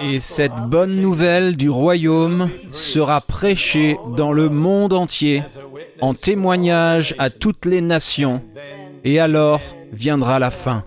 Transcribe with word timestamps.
Et 0.00 0.20
cette 0.20 0.56
bonne 0.68 1.00
nouvelle 1.00 1.56
du 1.56 1.68
royaume 1.68 2.50
sera 2.70 3.20
prêchée 3.20 3.96
dans 4.16 4.32
le 4.32 4.48
monde 4.48 4.92
entier 4.92 5.42
en 6.00 6.14
témoignage 6.14 7.14
à 7.18 7.30
toutes 7.30 7.64
les 7.64 7.80
nations, 7.80 8.42
et 9.04 9.20
alors 9.20 9.60
viendra 9.92 10.38
la 10.38 10.50
fin. 10.50 10.84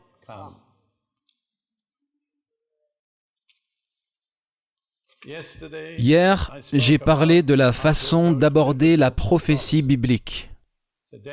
Hier, 5.98 6.56
j'ai 6.72 6.98
parlé 6.98 7.42
de 7.42 7.54
la 7.54 7.72
façon 7.72 8.32
d'aborder 8.32 8.96
la 8.96 9.10
prophétie 9.10 9.82
biblique. 9.82 10.52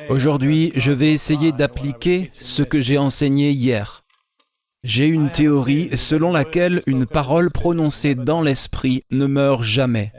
Aujourd'hui, 0.09 0.73
je 0.77 0.93
vais 0.93 1.13
essayer 1.13 1.53
d'appliquer 1.53 2.31
ce 2.39 2.63
que 2.63 2.81
j'ai 2.81 2.99
enseigné 2.99 3.51
hier. 3.51 4.02
J'ai 4.85 5.07
une 5.07 5.31
théorie 5.31 5.97
selon 5.97 6.33
laquelle 6.33 6.83
une 6.87 7.07
parole 7.07 7.51
prononcée 7.51 8.15
dans 8.15 8.43
l'esprit 8.43 9.05
ne 9.11 9.27
meurt 9.27 9.63
jamais. 9.63 10.13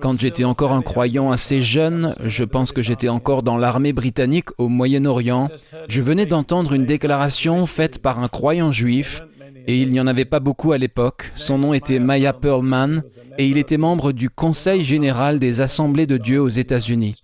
Quand 0.00 0.20
j'étais 0.20 0.44
encore 0.44 0.72
un 0.72 0.82
croyant 0.82 1.32
assez 1.32 1.62
jeune, 1.62 2.14
je 2.24 2.44
pense 2.44 2.72
que 2.72 2.82
j'étais 2.82 3.08
encore 3.08 3.42
dans 3.42 3.56
l'armée 3.56 3.92
britannique 3.92 4.48
au 4.58 4.68
Moyen-Orient, 4.68 5.48
je 5.88 6.00
venais 6.00 6.26
d'entendre 6.26 6.74
une 6.74 6.84
déclaration 6.84 7.66
faite 7.66 7.98
par 7.98 8.18
un 8.18 8.28
croyant 8.28 8.72
juif 8.72 9.22
et 9.66 9.80
il 9.80 9.90
n'y 9.90 10.00
en 10.00 10.06
avait 10.06 10.24
pas 10.24 10.40
beaucoup 10.40 10.72
à 10.72 10.78
l'époque. 10.78 11.30
Son 11.34 11.58
nom 11.58 11.72
était 11.72 11.98
Maya 11.98 12.32
Perlman, 12.32 13.02
et 13.38 13.46
il 13.46 13.56
était 13.56 13.78
membre 13.78 14.12
du 14.12 14.28
Conseil 14.28 14.84
général 14.84 15.38
des 15.38 15.60
Assemblées 15.60 16.06
de 16.06 16.18
Dieu 16.18 16.40
aux 16.40 16.48
États-Unis. 16.48 17.16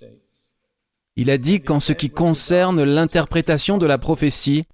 Il 1.16 1.30
a 1.30 1.38
dit 1.38 1.60
qu'en 1.60 1.80
ce 1.80 1.93
qui 1.93 2.09
concerne 2.09 2.83
l'interprétation 2.83 3.77
de 3.77 3.87
la 3.87 3.99
prophétie, 3.99 4.65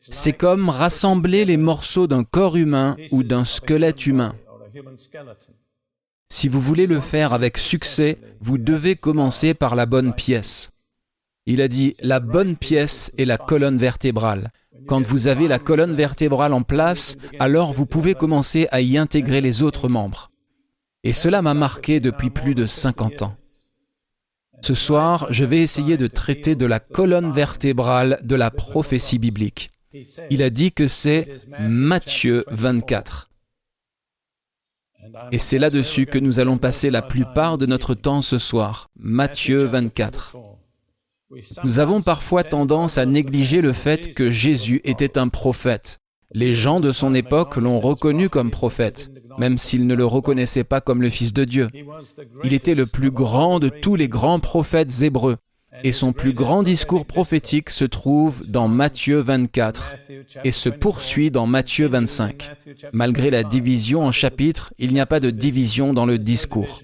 c'est 0.00 0.32
comme 0.32 0.68
rassembler 0.68 1.44
les 1.44 1.56
morceaux 1.56 2.06
d'un 2.06 2.24
corps 2.24 2.56
humain 2.56 2.96
ou 3.10 3.22
d'un 3.22 3.44
squelette 3.44 4.06
humain. 4.06 4.34
Si 6.28 6.48
vous 6.48 6.60
voulez 6.60 6.86
le 6.86 7.00
faire 7.00 7.32
avec 7.32 7.58
succès, 7.58 8.18
vous 8.40 8.58
devez 8.58 8.96
commencer 8.96 9.54
par 9.54 9.76
la 9.76 9.86
bonne 9.86 10.14
pièce. 10.14 10.70
Il 11.46 11.60
a 11.60 11.68
dit, 11.68 11.94
la 12.00 12.20
bonne 12.20 12.56
pièce 12.56 13.12
est 13.18 13.26
la 13.26 13.36
colonne 13.36 13.76
vertébrale. 13.76 14.50
Quand 14.86 15.06
vous 15.06 15.28
avez 15.28 15.48
la 15.48 15.58
colonne 15.58 15.94
vertébrale 15.94 16.52
en 16.52 16.62
place, 16.62 17.16
alors 17.38 17.72
vous 17.72 17.86
pouvez 17.86 18.14
commencer 18.14 18.66
à 18.70 18.80
y 18.80 18.98
intégrer 18.98 19.40
les 19.40 19.62
autres 19.62 19.88
membres. 19.88 20.30
Et 21.04 21.12
cela 21.12 21.42
m'a 21.42 21.54
marqué 21.54 22.00
depuis 22.00 22.30
plus 22.30 22.54
de 22.54 22.66
50 22.66 23.22
ans. 23.22 23.36
Ce 24.62 24.72
soir, 24.72 25.26
je 25.28 25.44
vais 25.44 25.60
essayer 25.60 25.98
de 25.98 26.06
traiter 26.06 26.54
de 26.56 26.64
la 26.64 26.80
colonne 26.80 27.30
vertébrale 27.30 28.18
de 28.22 28.34
la 28.34 28.50
prophétie 28.50 29.18
biblique. 29.18 29.70
Il 30.30 30.42
a 30.42 30.50
dit 30.50 30.72
que 30.72 30.88
c'est 30.88 31.28
Matthieu 31.60 32.44
24. 32.50 33.30
Et 35.32 35.38
c'est 35.38 35.58
là-dessus 35.58 36.06
que 36.06 36.18
nous 36.18 36.40
allons 36.40 36.58
passer 36.58 36.90
la 36.90 37.02
plupart 37.02 37.58
de 37.58 37.66
notre 37.66 37.94
temps 37.94 38.22
ce 38.22 38.38
soir. 38.38 38.90
Matthieu 38.96 39.64
24. 39.64 40.36
Nous 41.64 41.78
avons 41.78 42.02
parfois 42.02 42.44
tendance 42.44 42.98
à 42.98 43.06
négliger 43.06 43.60
le 43.60 43.72
fait 43.72 44.14
que 44.14 44.30
Jésus 44.30 44.80
était 44.84 45.18
un 45.18 45.28
prophète. 45.28 45.98
Les 46.32 46.54
gens 46.54 46.80
de 46.80 46.92
son 46.92 47.14
époque 47.14 47.56
l'ont 47.56 47.80
reconnu 47.80 48.28
comme 48.28 48.50
prophète, 48.50 49.10
même 49.38 49.58
s'ils 49.58 49.86
ne 49.86 49.94
le 49.94 50.04
reconnaissaient 50.04 50.64
pas 50.64 50.80
comme 50.80 51.02
le 51.02 51.10
Fils 51.10 51.32
de 51.32 51.44
Dieu. 51.44 51.68
Il 52.42 52.54
était 52.54 52.74
le 52.74 52.86
plus 52.86 53.10
grand 53.10 53.60
de 53.60 53.68
tous 53.68 53.94
les 53.94 54.08
grands 54.08 54.40
prophètes 54.40 55.02
hébreux, 55.02 55.36
et 55.82 55.92
son 55.92 56.12
plus 56.12 56.32
grand 56.32 56.62
discours 56.62 57.06
prophétique 57.06 57.70
se 57.70 57.84
trouve 57.84 58.46
dans 58.48 58.68
Matthieu 58.68 59.18
24 59.18 59.94
et 60.44 60.52
se 60.52 60.68
poursuit 60.68 61.30
dans 61.30 61.46
Matthieu 61.46 61.88
25. 61.88 62.50
Malgré 62.92 63.30
la 63.30 63.42
division 63.42 64.04
en 64.04 64.12
chapitres, 64.12 64.72
il 64.78 64.92
n'y 64.92 65.00
a 65.00 65.06
pas 65.06 65.20
de 65.20 65.30
division 65.30 65.92
dans 65.92 66.06
le 66.06 66.18
discours. 66.18 66.80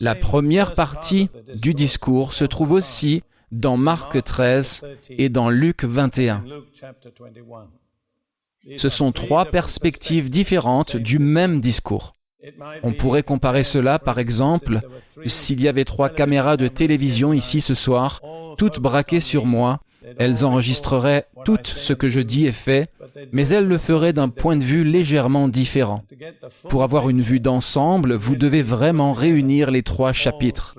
La 0.00 0.14
première 0.14 0.74
partie 0.74 1.30
du 1.60 1.74
discours 1.74 2.32
se 2.32 2.44
trouve 2.44 2.72
aussi 2.72 3.22
dans 3.52 3.76
Marc 3.76 4.22
13 4.22 4.84
et 5.10 5.28
dans 5.28 5.50
Luc 5.50 5.84
21. 5.84 6.44
Ce 8.76 8.88
sont 8.88 9.12
trois 9.12 9.46
perspectives 9.46 10.30
différentes 10.30 10.96
du 10.96 11.18
même 11.18 11.60
discours. 11.60 12.14
On 12.82 12.92
pourrait 12.92 13.22
comparer 13.22 13.64
cela, 13.64 13.98
par 13.98 14.18
exemple, 14.18 14.80
s'il 15.26 15.60
y 15.60 15.68
avait 15.68 15.84
trois 15.84 16.08
caméras 16.08 16.56
de 16.56 16.68
télévision 16.68 17.32
ici 17.32 17.60
ce 17.60 17.74
soir, 17.74 18.20
toutes 18.56 18.78
braquées 18.78 19.20
sur 19.20 19.44
moi, 19.44 19.80
elles 20.18 20.44
enregistreraient 20.44 21.26
tout 21.44 21.58
ce 21.64 21.92
que 21.92 22.08
je 22.08 22.20
dis 22.20 22.46
et 22.46 22.52
fais, 22.52 22.88
mais 23.32 23.48
elles 23.48 23.66
le 23.66 23.78
feraient 23.78 24.12
d'un 24.12 24.28
point 24.28 24.56
de 24.56 24.64
vue 24.64 24.84
légèrement 24.84 25.48
différent. 25.48 26.04
Pour 26.68 26.82
avoir 26.82 27.08
une 27.08 27.20
vue 27.20 27.40
d'ensemble, 27.40 28.14
vous 28.14 28.36
devez 28.36 28.62
vraiment 28.62 29.12
réunir 29.12 29.70
les 29.70 29.82
trois 29.82 30.12
chapitres. 30.12 30.76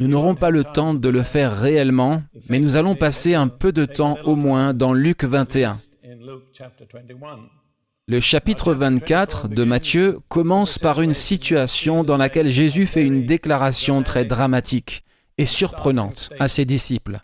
Nous 0.00 0.06
n'aurons 0.06 0.36
pas 0.36 0.50
le 0.50 0.62
temps 0.62 0.94
de 0.94 1.08
le 1.08 1.22
faire 1.22 1.58
réellement, 1.58 2.22
mais 2.48 2.60
nous 2.60 2.76
allons 2.76 2.94
passer 2.94 3.34
un 3.34 3.48
peu 3.48 3.72
de 3.72 3.84
temps 3.84 4.18
au 4.24 4.36
moins 4.36 4.72
dans 4.74 4.92
Luc 4.92 5.24
21. 5.24 5.76
Le 8.10 8.20
chapitre 8.20 8.72
24 8.72 9.48
de 9.48 9.64
Matthieu 9.64 10.20
commence 10.28 10.78
par 10.78 11.02
une 11.02 11.12
situation 11.12 12.04
dans 12.04 12.16
laquelle 12.16 12.48
Jésus 12.48 12.86
fait 12.86 13.04
une 13.04 13.24
déclaration 13.24 14.02
très 14.02 14.24
dramatique 14.24 15.04
et 15.36 15.44
surprenante 15.44 16.30
à 16.38 16.48
ses 16.48 16.64
disciples. 16.64 17.20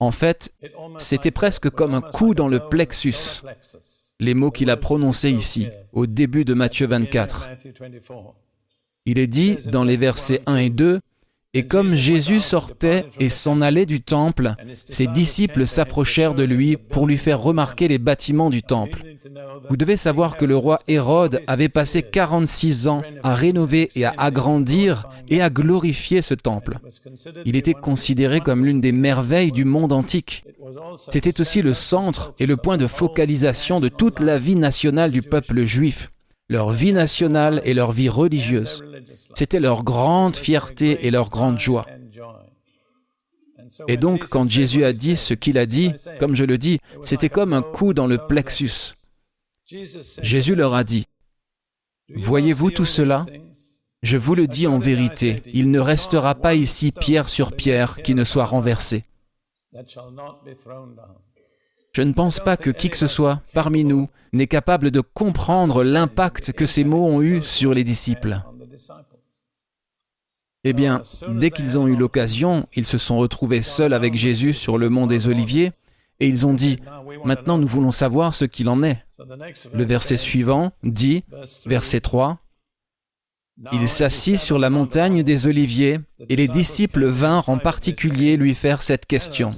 En 0.00 0.10
fait, 0.10 0.52
c'était 0.98 1.30
presque 1.30 1.70
comme 1.70 1.94
un 1.94 2.02
coup 2.02 2.34
dans 2.34 2.46
le 2.46 2.58
plexus, 2.68 3.40
les 4.20 4.34
mots 4.34 4.50
qu'il 4.50 4.68
a 4.68 4.76
prononcés 4.76 5.30
ici, 5.30 5.68
au 5.94 6.06
début 6.06 6.44
de 6.44 6.52
Matthieu 6.52 6.86
24. 6.86 7.48
Il 9.06 9.18
est 9.18 9.26
dit 9.26 9.56
dans 9.72 9.84
les 9.84 9.96
versets 9.96 10.42
1 10.44 10.56
et 10.56 10.68
2, 10.68 11.00
et 11.54 11.66
comme 11.66 11.96
Jésus 11.96 12.40
sortait 12.40 13.06
et 13.18 13.30
s'en 13.30 13.62
allait 13.62 13.86
du 13.86 14.02
temple, 14.02 14.54
ses 14.74 15.06
disciples 15.06 15.66
s'approchèrent 15.66 16.34
de 16.34 16.44
lui 16.44 16.76
pour 16.76 17.06
lui 17.06 17.16
faire 17.16 17.40
remarquer 17.40 17.88
les 17.88 17.96
bâtiments 17.98 18.50
du 18.50 18.62
temple. 18.62 19.02
Vous 19.70 19.78
devez 19.78 19.96
savoir 19.96 20.36
que 20.36 20.44
le 20.44 20.56
roi 20.56 20.78
Hérode 20.88 21.42
avait 21.46 21.70
passé 21.70 22.02
46 22.02 22.88
ans 22.88 23.02
à 23.22 23.34
rénover 23.34 23.88
et 23.94 24.04
à 24.04 24.12
agrandir 24.18 25.08
et 25.28 25.40
à 25.40 25.48
glorifier 25.48 26.20
ce 26.20 26.34
temple. 26.34 26.80
Il 27.46 27.56
était 27.56 27.74
considéré 27.74 28.40
comme 28.40 28.66
l'une 28.66 28.82
des 28.82 28.92
merveilles 28.92 29.52
du 29.52 29.64
monde 29.64 29.92
antique. 29.92 30.44
C'était 31.08 31.40
aussi 31.40 31.62
le 31.62 31.72
centre 31.72 32.34
et 32.38 32.46
le 32.46 32.58
point 32.58 32.76
de 32.76 32.86
focalisation 32.86 33.80
de 33.80 33.88
toute 33.88 34.20
la 34.20 34.38
vie 34.38 34.56
nationale 34.56 35.12
du 35.12 35.22
peuple 35.22 35.64
juif 35.64 36.10
leur 36.48 36.70
vie 36.70 36.92
nationale 36.92 37.60
et 37.64 37.74
leur 37.74 37.92
vie 37.92 38.08
religieuse. 38.08 38.82
C'était 39.34 39.60
leur 39.60 39.84
grande 39.84 40.36
fierté 40.36 41.06
et 41.06 41.10
leur 41.10 41.30
grande 41.30 41.60
joie. 41.60 41.86
Et 43.86 43.96
donc, 43.96 44.28
quand 44.28 44.48
Jésus 44.48 44.84
a 44.84 44.92
dit 44.92 45.14
ce 45.14 45.34
qu'il 45.34 45.58
a 45.58 45.66
dit, 45.66 45.92
comme 46.18 46.34
je 46.34 46.44
le 46.44 46.56
dis, 46.58 46.78
c'était 47.02 47.28
comme 47.28 47.52
un 47.52 47.62
coup 47.62 47.92
dans 47.92 48.06
le 48.06 48.18
plexus. 48.18 48.94
Jésus 49.66 50.54
leur 50.54 50.74
a 50.74 50.84
dit, 50.84 51.04
Voyez-vous 52.14 52.70
tout 52.70 52.86
cela? 52.86 53.26
Je 54.02 54.16
vous 54.16 54.34
le 54.34 54.46
dis 54.46 54.66
en 54.66 54.78
vérité, 54.78 55.42
il 55.52 55.70
ne 55.70 55.80
restera 55.80 56.34
pas 56.34 56.54
ici 56.54 56.92
pierre 56.92 57.28
sur 57.28 57.52
pierre 57.52 58.02
qui 58.02 58.14
ne 58.14 58.24
soit 58.24 58.46
renversée. 58.46 59.04
Je 61.98 62.04
ne 62.04 62.12
pense 62.12 62.38
pas 62.38 62.56
que 62.56 62.70
qui 62.70 62.90
que 62.90 62.96
ce 62.96 63.08
soit 63.08 63.42
parmi 63.54 63.82
nous 63.82 64.08
n'est 64.32 64.46
capable 64.46 64.92
de 64.92 65.00
comprendre 65.00 65.82
l'impact 65.82 66.52
que 66.52 66.64
ces 66.64 66.84
mots 66.84 67.04
ont 67.04 67.20
eu 67.22 67.42
sur 67.42 67.74
les 67.74 67.82
disciples. 67.82 68.40
Eh 70.62 70.72
bien, 70.72 71.02
dès 71.28 71.50
qu'ils 71.50 71.76
ont 71.76 71.88
eu 71.88 71.96
l'occasion, 71.96 72.68
ils 72.76 72.86
se 72.86 72.98
sont 72.98 73.18
retrouvés 73.18 73.62
seuls 73.62 73.92
avec 73.92 74.14
Jésus 74.14 74.52
sur 74.52 74.78
le 74.78 74.88
mont 74.88 75.08
des 75.08 75.26
Oliviers, 75.26 75.72
et 76.20 76.28
ils 76.28 76.46
ont 76.46 76.54
dit, 76.54 76.76
Maintenant 77.24 77.58
nous 77.58 77.66
voulons 77.66 77.90
savoir 77.90 78.32
ce 78.32 78.44
qu'il 78.44 78.68
en 78.68 78.84
est. 78.84 79.04
Le 79.74 79.82
verset 79.82 80.18
suivant 80.18 80.70
dit, 80.84 81.24
verset 81.66 82.00
3, 82.00 82.38
il 83.72 83.88
s'assit 83.88 84.38
sur 84.38 84.58
la 84.58 84.70
montagne 84.70 85.22
des 85.22 85.46
Oliviers, 85.46 85.98
et 86.28 86.36
les 86.36 86.48
disciples 86.48 87.06
vinrent 87.06 87.48
en 87.48 87.58
particulier 87.58 88.36
lui 88.36 88.54
faire 88.54 88.82
cette 88.82 89.06
question. 89.06 89.50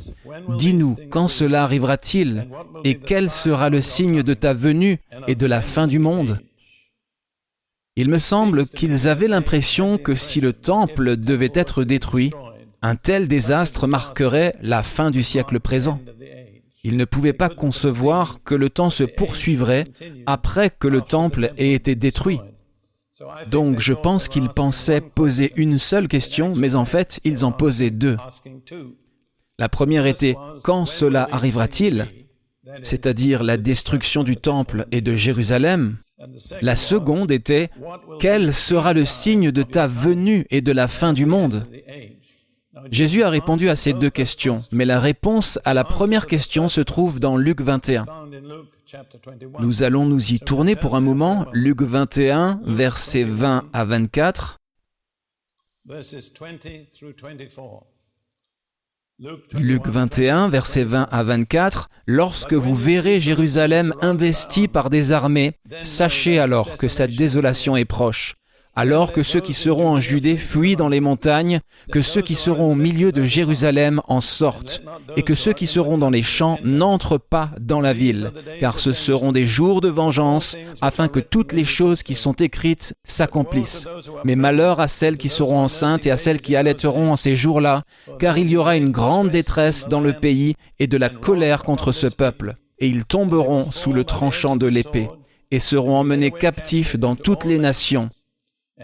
Dis-nous, 0.58 0.96
quand 1.10 1.28
cela 1.28 1.62
arrivera-t-il, 1.64 2.48
et 2.84 2.94
quel 2.94 3.28
sera 3.28 3.68
le 3.68 3.82
signe 3.82 4.22
de 4.22 4.34
ta 4.34 4.54
venue 4.54 4.98
et 5.26 5.34
de 5.34 5.46
la 5.46 5.60
fin 5.60 5.86
du 5.86 5.98
monde? 5.98 6.40
Il 7.96 8.08
me 8.08 8.18
semble 8.18 8.66
qu'ils 8.66 9.08
avaient 9.08 9.28
l'impression 9.28 9.98
que 9.98 10.14
si 10.14 10.40
le 10.40 10.54
temple 10.54 11.16
devait 11.16 11.52
être 11.54 11.84
détruit, 11.84 12.30
un 12.82 12.96
tel 12.96 13.28
désastre 13.28 13.86
marquerait 13.86 14.54
la 14.62 14.82
fin 14.82 15.10
du 15.10 15.22
siècle 15.22 15.60
présent. 15.60 16.00
Ils 16.82 16.96
ne 16.96 17.04
pouvaient 17.04 17.34
pas 17.34 17.50
concevoir 17.50 18.42
que 18.42 18.54
le 18.54 18.70
temps 18.70 18.88
se 18.88 19.04
poursuivrait 19.04 19.84
après 20.24 20.70
que 20.70 20.88
le 20.88 21.02
temple 21.02 21.52
ait 21.58 21.72
été 21.72 21.94
détruit. 21.94 22.40
Donc 23.50 23.80
je 23.80 23.92
pense 23.92 24.28
qu'ils 24.28 24.48
pensaient 24.48 25.00
poser 25.00 25.52
une 25.56 25.78
seule 25.78 26.08
question, 26.08 26.54
mais 26.54 26.74
en 26.74 26.84
fait 26.84 27.20
ils 27.24 27.44
en 27.44 27.52
posaient 27.52 27.90
deux. 27.90 28.16
La 29.58 29.68
première 29.68 30.06
était⁇ 30.06 30.32
Quand 30.62 30.86
cela 30.86 31.28
arrivera-t-il?⁇ 31.30 32.02
c'est-à-dire 32.82 33.42
la 33.42 33.56
destruction 33.56 34.22
du 34.22 34.36
temple 34.36 34.86
et 34.92 35.00
de 35.00 35.16
Jérusalem, 35.16 35.96
la 36.60 36.76
seconde 36.76 37.30
était 37.30 37.70
Quel 38.20 38.52
sera 38.52 38.92
le 38.92 39.04
signe 39.04 39.50
de 39.50 39.62
ta 39.62 39.86
venue 39.86 40.46
et 40.50 40.60
de 40.60 40.72
la 40.72 40.88
fin 40.88 41.12
du 41.12 41.26
monde? 41.26 41.64
Jésus 42.90 43.22
a 43.22 43.30
répondu 43.30 43.68
à 43.68 43.76
ces 43.76 43.92
deux 43.92 44.10
questions, 44.10 44.62
mais 44.72 44.84
la 44.84 45.00
réponse 45.00 45.58
à 45.64 45.74
la 45.74 45.84
première 45.84 46.26
question 46.26 46.68
se 46.68 46.80
trouve 46.80 47.20
dans 47.20 47.36
Luc 47.36 47.60
21. 47.60 48.06
Nous 49.60 49.82
allons 49.82 50.06
nous 50.06 50.32
y 50.32 50.40
tourner 50.40 50.76
pour 50.76 50.96
un 50.96 51.00
moment. 51.00 51.46
Luc 51.52 51.82
21, 51.82 52.60
versets 52.64 53.24
20 53.24 53.68
à 53.72 53.84
24. 53.84 54.58
Luc 59.52 59.86
21, 59.86 60.48
versets 60.48 60.84
20 60.84 61.08
à 61.10 61.22
24, 61.22 61.88
Lorsque 62.06 62.54
vous 62.54 62.74
verrez 62.74 63.20
Jérusalem 63.20 63.94
investie 64.00 64.66
par 64.66 64.90
des 64.90 65.12
armées, 65.12 65.52
sachez 65.82 66.38
alors 66.38 66.76
que 66.76 66.88
sa 66.88 67.06
désolation 67.06 67.76
est 67.76 67.84
proche 67.84 68.34
alors 68.80 69.12
que 69.12 69.22
ceux 69.22 69.40
qui 69.40 69.52
seront 69.52 69.90
en 69.90 70.00
Judée 70.00 70.38
fuient 70.38 70.74
dans 70.74 70.88
les 70.88 71.00
montagnes, 71.00 71.60
que 71.92 72.00
ceux 72.00 72.22
qui 72.22 72.34
seront 72.34 72.72
au 72.72 72.74
milieu 72.74 73.12
de 73.12 73.22
Jérusalem 73.22 74.00
en 74.08 74.22
sortent, 74.22 74.80
et 75.18 75.22
que 75.22 75.34
ceux 75.34 75.52
qui 75.52 75.66
seront 75.66 75.98
dans 75.98 76.08
les 76.08 76.22
champs 76.22 76.58
n'entrent 76.64 77.18
pas 77.18 77.50
dans 77.60 77.82
la 77.82 77.92
ville, 77.92 78.30
car 78.58 78.78
ce 78.78 78.94
seront 78.94 79.32
des 79.32 79.46
jours 79.46 79.82
de 79.82 79.90
vengeance, 79.90 80.56
afin 80.80 81.08
que 81.08 81.20
toutes 81.20 81.52
les 81.52 81.66
choses 81.66 82.02
qui 82.02 82.14
sont 82.14 82.32
écrites 82.32 82.94
s'accomplissent. 83.04 83.86
Mais 84.24 84.34
malheur 84.34 84.80
à 84.80 84.88
celles 84.88 85.18
qui 85.18 85.28
seront 85.28 85.58
enceintes 85.58 86.06
et 86.06 86.10
à 86.10 86.16
celles 86.16 86.40
qui 86.40 86.56
allaiteront 86.56 87.12
en 87.12 87.18
ces 87.18 87.36
jours-là, 87.36 87.82
car 88.18 88.38
il 88.38 88.50
y 88.50 88.56
aura 88.56 88.76
une 88.76 88.92
grande 88.92 89.28
détresse 89.28 89.88
dans 89.88 90.00
le 90.00 90.14
pays 90.14 90.54
et 90.78 90.86
de 90.86 90.96
la 90.96 91.10
colère 91.10 91.64
contre 91.64 91.92
ce 91.92 92.06
peuple, 92.06 92.54
et 92.78 92.88
ils 92.88 93.04
tomberont 93.04 93.70
sous 93.70 93.92
le 93.92 94.04
tranchant 94.04 94.56
de 94.56 94.66
l'épée, 94.66 95.10
et 95.50 95.60
seront 95.60 95.96
emmenés 95.96 96.30
captifs 96.30 96.96
dans 96.96 97.14
toutes 97.14 97.44
les 97.44 97.58
nations 97.58 98.08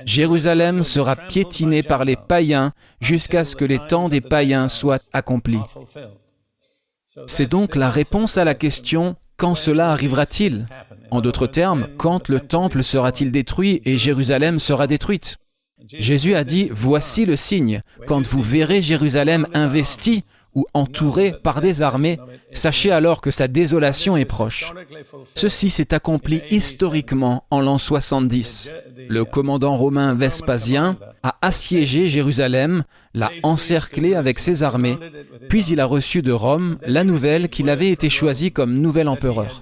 Jérusalem 0.05 0.85
sera 0.85 1.17
piétinée 1.17 1.83
par 1.83 2.05
les 2.05 2.17
païens 2.17 2.73
jusqu'à 3.01 3.45
ce 3.45 3.57
que 3.57 3.65
les 3.65 3.79
temps 3.79 4.09
des 4.09 4.21
païens 4.21 4.69
soient 4.69 5.01
accomplis. 5.13 5.61
C'est 7.27 7.51
donc 7.51 7.77
la 7.77 7.91
réponse 7.91 8.37
à 8.37 8.45
la 8.45 8.55
question 8.55 9.17
quand 9.37 9.55
cela 9.55 9.91
arrivera-t-il? 9.91 10.67
En 11.11 11.21
d'autres 11.21 11.47
termes, 11.47 11.89
quand 11.97 12.29
le 12.29 12.41
temple 12.41 12.83
sera-t-il 12.83 13.33
détruit 13.33 13.81
et 13.85 13.97
Jérusalem 13.97 14.59
sera 14.59 14.87
détruite? 14.87 15.37
Jésus 15.89 16.35
a 16.35 16.45
dit, 16.45 16.69
Voici 16.71 17.27
le 17.27 17.37
signe, 17.37 17.83
quand 18.07 18.27
vous 18.27 18.43
verrez 18.43 18.83
Jérusalem 18.83 19.47
investie, 19.55 20.25
ou 20.57 20.65
entouré 20.75 21.35
par 21.45 21.61
des 21.61 21.83
armées, 21.83 22.19
sachez 22.51 22.91
alors 22.91 23.21
que 23.21 23.31
sa 23.31 23.47
désolation 23.47 24.17
est 24.17 24.25
proche. 24.25 24.73
Ceci 25.35 25.71
s'est 25.71 25.95
accompli 25.95 26.43
historiquement 26.51 27.45
en 27.51 27.61
l'an 27.61 27.79
70. 27.79 28.73
Le 29.09 29.25
commandant 29.25 29.77
romain 29.77 30.15
Vespasien 30.15 30.97
a 31.23 31.37
assiégé 31.43 32.09
Jérusalem, 32.09 32.85
l'a 33.15 33.31
encerclé 33.43 34.15
avec 34.15 34.39
ses 34.39 34.63
armées, 34.63 34.99
puis 35.49 35.65
il 35.67 35.79
a 35.79 35.85
reçu 35.85 36.23
de 36.23 36.33
Rome 36.33 36.79
la 36.87 37.05
nouvelle 37.05 37.51
qu'il 37.51 37.69
avait 37.69 37.91
été 37.91 38.09
choisi 38.09 38.51
comme 38.51 38.81
nouvel 38.81 39.09
empereur. 39.09 39.61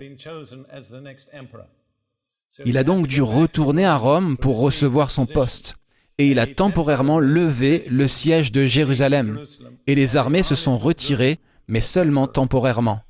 Il 2.65 2.79
a 2.79 2.85
donc 2.85 3.09
dû 3.09 3.21
retourner 3.21 3.85
à 3.85 3.97
Rome 3.97 4.37
pour 4.37 4.61
recevoir 4.61 5.11
son 5.11 5.27
poste 5.27 5.77
et 6.19 6.29
il 6.29 6.39
a 6.39 6.47
temporairement 6.47 7.19
levé 7.19 7.85
le 7.91 8.07
siège 8.07 8.53
de 8.53 8.67
Jérusalem, 8.67 9.41
et 9.87 9.95
les 9.95 10.17
armées 10.17 10.43
se 10.43 10.55
sont 10.55 10.79
retirées, 10.79 11.39
mais 11.67 11.81
seulement 11.81 12.27
temporairement. 12.27 13.01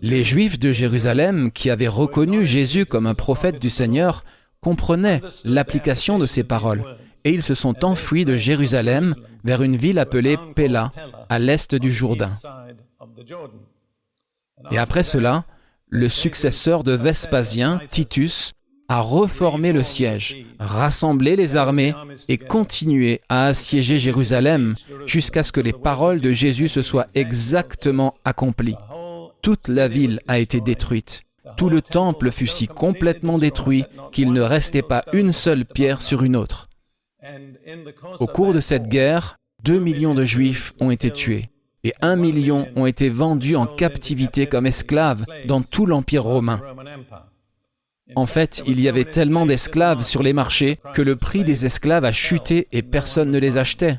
Les 0.00 0.24
Juifs 0.24 0.58
de 0.58 0.72
Jérusalem, 0.72 1.52
qui 1.52 1.70
avaient 1.70 1.88
reconnu 1.88 2.46
Jésus 2.46 2.86
comme 2.86 3.06
un 3.06 3.14
prophète 3.14 3.60
du 3.60 3.70
Seigneur, 3.70 4.24
comprenaient 4.60 5.20
l'application 5.44 6.18
de 6.18 6.26
ces 6.26 6.42
paroles, 6.42 6.84
et 7.24 7.30
ils 7.30 7.42
se 7.42 7.54
sont 7.54 7.84
enfuis 7.84 8.24
de 8.24 8.36
Jérusalem 8.36 9.14
vers 9.44 9.62
une 9.62 9.76
ville 9.76 9.98
appelée 9.98 10.36
Pella, 10.56 10.92
à 11.28 11.38
l'est 11.38 11.74
du 11.74 11.92
Jourdain. 11.92 12.30
Et 14.70 14.78
après 14.78 15.02
cela, 15.02 15.44
le 15.88 16.08
successeur 16.08 16.84
de 16.84 16.92
Vespasien, 16.92 17.80
Titus, 17.90 18.54
à 18.92 19.00
reformer 19.00 19.72
le 19.72 19.82
siège, 19.82 20.44
rassembler 20.58 21.34
les 21.34 21.56
armées 21.56 21.94
et 22.28 22.36
continuer 22.36 23.22
à 23.30 23.46
assiéger 23.46 23.98
Jérusalem 23.98 24.74
jusqu'à 25.06 25.42
ce 25.42 25.50
que 25.50 25.62
les 25.62 25.72
paroles 25.72 26.20
de 26.20 26.32
Jésus 26.32 26.68
se 26.68 26.82
soient 26.82 27.06
exactement 27.14 28.12
accomplies. 28.26 28.76
Toute 29.40 29.68
la 29.68 29.88
ville 29.88 30.20
a 30.28 30.38
été 30.38 30.60
détruite. 30.60 31.22
Tout 31.56 31.70
le 31.70 31.80
temple 31.80 32.30
fut 32.30 32.48
si 32.48 32.68
complètement 32.68 33.38
détruit 33.38 33.86
qu'il 34.12 34.30
ne 34.30 34.42
restait 34.42 34.82
pas 34.82 35.04
une 35.14 35.32
seule 35.32 35.64
pierre 35.64 36.02
sur 36.02 36.22
une 36.22 36.36
autre. 36.36 36.68
Au 38.18 38.26
cours 38.26 38.52
de 38.52 38.60
cette 38.60 38.88
guerre, 38.88 39.36
deux 39.64 39.78
millions 39.78 40.14
de 40.14 40.24
Juifs 40.24 40.74
ont 40.80 40.90
été 40.90 41.10
tués 41.10 41.48
et 41.82 41.94
un 42.02 42.16
million 42.16 42.68
ont 42.76 42.84
été 42.84 43.08
vendus 43.08 43.56
en 43.56 43.64
captivité 43.64 44.46
comme 44.46 44.66
esclaves 44.66 45.24
dans 45.46 45.62
tout 45.62 45.86
l'Empire 45.86 46.24
romain. 46.24 46.60
En 48.16 48.26
fait, 48.26 48.62
il 48.66 48.80
y 48.80 48.88
avait 48.88 49.04
tellement 49.04 49.46
d'esclaves 49.46 50.02
sur 50.02 50.22
les 50.22 50.32
marchés 50.32 50.78
que 50.94 51.02
le 51.02 51.16
prix 51.16 51.44
des 51.44 51.66
esclaves 51.66 52.04
a 52.04 52.12
chuté 52.12 52.68
et 52.72 52.82
personne 52.82 53.30
ne 53.30 53.38
les 53.38 53.58
achetait. 53.58 53.98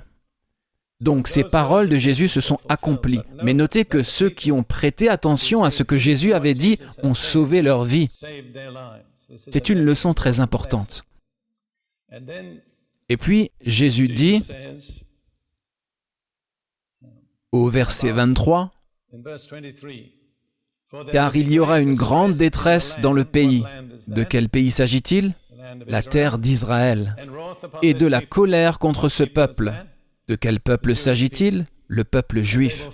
Donc 1.02 1.28
ces 1.28 1.44
paroles 1.44 1.90
de 1.90 1.98
Jésus 1.98 2.30
se 2.30 2.42
sont 2.42 2.60
accomplies. 2.70 3.22
Mais 3.44 3.54
notez 3.54 3.84
que 3.84 4.04
ceux 4.04 4.30
qui 4.30 4.52
ont 4.52 4.64
prêté 4.64 5.10
attention 5.10 5.64
à 5.64 5.70
ce 5.70 5.84
que 5.84 5.98
Jésus 5.98 6.34
avait 6.34 6.54
dit 6.54 6.80
ont 7.02 7.14
sauvé 7.14 7.62
leur 7.62 7.84
vie. 7.84 8.08
C'est 9.36 9.70
une 9.70 9.84
leçon 9.84 10.14
très 10.14 10.40
importante. 10.40 11.04
Et 13.10 13.18
puis 13.18 13.52
Jésus 13.66 14.08
dit 14.08 14.46
au 17.52 17.68
verset 17.68 18.12
23, 18.12 18.70
car 21.12 21.36
il 21.36 21.52
y 21.52 21.60
aura 21.60 21.80
une 21.80 21.96
grande 21.96 22.34
détresse 22.34 23.00
dans 23.02 23.14
le 23.14 23.26
pays. 23.26 23.64
De 24.08 24.24
quel 24.24 24.50
pays 24.50 24.72
s'agit-il? 24.72 25.34
La 25.88 26.02
terre 26.02 26.38
d'Israël. 26.38 27.16
Et 27.82 27.94
de 27.94 28.08
la 28.08 28.22
colère 28.22 28.80
contre 28.80 29.10
ce 29.10 29.24
peuple. 29.24 29.74
De 30.28 30.36
quel 30.36 30.60
peuple 30.60 30.96
s'agit-il? 30.96 31.66
Le 31.88 32.04
peuple 32.04 32.42
juif. 32.42 32.90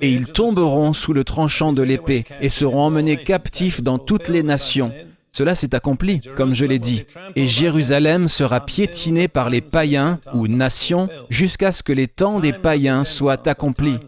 Et 0.00 0.10
ils 0.10 0.26
tomberont 0.26 0.92
sous 0.92 1.12
le 1.12 1.24
tranchant 1.24 1.72
de 1.72 1.82
l'épée 1.82 2.24
et 2.40 2.48
seront 2.48 2.82
emmenés 2.82 3.16
captifs 3.16 3.82
dans 3.82 3.98
toutes 3.98 4.28
les 4.28 4.42
nations. 4.42 4.92
Cela 5.32 5.54
s'est 5.54 5.74
accompli, 5.74 6.20
comme 6.36 6.54
je 6.54 6.64
l'ai 6.64 6.78
dit, 6.78 7.04
et 7.36 7.46
Jérusalem 7.46 8.28
sera 8.28 8.64
piétinée 8.64 9.28
par 9.28 9.48
les 9.48 9.60
païens 9.60 10.18
ou 10.34 10.48
nations 10.48 11.08
jusqu'à 11.28 11.72
ce 11.72 11.82
que 11.82 11.92
les 11.92 12.08
temps 12.08 12.40
des 12.40 12.52
païens 12.52 13.04
soient 13.04 13.48
accomplis. 13.48 13.98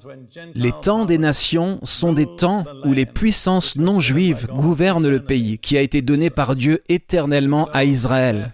Les 0.54 0.72
temps 0.82 1.04
des 1.04 1.18
nations 1.18 1.78
sont 1.84 2.12
des 2.12 2.26
temps 2.26 2.64
où 2.84 2.92
les 2.92 3.06
puissances 3.06 3.76
non 3.76 4.00
juives 4.00 4.48
gouvernent 4.48 5.08
le 5.08 5.22
pays 5.24 5.58
qui 5.58 5.78
a 5.78 5.80
été 5.80 6.02
donné 6.02 6.28
par 6.28 6.56
Dieu 6.56 6.82
éternellement 6.88 7.68
à 7.72 7.84
Israël. 7.84 8.52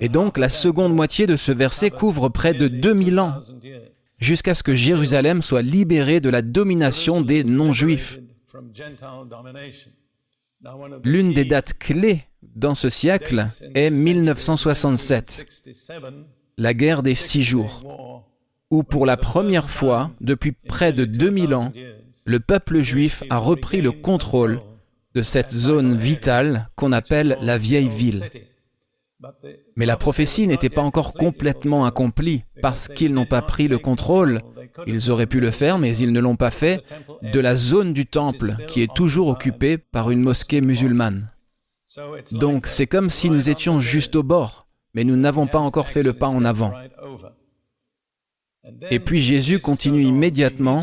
Et 0.00 0.08
donc 0.08 0.38
la 0.38 0.48
seconde 0.48 0.94
moitié 0.94 1.26
de 1.26 1.36
ce 1.36 1.52
verset 1.52 1.90
couvre 1.90 2.28
près 2.28 2.54
de 2.54 2.68
2000 2.68 3.18
ans, 3.18 3.40
jusqu'à 4.20 4.54
ce 4.54 4.62
que 4.62 4.74
Jérusalem 4.74 5.42
soit 5.42 5.62
libérée 5.62 6.20
de 6.20 6.30
la 6.30 6.42
domination 6.42 7.20
des 7.20 7.44
non-juifs. 7.44 8.20
L'une 11.04 11.32
des 11.32 11.44
dates 11.44 11.74
clés 11.78 12.24
dans 12.56 12.74
ce 12.74 12.88
siècle 12.88 13.46
est 13.74 13.90
1967, 13.90 15.46
la 16.56 16.74
guerre 16.74 17.02
des 17.02 17.14
six 17.14 17.42
jours, 17.42 18.24
où 18.70 18.82
pour 18.82 19.06
la 19.06 19.16
première 19.16 19.68
fois 19.68 20.10
depuis 20.20 20.52
près 20.52 20.92
de 20.92 21.04
2000 21.04 21.54
ans, 21.54 21.72
le 22.26 22.40
peuple 22.40 22.80
juif 22.82 23.22
a 23.30 23.38
repris 23.38 23.82
le 23.82 23.92
contrôle 23.92 24.60
de 25.14 25.22
cette 25.22 25.50
zone 25.50 25.98
vitale 25.98 26.68
qu'on 26.76 26.92
appelle 26.92 27.36
la 27.40 27.58
vieille 27.58 27.88
ville. 27.88 28.24
Mais 29.76 29.86
la 29.86 29.96
prophétie 29.96 30.46
n'était 30.46 30.70
pas 30.70 30.82
encore 30.82 31.14
complètement 31.14 31.84
accomplie 31.84 32.44
parce 32.62 32.88
qu'ils 32.88 33.14
n'ont 33.14 33.26
pas 33.26 33.42
pris 33.42 33.68
le 33.68 33.78
contrôle, 33.78 34.40
ils 34.86 35.10
auraient 35.10 35.26
pu 35.26 35.40
le 35.40 35.50
faire 35.50 35.78
mais 35.78 35.96
ils 35.96 36.12
ne 36.12 36.20
l'ont 36.20 36.36
pas 36.36 36.50
fait, 36.50 36.82
de 37.22 37.40
la 37.40 37.56
zone 37.56 37.92
du 37.92 38.06
temple 38.06 38.54
qui 38.68 38.82
est 38.82 38.94
toujours 38.94 39.28
occupée 39.28 39.78
par 39.78 40.10
une 40.10 40.20
mosquée 40.20 40.60
musulmane. 40.60 41.28
Donc 42.32 42.66
c'est 42.66 42.86
comme 42.86 43.10
si 43.10 43.30
nous 43.30 43.50
étions 43.50 43.80
juste 43.80 44.16
au 44.16 44.22
bord, 44.22 44.66
mais 44.94 45.04
nous 45.04 45.16
n'avons 45.16 45.46
pas 45.46 45.58
encore 45.58 45.88
fait 45.88 46.02
le 46.02 46.12
pas 46.12 46.28
en 46.28 46.44
avant. 46.44 46.72
Et 48.90 48.98
puis 48.98 49.20
Jésus 49.20 49.58
continue 49.58 50.02
immédiatement 50.02 50.82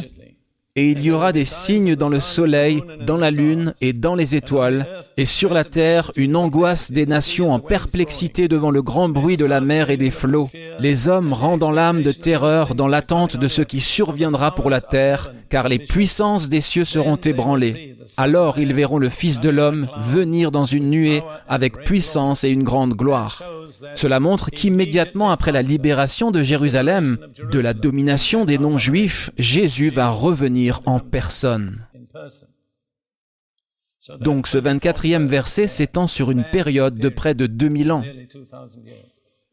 et 0.78 0.92
il 0.92 1.04
y 1.04 1.12
aura 1.12 1.34
des 1.34 1.44
signes 1.44 1.96
dans 1.96 2.08
le 2.08 2.22
soleil, 2.22 2.82
dans 3.06 3.18
la 3.18 3.30
lune 3.30 3.74
et 3.82 3.92
dans 3.92 4.16
les 4.16 4.38
étoiles, 4.38 4.88
et 5.18 5.26
sur 5.26 5.54
la 5.54 5.66
terre 5.66 6.12
une 6.16 6.38
angoisse 6.38 6.92
des 6.92 7.06
nations 7.06 7.52
en 7.52 7.60
perplexité 7.60 8.48
devant 8.48 8.72
le 8.72 8.82
grand 8.82 9.10
bruit 9.10 9.36
de 9.36 9.46
la 9.46 9.60
mer 9.60 9.90
et 9.90 9.98
des 9.98 10.12
flots, 10.12 10.50
les 10.80 11.10
hommes 11.10 11.34
rendant 11.34 11.72
l'âme 11.72 12.04
de 12.04 12.14
terreur 12.14 12.74
dans 12.74 12.88
l'attente 12.88 13.36
de 13.36 13.50
ce 13.50 13.62
qui 13.62 13.82
surviendra 13.82 14.56
pour 14.56 14.70
la 14.70 14.80
terre, 14.80 15.34
car 15.50 15.68
les 15.68 15.80
puissances 15.80 16.48
des 16.48 16.62
cieux 16.62 16.86
seront 16.86 17.18
ébranlées. 17.18 17.98
Alors 18.16 18.58
ils 18.58 18.74
verront 18.74 18.98
le 18.98 19.10
Fils 19.10 19.42
de 19.42 19.50
l'homme 19.50 19.88
venir 20.02 20.52
dans 20.52 20.66
une 20.66 20.90
nuée 20.90 21.22
avec 21.50 21.84
puissance 21.84 22.46
et 22.46 22.50
une 22.50 22.64
grande 22.64 22.94
gloire. 22.94 23.44
Cela 23.96 24.20
montre 24.20 24.50
qu'immédiatement 24.50 25.32
après 25.32 25.52
la 25.52 25.62
libération 25.62 26.32
de 26.32 26.44
Jérusalem, 26.44 27.18
de 27.52 27.60
la 27.60 27.74
domination 27.74 28.46
des 28.46 28.58
non-juifs, 28.58 29.32
Jésus 29.38 29.90
va 29.90 30.10
revenir 30.10 30.61
en 30.86 31.00
personne. 31.00 31.88
Donc 34.20 34.48
ce 34.48 34.58
24e 34.58 35.28
verset 35.28 35.68
s'étend 35.68 36.08
sur 36.08 36.32
une 36.32 36.44
période 36.44 36.96
de 36.96 37.10
près 37.10 37.36
de 37.36 37.48
2000 37.48 37.92
ans. 37.92 38.04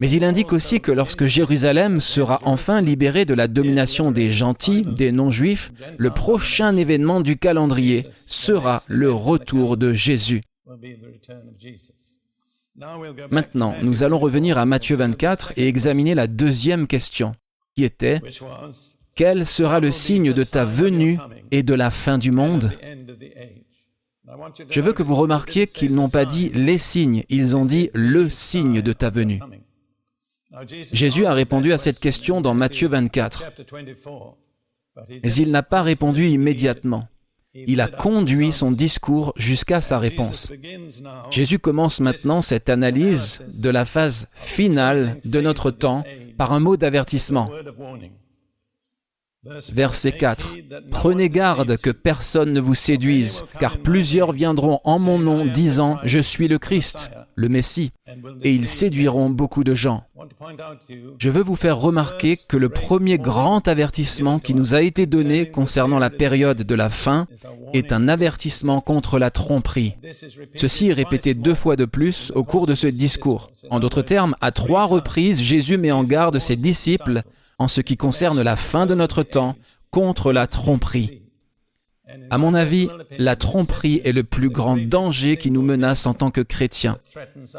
Mais 0.00 0.11
il 0.11 0.25
indique 0.25 0.53
aussi 0.53 0.81
que 0.81 0.93
lorsque 0.93 1.27
Jérusalem 1.27 2.00
sera 2.00 2.41
enfin 2.45 2.81
libérée 2.81 3.25
de 3.25 3.35
la 3.35 3.49
domination 3.49 4.12
des 4.12 4.31
gentils, 4.31 4.83
des 4.83 5.11
non-juifs, 5.11 5.73
le 5.99 6.11
prochain 6.11 6.77
événement 6.77 7.21
du 7.21 7.37
calendrier 7.37 8.07
sera 8.27 8.83
le 8.87 9.12
retour 9.12 9.77
de 9.77 9.93
Jésus. 9.93 10.43
Maintenant, 13.31 13.75
nous 13.83 14.05
allons 14.05 14.19
revenir 14.19 14.57
à 14.57 14.67
Matthieu 14.67 14.95
24 14.97 15.55
et 15.57 15.67
examiner 15.67 16.15
la 16.15 16.29
deuxième 16.29 16.87
question, 16.87 17.33
qui 17.75 17.83
était 17.83 18.21
quel 19.19 19.45
sera 19.45 19.81
le 19.81 19.91
signe 19.91 20.33
de 20.33 20.45
ta 20.45 20.65
venue 20.65 21.19
et 21.51 21.65
de 21.65 21.75
la 21.75 21.91
fin 21.91 22.19
du 22.19 22.31
monde 22.31 22.71
Je 24.71 24.81
veux 24.81 24.93
que 24.93 25.03
vous 25.03 25.17
remarquiez 25.17 25.67
qu'ils 25.67 25.93
n'ont 25.93 26.09
pas 26.09 26.25
dit 26.25 26.51
les 26.51 26.79
signes, 26.79 27.25
ils 27.29 27.57
ont 27.57 27.65
dit 27.65 27.91
le 27.95 28.31
signe 28.31 28.81
de 28.81 28.93
ta 28.93 29.11
venue. 29.11 29.41
Jésus 30.93 31.27
a 31.27 31.33
répondu 31.33 31.73
à 31.73 31.79
cette 31.79 31.99
question 31.99 32.41
dans 32.41 32.55
Matthieu 32.55 32.87
24, 32.87 33.51
mais 35.25 35.35
il 35.35 35.51
n'a 35.51 35.65
pas 35.65 35.83
répondu 35.83 36.29
immédiatement. 36.29 37.09
Il 37.55 37.81
a 37.81 37.89
conduit 37.89 38.53
son 38.53 38.71
discours 38.71 39.33
jusqu'à 39.37 39.81
sa 39.81 39.99
réponse. 39.99 40.53
Jésus 41.33 41.59
commence 41.59 41.99
maintenant 41.99 42.41
cette 42.41 42.69
analyse 42.69 43.45
de 43.61 43.69
la 43.69 43.85
phase 43.85 44.29
finale 44.35 45.21
de 45.25 45.41
notre 45.41 45.73
temps 45.73 46.05
par 46.37 46.53
un 46.53 46.61
mot 46.61 46.77
d'avertissement. 46.77 47.51
Verset 49.73 50.12
4. 50.12 50.57
Prenez 50.90 51.31
garde 51.31 51.76
que 51.76 51.90
personne 51.90 52.52
ne 52.52 52.61
vous 52.61 52.75
séduise, 52.75 53.45
car 53.61 53.78
plusieurs 53.78 54.33
viendront 54.33 54.81
en 54.85 54.99
mon 54.99 55.19
nom 55.19 55.45
disant, 55.45 55.99
Je 56.05 56.19
suis 56.19 56.49
le 56.49 56.59
Christ, 56.59 57.11
le 57.35 57.49
Messie, 57.49 57.90
et 58.43 58.50
ils 58.50 58.67
séduiront 58.67 59.31
beaucoup 59.31 59.64
de 59.64 59.75
gens. 59.75 60.05
Je 61.19 61.31
veux 61.31 61.43
vous 61.43 61.57
faire 61.57 61.78
remarquer 61.78 62.37
que 62.37 62.57
le 62.57 62.69
premier 62.69 63.19
grand 63.19 63.67
avertissement 63.69 64.38
qui 64.38 64.55
nous 64.55 64.75
a 64.75 64.83
été 64.83 65.07
donné 65.07 65.50
concernant 65.50 65.99
la 65.99 66.11
période 66.11 66.62
de 66.62 66.75
la 66.75 66.90
fin 66.90 67.26
est 67.73 67.93
un 67.93 68.09
avertissement 68.09 68.81
contre 68.81 69.19
la 69.19 69.31
tromperie. 69.31 69.95
Ceci 70.55 70.88
est 70.88 70.95
répété 70.95 71.35
deux 71.35 71.55
fois 71.55 71.76
de 71.76 71.85
plus 71.85 72.33
au 72.35 72.45
cours 72.45 72.67
de 72.67 72.75
ce 72.75 72.87
discours. 72.87 73.50
En 73.71 73.81
d'autres 73.81 74.02
termes, 74.02 74.35
à 74.40 74.50
trois 74.50 74.85
reprises, 74.85 75.40
Jésus 75.40 75.76
met 75.76 75.93
en 75.93 76.05
garde 76.05 76.38
ses 76.38 76.57
disciples 76.57 77.23
en 77.59 77.69
ce 77.69 77.81
qui 77.81 77.97
concerne 77.97 78.41
la 78.43 78.57
fin 78.57 78.87
de 78.87 78.95
notre 78.95 79.23
temps 79.23 79.57
contre 79.91 80.33
la 80.33 80.47
tromperie. 80.47 81.23
À 82.31 82.38
mon 82.38 82.55
avis, 82.55 82.88
la 83.19 83.37
tromperie 83.37 84.00
est 84.05 84.12
le 84.12 84.25
plus 84.25 84.49
grand 84.49 84.79
danger 84.79 85.37
qui 85.37 85.50
nous 85.50 85.62
menace 85.62 86.07
en 86.07 86.15
tant 86.15 86.31
que 86.31 86.41
chrétiens, 86.41 86.99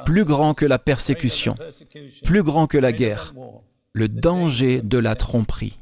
plus 0.06 0.26
grand 0.26 0.54
que 0.54 0.66
la 0.66 0.80
persécution, 0.80 1.56
plus 2.24 2.42
grand 2.42 2.66
que 2.66 2.78
la 2.78 2.92
guerre, 2.92 3.34
le 3.94 4.08
danger 4.08 4.82
de 4.82 4.98
la 4.98 5.16
tromperie. 5.16 5.78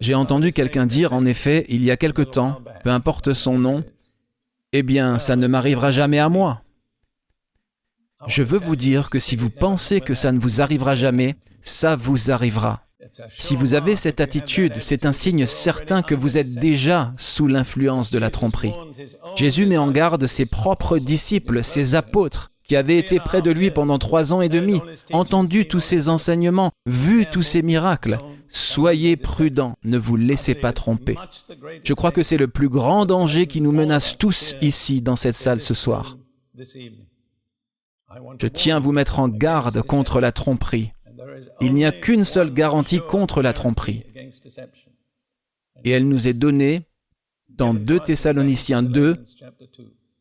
J'ai 0.00 0.14
entendu 0.14 0.52
quelqu'un 0.52 0.86
dire, 0.86 1.12
en 1.12 1.24
effet, 1.24 1.64
il 1.68 1.82
y 1.82 1.90
a 1.90 1.96
quelque 1.96 2.22
temps, 2.22 2.60
peu 2.84 2.90
importe 2.90 3.32
son 3.32 3.58
nom, 3.58 3.84
eh 4.72 4.84
bien, 4.84 5.18
ça 5.18 5.34
ne 5.34 5.48
m'arrivera 5.48 5.90
jamais 5.90 6.20
à 6.20 6.28
moi. 6.28 6.62
Je 8.28 8.42
veux 8.42 8.58
vous 8.58 8.76
dire 8.76 9.10
que 9.10 9.18
si 9.18 9.34
vous 9.34 9.50
pensez 9.50 10.00
que 10.00 10.14
ça 10.14 10.30
ne 10.30 10.38
vous 10.38 10.60
arrivera 10.60 10.94
jamais, 10.94 11.36
ça 11.64 11.96
vous 11.96 12.30
arrivera. 12.30 12.82
Si 13.36 13.56
vous 13.56 13.74
avez 13.74 13.96
cette 13.96 14.20
attitude, 14.20 14.74
c'est 14.80 15.06
un 15.06 15.12
signe 15.12 15.46
certain 15.46 16.02
que 16.02 16.14
vous 16.14 16.38
êtes 16.38 16.54
déjà 16.54 17.12
sous 17.16 17.46
l'influence 17.46 18.10
de 18.10 18.18
la 18.18 18.30
tromperie. 18.30 18.72
Jésus 19.36 19.66
met 19.66 19.76
en 19.76 19.90
garde 19.90 20.26
ses 20.26 20.46
propres 20.46 20.98
disciples, 20.98 21.62
ses 21.64 21.94
apôtres, 21.94 22.50
qui 22.64 22.76
avaient 22.76 22.98
été 22.98 23.20
près 23.20 23.42
de 23.42 23.50
lui 23.50 23.70
pendant 23.70 23.98
trois 23.98 24.32
ans 24.32 24.40
et 24.40 24.48
demi, 24.48 24.80
entendu 25.12 25.68
tous 25.68 25.80
ses 25.80 26.08
enseignements, 26.08 26.70
vu 26.86 27.26
tous 27.30 27.42
ses 27.42 27.62
miracles. 27.62 28.18
Soyez 28.48 29.16
prudents, 29.16 29.74
ne 29.84 29.98
vous 29.98 30.16
laissez 30.16 30.54
pas 30.54 30.72
tromper. 30.72 31.16
Je 31.82 31.92
crois 31.92 32.12
que 32.12 32.22
c'est 32.22 32.38
le 32.38 32.48
plus 32.48 32.68
grand 32.68 33.04
danger 33.04 33.46
qui 33.46 33.60
nous 33.60 33.72
menace 33.72 34.16
tous 34.16 34.56
ici 34.62 35.02
dans 35.02 35.16
cette 35.16 35.34
salle 35.34 35.60
ce 35.60 35.74
soir. 35.74 36.16
Je 38.40 38.46
tiens 38.46 38.76
à 38.76 38.80
vous 38.80 38.92
mettre 38.92 39.18
en 39.18 39.28
garde 39.28 39.82
contre 39.82 40.20
la 40.20 40.32
tromperie. 40.32 40.92
Il 41.60 41.74
n'y 41.74 41.84
a 41.84 41.92
qu'une 41.92 42.24
seule 42.24 42.52
garantie 42.52 43.00
contre 43.00 43.42
la 43.42 43.52
tromperie. 43.52 44.04
Et 45.84 45.90
elle 45.90 46.08
nous 46.08 46.28
est 46.28 46.34
donnée 46.34 46.86
dans 47.48 47.74
2 47.74 48.00
Thessaloniciens 48.00 48.82
2, 48.82 49.16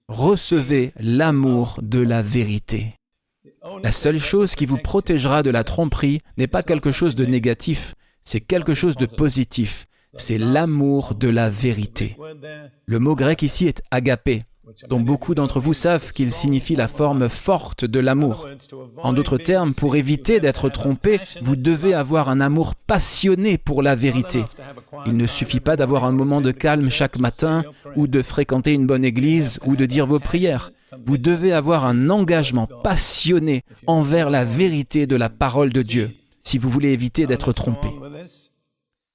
recevez 0.07 0.93
l'amour 0.97 1.79
de 1.81 1.99
la 1.99 2.21
vérité. 2.21 2.93
La 3.81 3.91
seule 3.91 4.19
chose 4.19 4.55
qui 4.55 4.65
vous 4.65 4.77
protégera 4.77 5.41
de 5.41 5.49
la 5.49 5.63
tromperie 5.63 6.19
n'est 6.37 6.47
pas 6.47 6.63
quelque 6.63 6.91
chose 6.91 7.15
de 7.15 7.25
négatif, 7.25 7.95
c'est 8.21 8.41
quelque 8.41 8.73
chose 8.73 8.97
de 8.97 9.05
positif. 9.05 9.87
C'est 10.15 10.37
l'amour 10.37 11.15
de 11.15 11.27
la 11.27 11.49
vérité. 11.49 12.15
Le 12.85 12.99
mot 12.99 13.15
grec 13.15 13.41
ici 13.41 13.65
est 13.65 13.81
agapé 13.89 14.43
dont 14.89 14.99
beaucoup 14.99 15.35
d'entre 15.35 15.59
vous 15.59 15.73
savent 15.73 16.11
qu'il 16.11 16.31
signifie 16.31 16.75
la 16.75 16.87
forme 16.87 17.29
forte 17.29 17.85
de 17.85 17.99
l'amour. 17.99 18.47
En 18.97 19.13
d'autres 19.13 19.37
termes, 19.37 19.73
pour 19.73 19.95
éviter 19.95 20.39
d'être 20.39 20.69
trompé, 20.69 21.19
vous 21.41 21.55
devez 21.55 21.93
avoir 21.93 22.29
un 22.29 22.39
amour 22.39 22.75
passionné 22.75 23.57
pour 23.57 23.81
la 23.81 23.95
vérité. 23.95 24.43
Il 25.05 25.17
ne 25.17 25.27
suffit 25.27 25.59
pas 25.59 25.75
d'avoir 25.75 26.05
un 26.05 26.11
moment 26.11 26.41
de 26.41 26.51
calme 26.51 26.89
chaque 26.89 27.17
matin, 27.17 27.63
ou 27.95 28.07
de 28.07 28.21
fréquenter 28.21 28.73
une 28.73 28.87
bonne 28.87 29.05
église, 29.05 29.59
ou 29.65 29.75
de 29.75 29.85
dire 29.85 30.07
vos 30.07 30.19
prières. 30.19 30.71
Vous 31.05 31.17
devez 31.17 31.53
avoir 31.53 31.85
un 31.85 32.09
engagement 32.09 32.67
passionné 32.83 33.63
envers 33.87 34.29
la 34.29 34.45
vérité 34.45 35.07
de 35.07 35.15
la 35.15 35.29
parole 35.29 35.73
de 35.73 35.81
Dieu, 35.81 36.11
si 36.41 36.57
vous 36.57 36.69
voulez 36.69 36.89
éviter 36.89 37.25
d'être 37.25 37.51
trompé. 37.51 37.89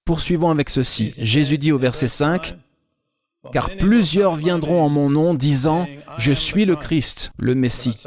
Poursuivons 0.05 0.50
avec 0.50 0.71
ceci. 0.71 1.14
Jésus 1.19 1.59
dit 1.59 1.73
au 1.73 1.78
verset 1.78 2.09
5, 2.09 2.57
car 3.52 3.71
plusieurs 3.76 4.37
viendront 4.37 4.83
en 4.83 4.88
mon 4.88 5.11
nom 5.11 5.35
disant, 5.35 5.87
Je 6.18 6.33
suis 6.33 6.64
le 6.64 6.76
Christ, 6.76 7.33
le 7.38 7.54
Messie. 7.54 8.04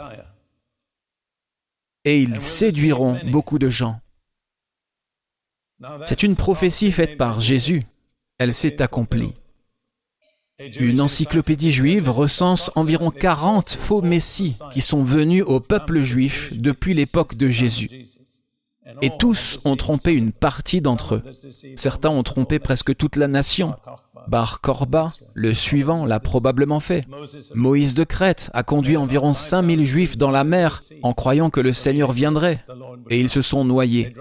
Et 2.03 2.21
ils 2.21 2.41
séduiront 2.41 3.19
beaucoup 3.31 3.59
de 3.59 3.69
gens. 3.69 4.00
C'est 6.05 6.23
une 6.23 6.35
prophétie 6.35 6.91
faite 6.91 7.17
par 7.17 7.39
Jésus. 7.39 7.83
Elle 8.38 8.53
s'est 8.53 8.81
accomplie. 8.81 9.33
Une 10.79 11.01
encyclopédie 11.01 11.71
juive 11.71 12.09
recense 12.09 12.69
environ 12.75 13.09
40 13.09 13.71
faux 13.71 14.01
messies 14.01 14.59
qui 14.73 14.81
sont 14.81 15.03
venus 15.03 15.43
au 15.45 15.59
peuple 15.59 16.01
juif 16.01 16.51
depuis 16.53 16.93
l'époque 16.93 17.35
de 17.35 17.50
Jésus. 17.50 18.05
Et 19.01 19.09
tous 19.17 19.59
ont 19.65 19.75
trompé 19.75 20.13
une 20.13 20.31
partie 20.31 20.81
d'entre 20.81 21.15
eux. 21.15 21.23
Certains 21.75 22.09
ont 22.09 22.23
trompé 22.23 22.59
presque 22.59 22.95
toute 22.95 23.15
la 23.15 23.27
nation. 23.27 23.75
Bar 24.28 24.62
Korba, 24.62 25.10
le 25.34 25.54
suivant, 25.54 26.06
l'a 26.06 26.20
probablement 26.20 26.80
fait. 26.80 27.06
Moïse 27.54 27.94
de 27.94 28.04
Crète 28.04 28.50
a 28.54 28.63
conduit 28.63 28.98
environ 28.98 29.34
5000 29.34 29.86
Juifs 29.86 30.18
dans 30.18 30.32
la 30.32 30.44
mer 30.44 30.82
en 31.04 31.13
croyant 31.13 31.50
que 31.50 31.62
le 31.62 31.74
Seigneur 31.74 32.12
viendrait, 32.12 32.63
et 33.10 33.20
ils 33.20 33.30
se 33.30 33.42
sont 33.42 33.66
noyés. 33.66 34.13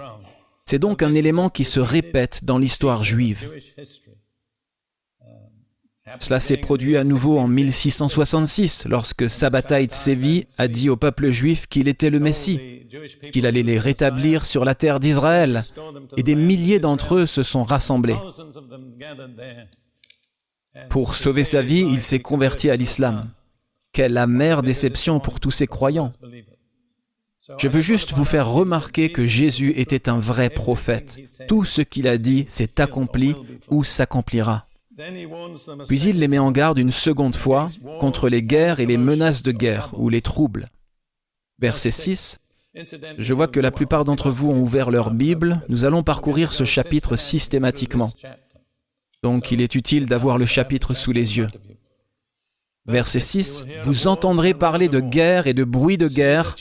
C'est 0.65 0.79
donc 0.79 1.03
un 1.03 1.13
élément 1.13 1.49
qui 1.49 1.63
se 1.63 1.79
répète 1.79 2.45
dans 2.45 2.57
l'histoire 2.57 3.03
juive. 3.03 3.51
Cela 6.19 6.39
s'est 6.39 6.57
produit 6.57 6.97
à 6.97 7.03
nouveau 7.03 7.37
en 7.37 7.47
1666, 7.47 8.85
lorsque 8.89 9.29
Sabbatai 9.29 9.85
Tsevi 9.85 10.45
a 10.57 10.67
dit 10.67 10.89
au 10.89 10.97
peuple 10.97 11.31
juif 11.31 11.67
qu'il 11.67 11.87
était 11.87 12.09
le 12.09 12.19
Messie, 12.19 12.87
qu'il 13.31 13.45
allait 13.45 13.63
les 13.63 13.79
rétablir 13.79 14.45
sur 14.45 14.65
la 14.65 14.75
terre 14.75 14.99
d'Israël, 14.99 15.63
et 16.17 16.23
des 16.23 16.35
milliers 16.35 16.79
d'entre 16.79 17.15
eux 17.15 17.25
se 17.25 17.43
sont 17.43 17.63
rassemblés. 17.63 18.17
Pour 20.89 21.15
sauver 21.15 21.43
sa 21.43 21.61
vie, 21.61 21.81
il 21.81 22.01
s'est 22.01 22.19
converti 22.19 22.69
à 22.69 22.75
l'islam. 22.75 23.29
Quelle 23.93 24.17
amère 24.17 24.63
déception 24.63 25.19
pour 25.19 25.39
tous 25.39 25.51
ces 25.51 25.67
croyants. 25.67 26.13
Je 27.57 27.67
veux 27.67 27.81
juste 27.81 28.13
vous 28.13 28.25
faire 28.25 28.49
remarquer 28.49 29.11
que 29.11 29.25
Jésus 29.25 29.73
était 29.75 30.09
un 30.09 30.19
vrai 30.19 30.49
prophète. 30.49 31.19
Tout 31.47 31.65
ce 31.65 31.81
qu'il 31.81 32.07
a 32.07 32.17
dit 32.17 32.45
s'est 32.47 32.79
accompli 32.79 33.35
ou 33.69 33.83
s'accomplira. 33.83 34.67
Puis 35.87 36.01
il 36.01 36.19
les 36.19 36.27
met 36.27 36.37
en 36.37 36.51
garde 36.51 36.77
une 36.77 36.91
seconde 36.91 37.35
fois 37.35 37.67
contre 37.99 38.29
les 38.29 38.43
guerres 38.43 38.79
et 38.79 38.85
les 38.85 38.97
menaces 38.97 39.43
de 39.43 39.51
guerre 39.51 39.91
ou 39.97 40.09
les 40.09 40.21
troubles. 40.21 40.69
Verset 41.59 41.91
6. 41.91 42.39
Je 43.17 43.33
vois 43.33 43.47
que 43.47 43.59
la 43.59 43.71
plupart 43.71 44.05
d'entre 44.05 44.31
vous 44.31 44.49
ont 44.49 44.61
ouvert 44.61 44.91
leur 44.91 45.11
Bible. 45.11 45.61
Nous 45.67 45.83
allons 45.83 46.03
parcourir 46.03 46.53
ce 46.53 46.63
chapitre 46.63 47.15
systématiquement. 47.15 48.13
Donc 49.23 49.51
il 49.51 49.61
est 49.61 49.75
utile 49.75 50.07
d'avoir 50.07 50.37
le 50.37 50.45
chapitre 50.45 50.93
sous 50.93 51.11
les 51.11 51.37
yeux. 51.37 51.47
Verset 52.87 53.19
6, 53.19 53.65
Vous 53.83 54.07
entendrez 54.07 54.55
parler 54.55 54.89
de 54.89 54.99
guerre 54.99 55.45
et 55.45 55.53
de 55.53 55.63
bruit 55.63 55.99
de 55.99 56.07
guerre, 56.07 56.55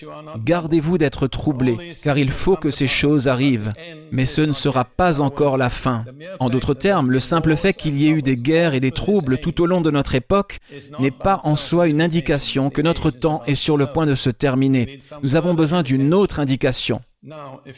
gardez-vous 0.44 0.98
d'être 0.98 1.26
troublés, 1.28 1.94
car 2.04 2.18
il 2.18 2.30
faut 2.30 2.56
que 2.56 2.70
ces 2.70 2.86
choses 2.86 3.26
arrivent, 3.26 3.72
mais 4.12 4.26
ce 4.26 4.42
ne 4.42 4.52
sera 4.52 4.84
pas 4.84 5.22
encore 5.22 5.56
la 5.56 5.70
fin. 5.70 6.04
En 6.38 6.50
d'autres 6.50 6.74
termes, 6.74 7.10
le 7.10 7.20
simple 7.20 7.56
fait 7.56 7.72
qu'il 7.72 7.96
y 7.96 8.06
ait 8.06 8.10
eu 8.10 8.20
des 8.20 8.36
guerres 8.36 8.74
et 8.74 8.80
des 8.80 8.90
troubles 8.90 9.38
tout 9.38 9.62
au 9.62 9.66
long 9.66 9.80
de 9.80 9.90
notre 9.90 10.14
époque 10.14 10.58
n'est 10.98 11.10
pas 11.10 11.40
en 11.44 11.56
soi 11.56 11.88
une 11.88 12.02
indication 12.02 12.68
que 12.68 12.82
notre 12.82 13.10
temps 13.10 13.42
est 13.46 13.54
sur 13.54 13.78
le 13.78 13.86
point 13.86 14.04
de 14.04 14.14
se 14.14 14.28
terminer. 14.28 15.00
Nous 15.22 15.36
avons 15.36 15.54
besoin 15.54 15.82
d'une 15.82 16.12
autre 16.12 16.38
indication. 16.38 17.00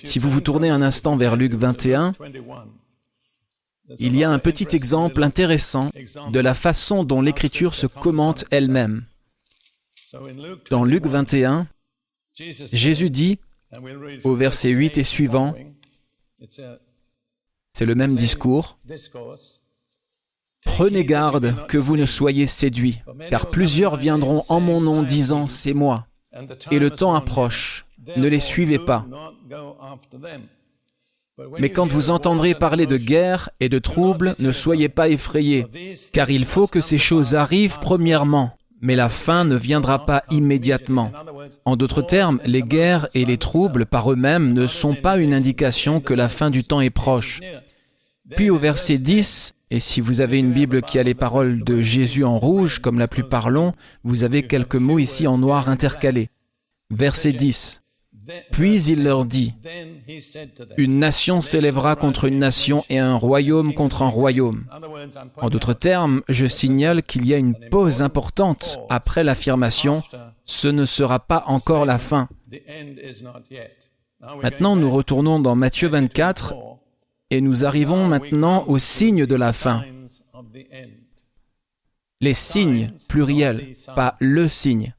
Si 0.03 0.19
vous 0.19 0.31
vous 0.31 0.41
tournez 0.41 0.69
un 0.69 0.83
instant 0.83 1.17
vers 1.17 1.37
Luc 1.37 1.55
21, 1.55 2.13
il 3.99 4.17
y 4.17 4.25
a 4.25 4.31
un 4.31 4.39
petit 4.39 4.69
exemple 4.75 5.23
intéressant 5.23 5.91
de 6.31 6.41
la 6.41 6.55
façon 6.55 7.05
dont 7.05 7.23
l'Écriture 7.23 7.75
se 7.75 7.87
commente 7.87 8.45
elle-même. 8.51 9.05
Dans 10.71 10.85
Luc 10.85 11.07
21, 11.07 11.67
Jésus 12.35 13.11
dit, 13.11 13.39
au 14.25 14.35
verset 14.35 14.71
8 14.71 14.99
et 14.99 15.05
suivant, 15.05 15.55
c'est 17.73 17.87
le 17.87 17.95
même 17.95 18.17
discours, 18.17 18.79
Prenez 20.65 21.05
garde 21.05 21.67
que 21.67 21.79
vous 21.79 21.97
ne 21.97 22.07
soyez 22.07 22.47
séduits, 22.47 23.03
car 23.31 23.51
plusieurs 23.51 23.97
viendront 23.97 24.45
en 24.49 24.61
mon 24.61 24.81
nom 24.81 25.03
disant, 25.03 25.49
C'est 25.49 25.75
moi, 25.75 26.07
et 26.71 26.79
le 26.79 26.91
temps 26.91 27.15
approche, 27.15 27.85
ne 28.17 28.29
les 28.29 28.41
suivez 28.41 28.79
pas. 28.79 29.07
Mais 31.59 31.71
quand 31.71 31.87
vous 31.87 32.11
entendrez 32.11 32.55
parler 32.55 32.87
de 32.87 32.97
guerre 32.97 33.51
et 33.61 33.69
de 33.69 33.79
troubles, 33.79 34.35
ne 34.39 34.53
soyez 34.53 34.89
pas 34.89 35.09
effrayés, 35.09 35.67
car 36.13 36.31
il 36.31 36.45
faut 36.45 36.67
que 36.67 36.81
ces 36.81 36.99
choses 36.99 37.35
arrivent 37.35 37.79
premièrement, 37.81 38.57
mais 38.81 38.97
la 38.97 39.09
fin 39.09 39.45
ne 39.45 39.57
viendra 39.57 40.05
pas 40.07 40.23
immédiatement. 40.31 41.13
En 41.65 41.77
d'autres 41.77 42.03
termes, 42.03 42.41
les 42.45 42.63
guerres 42.63 43.09
et 43.15 43.25
les 43.25 43.39
troubles 43.39 43.87
par 43.87 44.13
eux-mêmes 44.13 44.53
ne 44.53 44.67
sont 44.67 44.95
pas 44.95 45.19
une 45.19 45.35
indication 45.35 46.01
que 46.01 46.15
la 46.15 46.29
fin 46.29 46.51
du 46.51 46.65
temps 46.65 46.81
est 46.81 46.91
proche. 46.91 47.41
Puis 48.37 48.51
au 48.51 48.59
verset 48.59 48.99
10, 48.99 49.55
et 49.71 49.81
si 49.81 50.01
vous 50.01 50.21
avez 50.21 50.39
une 50.39 50.53
Bible 50.53 50.83
qui 50.83 50.99
a 50.99 51.03
les 51.03 51.15
paroles 51.15 51.65
de 51.65 51.81
Jésus 51.81 52.25
en 52.25 52.39
rouge, 52.39 52.79
comme 52.79 52.99
la 52.99 53.09
plupart 53.09 53.51
l'ont, 53.51 53.73
vous 54.05 54.25
avez 54.25 54.47
quelques 54.47 54.75
mots 54.75 54.99
ici 54.99 55.27
en 55.27 55.39
noir 55.39 55.69
intercalés. 55.69 56.29
Verset 56.91 57.33
10. 57.33 57.82
Puis 58.51 58.85
il 58.85 59.03
leur 59.03 59.25
dit, 59.25 59.55
Une 60.77 60.99
nation 60.99 61.41
s'élèvera 61.41 61.97
contre 61.97 62.25
une 62.25 62.39
nation 62.39 62.85
et 62.89 62.99
un 62.99 63.17
royaume 63.17 63.75
contre 63.75 64.03
un 64.03 64.09
royaume. 64.09 64.65
En 65.37 65.51
d'autres 65.51 65.75
termes, 65.75 66.23
je 66.29 66.47
signale 66.47 67.03
qu'il 67.03 67.27
y 67.27 67.35
a 67.35 67.39
une 67.39 67.57
pause 67.71 68.03
importante 68.03 68.79
après 68.89 69.25
l'affirmation, 69.25 70.03
Ce 70.45 70.69
ne 70.69 70.85
sera 70.85 71.21
pas 71.21 71.45
encore 71.47 71.87
la 71.87 71.99
fin. 71.99 72.29
Maintenant, 74.43 74.77
nous 74.77 74.91
retournons 74.91 75.41
dans 75.41 75.57
Matthieu 75.57 75.89
24 75.89 76.55
et 77.31 77.41
nous 77.41 77.65
arrivons 77.65 78.07
maintenant 78.07 78.65
aux 78.67 78.79
signes 78.79 79.27
de 79.27 79.35
la 79.35 79.53
fin. 79.53 79.85
Les 82.21 82.35
signes 82.35 82.93
pluriels, 83.09 83.73
pas 83.97 84.17
le 84.21 84.49
signe. 84.49 84.95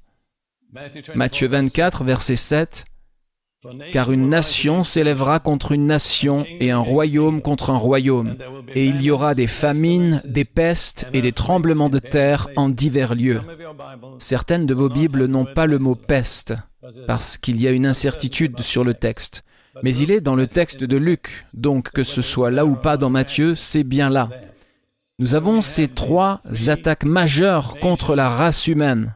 Matthieu 1.15 1.47
24, 1.47 2.03
verset 2.03 2.35
7. 2.35 2.85
Car 3.91 4.11
une 4.11 4.29
nation 4.29 4.83
s'élèvera 4.83 5.39
contre 5.39 5.71
une 5.71 5.87
nation 5.87 6.45
et 6.59 6.71
un 6.71 6.79
royaume 6.79 7.41
contre 7.41 7.69
un 7.69 7.77
royaume, 7.77 8.35
et 8.73 8.85
il 8.85 9.01
y 9.01 9.11
aura 9.11 9.35
des 9.35 9.47
famines, 9.47 10.21
des 10.25 10.45
pestes 10.45 11.07
et 11.13 11.21
des 11.21 11.31
tremblements 11.31 11.89
de 11.89 11.99
terre 11.99 12.47
en 12.55 12.69
divers 12.69 13.15
lieux. 13.15 13.41
Certaines 14.17 14.65
de 14.65 14.73
vos 14.73 14.89
Bibles 14.89 15.25
n'ont 15.25 15.45
pas 15.45 15.65
le 15.65 15.79
mot 15.79 15.95
peste, 15.95 16.55
parce 17.07 17.37
qu'il 17.37 17.61
y 17.61 17.67
a 17.67 17.71
une 17.71 17.85
incertitude 17.85 18.59
sur 18.61 18.83
le 18.83 18.93
texte. 18.93 19.43
Mais 19.81 19.95
il 19.95 20.11
est 20.11 20.21
dans 20.21 20.35
le 20.35 20.45
texte 20.47 20.83
de 20.83 20.97
Luc, 20.97 21.45
donc 21.53 21.91
que 21.91 22.03
ce 22.03 22.21
soit 22.21 22.51
là 22.51 22.65
ou 22.65 22.75
pas 22.75 22.97
dans 22.97 23.09
Matthieu, 23.09 23.55
c'est 23.55 23.83
bien 23.83 24.09
là. 24.09 24.29
Nous 25.19 25.35
avons 25.35 25.61
ces 25.61 25.87
trois 25.87 26.41
attaques 26.67 27.05
majeures 27.05 27.77
contre 27.79 28.15
la 28.15 28.29
race 28.29 28.67
humaine. 28.67 29.15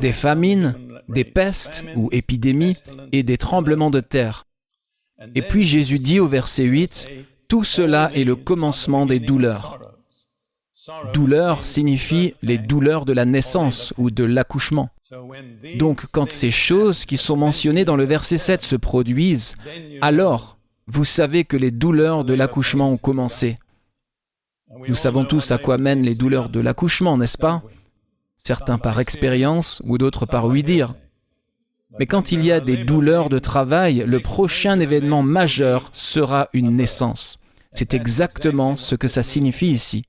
Des 0.00 0.12
famines, 0.12 0.74
des 1.08 1.24
pestes 1.24 1.84
ou 1.96 2.08
épidémies 2.12 2.76
et 3.12 3.22
des 3.22 3.36
tremblements 3.36 3.90
de 3.90 4.00
terre. 4.00 4.46
Et 5.34 5.42
puis 5.42 5.64
Jésus 5.64 5.98
dit 5.98 6.20
au 6.20 6.26
verset 6.26 6.64
8, 6.64 7.08
Tout 7.48 7.64
cela 7.64 8.10
est 8.14 8.24
le 8.24 8.36
commencement 8.36 9.06
des 9.06 9.20
douleurs. 9.20 9.78
Douleur 11.12 11.64
signifie 11.64 12.34
les 12.42 12.58
douleurs 12.58 13.04
de 13.04 13.12
la 13.12 13.24
naissance 13.24 13.94
ou 13.96 14.10
de 14.10 14.24
l'accouchement. 14.24 14.90
Donc 15.76 16.06
quand 16.12 16.30
ces 16.30 16.50
choses 16.50 17.04
qui 17.04 17.16
sont 17.16 17.36
mentionnées 17.36 17.84
dans 17.84 17.96
le 17.96 18.04
verset 18.04 18.38
7 18.38 18.62
se 18.62 18.76
produisent, 18.76 19.56
alors 20.00 20.58
vous 20.86 21.04
savez 21.04 21.44
que 21.44 21.56
les 21.56 21.70
douleurs 21.70 22.24
de 22.24 22.34
l'accouchement 22.34 22.90
ont 22.90 22.98
commencé. 22.98 23.56
Nous 24.88 24.94
savons 24.94 25.24
tous 25.24 25.50
à 25.50 25.58
quoi 25.58 25.78
mènent 25.78 26.02
les 26.02 26.14
douleurs 26.14 26.48
de 26.48 26.60
l'accouchement, 26.60 27.16
n'est-ce 27.16 27.38
pas? 27.38 27.62
Certains 28.46 28.76
par 28.76 29.00
expérience 29.00 29.80
ou 29.86 29.96
d'autres 29.96 30.26
par 30.26 30.44
oui 30.44 30.62
dire. 30.62 30.94
Mais 31.98 32.06
quand 32.06 32.30
il 32.30 32.44
y 32.44 32.52
a 32.52 32.60
des 32.60 32.76
douleurs 32.76 33.30
de 33.30 33.38
travail, 33.38 34.04
le 34.06 34.20
prochain 34.20 34.78
événement 34.80 35.22
majeur 35.22 35.88
sera 35.94 36.48
une 36.52 36.76
naissance. 36.76 37.38
C'est 37.72 37.94
exactement 37.94 38.76
ce 38.76 38.96
que 38.96 39.08
ça 39.08 39.22
signifie 39.22 39.70
ici. 39.70 40.04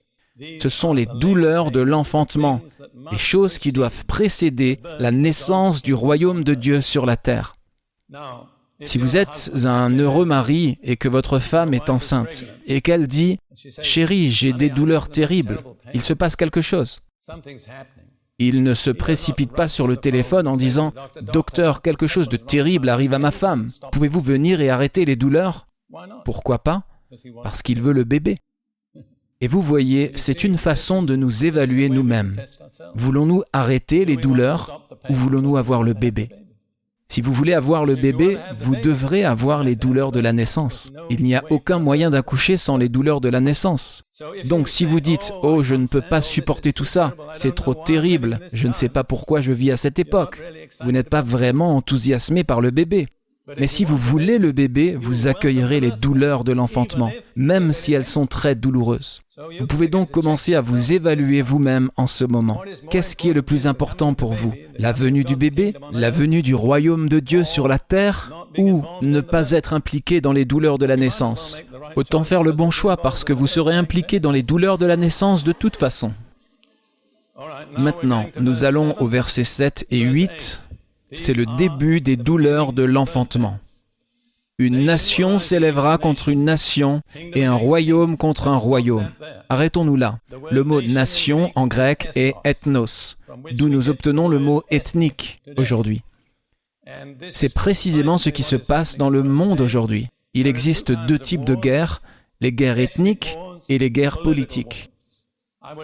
Ce 0.59 0.67
sont 0.67 0.91
les 0.91 1.05
douleurs 1.05 1.71
de 1.71 1.79
l'enfantement, 1.79 2.61
les 3.09 3.17
choses 3.17 3.57
qui 3.57 3.71
doivent 3.71 4.03
précéder 4.05 4.81
la 4.99 5.11
naissance 5.11 5.81
du 5.81 5.93
royaume 5.93 6.43
de 6.43 6.55
Dieu 6.55 6.81
sur 6.81 7.05
la 7.05 7.15
terre. 7.15 7.53
Si 8.81 8.97
vous 8.97 9.15
êtes 9.15 9.51
un 9.63 9.97
heureux 9.97 10.25
mari 10.25 10.77
et 10.83 10.97
que 10.97 11.07
votre 11.07 11.39
femme 11.39 11.73
est 11.73 11.89
enceinte 11.89 12.43
et 12.67 12.81
qu'elle 12.81 13.07
dit⁇ 13.07 13.39
Chérie, 13.81 14.29
j'ai 14.29 14.51
des 14.51 14.69
douleurs 14.69 15.07
terribles, 15.07 15.59
il 15.93 16.03
se 16.03 16.13
passe 16.13 16.35
quelque 16.35 16.61
chose⁇ 16.61 16.99
il 18.39 18.63
ne 18.63 18.73
se 18.73 18.89
précipite 18.89 19.51
pas 19.53 19.67
sur 19.67 19.87
le 19.87 19.97
téléphone 19.97 20.47
en 20.47 20.57
disant⁇ 20.57 20.93
Docteur, 21.21 21.81
quelque 21.81 22.07
chose 22.07 22.29
de 22.29 22.37
terrible 22.37 22.89
arrive 22.89 23.13
à 23.13 23.19
ma 23.19 23.31
femme. 23.31 23.69
Pouvez-vous 23.91 24.21
venir 24.21 24.61
et 24.61 24.69
arrêter 24.69 25.05
les 25.05 25.15
douleurs?⁇ 25.15 25.67
Pourquoi 26.25 26.59
pas? 26.59 26.83
Parce 27.43 27.61
qu'il 27.61 27.81
veut 27.81 27.93
le 27.93 28.03
bébé. 28.03 28.35
Et 29.41 29.47
vous 29.47 29.61
voyez, 29.61 30.11
c'est 30.15 30.43
une 30.43 30.57
façon 30.57 31.03
de 31.03 31.15
nous 31.15 31.45
évaluer 31.45 31.89
nous-mêmes. 31.89 32.35
Voulons-nous 32.93 33.43
arrêter 33.53 34.05
les 34.05 34.17
douleurs 34.17 34.87
ou 35.09 35.13
voulons-nous 35.13 35.57
avoir 35.57 35.83
le 35.83 35.93
bébé? 35.93 36.29
Si 37.07 37.21
vous 37.21 37.31
voulez 37.31 37.53
avoir 37.53 37.85
le 37.85 37.95
bébé, 37.95 38.37
vous 38.59 38.75
devrez 38.75 39.23
avoir 39.23 39.63
les 39.63 39.75
douleurs 39.75 40.11
de 40.11 40.19
la 40.19 40.33
naissance. 40.33 40.91
Il 41.09 41.23
n'y 41.23 41.35
a 41.35 41.43
aucun 41.49 41.79
moyen 41.79 42.09
d'accoucher 42.09 42.57
sans 42.57 42.77
les 42.77 42.89
douleurs 42.89 43.21
de 43.21 43.29
la 43.29 43.39
naissance. 43.39 44.03
Donc 44.45 44.67
si 44.67 44.85
vous 44.85 44.99
dites⁇ 44.99 45.21
Oh, 45.43 45.63
je 45.63 45.75
ne 45.75 45.87
peux 45.87 46.01
pas 46.01 46.21
supporter 46.21 46.73
tout 46.73 46.85
ça, 46.85 47.13
c'est 47.33 47.55
trop 47.55 47.73
terrible, 47.73 48.39
je 48.51 48.67
ne 48.67 48.73
sais 48.73 48.89
pas 48.89 49.03
pourquoi 49.03 49.41
je 49.41 49.51
vis 49.51 49.71
à 49.71 49.77
cette 49.77 49.99
époque⁇ 49.99 50.41
vous 50.83 50.91
n'êtes 50.91 51.09
pas 51.09 51.21
vraiment 51.21 51.75
enthousiasmé 51.75 52.43
par 52.43 52.59
le 52.59 52.71
bébé. 52.71 53.07
Mais 53.59 53.67
si 53.67 53.85
vous 53.85 53.97
voulez 53.97 54.39
le 54.39 54.51
bébé, 54.51 54.97
vous 54.99 55.27
accueillerez 55.27 55.79
les 55.79 55.91
douleurs 55.91 56.43
de 56.43 56.51
l'enfantement, 56.51 57.11
même 57.35 57.73
si 57.73 57.93
elles 57.93 58.05
sont 58.05 58.25
très 58.25 58.55
douloureuses. 58.55 59.21
Vous 59.59 59.67
pouvez 59.67 59.87
donc 59.87 60.09
commencer 60.09 60.55
à 60.55 60.61
vous 60.61 60.93
évaluer 60.93 61.43
vous-même 61.43 61.91
en 61.95 62.07
ce 62.07 62.25
moment. 62.25 62.61
Qu'est-ce 62.89 63.15
qui 63.15 63.29
est 63.29 63.33
le 63.33 63.43
plus 63.43 63.67
important 63.67 64.15
pour 64.15 64.33
vous? 64.33 64.53
La 64.79 64.93
venue 64.93 65.23
du 65.23 65.35
bébé? 65.35 65.75
La 65.91 66.09
venue 66.09 66.41
du 66.41 66.55
royaume 66.55 67.07
de 67.07 67.19
Dieu 67.19 67.43
sur 67.43 67.67
la 67.67 67.77
terre? 67.77 68.47
Ou 68.57 68.83
ne 69.01 69.21
pas 69.21 69.51
être 69.51 69.73
impliqué 69.73 70.21
dans 70.21 70.31
les 70.31 70.45
douleurs 70.45 70.79
de 70.79 70.85
la 70.85 70.97
naissance? 70.97 71.61
Autant 71.95 72.23
faire 72.23 72.41
le 72.41 72.51
bon 72.51 72.71
choix 72.71 72.97
parce 72.97 73.23
que 73.23 73.33
vous 73.33 73.47
serez 73.47 73.75
impliqué 73.75 74.19
dans 74.19 74.31
les 74.31 74.43
douleurs 74.43 74.77
de 74.77 74.85
la 74.85 74.97
naissance 74.97 75.43
de 75.43 75.51
toute 75.51 75.75
façon. 75.75 76.13
Maintenant, 77.77 78.25
nous 78.39 78.63
allons 78.63 78.95
au 78.99 79.07
verset 79.07 79.43
7 79.43 79.85
et 79.89 79.99
8 79.99 80.61
c'est 81.15 81.33
le 81.33 81.45
début 81.57 82.01
des 82.01 82.15
douleurs 82.15 82.73
de 82.73 82.83
l'enfantement. 82.83 83.59
Une 84.57 84.85
nation 84.85 85.37
s'élèvera 85.37 85.97
contre 85.97 86.29
une 86.29 86.45
nation 86.45 87.01
et 87.15 87.43
un 87.43 87.55
royaume 87.55 88.15
contre 88.15 88.47
un 88.47 88.55
royaume. 88.55 89.09
Arrêtons-nous 89.49 89.97
là. 89.97 90.19
Le 90.49 90.63
mot 90.63 90.81
nation 90.81 91.51
en 91.55 91.67
grec 91.67 92.09
est 92.15 92.33
ethnos, 92.45 93.17
d'où 93.51 93.67
nous 93.67 93.89
obtenons 93.89 94.29
le 94.29 94.39
mot 94.39 94.63
ethnique 94.69 95.41
aujourd'hui. 95.57 96.03
C'est 97.31 97.53
précisément 97.53 98.17
ce 98.17 98.29
qui 98.29 98.43
se 98.43 98.55
passe 98.55 98.97
dans 98.97 99.09
le 99.09 99.23
monde 99.23 99.59
aujourd'hui. 99.59 100.07
Il 100.33 100.47
existe 100.47 100.91
deux 100.91 101.19
types 101.19 101.43
de 101.45 101.55
guerres, 101.55 102.01
les 102.39 102.53
guerres 102.53 102.79
ethniques 102.79 103.37
et 103.67 103.77
les 103.77 103.91
guerres 103.91 104.21
politiques. 104.21 104.91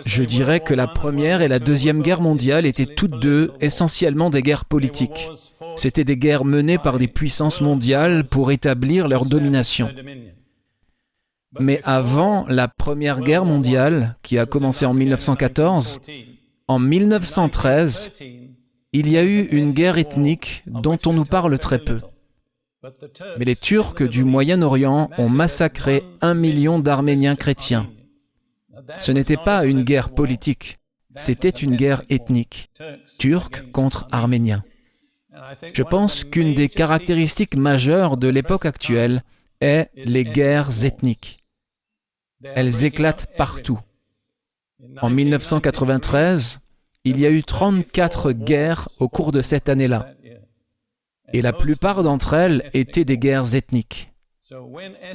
Je 0.06 0.24
dirais 0.24 0.60
que 0.60 0.74
la 0.74 0.88
Première 0.88 1.42
et 1.42 1.48
la 1.48 1.60
Deuxième 1.60 2.02
Guerre 2.02 2.22
mondiale 2.22 2.66
étaient 2.66 2.86
toutes 2.86 3.20
deux 3.20 3.52
essentiellement 3.62 4.30
des 4.30 4.42
guerres 4.42 4.66
politiques. 4.66 5.30
C'étaient 5.76 6.04
des 6.04 6.18
guerres 6.18 6.46
menées 6.46 6.78
par 6.78 7.00
des 7.00 7.08
puissances 7.08 7.62
mondiales 7.62 8.26
pour 8.26 8.52
établir 8.52 9.08
leur 9.08 9.26
domination. 9.26 9.90
Mais 11.60 11.82
avant 11.84 12.46
la 12.48 12.68
Première 12.68 13.22
Guerre 13.22 13.46
mondiale, 13.46 14.16
qui 14.24 14.38
a 14.38 14.46
commencé 14.46 14.86
en 14.86 14.94
1914, 14.94 16.00
en 16.68 16.80
1913, 16.80 18.14
il 18.94 19.10
y 19.10 19.18
a 19.18 19.24
eu 19.24 19.48
une 19.52 19.72
guerre 19.72 19.98
ethnique 19.98 20.64
dont 20.68 20.98
on 21.06 21.14
nous 21.14 21.26
parle 21.26 21.58
très 21.60 21.80
peu. 21.80 22.00
Mais 23.38 23.46
les 23.46 23.56
Turcs 23.56 24.02
du 24.02 24.24
Moyen-Orient 24.24 25.10
ont 25.18 25.30
massacré 25.30 26.04
un 26.22 26.34
million 26.34 26.80
d'Arméniens 26.80 27.36
chrétiens. 27.36 27.88
Ce 29.00 29.12
n'était 29.12 29.38
pas 29.38 29.66
une 29.66 29.84
guerre 29.84 30.14
politique, 30.14 30.78
c'était 31.16 31.50
une 31.50 31.76
guerre 31.76 32.04
ethnique, 32.10 32.72
turc 33.20 33.72
contre 33.72 34.08
arménien. 34.12 34.64
Je 35.74 35.84
pense 35.84 36.24
qu'une 36.24 36.54
des 36.54 36.70
caractéristiques 36.70 37.56
majeures 37.56 38.18
de 38.18 38.28
l'époque 38.28 38.66
actuelle 38.66 39.24
est 39.62 39.90
les 39.96 40.24
guerres 40.24 40.86
ethniques. 40.86 41.44
Elles 42.44 42.86
éclatent 42.86 43.28
partout. 43.38 43.80
En 45.02 45.10
1993, 45.10 46.60
il 47.04 47.20
y 47.20 47.26
a 47.26 47.30
eu 47.30 47.44
34 47.44 48.32
guerres 48.32 48.90
au 49.00 49.08
cours 49.08 49.32
de 49.32 49.42
cette 49.42 49.70
année-là. 49.70 50.14
Et 51.34 51.42
la 51.42 51.54
plupart 51.54 52.04
d'entre 52.04 52.34
elles 52.34 52.70
étaient 52.74 53.06
des 53.06 53.18
guerres 53.18 53.56
ethniques. 53.56 54.11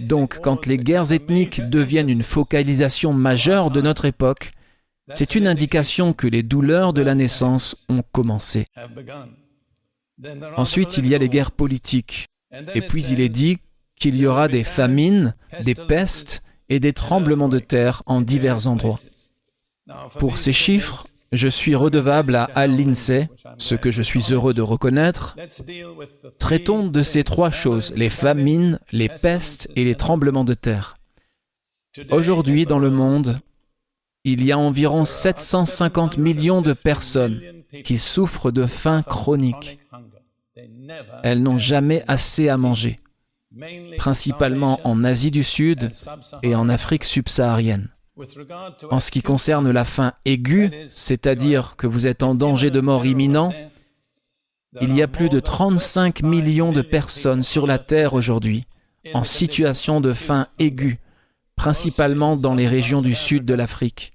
Donc 0.01 0.41
quand 0.41 0.67
les 0.67 0.79
guerres 0.79 1.13
ethniques 1.13 1.61
deviennent 1.69 2.09
une 2.09 2.23
focalisation 2.23 3.13
majeure 3.13 3.71
de 3.71 3.81
notre 3.81 4.05
époque, 4.05 4.53
c'est 5.15 5.35
une 5.35 5.47
indication 5.47 6.13
que 6.13 6.27
les 6.27 6.43
douleurs 6.43 6.93
de 6.93 7.03
la 7.03 7.15
naissance 7.15 7.87
ont 7.89 8.03
commencé. 8.13 8.67
Ensuite, 10.57 10.97
il 10.97 11.07
y 11.07 11.15
a 11.15 11.19
les 11.19 11.29
guerres 11.29 11.53
politiques. 11.53 12.27
Et 12.75 12.81
puis 12.81 13.05
il 13.07 13.21
est 13.21 13.29
dit 13.29 13.59
qu'il 13.97 14.17
y 14.17 14.27
aura 14.27 14.49
des 14.49 14.65
famines, 14.65 15.35
des 15.63 15.75
pestes 15.75 16.43
et 16.69 16.81
des 16.81 16.93
tremblements 16.93 17.49
de 17.49 17.59
terre 17.59 18.03
en 18.07 18.21
divers 18.21 18.67
endroits. 18.67 18.99
Pour 20.19 20.39
ces 20.39 20.53
chiffres, 20.53 21.07
je 21.33 21.49
suis 21.49 21.75
redevable 21.75 22.37
à 22.55 22.67
l'INSEE, 22.67 23.29
ce 23.59 23.75
que 23.75 23.91
je 23.91 24.03
suis 24.03 24.33
heureux 24.33 24.55
de 24.55 24.63
reconnaître. 24.63 25.37
Traitons 26.39 26.89
de 26.89 27.03
ces 27.03 27.25
trois 27.25 27.51
choses, 27.51 27.93
les 27.97 28.11
famines, 28.11 28.79
les 28.93 29.09
pestes 29.09 29.71
et 29.77 29.85
les 29.85 29.95
tremblements 29.95 30.45
de 30.45 30.55
terre. 30.55 30.97
Aujourd'hui, 32.11 32.67
dans 32.67 32.79
le 32.79 32.91
monde, 32.91 33.41
il 34.25 34.45
y 34.45 34.53
a 34.53 34.59
environ 34.59 35.05
750 35.05 36.19
millions 36.19 36.63
de 36.63 36.73
personnes 36.73 37.41
qui 37.85 37.99
souffrent 37.99 38.51
de 38.51 38.67
faim 38.67 39.03
chronique. 39.03 39.79
Elles 41.23 41.43
n'ont 41.43 41.59
jamais 41.59 42.03
assez 42.09 42.49
à 42.49 42.57
manger, 42.57 43.01
principalement 43.99 44.81
en 44.85 45.05
Asie 45.05 45.31
du 45.31 45.43
Sud 45.43 45.91
et 46.43 46.55
en 46.55 46.69
Afrique 46.69 47.05
subsaharienne. 47.05 47.89
En 48.91 49.01
ce 49.01 49.11
qui 49.11 49.23
concerne 49.23 49.71
la 49.71 49.85
faim 49.85 50.13
aiguë, 50.25 50.71
c'est-à-dire 50.89 51.77
que 51.77 51.87
vous 51.87 52.07
êtes 52.07 52.23
en 52.23 52.35
danger 52.35 52.71
de 52.71 52.81
mort 52.81 53.05
imminent, 53.05 53.53
il 54.81 54.95
y 54.95 55.03
a 55.03 55.09
plus 55.09 55.29
de 55.29 55.41
35 55.41 56.23
millions 56.23 56.73
de 56.73 56.83
personnes 56.83 57.43
sur 57.43 57.67
la 57.67 57.79
Terre 57.79 58.15
aujourd'hui 58.15 58.65
en 59.15 59.25
situation 59.25 60.01
de 60.01 60.13
faim 60.13 60.49
aiguë, 60.59 60.99
principalement 61.57 62.37
dans 62.37 62.55
les 62.55 62.67
régions 62.67 63.03
du 63.03 63.15
sud 63.15 63.45
de 63.45 63.55
l'Afrique, 63.55 64.13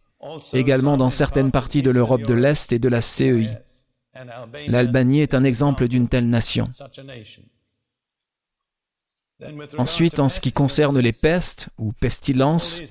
également 0.53 0.97
dans 0.97 1.09
certaines 1.09 1.51
parties 1.51 1.83
de 1.83 1.91
l'Europe 1.91 2.23
de 2.23 2.33
l'Est 2.33 2.73
et 2.73 2.79
de 2.79 2.89
la 2.89 3.01
CEI. 3.01 3.49
L'Albanie 4.67 5.21
est 5.21 5.33
un 5.33 5.43
exemple 5.43 5.87
d'une 5.87 6.07
telle 6.07 6.27
nation. 6.27 6.69
Ensuite, 9.77 10.19
en 10.19 10.30
ce 10.30 10.39
qui 10.39 10.51
concerne 10.51 10.99
les 10.99 11.13
pestes 11.13 11.69
ou 11.77 11.93
pestilences, 11.93 12.82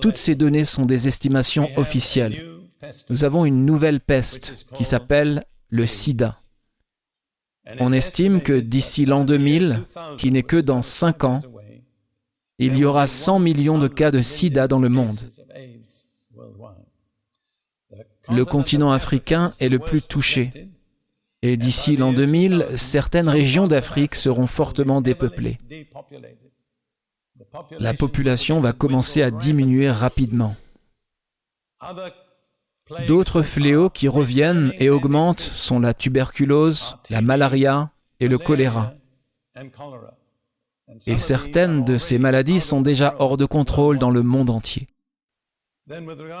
toutes 0.00 0.16
ces 0.16 0.34
données 0.34 0.64
sont 0.64 0.84
des 0.84 1.08
estimations 1.08 1.70
officielles. 1.76 2.58
Nous 3.10 3.24
avons 3.24 3.44
une 3.44 3.64
nouvelle 3.64 4.00
peste 4.00 4.66
qui 4.74 4.84
s'appelle 4.84 5.44
le 5.68 5.86
sida. 5.86 6.36
On 7.78 7.92
estime 7.92 8.40
que 8.42 8.58
d'ici 8.58 9.06
l'an 9.06 9.24
2000, 9.24 9.84
qui 10.18 10.32
n'est 10.32 10.42
que 10.42 10.56
dans 10.56 10.82
5 10.82 11.24
ans, 11.24 11.40
il 12.58 12.76
y 12.76 12.84
aura 12.84 13.06
100 13.06 13.38
millions 13.38 13.78
de 13.78 13.88
cas 13.88 14.10
de 14.10 14.20
sida 14.20 14.68
dans 14.68 14.80
le 14.80 14.88
monde. 14.88 15.18
Le 18.28 18.44
continent 18.44 18.92
africain 18.92 19.52
est 19.60 19.68
le 19.68 19.78
plus 19.78 20.06
touché. 20.06 20.50
Et 21.42 21.56
d'ici 21.56 21.96
l'an 21.96 22.12
2000, 22.12 22.66
certaines 22.76 23.28
régions 23.28 23.66
d'Afrique 23.66 24.14
seront 24.14 24.46
fortement 24.46 25.00
dépeuplées. 25.00 25.58
La 27.78 27.94
population 27.94 28.60
va 28.60 28.72
commencer 28.72 29.22
à 29.22 29.30
diminuer 29.30 29.90
rapidement. 29.90 30.54
D'autres 33.08 33.42
fléaux 33.42 33.90
qui 33.90 34.08
reviennent 34.08 34.72
et 34.78 34.90
augmentent 34.90 35.40
sont 35.40 35.80
la 35.80 35.94
tuberculose, 35.94 36.96
la 37.10 37.22
malaria 37.22 37.90
et 38.20 38.28
le 38.28 38.38
choléra. 38.38 38.94
Et 41.06 41.16
certaines 41.16 41.84
de 41.84 41.98
ces 41.98 42.18
maladies 42.18 42.60
sont 42.60 42.82
déjà 42.82 43.16
hors 43.18 43.36
de 43.36 43.46
contrôle 43.46 43.98
dans 43.98 44.10
le 44.10 44.22
monde 44.22 44.50
entier. 44.50 44.86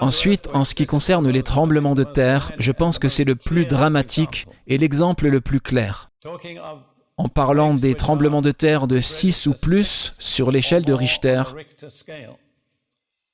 Ensuite, 0.00 0.48
en 0.52 0.64
ce 0.64 0.74
qui 0.74 0.86
concerne 0.86 1.28
les 1.28 1.42
tremblements 1.42 1.94
de 1.94 2.04
terre, 2.04 2.52
je 2.58 2.72
pense 2.72 2.98
que 2.98 3.08
c'est 3.08 3.24
le 3.24 3.36
plus 3.36 3.66
dramatique 3.66 4.46
et 4.66 4.78
l'exemple 4.78 5.28
le 5.28 5.40
plus 5.40 5.60
clair. 5.60 6.10
En 7.16 7.28
parlant 7.28 7.74
des 7.74 7.94
tremblements 7.94 8.42
de 8.42 8.52
terre 8.52 8.86
de 8.86 9.00
6 9.00 9.46
ou 9.46 9.54
plus 9.54 10.14
sur 10.18 10.50
l'échelle 10.50 10.84
de 10.84 10.92
Richter, 10.92 11.42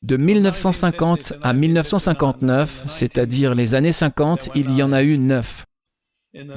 de 0.02 0.16
1950 0.16 1.34
à 1.42 1.52
1959, 1.52 2.84
c'est-à-dire 2.86 3.54
les 3.54 3.74
années 3.74 3.92
50, 3.92 4.50
il 4.54 4.74
y 4.76 4.82
en 4.82 4.92
a 4.92 5.02
eu 5.02 5.18
9. 5.18 5.64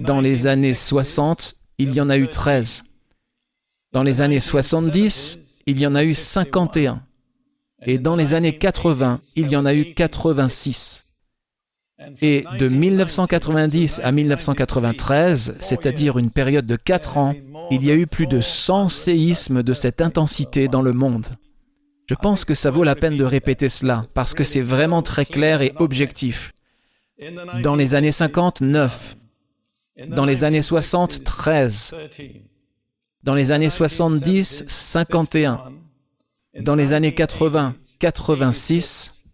Dans 0.01 0.19
les 0.19 0.47
années 0.47 0.73
60, 0.73 1.55
il 1.77 1.93
y 1.93 2.01
en 2.01 2.09
a 2.09 2.17
eu 2.17 2.27
13. 2.27 2.83
Dans 3.93 4.03
les 4.03 4.21
années 4.21 4.39
70, 4.39 5.39
il 5.65 5.79
y 5.79 5.87
en 5.87 5.95
a 5.95 6.03
eu 6.03 6.13
51 6.13 7.03
et 7.85 7.97
dans 7.97 8.15
les 8.15 8.33
années 8.33 8.57
80, 8.57 9.19
il 9.35 9.51
y 9.51 9.55
en 9.55 9.65
a 9.65 9.73
eu 9.73 9.93
86. 9.93 11.07
Et 12.21 12.45
de 12.59 12.67
1990 12.67 14.01
à 14.03 14.11
1993, 14.11 15.55
c'est-à-dire 15.59 16.17
une 16.17 16.31
période 16.31 16.65
de 16.65 16.75
4 16.75 17.17
ans, 17.17 17.35
il 17.69 17.85
y 17.85 17.91
a 17.91 17.95
eu 17.95 18.07
plus 18.07 18.27
de 18.27 18.41
100 18.41 18.89
séismes 18.89 19.63
de 19.63 19.73
cette 19.73 20.01
intensité 20.01 20.67
dans 20.67 20.81
le 20.81 20.93
monde. 20.93 21.27
Je 22.09 22.15
pense 22.15 22.43
que 22.43 22.55
ça 22.55 22.71
vaut 22.71 22.83
la 22.83 22.95
peine 22.95 23.17
de 23.17 23.23
répéter 23.23 23.69
cela, 23.69 24.05
parce 24.13 24.33
que 24.33 24.43
c'est 24.43 24.61
vraiment 24.61 25.01
très 25.01 25.25
clair 25.25 25.61
et 25.61 25.73
objectif. 25.77 26.53
Dans 27.61 27.75
les 27.75 27.93
années 27.93 28.11
50, 28.11 28.61
9. 28.61 29.15
Dans 30.07 30.25
les 30.25 30.43
années 30.43 30.63
60, 30.63 31.23
13. 31.23 31.95
Dans 33.23 33.35
les 33.35 33.51
années 33.51 33.69
70, 33.69 34.65
51 34.67 35.71
dans 36.59 36.75
les 36.75 36.93
années 36.93 37.13
80, 37.13 37.75
86, 37.99 39.25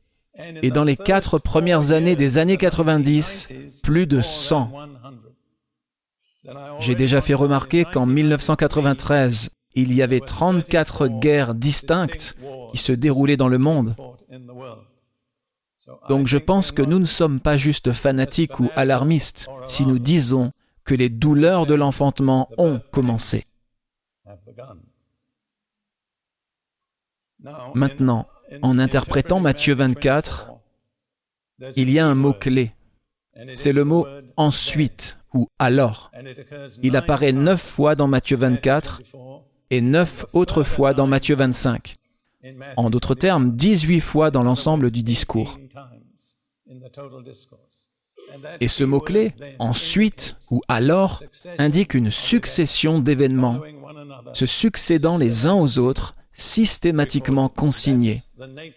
et 0.62 0.70
dans 0.70 0.84
les 0.84 0.96
quatre 0.96 1.40
premières 1.40 1.92
années 1.92 2.16
des 2.16 2.38
années 2.38 2.58
90, 2.58 3.50
plus 3.84 4.06
de 4.06 4.22
100. 4.22 4.72
J'ai 6.80 6.96
déjà 6.96 7.22
fait 7.22 7.34
remarquer 7.34 7.86
qu'en 7.86 8.06
1993, 8.06 9.50
il 9.76 9.94
y 9.94 10.02
avait 10.02 10.20
34 10.20 11.08
guerres 11.08 11.56
distinctes 11.56 12.36
qui 12.72 12.78
se 12.78 12.92
déroulaient 12.92 13.38
dans 13.38 13.50
le 13.50 13.58
monde. 13.58 13.96
Donc 16.10 16.28
je 16.28 16.38
pense 16.38 16.72
que 16.72 16.82
nous 16.82 17.00
ne 17.00 17.06
sommes 17.06 17.40
pas 17.40 17.58
juste 17.58 17.94
fanatiques 17.94 18.60
ou 18.60 18.70
alarmistes 18.76 19.48
si 19.66 19.86
nous 19.86 20.00
disons 20.00 20.52
que 20.84 20.96
les 20.96 21.10
douleurs 21.10 21.66
de 21.66 21.74
l'enfantement 21.74 22.50
ont 22.58 22.80
commencé. 22.92 23.46
Maintenant, 27.74 28.28
en 28.62 28.80
interprétant 28.80 29.40
Matthieu 29.40 29.76
24, 29.76 30.52
il 31.76 31.90
y 31.90 32.00
a 32.00 32.08
un 32.08 32.16
mot-clé. 32.16 32.74
C'est 33.54 33.72
le 33.72 33.84
mot 33.84 34.08
ensuite 34.36 35.20
ou 35.34 35.48
alors. 35.60 36.12
Il 36.84 36.96
apparaît 36.96 37.34
neuf 37.34 37.62
fois 37.62 37.96
dans 37.96 38.08
Matthieu 38.08 38.38
24 38.38 39.02
et 39.70 39.82
neuf 39.82 40.26
autres 40.34 40.64
fois 40.64 40.94
dans 40.94 41.08
Matthieu 41.08 41.36
25. 41.36 41.96
En 42.78 42.90
d'autres 42.90 43.16
termes, 43.16 43.56
18 43.56 44.00
fois 44.00 44.32
dans 44.32 44.44
l'ensemble 44.44 44.92
du 44.92 45.04
discours. 45.04 45.58
Et 48.60 48.68
ce 48.68 48.84
mot-clé, 48.84 49.34
ensuite 49.60 50.36
ou 50.52 50.62
alors, 50.68 51.24
indique 51.58 51.94
une 51.94 52.12
succession 52.12 53.00
d'événements, 53.00 53.62
se 54.34 54.46
succédant 54.46 55.18
les 55.18 55.46
uns 55.46 55.56
aux 55.56 55.80
autres, 55.80 56.16
systématiquement 56.38 57.50
consignés. 57.50 58.22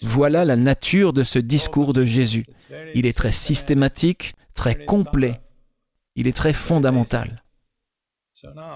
Voilà 0.03 0.45
la 0.45 0.57
nature 0.57 1.13
de 1.13 1.23
ce 1.23 1.39
discours 1.39 1.93
de 1.93 2.05
Jésus. 2.05 2.47
Il 2.95 3.07
est 3.07 3.17
très 3.17 3.33
systématique, 3.33 4.35
très 4.55 4.85
complet. 4.85 5.41
Il 6.17 6.27
est 6.27 6.37
très 6.37 6.55
fondamental. 6.55 7.45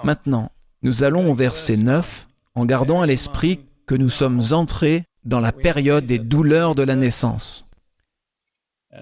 Maintenant, 0.04 0.52
nous 0.82 1.02
allons 1.02 1.30
au 1.30 1.34
verset 1.34 1.78
9 1.78 2.28
en 2.54 2.66
gardant 2.66 3.00
à 3.00 3.06
l'esprit 3.06 3.60
que 3.86 3.94
nous 3.94 4.10
sommes 4.10 4.42
entrés 4.50 5.04
dans 5.24 5.40
la 5.40 5.52
période 5.52 6.06
des 6.06 6.18
douleurs 6.18 6.74
de 6.74 6.82
la 6.82 6.94
naissance. 6.94 7.64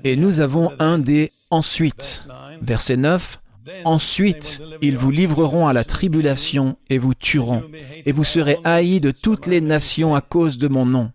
Et 0.05 0.17
nous 0.17 0.41
avons 0.41 0.73
un 0.79 0.99
des 0.99 1.33
ensuite. 1.51 2.27
Verset 2.63 2.97
9. 2.97 3.41
Ensuite, 3.85 4.63
ils 4.81 4.97
vous 4.97 5.11
livreront 5.11 5.67
à 5.67 5.73
la 5.73 5.85
tribulation 5.85 6.79
et 6.91 6.99
vous 6.99 7.15
tueront, 7.15 7.71
et 8.05 8.13
vous 8.13 8.25
serez 8.25 8.59
haïs 8.65 9.01
de 9.01 9.11
toutes 9.11 9.47
les 9.47 9.61
nations 9.61 10.15
à 10.15 10.21
cause 10.21 10.59
de 10.59 10.69
mon 10.69 10.87
nom. 10.87 11.13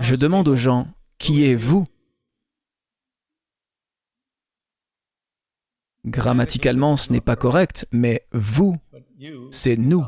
Je 0.00 0.14
demande 0.14 0.48
aux 0.48 0.56
gens, 0.56 0.88
qui 1.18 1.44
est 1.44 1.54
vous? 1.54 1.86
Grammaticalement, 6.04 6.96
ce 6.96 7.12
n'est 7.12 7.20
pas 7.20 7.36
correct, 7.36 7.86
mais 7.90 8.26
vous, 8.32 8.76
c'est 9.50 9.76
nous. 9.76 10.04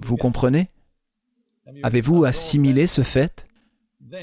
Vous 0.00 0.16
comprenez? 0.16 0.70
Avez-vous 1.82 2.24
assimilé 2.24 2.86
ce 2.86 3.02
fait? 3.02 3.46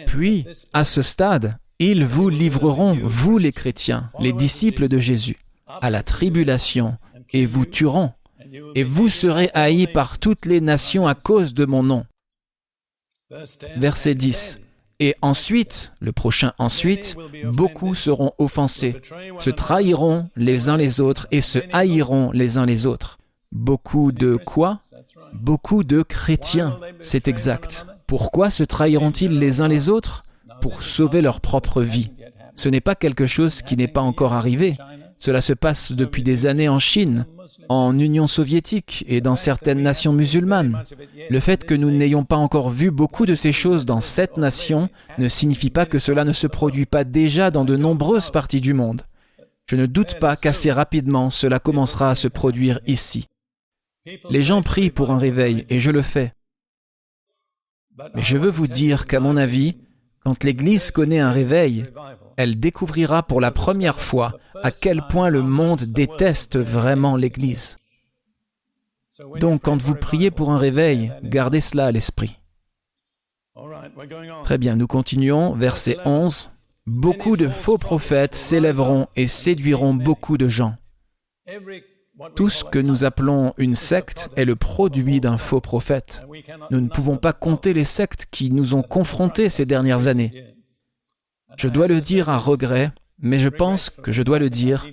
Puis, 0.06 0.46
à 0.74 0.84
ce 0.84 1.02
stade, 1.02 1.58
ils 1.90 2.06
vous 2.06 2.30
livreront, 2.30 2.98
vous 3.02 3.38
les 3.40 3.52
chrétiens, 3.52 4.10
les 4.20 4.34
disciples 4.34 4.88
de 4.88 5.00
Jésus, 5.00 5.38
à 5.66 5.90
la 5.90 6.04
tribulation, 6.04 6.98
et 7.34 7.46
vous 7.46 7.66
tueront, 7.66 8.12
et 8.76 8.84
vous 8.84 9.10
serez 9.10 9.50
haïs 9.54 9.88
par 9.88 10.20
toutes 10.20 10.46
les 10.46 10.62
nations 10.62 11.08
à 11.08 11.16
cause 11.16 11.54
de 11.54 11.66
mon 11.66 11.82
nom. 11.82 12.06
Verset 13.78 14.14
10. 14.14 14.60
Et 15.00 15.16
ensuite, 15.24 15.94
le 16.00 16.12
prochain 16.12 16.54
ensuite, 16.60 17.16
beaucoup 17.46 17.96
seront 17.96 18.34
offensés, 18.38 18.98
se 19.40 19.50
trahiront 19.50 20.30
les 20.36 20.70
uns 20.70 20.78
les 20.78 21.02
autres 21.02 21.28
et 21.32 21.42
se 21.42 21.58
haïront 21.72 22.30
les 22.32 22.60
uns 22.60 22.68
les 22.68 22.86
autres. 22.86 23.18
Beaucoup 23.52 24.12
de 24.12 24.36
quoi? 24.36 24.82
Beaucoup 25.34 25.84
de 25.84 26.04
chrétiens, 26.04 26.80
c'est 27.00 27.28
exact. 27.28 27.88
Pourquoi 28.06 28.52
se 28.52 28.64
trahiront-ils 28.64 29.40
les 29.40 29.62
uns 29.62 29.68
les 29.68 29.90
autres? 29.90 30.24
Pour 30.62 30.84
sauver 30.84 31.22
leur 31.22 31.42
propre 31.42 31.82
vie. 31.82 32.12
Ce 32.56 32.70
n'est 32.70 32.82
pas 32.82 32.96
quelque 32.96 33.28
chose 33.28 33.62
qui 33.62 33.76
n'est 33.76 33.88
pas 33.88 34.02
encore 34.02 34.34
arrivé. 34.34 34.78
Cela 35.20 35.42
se 35.42 35.54
passe 35.54 35.92
depuis 35.92 36.24
des 36.24 36.46
années 36.46 36.70
en 36.70 36.80
Chine, 36.80 37.26
en 37.70 37.98
Union 37.98 38.28
soviétique 38.28 39.04
et 39.08 39.22
dans 39.22 39.36
certaines 39.36 39.82
nations 39.82 40.14
musulmanes. 40.14 40.84
Le 41.30 41.40
fait 41.40 41.64
que 41.66 41.76
nous 41.76 41.92
n'ayons 41.92 42.24
pas 42.24 42.38
encore 42.38 42.70
vu 42.70 42.90
beaucoup 42.90 43.26
de 43.26 43.36
ces 43.36 43.52
choses 43.52 43.86
dans 43.86 44.02
cette 44.02 44.38
nation 44.38 44.90
ne 45.18 45.28
signifie 45.28 45.70
pas 45.70 45.86
que 45.86 46.00
cela 46.00 46.24
ne 46.24 46.34
se 46.34 46.48
produit 46.48 46.86
pas 46.86 47.04
déjà 47.04 47.52
dans 47.52 47.66
de 47.66 47.76
nombreuses 47.76 48.32
parties 48.32 48.62
du 48.62 48.74
monde. 48.74 49.04
Je 49.68 49.76
ne 49.76 49.86
doute 49.86 50.20
pas 50.20 50.36
qu'assez 50.36 50.72
rapidement 50.72 51.30
cela 51.30 51.60
commencera 51.60 52.10
à 52.10 52.16
se 52.16 52.28
produire 52.28 52.80
ici. 52.88 53.28
Les 54.30 54.44
gens 54.44 54.64
prient 54.64 54.90
pour 54.90 55.12
un 55.12 55.20
réveil, 55.20 55.66
et 55.70 55.80
je 55.80 55.92
le 55.92 56.02
fais. 56.02 56.34
Mais 58.16 58.24
je 58.24 58.38
veux 58.38 58.50
vous 58.50 58.68
dire 58.68 59.06
qu'à 59.06 59.20
mon 59.20 59.38
avis, 59.38 59.78
quand 60.24 60.44
l'Église 60.44 60.92
connaît 60.92 61.20
un 61.20 61.32
réveil, 61.32 61.86
elle 62.38 62.60
découvrira 62.60 63.24
pour 63.24 63.42
la 63.42 63.52
première 63.52 64.00
fois 64.00 64.32
à 64.64 64.72
quel 64.72 65.02
point 65.10 65.30
le 65.30 65.42
monde 65.42 65.84
déteste 65.84 66.58
vraiment 66.58 67.16
l'Église. 67.16 67.78
Donc 69.40 69.64
quand 69.64 69.82
vous 69.82 69.96
priez 69.96 70.32
pour 70.32 70.52
un 70.52 70.58
réveil, 70.58 71.12
gardez 71.24 71.62
cela 71.62 71.88
à 71.88 71.92
l'esprit. 71.92 72.38
Très 74.44 74.58
bien, 74.58 74.76
nous 74.76 74.88
continuons, 74.88 75.54
verset 75.54 75.98
11. 76.06 76.52
Beaucoup 76.88 77.38
de 77.38 77.48
faux 77.48 77.78
prophètes 77.78 78.36
s'élèveront 78.36 79.08
et 79.16 79.28
séduiront 79.28 79.94
beaucoup 79.94 80.38
de 80.38 80.48
gens. 80.48 80.76
Tout 82.36 82.50
ce 82.50 82.64
que 82.64 82.80
nous 82.80 83.04
appelons 83.04 83.54
une 83.58 83.76
secte 83.76 84.30
est 84.36 84.46
le 84.46 84.56
produit 84.56 85.20
d'un 85.22 85.38
faux 85.38 85.62
prophète. 85.62 86.24
Nous 86.70 86.82
ne 86.82 86.90
pouvons 86.90 87.18
pas 87.18 87.34
compter 87.34 87.74
les 87.74 87.84
sectes 87.84 88.28
qui 88.32 88.52
nous 88.52 88.74
ont 88.74 88.84
confrontés 88.84 89.50
ces 89.50 89.66
dernières 89.66 90.08
années. 90.08 90.56
Je 91.58 91.68
dois 91.68 91.88
le 91.88 92.02
dire 92.02 92.30
à 92.30 92.38
regret, 92.38 92.92
mais 93.20 93.40
je 93.40 93.50
pense 93.50 93.90
que 93.90 94.12
je 94.12 94.24
dois 94.24 94.40
le 94.40 94.50
dire. 94.50 94.88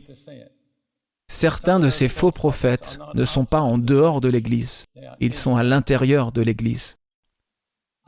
Certains 1.26 1.78
de 1.78 1.90
ces 1.90 2.08
faux 2.08 2.32
prophètes 2.32 2.98
ne 3.14 3.24
sont 3.24 3.44
pas 3.44 3.60
en 3.60 3.78
dehors 3.78 4.20
de 4.20 4.28
l'Église, 4.28 4.86
ils 5.20 5.34
sont 5.34 5.56
à 5.56 5.62
l'intérieur 5.62 6.32
de 6.32 6.40
l'Église. 6.40 6.96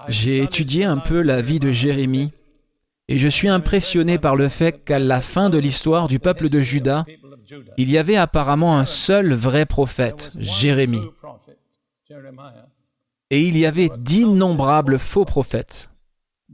J'ai 0.08 0.38
étudié 0.42 0.84
un 0.84 0.96
peu 0.96 1.20
la 1.20 1.42
vie 1.42 1.60
de 1.60 1.70
Jérémie 1.70 2.32
et 3.08 3.18
je 3.18 3.28
suis 3.28 3.48
impressionné 3.48 4.18
par 4.18 4.36
le 4.36 4.48
fait 4.48 4.84
qu'à 4.84 4.98
la 4.98 5.20
fin 5.20 5.50
de 5.50 5.58
l'histoire 5.58 6.08
du 6.08 6.18
peuple 6.18 6.48
de 6.48 6.60
Juda, 6.62 7.04
il 7.76 7.90
y 7.90 7.98
avait 7.98 8.16
apparemment 8.16 8.78
un 8.78 8.84
seul 8.84 9.32
vrai 9.32 9.66
prophète, 9.66 10.30
Jérémie. 10.38 11.06
Et 13.30 13.42
il 13.42 13.56
y 13.56 13.66
avait 13.66 13.90
d'innombrables 13.98 14.98
faux 14.98 15.24
prophètes. 15.24 15.90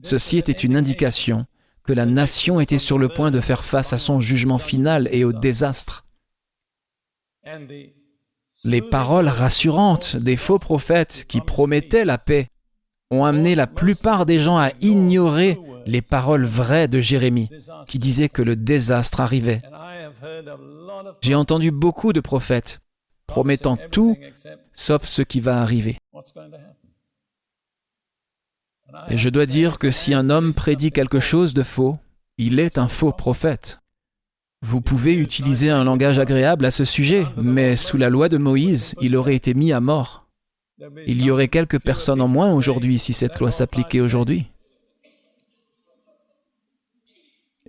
Ceci 0.03 0.39
était 0.39 0.53
une 0.53 0.77
indication 0.77 1.47
que 1.85 1.93
la 1.93 2.07
nation 2.07 2.61
était 2.61 2.79
sur 2.79 2.99
le 2.99 3.09
point 3.09 3.31
de 3.31 3.41
faire 3.41 3.65
face 3.65 3.93
à 3.93 3.99
son 3.99 4.21
jugement 4.21 4.59
final 4.59 5.09
et 5.13 5.25
au 5.25 5.33
désastre. 5.33 6.05
Les 8.65 8.83
paroles 8.83 9.29
rassurantes 9.29 10.17
des 10.17 10.37
faux 10.37 10.59
prophètes 10.59 11.27
qui 11.29 11.41
promettaient 11.41 12.05
la 12.05 12.19
paix 12.19 12.49
ont 13.11 13.25
amené 13.25 13.55
la 13.55 13.67
plupart 13.67 14.27
des 14.27 14.41
gens 14.41 14.59
à 14.59 14.73
ignorer 14.81 15.59
les 15.87 16.03
paroles 16.03 16.45
vraies 16.45 16.89
de 16.89 17.01
Jérémie, 17.01 17.49
qui 17.89 17.99
disait 17.99 18.29
que 18.29 18.43
le 18.43 18.57
désastre 18.57 19.21
arrivait. 19.21 19.61
J'ai 21.23 21.35
entendu 21.35 21.71
beaucoup 21.71 22.13
de 22.13 22.21
prophètes 22.21 22.81
promettant 23.27 23.77
tout 23.91 24.17
sauf 24.73 25.05
ce 25.05 25.23
qui 25.23 25.41
va 25.41 25.61
arriver. 25.61 25.97
Et 29.09 29.19
je 29.19 29.29
dois 29.29 29.47
dire 29.47 29.79
que 29.79 29.91
si 29.91 30.15
un 30.15 30.31
homme 30.31 30.55
prédit 30.55 30.93
quelque 30.93 31.21
chose 31.21 31.55
de 31.55 31.63
faux, 31.63 31.99
il 32.39 32.61
est 32.61 32.79
un 32.79 32.89
faux 32.89 33.13
prophète. 33.13 33.81
Vous 34.63 34.81
pouvez 34.81 35.15
utiliser 35.15 35.71
un 35.71 35.85
langage 35.85 36.19
agréable 36.19 36.65
à 36.65 36.71
ce 36.71 36.85
sujet, 36.85 37.27
mais 37.37 37.77
sous 37.77 37.99
la 37.99 38.09
loi 38.09 38.29
de 38.29 38.39
Moïse, 38.39 38.95
il 39.01 39.17
aurait 39.17 39.35
été 39.35 39.55
mis 39.55 39.73
à 39.73 39.81
mort. 39.81 40.29
Il 41.07 41.25
y 41.25 41.31
aurait 41.31 41.49
quelques 41.49 41.81
personnes 41.81 42.21
en 42.21 42.29
moins 42.29 42.53
aujourd'hui 42.53 42.99
si 42.99 43.13
cette 43.13 43.39
loi 43.39 43.51
s'appliquait 43.51 44.01
aujourd'hui. 44.01 44.47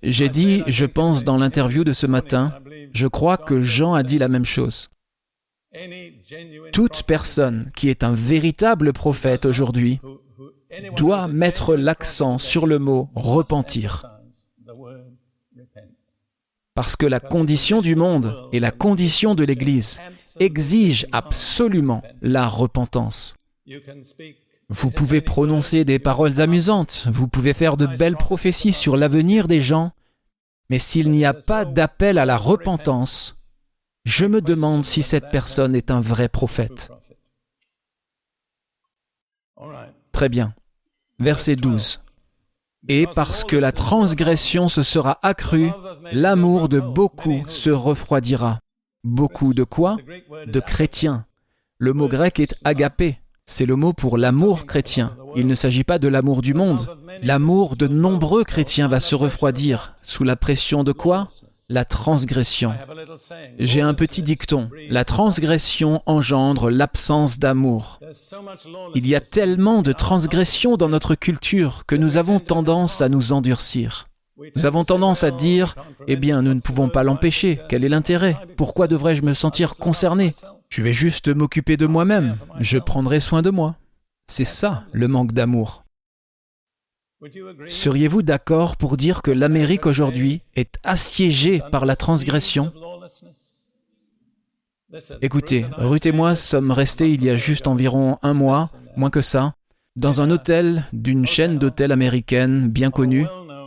J'ai 0.03 0.29
dit, 0.29 0.63
je 0.67 0.85
pense, 0.85 1.23
dans 1.23 1.37
l'interview 1.37 1.83
de 1.83 1.93
ce 1.93 2.07
matin, 2.07 2.53
je 2.93 3.07
crois 3.07 3.37
que 3.37 3.59
Jean 3.59 3.93
a 3.93 4.03
dit 4.03 4.19
la 4.19 4.27
même 4.27 4.45
chose. 4.45 4.89
Toute 6.71 7.03
personne 7.03 7.71
qui 7.75 7.89
est 7.89 8.03
un 8.03 8.13
véritable 8.13 8.93
prophète 8.93 9.45
aujourd'hui 9.45 9.99
doit 10.95 11.27
mettre 11.27 11.75
l'accent 11.75 12.37
sur 12.37 12.67
le 12.67 12.79
mot 12.79 13.09
repentir. 13.15 14.05
Parce 16.73 16.95
que 16.95 17.05
la 17.05 17.19
condition 17.19 17.81
du 17.81 17.95
monde 17.95 18.35
et 18.51 18.59
la 18.59 18.71
condition 18.71 19.33
de 19.33 19.43
l'Église 19.43 19.99
exigent 20.39 21.07
absolument 21.11 22.03
la 22.21 22.47
repentance. 22.47 23.35
Vous 24.69 24.91
pouvez 24.91 25.21
prononcer 25.21 25.85
des 25.85 25.97
paroles 25.97 26.41
amusantes, 26.41 27.07
vous 27.09 27.29
pouvez 27.29 27.53
faire 27.53 27.77
de 27.77 27.85
belles 27.85 28.17
prophéties 28.17 28.73
sur 28.73 28.97
l'avenir 28.97 29.47
des 29.47 29.61
gens, 29.61 29.93
mais 30.69 30.79
s'il 30.79 31.09
n'y 31.09 31.25
a 31.25 31.33
pas 31.33 31.63
d'appel 31.63 32.17
à 32.17 32.25
la 32.25 32.35
repentance, 32.35 33.37
je 34.03 34.25
me 34.25 34.41
demande 34.41 34.83
si 34.83 35.03
cette 35.03 35.31
personne 35.31 35.73
est 35.73 35.89
un 35.89 36.01
vrai 36.01 36.27
prophète. 36.27 36.91
Très 40.11 40.27
bien. 40.27 40.53
Verset 41.19 41.55
12. 41.55 42.03
Et 42.89 43.07
parce 43.15 43.43
que 43.43 43.55
la 43.55 43.71
transgression 43.71 44.69
se 44.69 44.83
sera 44.83 45.17
accrue, 45.23 45.71
l'amour 46.11 46.69
de 46.69 46.79
beaucoup 46.79 47.43
se 47.47 47.69
refroidira. 47.69 48.59
Beaucoup 49.03 49.53
de 49.53 49.63
quoi? 49.63 49.97
De 50.45 50.59
chrétiens. 50.59 51.25
Le 51.77 51.93
mot 51.93 52.07
grec 52.07 52.39
est 52.39 52.55
agapé. 52.63 53.19
C'est 53.49 53.65
le 53.65 53.77
mot 53.77 53.93
pour 53.93 54.17
l'amour 54.17 54.65
chrétien. 54.65 55.15
Il 55.37 55.47
ne 55.47 55.55
s'agit 55.55 55.85
pas 55.85 55.99
de 55.99 56.09
l'amour 56.09 56.41
du 56.41 56.53
monde. 56.53 56.97
L'amour 57.23 57.77
de 57.77 57.87
nombreux 57.87 58.43
chrétiens 58.43 58.89
va 58.89 58.99
se 58.99 59.15
refroidir. 59.15 59.95
Sous 60.01 60.25
la 60.25 60.35
pression 60.35 60.83
de 60.83 60.91
quoi? 60.91 61.27
La 61.69 61.85
transgression. 61.85 62.73
J'ai 63.57 63.79
un 63.79 63.93
petit 63.93 64.21
dicton. 64.21 64.69
La 64.89 65.05
transgression 65.05 66.01
engendre 66.05 66.69
l'absence 66.69 67.39
d'amour. 67.39 67.99
Il 68.95 69.07
y 69.07 69.15
a 69.15 69.21
tellement 69.21 69.81
de 69.81 69.93
transgressions 69.93 70.75
dans 70.75 70.89
notre 70.89 71.15
culture 71.15 71.85
que 71.87 71.95
nous 71.95 72.17
avons 72.17 72.41
tendance 72.41 72.99
à 72.99 73.07
nous 73.07 73.31
endurcir. 73.31 74.07
Nous 74.57 74.65
avons 74.65 74.83
tendance 74.83 75.23
à 75.23 75.31
dire, 75.31 75.75
eh 76.07 76.17
bien, 76.17 76.41
nous 76.41 76.53
ne 76.53 76.59
pouvons 76.59 76.89
pas 76.89 77.03
l'empêcher, 77.03 77.61
quel 77.69 77.85
est 77.85 77.89
l'intérêt? 77.89 78.37
Pourquoi 78.57 78.87
devrais-je 78.87 79.23
me 79.23 79.33
sentir 79.33 79.77
concerné? 79.77 80.33
Je 80.69 80.81
vais 80.81 80.93
juste 80.93 81.29
m'occuper 81.29 81.77
de 81.77 81.85
moi-même, 81.85 82.37
je 82.59 82.77
prendrai 82.77 83.19
soin 83.19 83.41
de 83.41 83.49
moi. 83.49 83.77
C'est 84.27 84.45
ça 84.45 84.85
le 84.91 85.07
manque 85.07 85.31
d'amour. 85.33 85.83
Seriez-vous 87.67 88.21
d'accord 88.21 88.77
pour 88.77 88.95
dire 88.97 89.21
que 89.21 89.31
l'Amérique 89.31 89.85
aujourd'hui 89.85 90.41
est 90.55 90.77
assiégée 90.83 91.61
par 91.71 91.85
la 91.85 91.95
transgression? 91.95 92.71
Écoutez, 95.21 95.65
Ruth 95.77 96.05
et 96.05 96.11
moi 96.11 96.35
sommes 96.35 96.71
restés 96.71 97.11
il 97.11 97.23
y 97.23 97.29
a 97.29 97.37
juste 97.37 97.67
environ 97.67 98.17
un 98.21 98.33
mois, 98.33 98.69
moins 98.95 99.09
que 99.09 99.21
ça, 99.21 99.53
dans 99.95 100.21
un 100.21 100.29
hôtel 100.29 100.85
d'une 100.93 101.25
chaîne 101.25 101.57
d'hôtels 101.57 101.91
américaine 101.91 102.69
bien 102.69 102.91
connue, 102.91 103.25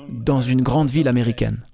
dans 0.08 0.40
une 0.40 0.62
grande 0.62 0.88
ville 0.88 1.08
américaine. 1.08 1.64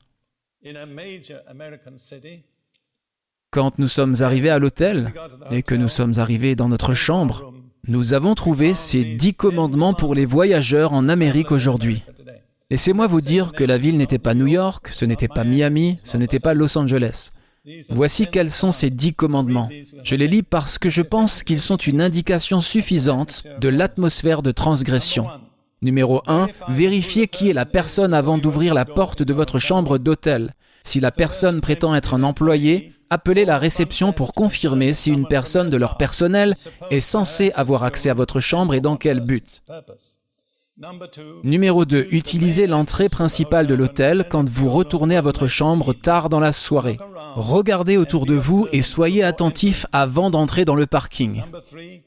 Quand 3.50 3.78
nous 3.78 3.88
sommes 3.88 4.16
arrivés 4.20 4.50
à 4.50 4.58
l'hôtel 4.58 5.14
et 5.50 5.62
que 5.62 5.74
nous 5.74 5.88
sommes 5.88 6.18
arrivés 6.18 6.56
dans 6.56 6.68
notre 6.68 6.94
chambre, 6.94 7.52
nous 7.88 8.14
avons 8.14 8.34
trouvé 8.34 8.74
ces 8.74 9.04
dix 9.04 9.34
commandements 9.34 9.94
pour 9.94 10.14
les 10.14 10.26
voyageurs 10.26 10.92
en 10.92 11.08
Amérique 11.08 11.52
aujourd'hui. 11.52 12.02
Laissez-moi 12.70 13.06
vous 13.06 13.20
dire 13.20 13.52
que 13.52 13.62
la 13.62 13.78
ville 13.78 13.96
n'était 13.96 14.18
pas 14.18 14.34
New 14.34 14.48
York, 14.48 14.88
ce 14.92 15.04
n'était 15.04 15.28
pas 15.28 15.44
Miami, 15.44 15.98
ce 16.02 16.16
n'était 16.16 16.40
pas 16.40 16.52
Los 16.52 16.76
Angeles. 16.76 17.30
Voici 17.90 18.26
quels 18.26 18.50
sont 18.50 18.72
ces 18.72 18.90
dix 18.90 19.14
commandements. 19.14 19.68
Je 20.02 20.16
les 20.16 20.26
lis 20.26 20.42
parce 20.42 20.78
que 20.78 20.88
je 20.88 21.02
pense 21.02 21.42
qu'ils 21.42 21.60
sont 21.60 21.76
une 21.76 22.00
indication 22.00 22.60
suffisante 22.60 23.44
de 23.60 23.68
l'atmosphère 23.68 24.42
de 24.42 24.50
transgression. 24.50 25.28
Numéro 25.82 26.22
1. 26.26 26.48
Vérifiez 26.68 27.28
qui 27.28 27.50
est 27.50 27.54
la 27.54 27.66
personne 27.66 28.14
avant 28.14 28.38
d'ouvrir 28.38 28.74
la 28.74 28.84
porte 28.84 29.22
de 29.22 29.32
votre 29.32 29.58
chambre 29.58 29.98
d'hôtel. 29.98 30.54
Si 30.82 31.00
la 31.00 31.10
personne 31.10 31.60
prétend 31.60 31.94
être 31.94 32.14
un 32.14 32.22
employé, 32.22 32.92
appelez 33.10 33.44
la 33.44 33.58
réception 33.58 34.12
pour 34.12 34.32
confirmer 34.32 34.94
si 34.94 35.10
une 35.10 35.26
personne 35.26 35.70
de 35.70 35.76
leur 35.76 35.96
personnel 35.96 36.54
est 36.90 37.00
censée 37.00 37.52
avoir 37.54 37.84
accès 37.84 38.10
à 38.10 38.14
votre 38.14 38.40
chambre 38.40 38.74
et 38.74 38.80
dans 38.80 38.96
quel 38.96 39.20
but. 39.20 39.62
Numéro 41.42 41.86
2. 41.86 42.08
Utilisez 42.10 42.66
l'entrée 42.66 43.08
principale 43.08 43.66
de 43.66 43.74
l'hôtel 43.74 44.26
quand 44.28 44.46
vous 44.46 44.68
retournez 44.68 45.16
à 45.16 45.22
votre 45.22 45.46
chambre 45.46 45.94
tard 45.94 46.28
dans 46.28 46.40
la 46.40 46.52
soirée. 46.52 46.98
Regardez 47.34 47.96
autour 47.96 48.26
de 48.26 48.34
vous 48.34 48.68
et 48.72 48.82
soyez 48.82 49.22
attentif 49.22 49.86
avant 49.92 50.28
d'entrer 50.28 50.66
dans 50.66 50.74
le 50.74 50.86
parking. 50.86 51.42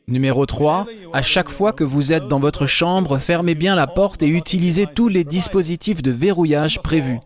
Numéro 0.08 0.46
3. 0.46 0.86
À 1.14 1.24
chaque 1.24 1.50
fois 1.50 1.74
que 1.74 1.84
vous 1.84 2.14
êtes 2.14 2.28
dans 2.28 2.40
votre 2.40 2.68
chambre, 2.68 3.18
fermez 3.18 3.56
bien 3.56 3.76
la 3.76 3.88
porte 3.88 4.22
et 4.22 4.28
utilisez 4.28 4.86
tous 4.86 5.08
les 5.08 5.24
dispositifs 5.24 6.04
de 6.04 6.12
verrouillage 6.12 6.80
prévus. 6.80 7.20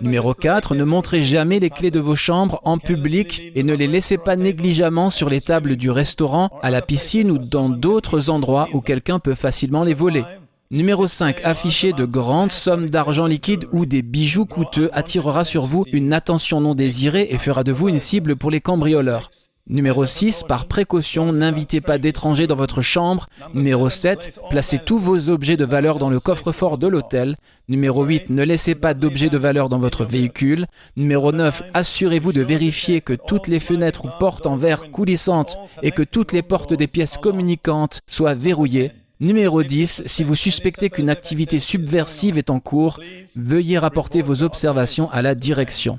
Numéro 0.00 0.34
4, 0.34 0.74
ne 0.74 0.82
montrez 0.82 1.22
jamais 1.22 1.60
les 1.60 1.70
clés 1.70 1.92
de 1.92 2.00
vos 2.00 2.16
chambres 2.16 2.60
en 2.64 2.76
public 2.76 3.52
et 3.54 3.62
ne 3.62 3.72
les 3.72 3.86
laissez 3.86 4.18
pas 4.18 4.34
négligemment 4.34 5.10
sur 5.10 5.30
les 5.30 5.40
tables 5.40 5.76
du 5.76 5.92
restaurant, 5.92 6.50
à 6.60 6.70
la 6.70 6.82
piscine 6.82 7.30
ou 7.30 7.38
dans 7.38 7.68
d'autres 7.68 8.28
endroits 8.28 8.68
où 8.72 8.80
quelqu'un 8.80 9.20
peut 9.20 9.36
facilement 9.36 9.84
les 9.84 9.94
voler. 9.94 10.24
Numéro 10.72 11.06
5, 11.06 11.40
afficher 11.44 11.92
de 11.92 12.04
grandes 12.04 12.50
sommes 12.50 12.90
d'argent 12.90 13.26
liquide 13.26 13.68
ou 13.70 13.86
des 13.86 14.02
bijoux 14.02 14.46
coûteux 14.46 14.90
attirera 14.92 15.44
sur 15.44 15.66
vous 15.66 15.84
une 15.92 16.12
attention 16.12 16.60
non 16.60 16.74
désirée 16.74 17.28
et 17.30 17.38
fera 17.38 17.62
de 17.62 17.70
vous 17.70 17.88
une 17.88 18.00
cible 18.00 18.34
pour 18.34 18.50
les 18.50 18.60
cambrioleurs. 18.60 19.30
Numéro 19.68 20.06
6, 20.06 20.44
par 20.44 20.66
précaution, 20.66 21.32
n'invitez 21.32 21.80
pas 21.80 21.98
d'étrangers 21.98 22.46
dans 22.46 22.54
votre 22.54 22.82
chambre. 22.82 23.26
Numéro 23.52 23.88
7, 23.88 24.38
placez 24.48 24.78
tous 24.78 24.96
vos 24.96 25.28
objets 25.28 25.56
de 25.56 25.64
valeur 25.64 25.98
dans 25.98 26.08
le 26.08 26.20
coffre-fort 26.20 26.78
de 26.78 26.86
l'hôtel. 26.86 27.34
Numéro 27.68 28.04
8, 28.04 28.30
ne 28.30 28.44
laissez 28.44 28.76
pas 28.76 28.94
d'objets 28.94 29.28
de 29.28 29.38
valeur 29.38 29.68
dans 29.68 29.80
votre 29.80 30.04
véhicule. 30.04 30.66
Numéro 30.96 31.32
9, 31.32 31.64
assurez-vous 31.74 32.32
de 32.32 32.42
vérifier 32.42 33.00
que 33.00 33.14
toutes 33.14 33.48
les 33.48 33.58
fenêtres 33.58 34.04
ou 34.04 34.10
portes 34.20 34.46
en 34.46 34.56
verre 34.56 34.92
coulissantes 34.92 35.58
et 35.82 35.90
que 35.90 36.04
toutes 36.04 36.32
les 36.32 36.42
portes 36.42 36.72
des 36.72 36.86
pièces 36.86 37.16
communicantes 37.16 37.98
soient 38.06 38.34
verrouillées. 38.34 38.92
Numéro 39.18 39.64
10, 39.64 40.04
si 40.06 40.22
vous 40.22 40.36
suspectez 40.36 40.90
qu'une 40.90 41.10
activité 41.10 41.58
subversive 41.58 42.38
est 42.38 42.50
en 42.50 42.60
cours, 42.60 43.00
veuillez 43.34 43.78
rapporter 43.78 44.22
vos 44.22 44.44
observations 44.44 45.10
à 45.10 45.22
la 45.22 45.34
direction. 45.34 45.98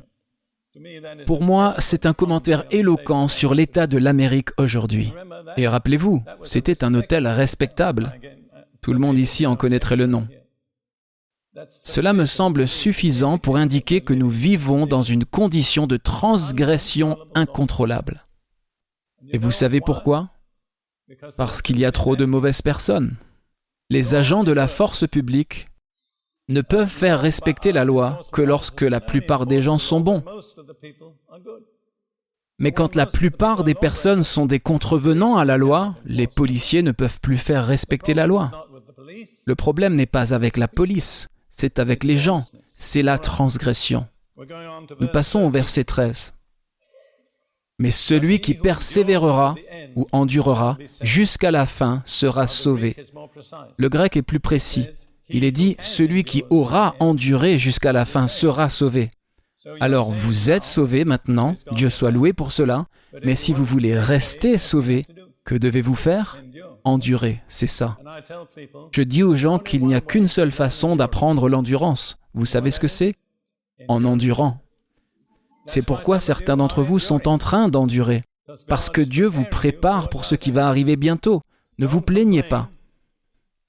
Pour 1.26 1.44
moi, 1.44 1.76
c'est 1.80 2.06
un 2.06 2.14
commentaire 2.14 2.66
éloquent 2.72 3.28
sur 3.28 3.54
l'état 3.54 3.88
de 3.88 3.98
l'Amérique 3.98 4.50
aujourd'hui. 4.58 5.14
Et 5.58 5.68
rappelez-vous, 5.68 6.24
c'était 6.44 6.84
un 6.84 6.94
hôtel 6.94 7.28
respectable. 7.28 8.14
Tout 8.82 8.94
le 8.94 9.00
monde 9.00 9.18
ici 9.18 9.46
en 9.46 9.56
connaîtrait 9.56 9.96
le 9.96 10.06
nom. 10.06 10.28
Cela 11.70 12.14
me 12.14 12.26
semble 12.26 12.68
suffisant 12.68 13.38
pour 13.38 13.58
indiquer 13.58 14.02
que 14.02 14.14
nous 14.14 14.30
vivons 14.30 14.86
dans 14.86 15.04
une 15.04 15.26
condition 15.26 15.88
de 15.88 15.98
transgression 15.98 17.18
incontrôlable. 17.34 18.28
Et 19.32 19.38
vous 19.38 19.52
savez 19.52 19.82
pourquoi? 19.82 20.30
Parce 21.36 21.62
qu'il 21.62 21.80
y 21.80 21.86
a 21.86 21.92
trop 21.92 22.16
de 22.16 22.26
mauvaises 22.26 22.62
personnes. 22.62 23.16
Les 23.90 24.16
agents 24.16 24.44
de 24.44 24.52
la 24.52 24.68
force 24.68 25.08
publique 25.08 25.68
ne 26.50 26.62
peuvent 26.62 26.90
faire 26.90 27.20
respecter 27.20 27.72
la 27.72 27.86
loi 27.86 28.22
que 28.32 28.42
lorsque 28.42 28.82
la 28.82 29.02
plupart 29.02 29.46
des 29.46 29.62
gens 29.62 29.78
sont 29.78 30.00
bons. 30.00 30.24
Mais 32.60 32.72
quand 32.72 32.96
la 32.96 33.06
plupart 33.06 33.64
des 33.64 33.76
personnes 33.76 34.24
sont 34.24 34.46
des 34.46 34.60
contrevenants 34.60 35.38
à 35.38 35.46
la 35.46 35.58
loi, 35.58 35.96
les 36.06 36.28
policiers 36.28 36.82
ne 36.82 36.92
peuvent 36.92 37.20
plus 37.20 37.38
faire 37.38 37.66
respecter 37.66 38.14
la 38.14 38.26
loi. 38.26 38.68
Le 39.46 39.56
problème 39.56 39.96
n'est 39.96 40.08
pas 40.08 40.34
avec 40.34 40.58
la 40.58 40.68
police, 40.68 41.28
c'est 41.50 41.80
avec 41.80 42.04
les 42.04 42.18
gens, 42.18 42.42
c'est 42.66 43.04
la 43.04 43.18
transgression. 43.18 44.08
Nous 45.00 45.08
passons 45.08 45.42
au 45.42 45.50
verset 45.50 45.84
13. 45.84 46.34
Mais 47.80 47.92
celui 47.92 48.40
qui 48.40 48.56
persévérera 48.56 49.56
ou 49.96 50.08
endurera 50.12 50.78
jusqu'à 51.02 51.52
la 51.52 51.68
fin 51.68 52.02
sera 52.06 52.48
sauvé. 52.48 52.96
Le 53.78 53.90
grec 53.90 54.18
est 54.18 54.24
plus 54.24 54.40
précis. 54.40 54.88
Il 55.30 55.44
est 55.44 55.52
dit, 55.52 55.76
celui 55.80 56.24
qui 56.24 56.44
aura 56.50 56.96
enduré 57.00 57.58
jusqu'à 57.60 57.92
la 57.92 58.06
fin 58.06 58.28
sera 58.28 58.70
sauvé. 58.70 59.10
Alors 59.82 60.14
vous 60.14 60.50
êtes 60.50 60.64
sauvé 60.64 61.04
maintenant, 61.04 61.56
Dieu 61.72 61.90
soit 61.90 62.12
loué 62.12 62.32
pour 62.32 62.52
cela, 62.52 62.86
mais 63.24 63.36
si 63.36 63.54
vous 63.54 63.66
voulez 63.66 64.00
rester 64.00 64.58
sauvé, 64.58 65.04
que 65.44 65.56
devez-vous 65.56 65.96
faire? 65.96 66.42
Endurer, 66.84 67.42
c'est 67.48 67.68
ça. 67.68 67.98
Je 68.92 69.02
dis 69.02 69.24
aux 69.24 69.36
gens 69.36 69.60
qu'il 69.60 69.86
n'y 69.86 69.96
a 69.96 70.02
qu'une 70.02 70.28
seule 70.28 70.52
façon 70.52 70.96
d'apprendre 70.96 71.50
l'endurance. 71.50 72.18
Vous 72.34 72.46
savez 72.46 72.72
ce 72.72 72.80
que 72.80 72.88
c'est? 72.88 73.16
En 73.88 74.06
endurant. 74.06 74.62
C'est 75.66 75.86
pourquoi 75.86 76.22
certains 76.22 76.56
d'entre 76.56 76.82
vous 76.82 77.00
sont 77.00 77.28
en 77.28 77.38
train 77.38 77.68
d'endurer, 77.68 78.24
parce 78.68 78.90
que 78.90 79.02
Dieu 79.02 79.26
vous 79.26 79.44
prépare 79.44 80.08
pour 80.08 80.24
ce 80.24 80.36
qui 80.36 80.52
va 80.52 80.70
arriver 80.70 80.96
bientôt. 80.96 81.42
Ne 81.78 81.86
vous 81.86 82.02
plaignez 82.02 82.44
pas. 82.44 82.70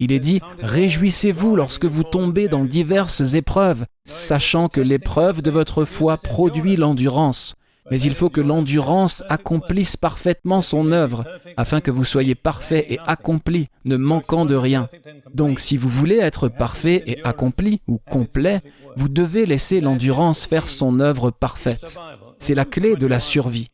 Il 0.00 0.12
est 0.12 0.20
dit, 0.20 0.40
Réjouissez-vous 0.60 1.56
lorsque 1.56 1.84
vous 1.84 2.04
tombez 2.04 2.46
dans 2.46 2.64
diverses 2.64 3.34
épreuves, 3.34 3.84
sachant 4.04 4.68
que 4.68 4.80
l'épreuve 4.80 5.42
de 5.42 5.50
votre 5.50 5.84
foi 5.84 6.16
produit 6.16 6.76
l'endurance. 6.76 7.56
Mais 7.90 8.00
il 8.00 8.14
faut 8.14 8.30
que 8.30 8.40
l'endurance 8.40 9.24
accomplisse 9.28 9.96
parfaitement 9.96 10.62
son 10.62 10.92
œuvre, 10.92 11.24
afin 11.56 11.80
que 11.80 11.90
vous 11.90 12.04
soyez 12.04 12.34
parfait 12.34 12.86
et 12.90 12.98
accompli, 13.06 13.68
ne 13.84 13.96
manquant 13.96 14.44
de 14.44 14.54
rien. 14.54 14.88
Donc 15.34 15.58
si 15.58 15.76
vous 15.76 15.88
voulez 15.88 16.18
être 16.18 16.48
parfait 16.48 17.02
et 17.06 17.20
accompli, 17.24 17.80
ou 17.88 17.98
complet, 18.10 18.60
vous 18.96 19.08
devez 19.08 19.46
laisser 19.46 19.80
l'endurance 19.80 20.46
faire 20.46 20.68
son 20.68 21.00
œuvre 21.00 21.30
parfaite. 21.30 21.98
C'est 22.38 22.54
la 22.54 22.64
clé 22.64 22.94
de 22.94 23.06
la 23.06 23.20
survie. 23.20 23.68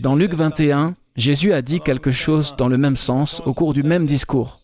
Dans 0.00 0.14
Luc 0.14 0.34
21, 0.34 0.96
Jésus 1.16 1.52
a 1.52 1.62
dit 1.62 1.80
quelque 1.80 2.10
chose 2.10 2.54
dans 2.56 2.68
le 2.68 2.78
même 2.78 2.96
sens 2.96 3.42
au 3.44 3.52
cours 3.52 3.74
du 3.74 3.82
même 3.82 4.06
discours. 4.06 4.58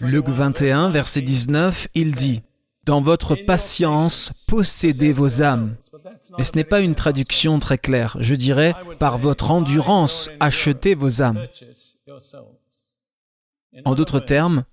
Luc 0.00 0.28
21, 0.28 0.90
verset 0.90 1.22
19, 1.22 1.88
il 1.94 2.14
dit, 2.14 2.42
Dans 2.84 3.02
votre 3.02 3.34
patience, 3.34 4.32
possédez 4.46 5.12
vos 5.12 5.42
âmes. 5.42 5.76
Mais 6.38 6.44
ce 6.44 6.54
n'est 6.54 6.64
pas 6.64 6.80
une 6.80 6.94
traduction 6.94 7.58
très 7.58 7.76
claire. 7.76 8.16
Je 8.20 8.34
dirais, 8.34 8.74
par 8.98 9.18
votre 9.18 9.50
endurance, 9.50 10.30
achetez 10.40 10.94
vos 10.94 11.22
âmes. 11.22 11.46
En 13.84 13.94
d'autres 13.94 14.20
termes, 14.20 14.64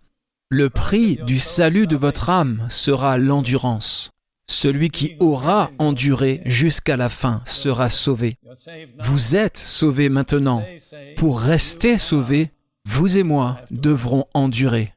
le 0.50 0.70
prix 0.70 1.18
du 1.26 1.40
salut 1.40 1.88
de 1.88 1.96
votre 1.96 2.30
âme 2.30 2.66
sera 2.70 3.18
l'endurance. 3.18 4.12
Celui 4.48 4.90
qui 4.90 5.18
aura 5.20 5.72
enduré 5.80 6.42
jusqu'à 6.46 6.96
la 6.96 7.10
fin 7.10 7.42
sera 7.46 7.90
sauvé. 7.90 8.38
Vous 9.00 9.36
êtes 9.36 9.58
sauvés 9.58 10.08
maintenant. 10.08 10.64
Pour 11.18 11.40
rester 11.40 11.98
sauvés, 11.98 12.52
vous 12.86 13.18
et 13.18 13.24
moi 13.24 13.60
devrons 13.72 14.26
endurer. 14.34 14.94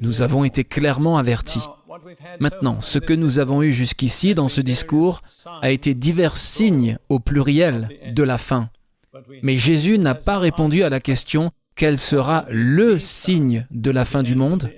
Nous 0.00 0.22
avons 0.22 0.44
été 0.44 0.64
clairement 0.64 1.16
avertis. 1.16 1.62
Maintenant, 2.40 2.80
ce 2.80 2.98
que 2.98 3.14
nous 3.14 3.38
avons 3.38 3.62
eu 3.62 3.72
jusqu'ici 3.72 4.34
dans 4.34 4.48
ce 4.48 4.60
discours 4.60 5.22
a 5.62 5.70
été 5.70 5.94
divers 5.94 6.36
signes 6.36 6.98
au 7.08 7.20
pluriel 7.20 7.88
de 8.12 8.22
la 8.22 8.38
fin. 8.38 8.70
Mais 9.42 9.56
Jésus 9.56 9.98
n'a 9.98 10.14
pas 10.14 10.38
répondu 10.38 10.82
à 10.82 10.90
la 10.90 11.00
question 11.00 11.50
quel 11.74 11.96
sera 11.96 12.44
le 12.50 12.98
signe 12.98 13.66
de 13.70 13.90
la 13.92 14.04
fin 14.04 14.24
du 14.24 14.34
monde? 14.34 14.70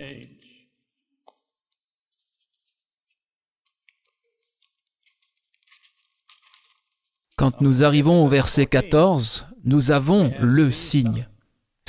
Quand 7.37 7.63
nous 7.63 7.85
arrivons 7.85 8.23
au 8.23 8.29
verset 8.29 8.67
14, 8.67 9.47
nous 9.65 9.93
avons 9.93 10.31
le 10.41 10.71
signe. 10.71 11.27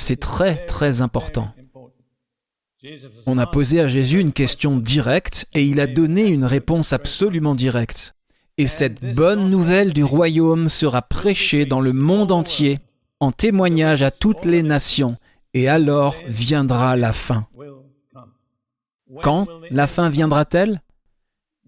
C'est 0.02 0.18
très 0.18 0.56
très 0.56 1.00
important. 1.00 1.54
On 3.26 3.38
a 3.38 3.46
posé 3.46 3.78
à 3.78 3.86
Jésus 3.86 4.18
une 4.18 4.32
question 4.32 4.78
directe 4.78 5.46
et 5.54 5.62
il 5.62 5.78
a 5.78 5.86
donné 5.86 6.26
une 6.26 6.44
réponse 6.44 6.92
absolument 6.92 7.54
directe. 7.54 8.16
Et 8.58 8.66
cette 8.66 9.14
bonne 9.14 9.48
nouvelle 9.48 9.92
du 9.92 10.02
royaume 10.02 10.68
sera 10.68 11.02
prêchée 11.02 11.66
dans 11.66 11.80
le 11.80 11.92
monde 11.92 12.32
entier 12.32 12.80
en 13.20 13.30
témoignage 13.30 14.02
à 14.02 14.10
toutes 14.10 14.44
les 14.44 14.64
nations, 14.64 15.16
et 15.54 15.68
alors 15.68 16.16
viendra 16.26 16.96
la 16.96 17.12
fin. 17.12 17.46
Quand 19.22 19.46
la 19.70 19.86
fin 19.86 20.10
viendra-t-elle? 20.10 20.82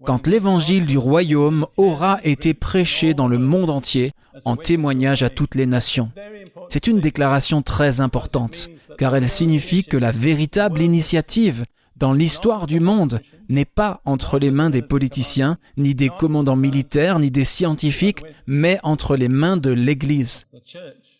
Quand 0.03 0.27
l'évangile 0.27 0.85
du 0.85 0.97
royaume 0.97 1.67
aura 1.77 2.19
été 2.25 2.53
prêché 2.53 3.13
dans 3.13 3.29
le 3.29 3.37
monde 3.37 3.69
entier 3.69 4.11
en 4.43 4.57
témoignage 4.57 5.23
à 5.23 5.29
toutes 5.29 5.55
les 5.55 5.65
nations. 5.65 6.11
C'est 6.69 6.87
une 6.87 6.99
déclaration 6.99 7.61
très 7.61 8.01
importante, 8.01 8.69
car 8.97 9.15
elle 9.15 9.29
signifie 9.29 9.83
que 9.83 9.97
la 9.97 10.11
véritable 10.11 10.81
initiative 10.81 11.65
dans 11.97 12.13
l'histoire 12.13 12.67
du 12.67 12.79
monde 12.79 13.21
n'est 13.47 13.65
pas 13.65 14.01
entre 14.05 14.37
les 14.37 14.51
mains 14.51 14.69
des 14.69 14.81
politiciens, 14.81 15.57
ni 15.77 15.95
des 15.95 16.09
commandants 16.09 16.55
militaires, 16.55 17.19
ni 17.19 17.31
des 17.31 17.45
scientifiques, 17.45 18.23
mais 18.47 18.79
entre 18.83 19.15
les 19.15 19.29
mains 19.29 19.57
de 19.57 19.71
l'Église. 19.71 20.47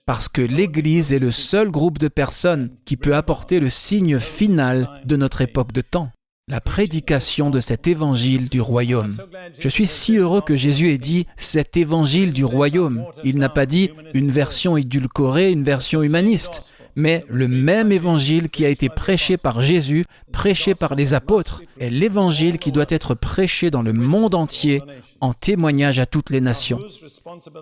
Parce 0.06 0.28
que 0.28 0.42
l'Église 0.42 1.14
est 1.14 1.20
le 1.20 1.32
seul 1.32 1.72
groupe 1.72 1.98
de 1.98 2.08
personnes 2.08 2.70
qui 2.86 2.98
peut 2.98 3.16
apporter 3.16 3.60
le 3.60 3.70
signe 3.70 4.20
final 4.20 5.02
de 5.06 5.16
notre 5.16 5.42
époque 5.42 5.72
de 5.72 5.82
temps, 5.82 6.12
la 6.48 6.62
prédication 6.62 7.50
de 7.50 7.60
cet 7.60 7.88
évangile 7.88 8.50
du 8.50 8.62
royaume. 8.62 9.18
Je 9.60 9.68
suis 9.68 9.88
si 9.88 10.18
heureux 10.18 10.42
que 10.42 10.56
Jésus 10.56 10.92
ait 10.92 11.00
dit 11.00 11.26
cet 11.38 11.76
évangile 11.76 12.34
du 12.34 12.46
royaume. 12.46 13.06
Il 13.24 13.40
n'a 13.40 13.50
pas 13.50 13.66
dit 13.66 13.90
une 14.14 14.30
version 14.30 14.78
édulcorée, 14.78 15.52
une 15.52 15.64
version 15.64 16.04
humaniste, 16.04 16.72
mais 16.96 17.26
le 17.30 17.48
même 17.48 17.92
évangile 17.92 18.50
qui 18.50 18.64
a 18.64 18.70
été 18.70 18.90
prêché 18.90 19.38
par 19.38 19.62
Jésus, 19.62 20.06
prêché 20.32 20.76
par 20.76 20.94
les 20.94 21.16
apôtres, 21.16 21.64
est 21.80 21.90
l'évangile 21.90 22.60
qui 22.60 22.72
doit 22.72 22.86
être 22.90 23.16
prêché 23.16 23.72
dans 23.72 23.82
le 23.82 23.94
monde 23.94 24.36
entier 24.36 24.82
en 25.22 25.34
témoignage 25.34 25.98
à 25.98 26.06
toutes 26.06 26.30
les 26.30 26.42
nations. 26.42 26.80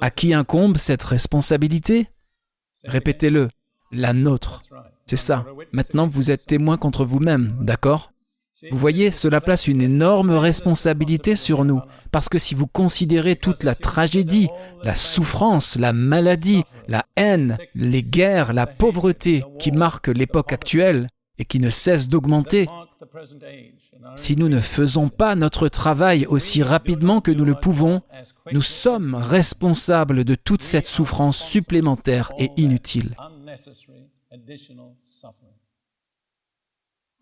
À 0.01 0.09
qui 0.09 0.34
incombe 0.34 0.77
cette 0.77 1.03
responsabilité? 1.03 2.07
Répétez-le, 2.84 3.47
la 3.93 4.11
nôtre. 4.11 4.61
C'est 5.05 5.15
ça. 5.15 5.45
Maintenant, 5.71 6.07
vous 6.07 6.31
êtes 6.31 6.45
témoin 6.45 6.77
contre 6.77 7.05
vous-même, 7.05 7.57
d'accord? 7.61 8.12
Vous 8.71 8.77
voyez, 8.77 9.11
cela 9.11 9.41
place 9.41 9.67
une 9.67 9.81
énorme 9.81 10.31
responsabilité 10.31 11.35
sur 11.35 11.65
nous, 11.65 11.81
parce 12.11 12.29
que 12.29 12.37
si 12.37 12.53
vous 12.53 12.67
considérez 12.67 13.35
toute 13.35 13.63
la 13.63 13.75
tragédie, 13.75 14.47
la 14.83 14.95
souffrance, 14.95 15.75
la 15.75 15.91
maladie, 15.91 16.63
la 16.87 17.05
haine, 17.15 17.57
les 17.73 18.03
guerres, 18.03 18.53
la 18.53 18.67
pauvreté 18.67 19.43
qui 19.59 19.71
marquent 19.71 20.09
l'époque 20.09 20.53
actuelle 20.53 21.07
et 21.39 21.45
qui 21.45 21.59
ne 21.59 21.69
cessent 21.69 22.09
d'augmenter, 22.09 22.67
si 24.15 24.35
nous 24.35 24.49
ne 24.49 24.59
faisons 24.59 25.09
pas 25.09 25.35
notre 25.35 25.67
travail 25.67 26.25
aussi 26.27 26.61
rapidement 26.61 27.21
que 27.21 27.31
nous 27.31 27.45
le 27.45 27.55
pouvons, 27.55 28.01
nous 28.51 28.61
sommes 28.61 29.15
responsables 29.15 30.23
de 30.23 30.35
toute 30.35 30.61
cette 30.61 30.85
souffrance 30.85 31.37
supplémentaire 31.37 32.31
et 32.37 32.49
inutile. 32.57 33.15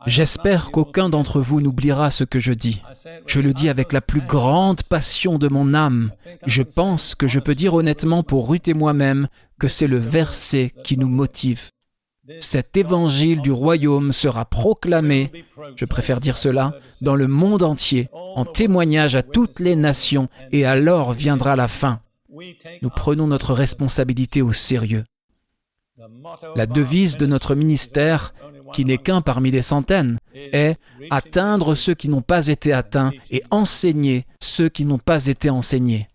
J'espère 0.07 0.71
qu'aucun 0.71 1.09
d'entre 1.09 1.41
vous 1.41 1.61
n'oubliera 1.61 2.11
ce 2.11 2.23
que 2.23 2.39
je 2.39 2.53
dis. 2.53 2.81
Je 3.25 3.39
le 3.39 3.53
dis 3.53 3.69
avec 3.69 3.93
la 3.93 4.01
plus 4.01 4.21
grande 4.21 4.83
passion 4.83 5.37
de 5.37 5.47
mon 5.47 5.73
âme. 5.73 6.11
Je 6.45 6.63
pense 6.63 7.15
que 7.15 7.27
je 7.27 7.39
peux 7.39 7.55
dire 7.55 7.73
honnêtement 7.73 8.23
pour 8.23 8.49
Ruth 8.49 8.67
et 8.67 8.73
moi-même 8.73 9.27
que 9.59 9.67
c'est 9.67 9.87
le 9.87 9.97
verset 9.97 10.71
qui 10.83 10.97
nous 10.97 11.09
motive 11.09 11.69
cet 12.39 12.77
évangile 12.77 13.41
du 13.41 13.51
royaume 13.51 14.11
sera 14.11 14.45
proclamé, 14.45 15.31
je 15.75 15.85
préfère 15.85 16.19
dire 16.19 16.37
cela, 16.37 16.73
dans 17.01 17.15
le 17.15 17.27
monde 17.27 17.63
entier, 17.63 18.09
en 18.13 18.45
témoignage 18.45 19.15
à 19.15 19.23
toutes 19.23 19.59
les 19.59 19.75
nations, 19.75 20.29
et 20.51 20.65
alors 20.65 21.13
viendra 21.13 21.55
la 21.55 21.67
fin. 21.67 21.99
Nous 22.81 22.89
prenons 22.89 23.27
notre 23.27 23.53
responsabilité 23.53 24.41
au 24.41 24.53
sérieux. 24.53 25.03
La 26.55 26.65
devise 26.65 27.17
de 27.17 27.25
notre 27.25 27.53
ministère, 27.55 28.33
qui 28.73 28.85
n'est 28.85 28.97
qu'un 28.97 29.21
parmi 29.21 29.51
des 29.51 29.61
centaines, 29.61 30.17
est 30.33 30.77
atteindre 31.09 31.75
ceux 31.75 31.93
qui 31.93 32.09
n'ont 32.09 32.21
pas 32.21 32.47
été 32.47 32.73
atteints 32.73 33.11
et 33.29 33.43
enseigner 33.51 34.25
ceux 34.39 34.69
qui 34.69 34.85
n'ont 34.85 34.97
pas 34.97 35.27
été 35.27 35.49
enseignés. 35.49 36.07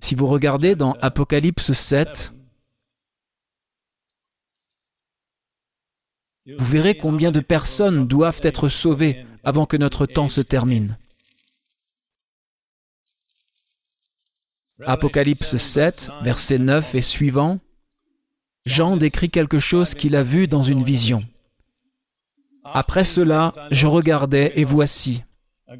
Si 0.00 0.14
vous 0.14 0.26
regardez 0.26 0.74
dans 0.74 0.92
Apocalypse 1.00 1.72
7, 1.72 2.34
Vous 6.46 6.64
verrez 6.64 6.96
combien 6.96 7.30
de 7.30 7.40
personnes 7.40 8.08
doivent 8.08 8.40
être 8.42 8.68
sauvées 8.68 9.24
avant 9.44 9.64
que 9.64 9.76
notre 9.76 10.06
temps 10.06 10.28
se 10.28 10.40
termine. 10.40 10.98
Apocalypse 14.84 15.56
7, 15.56 16.10
verset 16.22 16.58
9 16.58 16.96
et 16.96 17.02
suivant, 17.02 17.60
Jean 18.64 18.96
décrit 18.96 19.30
quelque 19.30 19.58
chose 19.58 19.94
qu'il 19.94 20.14
a 20.16 20.22
vu 20.22 20.46
dans 20.46 20.62
une 20.62 20.82
vision. 20.82 21.24
Après 22.64 23.04
cela, 23.04 23.52
je 23.70 23.86
regardais 23.86 24.52
et 24.56 24.64
voici, 24.64 25.24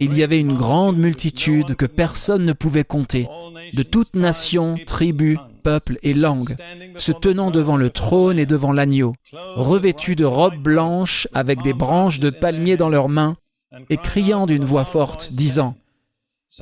il 0.01 0.17
y 0.17 0.23
avait 0.23 0.41
une 0.41 0.57
grande 0.57 0.97
multitude 0.97 1.77
que 1.77 1.87
personne 1.87 2.45
ne 2.45 2.53
pouvait 2.53 2.85
compter, 2.85 3.29
de 3.75 3.83
toutes 3.83 4.15
nations, 4.15 4.77
tribus, 4.85 5.39
peuples 5.63 5.99
et 6.03 6.15
langues, 6.15 6.57
se 6.97 7.13
tenant 7.13 7.51
devant 7.51 7.77
le 7.77 7.91
trône 7.91 8.39
et 8.39 8.47
devant 8.47 8.73
l'agneau, 8.73 9.15
revêtus 9.55 10.17
de 10.17 10.25
robes 10.25 10.61
blanches 10.61 11.29
avec 11.35 11.63
des 11.63 11.73
branches 11.73 12.21
de 12.21 12.31
palmier 12.31 12.77
dans 12.77 12.89
leurs 12.89 13.09
mains, 13.09 13.37
et 13.91 13.97
criant 13.97 14.47
d'une 14.47 14.65
voix 14.65 14.85
forte, 14.85 15.33
disant, 15.33 15.77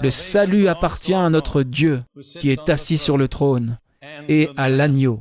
Le 0.03 0.11
salut 0.11 0.69
appartient 0.69 1.15
à 1.15 1.31
notre 1.31 1.63
Dieu 1.63 2.03
qui 2.41 2.51
est 2.51 2.69
assis 2.69 2.99
sur 2.99 3.17
le 3.17 3.29
trône, 3.29 3.79
et 4.29 4.51
à 4.57 4.69
l'agneau. 4.69 5.21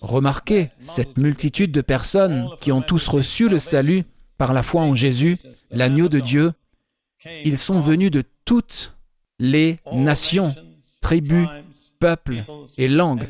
Remarquez 0.00 0.70
cette 0.78 1.16
multitude 1.16 1.72
de 1.72 1.80
personnes 1.80 2.48
qui 2.60 2.72
ont 2.72 2.82
tous 2.82 3.08
reçu 3.08 3.48
le 3.48 3.58
salut 3.58 4.04
par 4.36 4.52
la 4.52 4.62
foi 4.62 4.82
en 4.82 4.94
Jésus, 4.94 5.38
l'agneau 5.70 6.08
de 6.08 6.20
Dieu. 6.20 6.52
Ils 7.44 7.58
sont 7.58 7.80
venus 7.80 8.10
de 8.10 8.22
toutes 8.44 8.96
les 9.38 9.78
nations, 9.92 10.54
tribus, 11.00 11.48
peuples 11.98 12.44
et 12.76 12.88
langues. 12.88 13.28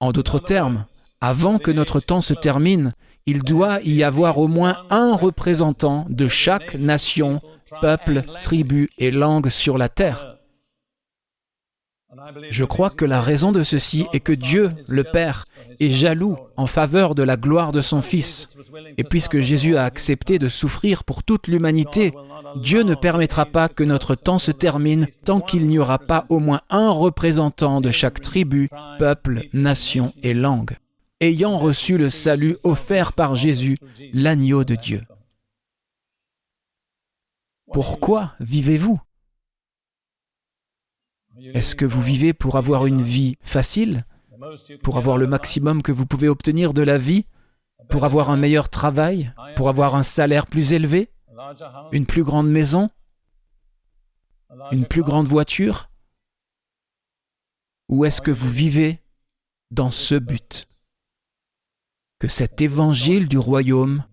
En 0.00 0.12
d'autres 0.12 0.38
termes, 0.38 0.86
avant 1.20 1.58
que 1.58 1.70
notre 1.70 2.00
temps 2.00 2.20
se 2.20 2.34
termine, 2.34 2.92
il 3.26 3.42
doit 3.42 3.80
y 3.82 4.02
avoir 4.02 4.38
au 4.38 4.48
moins 4.48 4.84
un 4.90 5.14
représentant 5.14 6.06
de 6.10 6.28
chaque 6.28 6.74
nation, 6.74 7.40
peuple, 7.80 8.22
tribu 8.42 8.90
et 8.98 9.10
langue 9.10 9.48
sur 9.48 9.78
la 9.78 9.88
terre. 9.88 10.38
Je 12.50 12.64
crois 12.64 12.90
que 12.90 13.04
la 13.04 13.20
raison 13.20 13.52
de 13.52 13.62
ceci 13.62 14.06
est 14.12 14.20
que 14.20 14.32
Dieu, 14.32 14.72
le 14.88 15.04
Père, 15.04 15.46
est 15.80 15.90
jaloux 15.90 16.36
en 16.56 16.66
faveur 16.66 17.14
de 17.14 17.22
la 17.22 17.36
gloire 17.36 17.72
de 17.72 17.80
son 17.80 18.02
Fils. 18.02 18.56
Et 18.96 19.04
puisque 19.04 19.40
Jésus 19.40 19.76
a 19.76 19.84
accepté 19.84 20.38
de 20.38 20.48
souffrir 20.48 21.04
pour 21.04 21.22
toute 21.22 21.48
l'humanité, 21.48 22.12
Dieu 22.56 22.82
ne 22.82 22.94
permettra 22.94 23.46
pas 23.46 23.68
que 23.68 23.84
notre 23.84 24.14
temps 24.14 24.38
se 24.38 24.50
termine 24.50 25.06
tant 25.24 25.40
qu'il 25.40 25.66
n'y 25.66 25.78
aura 25.78 25.98
pas 25.98 26.26
au 26.28 26.38
moins 26.38 26.60
un 26.70 26.90
représentant 26.90 27.80
de 27.80 27.90
chaque 27.90 28.20
tribu, 28.20 28.68
peuple, 28.98 29.42
nation 29.52 30.12
et 30.22 30.34
langue, 30.34 30.76
ayant 31.20 31.56
reçu 31.56 31.98
le 31.98 32.10
salut 32.10 32.56
offert 32.64 33.12
par 33.12 33.34
Jésus, 33.34 33.76
l'agneau 34.12 34.64
de 34.64 34.74
Dieu. 34.76 35.02
Pourquoi 37.72 38.34
vivez-vous 38.40 39.00
est-ce 41.38 41.74
que 41.74 41.84
vous 41.84 42.02
vivez 42.02 42.32
pour 42.32 42.56
avoir 42.56 42.86
une 42.86 43.02
vie 43.02 43.36
facile? 43.42 44.04
Pour 44.82 44.98
avoir 44.98 45.18
le 45.18 45.26
maximum 45.26 45.82
que 45.82 45.92
vous 45.92 46.06
pouvez 46.06 46.28
obtenir 46.28 46.74
de 46.74 46.82
la 46.82 46.98
vie? 46.98 47.26
Pour 47.88 48.04
avoir 48.04 48.30
un 48.30 48.36
meilleur 48.36 48.68
travail? 48.68 49.32
Pour 49.56 49.68
avoir 49.68 49.94
un 49.94 50.02
salaire 50.02 50.46
plus 50.46 50.72
élevé? 50.72 51.10
Une 51.92 52.06
plus 52.06 52.24
grande 52.24 52.48
maison? 52.48 52.90
Une 54.70 54.86
plus 54.86 55.02
grande 55.02 55.26
voiture? 55.26 55.90
Ou 57.88 58.04
est-ce 58.04 58.22
que 58.22 58.30
vous 58.30 58.50
vivez 58.50 59.00
dans 59.70 59.90
ce 59.90 60.14
but? 60.14 60.68
Que 62.18 62.28
cet 62.28 62.60
évangile 62.62 63.28
du 63.28 63.38
royaume 63.38 64.04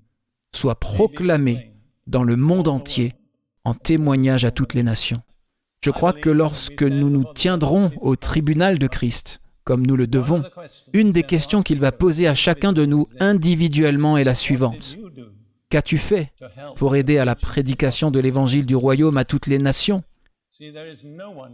soit 0.54 0.80
proclamé 0.80 1.74
dans 2.08 2.24
le 2.24 2.36
monde 2.36 2.68
entier 2.68 3.14
en 3.64 3.74
témoignage 3.74 4.44
à 4.44 4.52
toutes 4.52 4.74
les 4.74 4.84
nations. 4.84 5.22
Je 5.84 5.90
crois 5.90 6.14
que 6.14 6.30
lorsque 6.30 6.84
nous 6.84 7.10
nous 7.10 7.26
tiendrons 7.34 7.90
au 8.02 8.16
tribunal 8.16 8.78
de 8.78 8.86
Christ, 8.86 9.42
comme 9.64 9.86
nous 9.86 9.96
le 9.96 10.06
devons, 10.06 10.44
une 10.94 11.12
des 11.12 11.24
questions 11.24 11.64
qu'il 11.64 11.80
va 11.80 11.92
poser 11.92 12.28
à 12.28 12.36
chacun 12.36 12.72
de 12.72 12.86
nous 12.86 13.08
individuellement 13.20 14.16
est 14.16 14.24
la 14.24 14.36
suivante. 14.36 14.98
Qu'as-tu 15.70 15.98
fait 15.98 16.34
pour 16.76 16.96
aider 16.96 17.18
à 17.18 17.26
la 17.26 17.36
prédication 17.36 18.12
de 18.12 18.20
l'évangile 18.20 18.68
du 18.68 18.76
royaume 18.76 19.18
à 19.18 19.26
toutes 19.26 19.48
les 19.48 19.58
nations? 19.58 20.04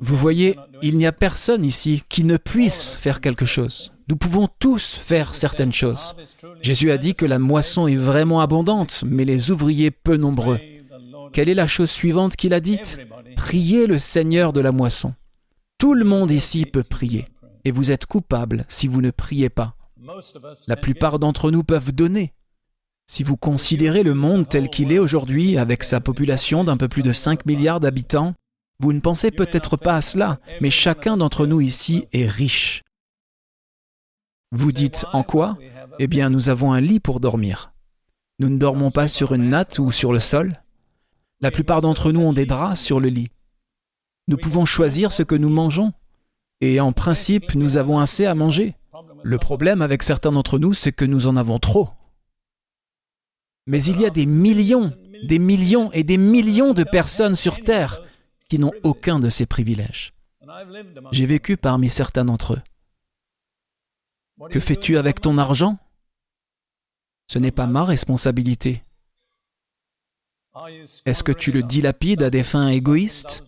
Vous 0.01 0.17
voyez, 0.17 0.57
il 0.81 0.97
n'y 0.97 1.07
a 1.07 1.13
personne 1.13 1.63
ici 1.63 2.03
qui 2.09 2.25
ne 2.25 2.35
puisse 2.35 2.95
faire 2.95 3.21
quelque 3.21 3.45
chose. 3.45 3.93
Nous 4.09 4.17
pouvons 4.17 4.49
tous 4.59 4.95
faire 4.95 5.35
certaines 5.35 5.71
choses. 5.71 6.15
Jésus 6.61 6.91
a 6.91 6.97
dit 6.97 7.15
que 7.15 7.25
la 7.25 7.39
moisson 7.39 7.87
est 7.87 7.95
vraiment 7.95 8.41
abondante, 8.41 9.05
mais 9.05 9.23
les 9.23 9.51
ouvriers 9.51 9.91
peu 9.91 10.17
nombreux. 10.17 10.59
Quelle 11.33 11.49
est 11.49 11.53
la 11.53 11.67
chose 11.67 11.91
suivante 11.91 12.35
qu'il 12.35 12.53
a 12.53 12.59
dite 12.59 12.99
Priez 13.35 13.87
le 13.87 13.99
Seigneur 13.99 14.53
de 14.53 14.61
la 14.61 14.71
moisson. 14.71 15.13
Tout 15.77 15.93
le 15.93 16.05
monde 16.05 16.31
ici 16.31 16.65
peut 16.65 16.83
prier, 16.83 17.25
et 17.65 17.71
vous 17.71 17.91
êtes 17.91 18.05
coupable 18.05 18.65
si 18.67 18.87
vous 18.87 19.01
ne 19.01 19.11
priez 19.11 19.49
pas. 19.49 19.75
La 20.67 20.75
plupart 20.75 21.19
d'entre 21.19 21.51
nous 21.51 21.63
peuvent 21.63 21.91
donner. 21.91 22.33
Si 23.09 23.23
vous 23.23 23.37
considérez 23.37 24.03
le 24.03 24.13
monde 24.13 24.49
tel 24.49 24.69
qu'il 24.69 24.91
est 24.91 24.99
aujourd'hui, 24.99 25.57
avec 25.57 25.83
sa 25.83 26.01
population 26.01 26.63
d'un 26.63 26.77
peu 26.77 26.87
plus 26.87 27.03
de 27.03 27.13
5 27.13 27.45
milliards 27.45 27.79
d'habitants, 27.79 28.33
vous 28.79 28.93
ne 28.93 28.99
pensez 28.99 29.31
peut-être 29.31 29.77
pas 29.77 29.95
à 29.95 30.01
cela, 30.01 30.37
mais 30.61 30.69
chacun 30.69 31.17
d'entre 31.17 31.45
nous 31.45 31.61
ici 31.61 32.05
est 32.11 32.27
riche. 32.27 32.83
Vous 34.51 34.71
dites 34.71 35.05
en 35.13 35.23
quoi? 35.23 35.57
Eh 35.99 36.07
bien, 36.07 36.29
nous 36.29 36.49
avons 36.49 36.73
un 36.73 36.81
lit 36.81 36.99
pour 36.99 37.19
dormir. 37.19 37.73
Nous 38.39 38.49
ne 38.49 38.57
dormons 38.57 38.91
pas 38.91 39.07
sur 39.07 39.33
une 39.33 39.49
natte 39.49 39.79
ou 39.79 39.91
sur 39.91 40.13
le 40.13 40.19
sol. 40.19 40.53
La 41.39 41.51
plupart 41.51 41.81
d'entre 41.81 42.11
nous 42.11 42.21
ont 42.21 42.33
des 42.33 42.45
draps 42.45 42.79
sur 42.79 42.99
le 42.99 43.09
lit. 43.09 43.29
Nous 44.27 44.37
pouvons 44.37 44.65
choisir 44.65 45.11
ce 45.11 45.23
que 45.23 45.35
nous 45.35 45.49
mangeons. 45.49 45.93
Et 46.61 46.79
en 46.79 46.91
principe, 46.91 47.53
nous 47.53 47.77
avons 47.77 47.99
assez 47.99 48.25
à 48.25 48.33
manger. 48.33 48.75
Le 49.23 49.37
problème 49.37 49.81
avec 49.81 50.01
certains 50.01 50.31
d'entre 50.31 50.57
nous, 50.57 50.73
c'est 50.73 50.91
que 50.91 51.05
nous 51.05 51.27
en 51.27 51.37
avons 51.37 51.59
trop. 51.59 51.89
Mais 53.67 53.83
il 53.83 53.99
y 54.01 54.05
a 54.05 54.09
des 54.09 54.25
millions, 54.25 54.93
des 55.23 55.39
millions 55.39 55.91
et 55.91 56.03
des 56.03 56.17
millions 56.17 56.73
de 56.73 56.83
personnes 56.83 57.35
sur 57.35 57.59
Terre 57.59 58.01
qui 58.49 58.57
n'ont 58.57 58.71
aucun 58.83 59.19
de 59.19 59.29
ces 59.29 59.45
privilèges. 59.45 60.13
J'ai 61.11 61.25
vécu 61.25 61.57
parmi 61.57 61.89
certains 61.89 62.25
d'entre 62.25 62.53
eux. 62.53 62.61
Que 64.49 64.59
fais-tu 64.59 64.97
avec 64.97 65.21
ton 65.21 65.37
argent? 65.37 65.77
Ce 67.27 67.39
n'est 67.39 67.51
pas 67.51 67.67
ma 67.67 67.83
responsabilité. 67.83 68.83
Est-ce 71.05 71.23
que 71.23 71.31
tu 71.31 71.51
le 71.51 71.63
dilapides 71.63 72.23
à 72.23 72.29
des 72.29 72.43
fins 72.43 72.67
égoïstes 72.69 73.43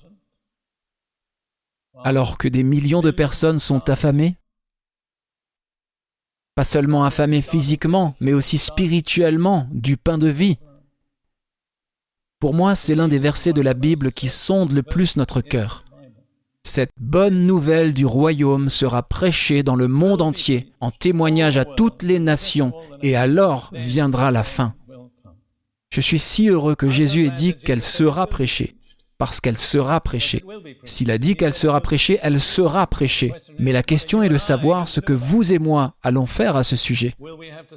alors 2.04 2.38
que 2.38 2.48
des 2.48 2.64
millions 2.64 3.02
de 3.02 3.12
personnes 3.12 3.60
sont 3.60 3.90
affamées? 3.90 4.38
Pas 6.56 6.64
seulement 6.64 7.04
affamées 7.04 7.42
physiquement, 7.42 8.16
mais 8.20 8.34
aussi 8.34 8.58
spirituellement 8.58 9.68
du 9.72 9.98
pain 9.98 10.18
de 10.18 10.28
vie. 10.28 10.58
Pour 12.40 12.54
moi, 12.54 12.76
c'est 12.76 12.96
l'un 12.96 13.10
des 13.10 13.20
versets 13.20 13.54
de 13.54 13.62
la 13.62 13.74
Bible 13.74 14.12
qui 14.12 14.30
sonde 14.30 14.72
le 14.72 14.84
plus 14.84 15.18
notre 15.18 15.42
cœur. 15.42 15.84
Cette 16.64 16.92
bonne 16.98 17.46
nouvelle 17.46 17.94
du 17.94 18.06
royaume 18.06 18.70
sera 18.70 19.04
prêchée 19.04 19.64
dans 19.64 19.76
le 19.76 19.88
monde 19.88 20.22
entier 20.22 20.72
en 20.80 20.92
témoignage 20.92 21.58
à 21.58 21.66
toutes 21.66 22.04
les 22.04 22.20
nations, 22.20 22.74
et 23.02 23.16
alors 23.16 23.72
viendra 23.74 24.32
la 24.32 24.44
fin. 24.44 24.76
Je 25.92 26.02
suis 26.02 26.20
si 26.20 26.50
heureux 26.50 26.76
que 26.76 26.90
Jésus 26.90 27.26
ait 27.26 27.32
dit 27.32 27.56
qu'elle 27.56 27.82
sera 27.82 28.28
prêchée, 28.28 28.76
parce 29.18 29.42
qu'elle 29.42 29.58
sera 29.58 30.00
prêchée. 30.00 30.44
S'il 30.84 31.10
a 31.10 31.18
dit 31.18 31.36
qu'elle 31.36 31.56
sera 31.56 31.82
prêchée, 31.82 32.20
elle 32.22 32.40
sera 32.40 32.86
prêchée. 32.86 33.34
Mais 33.58 33.72
la 33.72 33.82
question 33.82 34.22
est 34.22 34.30
de 34.30 34.38
savoir 34.38 34.88
ce 34.88 35.00
que 35.00 35.14
vous 35.14 35.52
et 35.52 35.58
moi 35.58 35.96
allons 36.04 36.28
faire 36.28 36.56
à 36.56 36.64
ce 36.64 36.76
sujet. 36.76 37.16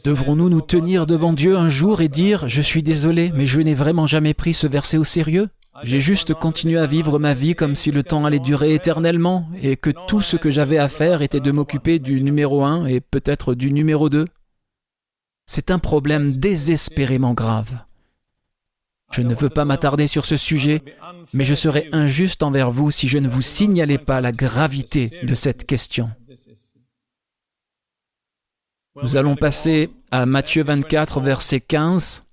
Devrons-nous 0.04 0.50
nous 0.50 0.60
tenir 0.60 1.06
devant 1.06 1.32
Dieu 1.32 1.56
un 1.56 1.70
jour 1.70 2.02
et 2.02 2.08
dire⁇ 2.08 2.44
Je 2.48 2.60
suis 2.60 2.82
désolé, 2.82 3.32
mais 3.34 3.46
je 3.46 3.60
n'ai 3.60 3.74
vraiment 3.74 4.06
jamais 4.06 4.34
pris 4.34 4.52
ce 4.52 4.66
verset 4.66 4.98
au 4.98 5.04
sérieux?⁇ 5.04 5.44
j'ai 5.82 6.00
juste 6.02 6.34
continué 6.34 6.78
à 6.78 6.86
vivre 6.86 7.18
ma 7.18 7.32
vie 7.32 7.54
comme 7.54 7.74
si 7.74 7.90
le 7.90 8.02
temps 8.02 8.26
allait 8.26 8.38
durer 8.38 8.74
éternellement 8.74 9.48
et 9.62 9.76
que 9.76 9.88
tout 10.06 10.20
ce 10.20 10.36
que 10.36 10.50
j'avais 10.50 10.76
à 10.76 10.90
faire 10.90 11.22
était 11.22 11.40
de 11.40 11.50
m'occuper 11.50 11.98
du 11.98 12.20
numéro 12.20 12.62
1 12.62 12.84
et 12.84 13.00
peut-être 13.00 13.54
du 13.54 13.72
numéro 13.72 14.10
2. 14.10 14.26
C'est 15.46 15.70
un 15.70 15.78
problème 15.78 16.36
désespérément 16.36 17.32
grave. 17.32 17.72
Je 19.12 19.20
ne 19.20 19.34
veux 19.34 19.50
pas 19.50 19.64
m'attarder 19.64 20.06
sur 20.06 20.24
ce 20.24 20.36
sujet, 20.36 20.82
mais 21.34 21.44
je 21.44 21.54
serais 21.54 21.88
injuste 21.92 22.42
envers 22.42 22.70
vous 22.70 22.90
si 22.90 23.08
je 23.08 23.18
ne 23.18 23.28
vous 23.28 23.42
signalais 23.42 23.98
pas 23.98 24.20
la 24.20 24.32
gravité 24.32 25.10
de 25.22 25.34
cette 25.34 25.66
question. 25.66 26.10
Nous 29.02 29.16
allons 29.16 29.36
passer 29.36 29.90
à 30.10 30.26
Matthieu 30.26 30.64
24, 30.64 31.20
verset 31.20 31.60
15. 31.60 32.26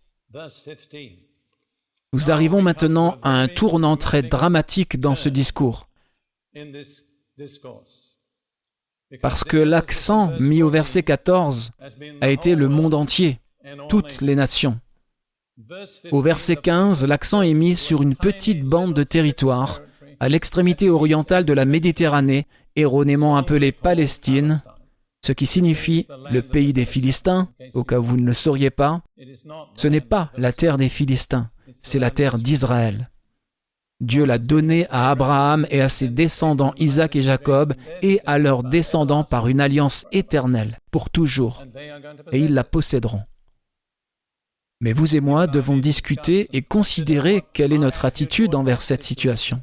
Nous 2.14 2.32
arrivons 2.32 2.62
maintenant 2.62 3.18
à 3.22 3.32
un 3.32 3.48
tournant 3.48 3.98
très 3.98 4.24
dramatique 4.24 5.00
dans 5.00 5.16
ce 5.16 5.30
discours. 5.30 5.90
Parce 9.22 9.44
que 9.44 9.58
l'accent 9.58 10.32
mis 10.40 10.64
au 10.64 10.70
verset 10.70 11.04
14 11.04 11.72
a 12.22 12.30
été 12.30 12.56
le 12.56 12.68
monde 12.68 12.94
entier, 12.94 13.40
toutes 13.90 14.22
les 14.22 14.36
nations. 14.36 14.80
Au 16.12 16.22
verset 16.22 16.56
15, 16.56 17.06
l'accent 17.06 17.42
est 17.42 17.54
mis 17.54 17.76
sur 17.76 18.02
une 18.02 18.16
petite 18.16 18.64
bande 18.64 18.94
de 18.94 19.04
territoire 19.04 19.82
à 20.20 20.30
l'extrémité 20.30 20.90
orientale 20.90 21.46
de 21.46 21.54
la 21.54 21.66
Méditerranée, 21.66 22.48
erronément 22.76 23.38
appelée 23.38 23.72
Palestine, 23.72 24.62
ce 25.22 25.32
qui 25.32 25.46
signifie 25.46 26.08
le 26.32 26.42
pays 26.42 26.74
des 26.74 26.86
Philistins, 26.86 27.50
au 27.74 27.84
cas 27.84 28.00
où 28.00 28.04
vous 28.04 28.18
ne 28.18 28.26
le 28.26 28.34
sauriez 28.34 28.70
pas. 28.70 29.02
Ce 29.76 29.88
n'est 29.88 30.02
pas 30.02 30.32
la 30.38 30.54
terre 30.54 30.78
des 30.78 30.90
Philistins, 30.90 31.50
c'est 31.76 32.00
la 32.00 32.12
terre 32.12 32.38
d'Israël. 32.38 33.10
Dieu 34.02 34.24
l'a 34.24 34.38
donnée 34.38 34.88
à 34.90 35.12
Abraham 35.12 35.66
et 35.70 35.82
à 35.82 35.90
ses 35.90 36.08
descendants 36.08 36.74
Isaac 36.78 37.18
et 37.18 37.22
Jacob 37.22 37.74
et 38.02 38.22
à 38.26 38.38
leurs 38.38 38.64
descendants 38.64 39.26
par 39.26 39.50
une 39.50 39.60
alliance 39.60 40.06
éternelle, 40.14 40.80
pour 40.90 41.10
toujours, 41.10 41.66
et 42.32 42.40
ils 42.40 42.54
la 42.54 42.64
posséderont. 42.64 43.24
Mais 44.82 44.94
vous 44.94 45.16
et 45.16 45.20
moi 45.20 45.48
devons 45.48 45.78
discuter 45.78 46.48
et 46.54 46.62
considérer 46.62 47.44
quelle 47.54 47.74
est 47.74 47.78
notre 47.78 48.06
attitude 48.06 48.56
envers 48.56 48.82
cette 48.82 49.04
situation. 49.04 49.62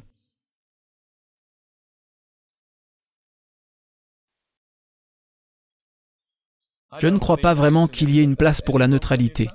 Je 6.99 7.07
ne 7.07 7.17
crois 7.17 7.37
pas 7.37 7.53
vraiment 7.53 7.87
qu'il 7.87 8.09
y 8.09 8.19
ait 8.19 8.23
une 8.23 8.35
place 8.35 8.61
pour 8.61 8.79
la 8.79 8.87
neutralité. 8.87 9.49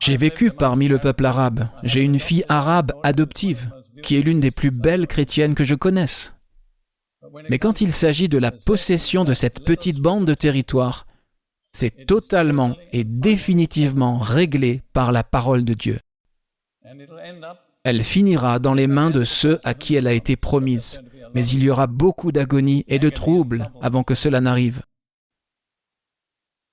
J'ai 0.00 0.16
vécu 0.16 0.50
parmi 0.50 0.88
le 0.88 0.98
peuple 0.98 1.24
arabe. 1.24 1.68
J'ai 1.82 2.02
une 2.02 2.18
fille 2.18 2.44
arabe 2.48 2.92
adoptive, 3.02 3.70
qui 4.02 4.16
est 4.16 4.22
l'une 4.22 4.40
des 4.40 4.50
plus 4.50 4.70
belles 4.70 5.06
chrétiennes 5.06 5.54
que 5.54 5.64
je 5.64 5.74
connaisse. 5.74 6.34
Mais 7.48 7.58
quand 7.58 7.80
il 7.80 7.92
s'agit 7.92 8.28
de 8.28 8.38
la 8.38 8.52
possession 8.52 9.24
de 9.24 9.34
cette 9.34 9.64
petite 9.64 9.98
bande 10.00 10.26
de 10.26 10.34
territoire, 10.34 11.06
c'est 11.74 12.06
totalement 12.06 12.76
et 12.92 13.02
définitivement 13.02 14.18
réglé 14.18 14.82
par 14.92 15.10
la 15.10 15.24
parole 15.24 15.64
de 15.64 15.74
Dieu. 15.74 15.98
Elle 17.82 18.04
finira 18.04 18.60
dans 18.60 18.74
les 18.74 18.86
mains 18.86 19.10
de 19.10 19.24
ceux 19.24 19.58
à 19.64 19.74
qui 19.74 19.96
elle 19.96 20.06
a 20.06 20.12
été 20.12 20.36
promise, 20.36 21.02
mais 21.34 21.46
il 21.48 21.64
y 21.64 21.70
aura 21.70 21.88
beaucoup 21.88 22.30
d'agonie 22.30 22.84
et 22.86 23.00
de 23.00 23.10
troubles 23.10 23.72
avant 23.82 24.04
que 24.04 24.14
cela 24.14 24.40
n'arrive. 24.40 24.82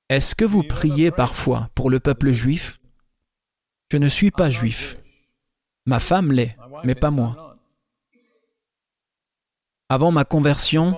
Est-ce 0.10 0.36
que 0.36 0.46
vous 0.46 0.64
priez 0.64 1.10
parfois 1.10 1.70
pour 1.74 1.90
le 1.90 2.00
peuple 2.00 2.32
juif? 2.32 2.80
Je 3.92 3.98
ne 3.98 4.08
suis 4.08 4.32
pas 4.32 4.52
juif. 4.52 4.98
Ma 5.88 6.00
femme 6.00 6.32
l'est, 6.32 6.56
mais 6.84 6.96
pas 6.96 7.12
moi. 7.12 7.58
Avant 9.90 10.12
ma 10.12 10.26
conversion, 10.26 10.96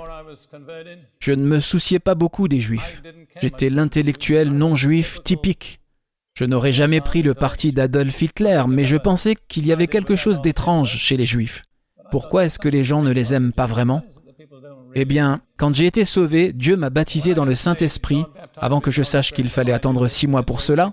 je 1.20 1.32
ne 1.32 1.44
me 1.44 1.60
souciais 1.60 2.00
pas 2.00 2.16
beaucoup 2.16 2.48
des 2.48 2.60
juifs. 2.60 3.02
J'étais 3.42 3.70
l'intellectuel 3.70 4.50
non 4.50 4.76
juif 4.76 5.20
typique. 5.24 5.80
Je 6.38 6.46
n'aurais 6.46 6.74
jamais 6.74 7.02
pris 7.02 7.22
le 7.22 7.34
parti 7.34 7.72
d'Adolf 7.72 8.22
Hitler, 8.22 8.64
mais 8.68 8.86
je 8.86 8.98
pensais 8.98 9.36
qu'il 9.48 9.68
y 9.68 9.72
avait 9.72 9.88
quelque 9.88 10.16
chose 10.16 10.42
d'étrange 10.42 10.98
chez 10.98 11.18
les 11.18 11.26
juifs. 11.26 11.64
Pourquoi 12.12 12.46
est-ce 12.46 12.60
que 12.60 12.70
les 12.70 12.84
gens 12.84 13.02
ne 13.02 13.12
les 13.12 13.34
aiment 13.34 13.54
pas 13.54 13.68
vraiment? 13.68 14.04
Eh 14.96 15.06
bien, 15.06 15.42
quand 15.58 15.74
j'ai 15.74 15.86
été 15.86 16.06
sauvé, 16.06 16.54
Dieu 16.54 16.76
m'a 16.76 16.90
baptisé 16.90 17.34
dans 17.34 17.46
le 17.46 17.56
Saint-Esprit, 17.56 18.24
avant 18.58 18.80
que 18.80 18.92
je 18.92 19.04
sache 19.04 19.32
qu'il 19.32 19.50
fallait 19.50 19.74
attendre 19.74 20.08
six 20.08 20.28
mois 20.28 20.44
pour 20.44 20.62
cela, 20.62 20.92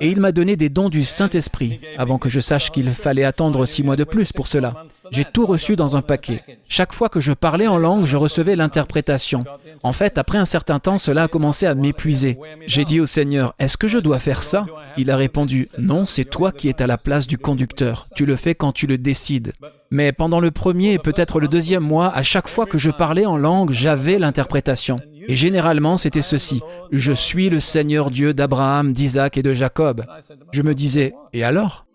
et 0.00 0.08
il 0.08 0.20
m'a 0.20 0.32
donné 0.32 0.56
des 0.56 0.68
dons 0.68 0.88
du 0.88 1.04
Saint-Esprit, 1.04 1.80
avant 1.98 2.18
que 2.18 2.28
je 2.28 2.40
sache 2.40 2.70
qu'il 2.70 2.88
fallait 2.90 3.24
attendre 3.24 3.66
six 3.66 3.82
mois 3.82 3.96
de 3.96 4.04
plus 4.04 4.32
pour 4.32 4.46
cela. 4.46 4.84
J'ai 5.10 5.24
tout 5.24 5.46
reçu 5.46 5.76
dans 5.76 5.96
un 5.96 6.02
paquet. 6.02 6.42
Chaque 6.68 6.92
fois 6.92 7.08
que 7.08 7.20
je 7.20 7.32
parlais 7.32 7.66
en 7.66 7.78
langue, 7.78 8.04
je 8.04 8.16
recevais 8.16 8.56
l'interprétation. 8.56 9.44
En 9.82 9.92
fait, 9.92 10.18
après 10.18 10.38
un 10.38 10.44
certain 10.44 10.78
temps, 10.78 10.98
cela 10.98 11.24
a 11.24 11.28
commencé 11.28 11.66
à 11.66 11.74
m'épuiser. 11.74 12.38
J'ai 12.66 12.84
dit 12.84 13.00
au 13.00 13.06
Seigneur, 13.06 13.54
est-ce 13.58 13.76
que 13.76 13.88
je 13.88 13.98
dois 13.98 14.18
faire 14.18 14.42
ça? 14.42 14.66
Il 14.96 15.10
a 15.10 15.16
répondu, 15.16 15.68
non, 15.78 16.04
c'est 16.04 16.24
toi 16.24 16.52
qui 16.52 16.68
es 16.68 16.82
à 16.82 16.86
la 16.86 16.98
place 16.98 17.26
du 17.26 17.38
conducteur. 17.38 18.06
Tu 18.14 18.26
le 18.26 18.36
fais 18.36 18.54
quand 18.54 18.72
tu 18.72 18.86
le 18.86 18.98
décides. 18.98 19.52
Mais 19.90 20.12
pendant 20.12 20.40
le 20.40 20.50
premier 20.50 20.94
et 20.94 20.98
peut-être 20.98 21.38
le 21.38 21.48
deuxième 21.48 21.84
mois, 21.84 22.08
à 22.08 22.22
chaque 22.22 22.48
fois 22.48 22.66
que 22.66 22.78
je 22.78 22.90
parlais 22.90 23.24
en 23.24 23.36
langue, 23.36 23.70
j'avais 23.70 24.18
l'interprétation. 24.18 24.98
Et 25.28 25.36
généralement, 25.36 25.96
c'était 25.96 26.22
ceci. 26.22 26.60
Je 26.92 27.12
suis 27.12 27.50
le 27.50 27.60
Seigneur 27.60 28.10
Dieu 28.10 28.32
d'Abraham, 28.34 28.92
d'Isaac 28.92 29.36
et 29.36 29.42
de 29.42 29.54
Jacob. 29.54 30.04
Je 30.52 30.62
me 30.62 30.74
disais, 30.74 31.14
et 31.32 31.44
alors? 31.44 31.86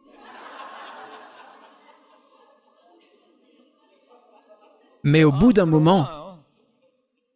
Mais 5.03 5.23
au 5.23 5.32
bout 5.32 5.53
d'un 5.53 5.65
moment, 5.65 6.07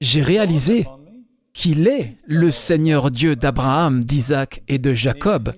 j'ai 0.02 0.22
réalisé 0.22 0.86
qu'il 1.54 1.88
est 1.88 2.14
le 2.28 2.52
Seigneur 2.52 3.10
Dieu 3.10 3.36
d'Abraham, 3.36 4.04
d'Isaac 4.04 4.62
et 4.68 4.78
de 4.78 4.94
Jacob, 4.94 5.54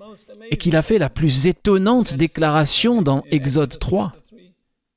et 0.52 0.58
qu'il 0.58 0.76
a 0.76 0.82
fait 0.82 1.00
la 1.00 1.10
plus 1.10 1.48
étonnante 1.48 2.14
déclaration 2.16 3.02
dans 3.02 3.24
Exode 3.32 3.78
3. 3.80 4.14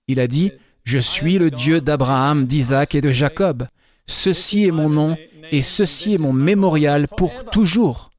Il 0.07 0.21
a 0.21 0.27
dit, 0.27 0.53
Je 0.85 0.99
suis 0.99 1.39
le 1.39 1.51
Dieu 1.51 1.81
d'Abraham, 1.81 2.47
d'Isaac 2.47 2.95
et 2.95 3.01
de 3.01 3.11
Jacob. 3.11 3.67
Ceci 4.07 4.67
est 4.67 4.73
mon 4.73 4.91
nom 4.91 5.17
et 5.51 5.63
ceci 5.63 6.15
est 6.15 6.19
mon 6.19 6.33
mémorial 6.33 7.09
pour 7.09 7.45
toujours. 7.47 8.11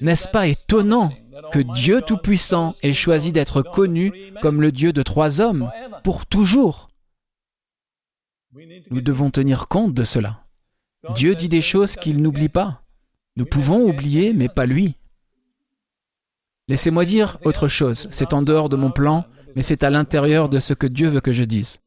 N'est-ce 0.00 0.28
pas 0.28 0.46
étonnant 0.46 1.12
que 1.52 1.58
Dieu 1.58 2.00
Tout-Puissant 2.00 2.74
ait 2.82 2.94
choisi 2.94 3.32
d'être 3.32 3.62
connu 3.62 4.12
comme 4.40 4.62
le 4.62 4.72
Dieu 4.72 4.92
de 4.92 5.02
trois 5.02 5.40
hommes 5.40 5.70
pour 6.02 6.26
toujours? 6.26 6.88
Nous 8.90 9.00
devons 9.00 9.30
tenir 9.30 9.68
compte 9.68 9.94
de 9.94 10.04
cela. 10.04 10.44
Dieu 11.14 11.34
dit 11.34 11.48
des 11.48 11.62
choses 11.62 11.96
qu'il 11.96 12.22
n'oublie 12.22 12.48
pas. 12.48 12.82
Nous 13.36 13.46
pouvons 13.46 13.82
oublier, 13.82 14.32
mais 14.32 14.48
pas 14.48 14.66
lui. 14.66 14.94
Laissez-moi 16.68 17.04
dire 17.04 17.38
autre 17.44 17.68
chose. 17.68 18.08
C'est 18.10 18.34
en 18.34 18.42
dehors 18.42 18.68
de 18.68 18.76
mon 18.76 18.90
plan, 18.90 19.24
mais 19.56 19.62
c'est 19.62 19.82
à 19.82 19.90
l'intérieur 19.90 20.48
de 20.48 20.60
ce 20.60 20.74
que 20.74 20.86
Dieu 20.86 21.08
veut 21.08 21.20
que 21.20 21.32
je 21.32 21.44
dise. 21.44 21.81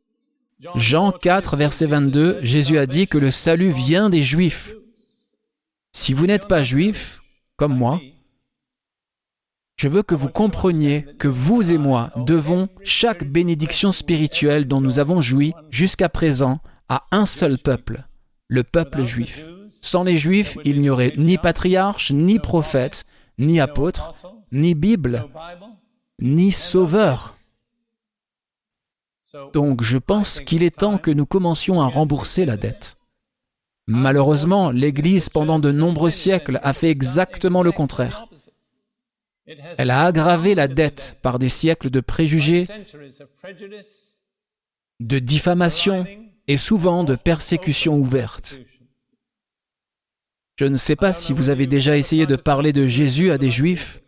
Jean 0.76 1.12
4, 1.12 1.56
verset 1.58 1.86
22, 1.86 2.40
Jésus 2.42 2.78
a 2.78 2.86
dit 2.86 3.08
que 3.08 3.18
le 3.18 3.32
salut 3.32 3.70
vient 3.70 4.10
des 4.10 4.24
Juifs. 4.24 4.74
Si 5.92 6.14
vous 6.14 6.26
n'êtes 6.28 6.48
pas 6.48 6.64
juif, 6.64 7.22
comme 7.56 7.74
moi, 7.76 8.02
je 9.78 9.88
veux 9.88 10.04
que 10.04 10.16
vous 10.16 10.30
compreniez 10.30 11.06
que 11.20 11.28
vous 11.28 11.72
et 11.72 11.78
moi 11.78 12.12
devons 12.18 12.68
chaque 12.84 13.24
bénédiction 13.24 13.92
spirituelle 13.92 14.68
dont 14.68 14.82
nous 14.82 15.00
avons 15.00 15.22
joui 15.22 15.54
jusqu'à 15.70 16.10
présent 16.10 16.60
à 16.90 17.06
un 17.12 17.26
seul 17.26 17.58
peuple, 17.58 18.04
le 18.48 18.64
peuple 18.64 19.04
juif. 19.04 19.46
Sans 19.82 20.04
les 20.04 20.18
juifs, 20.18 20.58
il 20.66 20.82
n'y 20.82 20.90
aurait 20.90 21.14
ni 21.18 21.38
patriarche, 21.38 22.12
ni 22.12 22.40
prophète, 22.40 23.04
ni 23.38 23.60
apôtre, 23.60 24.12
ni 24.52 24.76
Bible, 24.76 25.26
ni 26.20 26.52
sauveur. 26.52 27.35
Donc 29.54 29.84
je 29.84 29.98
pense 29.98 30.40
qu'il 30.40 30.64
est 30.64 30.78
temps 30.78 30.98
que 30.98 31.12
nous 31.12 31.26
commencions 31.26 31.82
à 31.82 31.88
rembourser 31.88 32.46
la 32.46 32.58
dette. 32.58 32.98
Malheureusement, 33.88 34.72
l'Église, 34.72 35.30
pendant 35.30 35.60
de 35.60 35.72
nombreux 35.72 36.10
siècles, 36.10 36.60
a 36.64 36.74
fait 36.74 36.90
exactement 36.90 37.62
le 37.62 37.72
contraire. 37.72 38.28
Elle 39.78 39.92
a 39.92 40.06
aggravé 40.06 40.56
la 40.56 40.68
dette 40.68 41.18
par 41.22 41.38
des 41.38 41.50
siècles 41.50 41.92
de 41.92 42.00
préjugés, 42.00 42.66
de 45.00 45.20
diffamation 45.20 46.06
et 46.48 46.58
souvent 46.58 47.04
de 47.04 47.16
persécutions 47.16 47.96
ouvertes. 47.96 48.62
Je 50.58 50.66
ne 50.66 50.78
sais 50.78 50.96
pas 50.96 51.14
si 51.14 51.34
vous 51.34 51.50
avez 51.50 51.68
déjà 51.68 51.98
essayé 51.98 52.26
de 52.26 52.36
parler 52.36 52.74
de 52.74 52.88
Jésus 52.88 53.30
à 53.30 53.38
des 53.38 53.52
Juifs, 53.52 54.00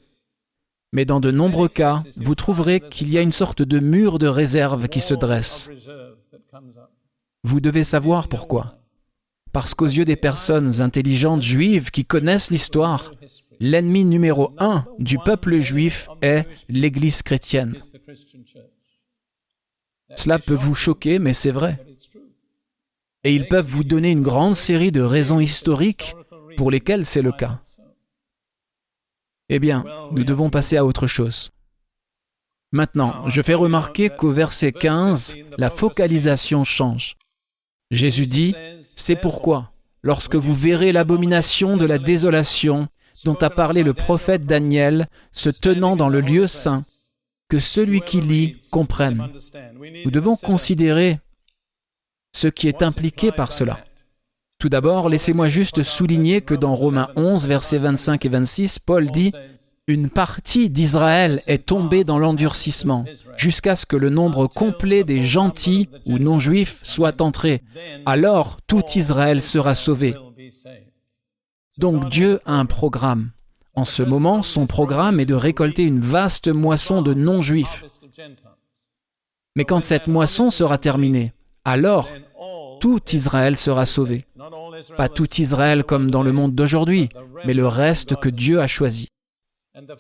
mais 0.98 1.06
dans 1.06 1.20
de 1.20 1.30
nombreux 1.30 1.70
cas, 1.70 2.02
vous 2.16 2.34
trouverez 2.34 2.80
qu'il 2.80 3.12
y 3.12 3.20
a 3.20 3.22
une 3.22 3.32
sorte 3.32 3.62
de 3.62 3.78
mur 3.78 4.18
de 4.18 4.26
réserve 4.26 4.88
qui 4.88 5.00
se 5.00 5.14
dresse. 5.14 5.70
Vous 7.44 7.60
devez 7.60 7.84
savoir 7.84 8.28
pourquoi. 8.28 8.80
Parce 9.52 9.76
qu'aux 9.76 9.86
yeux 9.86 10.06
des 10.06 10.16
personnes 10.16 10.82
intelligentes 10.82 11.44
juives 11.44 11.92
qui 11.92 12.04
connaissent 12.04 12.50
l'histoire, 12.50 13.14
l'ennemi 13.60 14.06
numéro 14.06 14.56
un 14.58 14.86
du 14.98 15.20
peuple 15.20 15.60
juif 15.60 16.10
est 16.24 16.48
l'Église 16.68 17.22
chrétienne. 17.22 17.80
Cela 20.16 20.40
peut 20.40 20.56
vous 20.56 20.74
choquer, 20.74 21.20
mais 21.20 21.34
c'est 21.34 21.52
vrai. 21.52 21.78
Et 23.24 23.36
ils 23.36 23.48
peuvent 23.48 23.68
vous 23.68 23.84
donner 23.84 24.10
une 24.10 24.24
grande 24.24 24.56
série 24.56 24.92
de 24.92 25.02
raisons 25.02 25.40
historiques 25.40 26.16
pour 26.56 26.72
lesquelles 26.72 27.06
c'est 27.06 27.22
le 27.22 27.34
cas. 27.34 27.62
Eh 29.50 29.60
bien, 29.60 29.86
nous 30.12 30.24
devons 30.24 30.50
passer 30.50 30.78
à 30.78 30.86
autre 30.86 31.08
chose. 31.08 31.52
Maintenant, 32.72 33.30
je 33.30 33.42
fais 33.42 33.54
remarquer 33.54 34.10
qu'au 34.10 34.32
verset 34.32 34.74
15, 34.74 35.38
la 35.58 35.70
focalisation 35.70 36.66
change. 36.66 37.16
Jésus 37.92 38.26
dit, 38.26 38.56
C'est 38.96 39.16
pourquoi, 39.16 39.72
lorsque 40.04 40.36
vous 40.36 40.54
verrez 40.54 40.92
l'abomination 40.92 41.78
de 41.78 41.86
la 41.86 41.98
désolation 41.98 42.88
dont 43.24 43.36
a 43.36 43.50
parlé 43.50 43.84
le 43.84 43.94
prophète 43.94 44.46
Daniel 44.46 45.08
se 45.32 45.50
tenant 45.50 45.96
dans 45.96 46.10
le 46.10 46.20
lieu 46.20 46.48
saint, 46.48 46.84
que 47.50 47.60
celui 47.60 48.02
qui 48.02 48.20
lit 48.20 48.62
comprenne. 48.70 49.26
Nous 50.04 50.12
devons 50.12 50.36
considérer 50.36 51.20
ce 52.36 52.48
qui 52.48 52.68
est 52.68 52.84
impliqué 52.84 53.32
par 53.32 53.54
cela. 53.54 53.80
Tout 54.60 54.70
d'abord, 54.70 55.08
laissez-moi 55.08 55.50
juste 55.50 55.84
souligner 55.84 56.42
que 56.42 56.56
dans 56.56 56.74
Romains 56.74 57.10
11, 57.16 57.48
versets 57.48 57.78
25 57.78 58.26
et 58.26 58.30
26, 58.30 58.80
Paul 58.80 59.12
dit 59.12 59.32
Une 59.88 60.10
partie 60.10 60.72
d'Israël 60.72 61.44
est 61.46 61.68
tombée 61.68 62.04
dans 62.04 62.18
l'endurcissement, 62.18 63.06
jusqu'à 63.36 63.76
ce 63.76 63.86
que 63.86 63.96
le 63.96 64.10
nombre 64.10 64.48
complet 64.48 65.04
des 65.04 65.22
gentils 65.22 65.90
ou 66.08 66.18
non-juifs 66.18 66.80
soit 66.82 67.22
entré. 67.22 67.62
Alors 68.08 68.58
tout 68.66 68.82
Israël 68.96 69.44
sera 69.44 69.76
sauvé. 69.76 70.16
Donc 71.78 72.10
Dieu 72.10 72.40
a 72.46 72.54
un 72.54 72.66
programme. 72.66 73.30
En 73.76 73.86
ce 73.86 74.02
moment, 74.02 74.42
son 74.42 74.66
programme 74.66 75.20
est 75.20 75.28
de 75.28 75.36
récolter 75.36 75.84
une 75.84 76.02
vaste 76.02 76.48
moisson 76.48 77.04
de 77.04 77.14
non-juifs. 77.14 77.84
Mais 79.56 79.66
quand 79.66 79.84
cette 79.84 80.08
moisson 80.08 80.50
sera 80.50 80.80
terminée, 80.80 81.32
alors 81.64 82.10
tout 82.80 83.02
Israël 83.14 83.58
sera 83.58 83.86
sauvé. 83.86 84.26
Pas 84.96 85.10
tout 85.10 85.42
Israël 85.42 85.84
comme 85.84 86.12
dans 86.12 86.24
le 86.24 86.32
monde 86.32 86.56
d'aujourd'hui, 86.56 87.10
mais 87.46 87.54
le 87.54 87.68
reste 87.68 88.16
que 88.16 88.30
Dieu 88.30 88.62
a 88.62 88.68
choisi. 88.68 89.08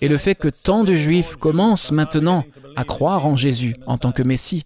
Et 0.01 0.07
le 0.07 0.17
fait 0.17 0.35
que 0.35 0.47
tant 0.47 0.83
de 0.83 0.95
Juifs 0.95 1.35
commencent 1.35 1.91
maintenant 1.91 2.43
à 2.75 2.83
croire 2.83 3.25
en 3.25 3.35
Jésus 3.35 3.75
en 3.85 3.97
tant 3.97 4.11
que 4.11 4.23
Messie 4.23 4.63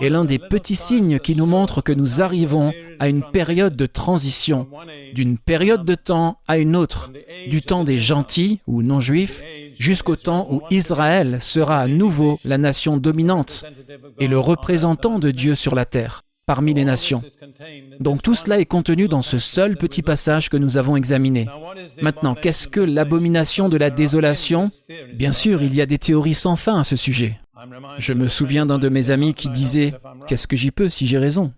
est 0.00 0.10
l'un 0.10 0.24
des 0.24 0.38
petits 0.38 0.76
signes 0.76 1.18
qui 1.20 1.36
nous 1.36 1.46
montrent 1.46 1.82
que 1.82 1.92
nous 1.92 2.20
arrivons 2.20 2.72
à 2.98 3.08
une 3.08 3.22
période 3.22 3.76
de 3.76 3.86
transition, 3.86 4.66
d'une 5.14 5.38
période 5.38 5.84
de 5.84 5.94
temps 5.94 6.40
à 6.48 6.58
une 6.58 6.74
autre, 6.74 7.12
du 7.48 7.62
temps 7.62 7.84
des 7.84 8.00
gentils 8.00 8.60
ou 8.66 8.82
non-juifs 8.82 9.40
jusqu'au 9.78 10.16
temps 10.16 10.48
où 10.50 10.62
Israël 10.70 11.38
sera 11.40 11.78
à 11.78 11.86
nouveau 11.86 12.40
la 12.44 12.58
nation 12.58 12.96
dominante 12.96 13.64
et 14.18 14.26
le 14.26 14.38
représentant 14.38 15.20
de 15.20 15.30
Dieu 15.30 15.54
sur 15.54 15.76
la 15.76 15.84
terre 15.84 16.24
parmi 16.48 16.72
les 16.72 16.86
nations. 16.86 17.22
Donc 18.00 18.22
tout 18.22 18.34
cela 18.34 18.58
est 18.58 18.64
contenu 18.64 19.06
dans 19.06 19.20
ce 19.20 19.38
seul 19.38 19.76
petit 19.76 20.00
passage 20.00 20.48
que 20.48 20.56
nous 20.56 20.78
avons 20.78 20.96
examiné. 20.96 21.46
Maintenant, 22.00 22.34
qu'est-ce 22.34 22.68
que 22.68 22.80
l'abomination 22.80 23.68
de 23.68 23.76
la 23.76 23.90
désolation? 23.90 24.70
Bien 25.12 25.34
sûr, 25.34 25.62
il 25.62 25.74
y 25.74 25.82
a 25.82 25.86
des 25.86 25.98
théories 25.98 26.32
sans 26.32 26.56
fin 26.56 26.80
à 26.80 26.84
ce 26.84 26.96
sujet. 26.96 27.38
Je 27.98 28.14
me 28.14 28.28
souviens 28.28 28.64
d'un 28.64 28.78
de 28.78 28.88
mes 28.88 29.10
amis 29.10 29.34
qui 29.34 29.50
disait⁇ 29.50 29.90
Qu'est-ce 30.26 30.48
que 30.48 30.56
j'y 30.56 30.70
peux 30.70 30.88
si 30.88 31.06
j'ai 31.06 31.18
raison?⁇ 31.18 31.52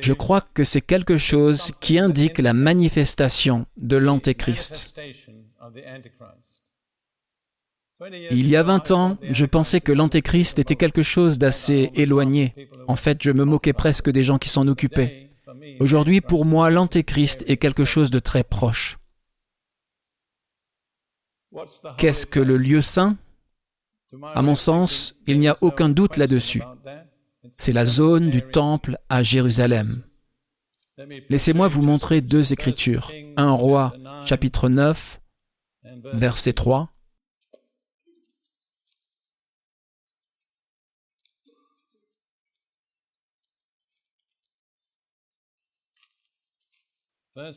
Je 0.00 0.12
crois 0.12 0.40
que 0.40 0.62
c'est 0.62 0.80
quelque 0.80 1.18
chose 1.18 1.72
qui 1.80 1.98
indique 1.98 2.38
la 2.38 2.52
manifestation 2.52 3.66
de 3.78 3.96
l'Antéchrist. 3.96 5.00
Il 8.32 8.48
y 8.48 8.56
a 8.56 8.62
20 8.62 8.90
ans, 8.92 9.18
je 9.22 9.44
pensais 9.44 9.80
que 9.80 9.92
l'Antéchrist 9.92 10.58
était 10.58 10.76
quelque 10.76 11.02
chose 11.02 11.38
d'assez 11.38 11.90
éloigné. 11.94 12.54
En 12.88 12.96
fait, 12.96 13.22
je 13.22 13.30
me 13.30 13.44
moquais 13.44 13.74
presque 13.74 14.10
des 14.10 14.24
gens 14.24 14.38
qui 14.38 14.48
s'en 14.48 14.66
occupaient. 14.68 15.30
Aujourd'hui, 15.80 16.20
pour 16.20 16.46
moi, 16.46 16.70
l'Antéchrist 16.70 17.44
est 17.46 17.58
quelque 17.58 17.84
chose 17.84 18.10
de 18.10 18.18
très 18.18 18.42
proche. 18.42 18.98
Qu'est-ce 21.98 22.26
que 22.26 22.40
le 22.40 22.56
lieu 22.56 22.80
saint? 22.80 23.18
À 24.34 24.42
mon 24.42 24.54
sens, 24.54 25.16
il 25.26 25.38
n'y 25.38 25.48
a 25.48 25.56
aucun 25.60 25.88
doute 25.88 26.16
là-dessus. 26.16 26.62
C'est 27.52 27.72
la 27.72 27.86
zone 27.86 28.30
du 28.30 28.42
temple 28.42 28.98
à 29.08 29.22
Jérusalem. 29.22 30.02
Laissez-moi 31.28 31.68
vous 31.68 31.82
montrer 31.82 32.20
deux 32.20 32.52
écritures. 32.52 33.10
Un 33.36 33.52
roi, 33.52 33.94
chapitre 34.24 34.68
9, 34.68 35.20
verset 36.14 36.52
3, 36.52 36.92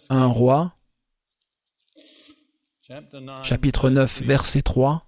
Un 0.09 0.27
roi, 0.27 0.73
chapitre 3.43 3.89
9, 3.89 4.21
verset 4.21 4.61
3, 4.61 5.07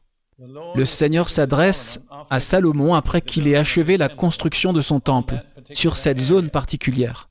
le 0.76 0.86
Seigneur 0.86 1.30
s'adresse 1.30 2.04
à 2.30 2.40
Salomon 2.40 2.96
après 2.96 3.22
qu'il 3.22 3.48
ait 3.48 3.56
achevé 3.56 3.98
la 3.98 4.10
construction 4.10 4.74
de 4.74 4.82
son 4.82 5.00
temple 5.00 5.44
sur 5.72 5.98
cette 5.98 6.20
zone 6.20 6.50
particulière. 6.50 7.30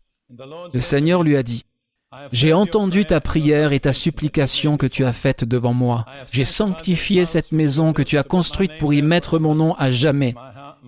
Le 0.72 0.80
Seigneur 0.80 1.22
lui 1.24 1.37
a 1.37 1.43
dit, 1.43 1.64
J'ai 2.30 2.53
entendu 2.53 3.05
ta 3.05 3.20
prière 3.20 3.72
et 3.72 3.80
ta 3.80 3.93
supplication 3.93 4.76
que 4.76 4.87
tu 4.87 5.05
as 5.05 5.12
faite 5.12 5.45
devant 5.45 5.74
moi. 5.74 6.07
J'ai 6.30 6.45
sanctifié 6.45 7.26
cette 7.26 7.51
maison 7.51 7.93
que 7.93 8.03
tu 8.03 8.16
as 8.16 8.22
construite 8.22 8.78
pour 8.78 8.95
y 8.95 9.03
mettre 9.03 9.39
mon 9.41 9.55
nom 9.57 9.74
à 9.74 9.91
jamais. 9.91 10.35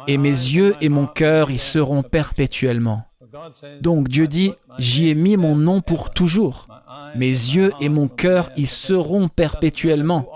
et 0.07 0.19
mes 0.19 0.29
yeux 0.29 0.77
et 0.81 0.89
mon 0.91 1.07
cœur 1.07 1.51
y 1.51 1.59
seront 1.59 2.03
perpétuellement. 2.03 3.05
Donc 3.81 4.09
Dieu 4.09 4.27
dit, 4.27 4.53
j'y 4.79 5.09
ai 5.09 5.15
mis 5.15 5.37
mon 5.37 5.57
nom 5.57 5.81
pour 5.81 6.11
toujours. 6.11 6.69
Mes 7.15 7.27
yeux 7.27 7.73
et 7.81 7.89
mon 7.89 8.09
cœur 8.09 8.51
y 8.57 8.67
seront 8.67 9.29
perpétuellement. 9.29 10.29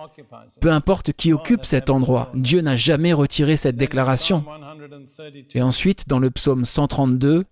Peu 0.61 0.71
importe 0.71 1.13
qui 1.13 1.33
occupe 1.33 1.65
cet 1.65 1.91
endroit, 1.91 2.31
Dieu 2.35 2.61
n'a 2.61 2.77
jamais 2.77 3.13
retiré 3.13 3.57
cette 3.57 3.77
déclaration. 3.77 4.45
Et 5.55 5.63
ensuite, 5.63 6.09
dans 6.09 6.19
le 6.19 6.31
psaume 6.31 6.65
132, 6.65 7.45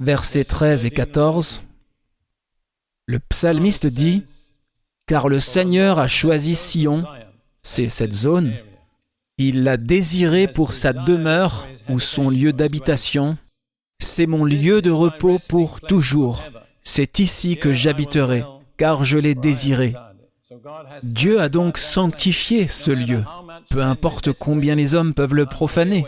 versets 0.00 0.44
13 0.44 0.86
et 0.86 0.90
14, 0.90 1.62
le 3.06 3.18
psalmiste 3.18 3.86
dit, 3.86 4.24
Car 5.06 5.28
le 5.28 5.40
Seigneur 5.40 5.98
a 5.98 6.08
choisi 6.08 6.56
Sion, 6.56 7.04
c'est 7.62 7.88
cette 7.88 8.12
zone, 8.12 8.54
il 9.38 9.62
l'a 9.62 9.76
désiré 9.76 10.46
pour 10.46 10.74
sa 10.74 10.92
demeure 10.92 11.66
ou 11.88 12.00
son 12.00 12.28
lieu 12.28 12.52
d'habitation, 12.52 13.36
c'est 14.00 14.26
mon 14.26 14.44
lieu 14.44 14.82
de 14.82 14.90
repos 14.90 15.38
pour 15.48 15.80
toujours, 15.80 16.44
c'est 16.82 17.18
ici 17.18 17.56
que 17.56 17.72
j'habiterai, 17.72 18.44
car 18.76 19.04
je 19.04 19.18
l'ai 19.18 19.34
désiré. 19.34 19.94
Dieu 21.02 21.40
a 21.40 21.48
donc 21.48 21.78
sanctifié 21.78 22.68
ce 22.68 22.90
lieu, 22.90 23.24
peu 23.70 23.82
importe 23.82 24.32
combien 24.32 24.74
les 24.74 24.94
hommes 24.94 25.14
peuvent 25.14 25.34
le 25.34 25.46
profaner. 25.46 26.04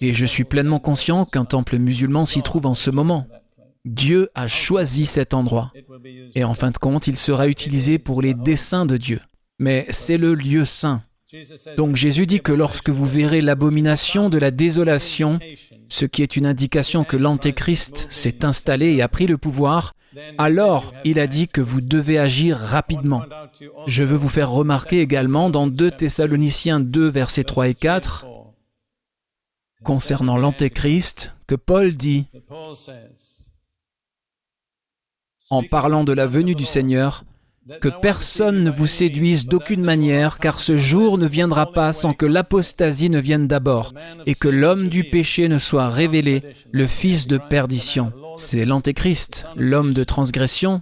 Et 0.00 0.14
je 0.14 0.26
suis 0.26 0.44
pleinement 0.44 0.78
conscient 0.78 1.24
qu'un 1.24 1.44
temple 1.44 1.78
musulman 1.78 2.24
s'y 2.24 2.42
trouve 2.42 2.66
en 2.66 2.74
ce 2.74 2.90
moment. 2.90 3.26
Dieu 3.84 4.30
a 4.34 4.46
choisi 4.46 5.06
cet 5.06 5.34
endroit. 5.34 5.72
Et 6.36 6.44
en 6.44 6.54
fin 6.54 6.70
de 6.70 6.78
compte, 6.78 7.08
il 7.08 7.16
sera 7.16 7.48
utilisé 7.48 7.98
pour 7.98 8.22
les 8.22 8.34
desseins 8.34 8.86
de 8.86 8.96
Dieu. 8.96 9.20
Mais 9.58 9.86
c'est 9.90 10.18
le 10.18 10.34
lieu 10.34 10.64
saint. 10.64 11.02
Donc 11.76 11.96
Jésus 11.96 12.26
dit 12.26 12.40
que 12.40 12.52
lorsque 12.52 12.90
vous 12.90 13.06
verrez 13.06 13.40
l'abomination 13.40 14.28
de 14.28 14.38
la 14.38 14.50
désolation, 14.50 15.38
ce 15.88 16.04
qui 16.04 16.22
est 16.22 16.36
une 16.36 16.46
indication 16.46 17.04
que 17.04 17.16
l'Antéchrist 17.16 18.06
s'est 18.10 18.44
installé 18.44 18.92
et 18.92 19.02
a 19.02 19.08
pris 19.08 19.26
le 19.26 19.38
pouvoir, 19.38 19.94
alors 20.36 20.92
il 21.04 21.18
a 21.18 21.26
dit 21.26 21.48
que 21.48 21.62
vous 21.62 21.80
devez 21.80 22.18
agir 22.18 22.58
rapidement. 22.58 23.22
Je 23.86 24.02
veux 24.02 24.16
vous 24.16 24.28
faire 24.28 24.50
remarquer 24.50 25.00
également 25.00 25.48
dans 25.48 25.66
2 25.66 25.90
Thessaloniciens 25.92 26.80
2, 26.80 27.08
versets 27.08 27.44
3 27.44 27.68
et 27.68 27.74
4, 27.74 28.26
concernant 29.82 30.36
l'Antéchrist, 30.36 31.34
que 31.46 31.54
Paul 31.54 31.96
dit, 31.96 32.26
en 35.50 35.62
parlant 35.62 36.04
de 36.04 36.12
la 36.12 36.26
venue 36.26 36.54
du 36.54 36.66
Seigneur, 36.66 37.24
que 37.80 37.88
personne 37.88 38.64
ne 38.64 38.70
vous 38.70 38.86
séduise 38.86 39.46
d'aucune 39.46 39.82
manière, 39.82 40.38
car 40.38 40.60
ce 40.60 40.76
jour 40.76 41.18
ne 41.18 41.26
viendra 41.26 41.72
pas 41.72 41.92
sans 41.92 42.12
que 42.12 42.26
l'apostasie 42.26 43.10
ne 43.10 43.20
vienne 43.20 43.46
d'abord, 43.46 43.92
et 44.26 44.34
que 44.34 44.48
l'homme 44.48 44.88
du 44.88 45.04
péché 45.04 45.48
ne 45.48 45.58
soit 45.58 45.88
révélé, 45.88 46.42
le 46.72 46.86
fils 46.86 47.26
de 47.26 47.38
perdition. 47.38 48.12
C'est 48.36 48.64
l'Antéchrist, 48.64 49.46
l'homme 49.56 49.92
de 49.92 50.04
transgression, 50.04 50.80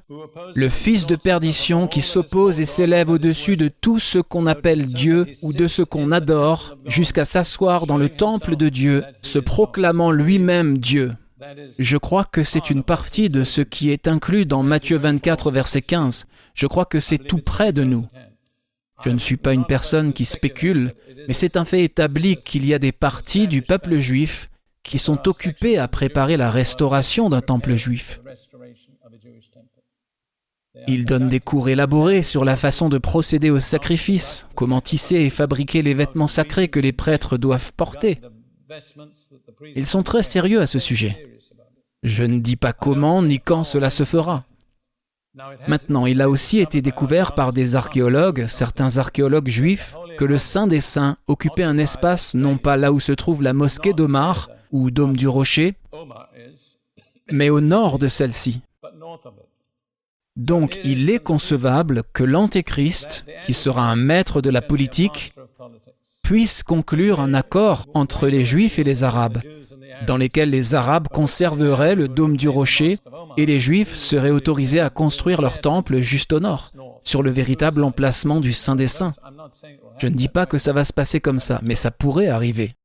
le 0.55 0.69
fils 0.69 1.07
de 1.07 1.17
perdition 1.17 1.89
qui 1.89 2.01
s'oppose 2.01 2.61
et 2.61 2.65
s'élève 2.65 3.11
au-dessus 3.11 3.57
de 3.57 3.69
tout 3.69 3.99
ce 3.99 4.19
qu'on 4.19 4.47
appelle 4.47 4.87
Dieu 4.87 5.27
ou 5.43 5.53
de 5.53 5.67
ce 5.67 5.83
qu'on 5.83 6.13
adore, 6.13 6.77
jusqu'à 6.87 7.25
s'asseoir 7.25 7.87
dans 7.87 7.99
le 7.99 8.09
temple 8.09 8.57
de 8.57 8.69
Dieu, 8.69 9.05
se 9.21 9.39
proclamant 9.39 10.13
lui-même 10.13 10.79
Dieu. 10.79 11.13
Je 11.79 11.97
crois 11.97 12.25
que 12.25 12.45
c'est 12.45 12.71
une 12.71 12.83
partie 12.83 13.31
de 13.31 13.45
ce 13.45 13.61
qui 13.61 13.91
est 13.91 14.09
inclus 14.09 14.47
dans 14.47 14.63
Matthieu 14.63 14.99
24, 14.99 15.51
verset 15.51 15.83
15. 15.83 16.27
Je 16.55 16.67
crois 16.67 16.85
que 16.85 17.01
c'est 17.01 17.19
tout 17.19 17.39
près 17.39 17.73
de 17.73 17.85
nous. 17.85 18.07
Je 19.05 19.11
ne 19.11 19.19
suis 19.19 19.39
pas 19.39 19.55
une 19.55 19.65
personne 19.65 20.13
qui 20.13 20.25
spécule, 20.25 20.93
mais 21.27 21.35
c'est 21.35 21.57
un 21.57 21.65
fait 21.65 21.83
établi 21.83 22.37
qu'il 22.37 22.67
y 22.67 22.75
a 22.75 22.79
des 22.79 22.93
parties 22.93 23.49
du 23.49 23.63
peuple 23.63 23.99
juif 23.99 24.51
qui 24.83 24.99
sont 24.99 25.29
occupées 25.29 25.79
à 25.79 25.89
préparer 25.89 26.37
la 26.37 26.51
restauration 26.51 27.31
d'un 27.31 27.41
temple 27.41 27.77
juif. 27.77 28.21
Ils 30.87 31.05
donnent 31.05 31.29
des 31.29 31.41
cours 31.41 31.69
élaborés 31.69 32.23
sur 32.23 32.45
la 32.45 32.57
façon 32.57 32.89
de 32.89 32.99
procéder 32.99 33.51
au 33.51 33.61
sacrifice, 33.61 34.47
comment 34.55 34.81
tisser 34.81 35.17
et 35.17 35.31
fabriquer 35.31 35.83
les 35.83 35.95
vêtements 35.95 36.27
sacrés 36.27 36.69
que 36.69 36.81
les 36.81 36.93
prêtres 36.93 37.39
doivent 37.39 37.73
porter. 37.73 38.21
Ils 39.75 39.87
sont 39.87 40.03
très 40.03 40.23
sérieux 40.23 40.61
à 40.61 40.67
ce 40.67 40.79
sujet. 40.79 41.41
Je 42.03 42.23
ne 42.23 42.41
dis 42.41 42.57
pas 42.57 42.73
comment 42.73 43.23
ni 43.23 43.39
quand 43.39 43.65
cela 43.65 43.91
se 43.91 44.05
fera. 44.05 44.45
Maintenant, 45.69 46.07
il 46.07 46.21
a 46.21 46.29
aussi 46.29 46.59
été 46.59 46.83
découvert 46.83 47.35
par 47.35 47.53
des 47.53 47.77
archéologues, 47.77 48.47
certains 48.49 48.99
archéologues 48.99 49.49
juifs, 49.49 49.95
que 50.19 50.25
le 50.25 50.39
Saint 50.39 50.67
des 50.67 50.81
Saints 50.81 51.17
occupait 51.27 51.63
un 51.63 51.79
espace 51.79 52.35
non 52.35 52.59
pas 52.59 52.77
là 52.77 52.93
où 52.93 53.01
se 53.01 53.13
trouve 53.13 53.43
la 53.43 53.53
mosquée 53.53 53.93
d'Omar 53.93 54.51
ou 54.73 54.91
Dôme 54.91 55.17
du 55.17 55.29
Rocher, 55.29 55.77
mais 57.31 57.49
au 57.49 57.61
nord 57.61 57.99
de 57.99 58.09
celle-ci. 58.09 58.61
Donc 60.37 60.81
il 60.85 61.11
est 61.11 61.23
concevable 61.23 62.03
que 62.13 62.25
l'Antéchrist, 62.25 63.25
qui 63.45 63.53
sera 63.53 63.91
un 63.91 63.97
maître 63.97 64.41
de 64.41 64.51
la 64.51 64.63
politique, 64.63 65.35
puisse 66.31 66.63
conclure 66.63 67.19
un 67.19 67.35
accord 67.35 67.89
entre 67.93 68.29
les 68.29 68.45
Juifs 68.45 68.79
et 68.79 68.85
les 68.85 69.03
Arabes, 69.03 69.41
dans 70.07 70.17
lesquels 70.17 70.51
les 70.51 70.77
Arabes 70.77 71.09
conserveraient 71.09 71.97
le 71.97 72.07
dôme 72.07 72.37
du 72.37 72.49
rocher 72.49 72.99
et 73.37 73.47
les 73.47 73.59
Juifs 73.59 73.97
seraient 73.97 74.31
autorisés 74.31 74.79
à 74.79 74.91
construire 74.91 75.43
leur 75.43 75.61
temple 75.61 75.99
juste 75.99 76.33
au 76.33 76.39
nord, 76.39 76.71
sur 77.03 77.25
le 77.25 77.33
véritable 77.33 77.83
emplacement 77.83 78.39
du 78.39 78.53
Saint 78.53 78.77
des 78.77 78.87
Saints. 78.87 79.13
Je 79.99 80.07
ne 80.07 80.15
dis 80.15 80.29
pas 80.29 80.47
que 80.47 80.57
ça 80.57 80.73
va 80.73 80.85
se 80.85 80.93
passer 80.93 81.19
comme 81.19 81.41
ça, 81.41 81.61
mais 81.65 81.75
ça 81.75 81.91
pourrait 81.91 82.29
arriver. 82.29 82.77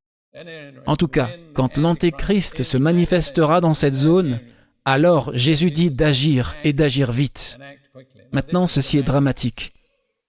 En 0.88 0.96
tout 0.96 1.08
cas, 1.08 1.30
quand 1.54 1.78
l'Antéchrist 1.78 2.64
se 2.64 2.78
manifestera 2.78 3.62
dans 3.62 3.76
cette 3.76 3.94
zone, 3.94 4.40
alors 4.86 5.30
Jésus 5.36 5.70
dit 5.70 5.92
d'agir 5.92 6.56
et 6.64 6.74
d'agir 6.74 7.12
vite. 7.12 7.60
Maintenant, 8.32 8.66
ceci 8.66 8.98
est 8.98 9.04
dramatique. 9.04 9.72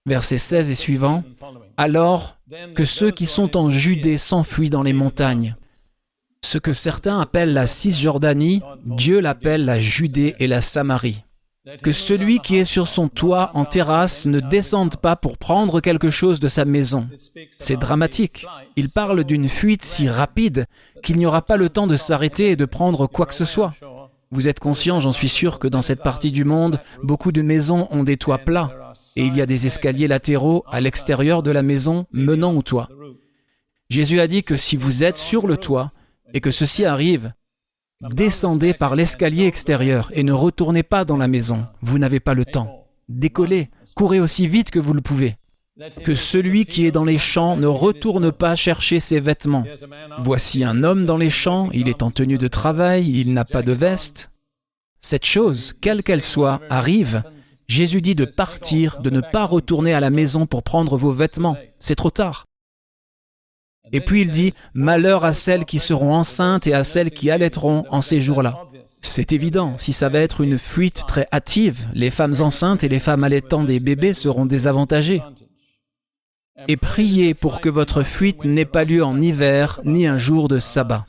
Versets 0.05 0.37
16 0.37 0.69
et 0.69 0.75
suivants. 0.75 1.23
Alors 1.77 2.36
que 2.75 2.85
ceux 2.85 3.11
qui 3.11 3.25
sont 3.25 3.57
en 3.57 3.69
Judée 3.69 4.17
s'enfuient 4.17 4.69
dans 4.69 4.83
les 4.83 4.93
montagnes. 4.93 5.55
Ce 6.43 6.57
que 6.57 6.73
certains 6.73 7.19
appellent 7.19 7.53
la 7.53 7.67
Cisjordanie, 7.67 8.61
Dieu 8.85 9.19
l'appelle 9.19 9.65
la 9.65 9.81
Judée 9.81 10.35
et 10.39 10.47
la 10.47 10.61
Samarie. 10.61 11.23
Que 11.83 11.91
celui 11.91 12.39
qui 12.39 12.55
est 12.55 12.63
sur 12.63 12.87
son 12.87 13.09
toit 13.09 13.51
en 13.53 13.65
terrasse 13.65 14.25
ne 14.25 14.39
descende 14.39 14.95
pas 14.95 15.17
pour 15.17 15.37
prendre 15.37 15.81
quelque 15.81 16.09
chose 16.09 16.39
de 16.39 16.47
sa 16.47 16.63
maison. 16.63 17.09
C'est 17.59 17.75
dramatique. 17.75 18.45
Il 18.77 18.89
parle 18.89 19.25
d'une 19.25 19.49
fuite 19.49 19.83
si 19.83 20.07
rapide 20.07 20.65
qu'il 21.03 21.17
n'y 21.17 21.25
aura 21.25 21.41
pas 21.41 21.57
le 21.57 21.67
temps 21.67 21.87
de 21.87 21.97
s'arrêter 21.97 22.51
et 22.51 22.55
de 22.55 22.63
prendre 22.63 23.07
quoi 23.07 23.25
que 23.25 23.33
ce 23.33 23.43
soit. 23.43 23.73
Vous 24.31 24.47
êtes 24.47 24.59
conscient, 24.59 24.99
j'en 24.99 25.11
suis 25.11 25.29
sûr, 25.29 25.59
que 25.59 25.67
dans 25.67 25.81
cette 25.81 26.03
partie 26.03 26.31
du 26.31 26.43
monde, 26.43 26.79
beaucoup 27.03 27.31
de 27.31 27.41
maisons 27.41 27.87
ont 27.91 28.03
des 28.03 28.17
toits 28.17 28.39
plats 28.39 28.93
et 29.15 29.23
il 29.23 29.35
y 29.35 29.41
a 29.41 29.45
des 29.45 29.67
escaliers 29.67 30.07
latéraux 30.07 30.63
à 30.67 30.81
l'extérieur 30.81 31.43
de 31.43 31.51
la 31.51 31.63
maison 31.63 32.05
menant 32.11 32.53
au 32.53 32.61
toit. 32.61 32.89
Jésus 33.89 34.19
a 34.19 34.27
dit 34.27 34.43
que 34.43 34.57
si 34.57 34.75
vous 34.75 35.03
êtes 35.03 35.15
sur 35.15 35.47
le 35.47 35.55
toit, 35.55 35.91
et 36.33 36.41
que 36.41 36.51
ceci 36.51 36.85
arrive, 36.85 37.33
descendez 38.01 38.73
par 38.73 38.95
l'escalier 38.95 39.45
extérieur 39.45 40.09
et 40.13 40.23
ne 40.23 40.33
retournez 40.33 40.83
pas 40.83 41.05
dans 41.05 41.17
la 41.17 41.27
maison. 41.27 41.65
Vous 41.81 41.99
n'avez 41.99 42.19
pas 42.19 42.33
le 42.33 42.45
temps. 42.45 42.87
Décollez, 43.09 43.69
courez 43.95 44.19
aussi 44.19 44.47
vite 44.47 44.71
que 44.71 44.79
vous 44.79 44.93
le 44.93 45.01
pouvez. 45.01 45.35
Que 46.03 46.15
celui 46.15 46.65
qui 46.65 46.85
est 46.85 46.91
dans 46.91 47.03
les 47.03 47.17
champs 47.17 47.55
ne 47.55 47.67
retourne 47.67 48.31
pas 48.31 48.55
chercher 48.55 48.99
ses 48.99 49.19
vêtements. 49.19 49.65
Voici 50.19 50.63
un 50.63 50.83
homme 50.83 51.05
dans 51.05 51.17
les 51.17 51.29
champs, 51.29 51.69
il 51.71 51.87
est 51.87 52.01
en 52.01 52.09
tenue 52.09 52.37
de 52.37 52.47
travail, 52.47 53.09
il 53.09 53.33
n'a 53.33 53.45
pas 53.45 53.61
de 53.61 53.73
veste. 53.73 54.31
Cette 54.99 55.25
chose, 55.25 55.75
quelle 55.79 56.03
qu'elle 56.03 56.23
soit, 56.23 56.61
arrive. 56.69 57.23
Jésus 57.67 58.01
dit 58.01 58.15
de 58.15 58.25
partir, 58.25 59.01
de 59.01 59.09
ne 59.09 59.21
pas 59.21 59.45
retourner 59.45 59.93
à 59.93 59.99
la 59.99 60.09
maison 60.09 60.47
pour 60.47 60.63
prendre 60.63 60.97
vos 60.97 61.11
vêtements. 61.11 61.57
C'est 61.79 61.95
trop 61.95 62.09
tard. 62.09 62.45
Et 63.91 64.01
puis 64.01 64.21
il 64.21 64.31
dit, 64.31 64.53
Malheur 64.73 65.25
à 65.25 65.33
celles 65.33 65.65
qui 65.65 65.79
seront 65.79 66.13
enceintes 66.13 66.67
et 66.67 66.73
à 66.73 66.83
celles 66.83 67.11
qui 67.11 67.29
allaiteront 67.29 67.83
en 67.89 68.01
ces 68.01 68.19
jours-là. 68.19 68.67
C'est 69.01 69.31
évident, 69.31 69.75
si 69.77 69.93
ça 69.93 70.09
va 70.09 70.19
être 70.19 70.41
une 70.41 70.57
fuite 70.57 71.03
très 71.07 71.27
hâtive, 71.31 71.87
les 71.93 72.11
femmes 72.11 72.35
enceintes 72.39 72.83
et 72.83 72.89
les 72.89 72.99
femmes 72.99 73.23
allaitant 73.23 73.63
des 73.63 73.79
bébés 73.79 74.13
seront 74.13 74.45
désavantagées. 74.45 75.21
Et 76.67 76.77
priez 76.77 77.33
pour 77.33 77.61
que 77.61 77.69
votre 77.69 78.03
fuite 78.03 78.43
n'ait 78.43 78.65
pas 78.65 78.83
lieu 78.83 79.03
en 79.03 79.21
hiver 79.21 79.79
ni 79.85 80.07
un 80.07 80.17
jour 80.17 80.47
de 80.47 80.59
sabbat. 80.59 81.03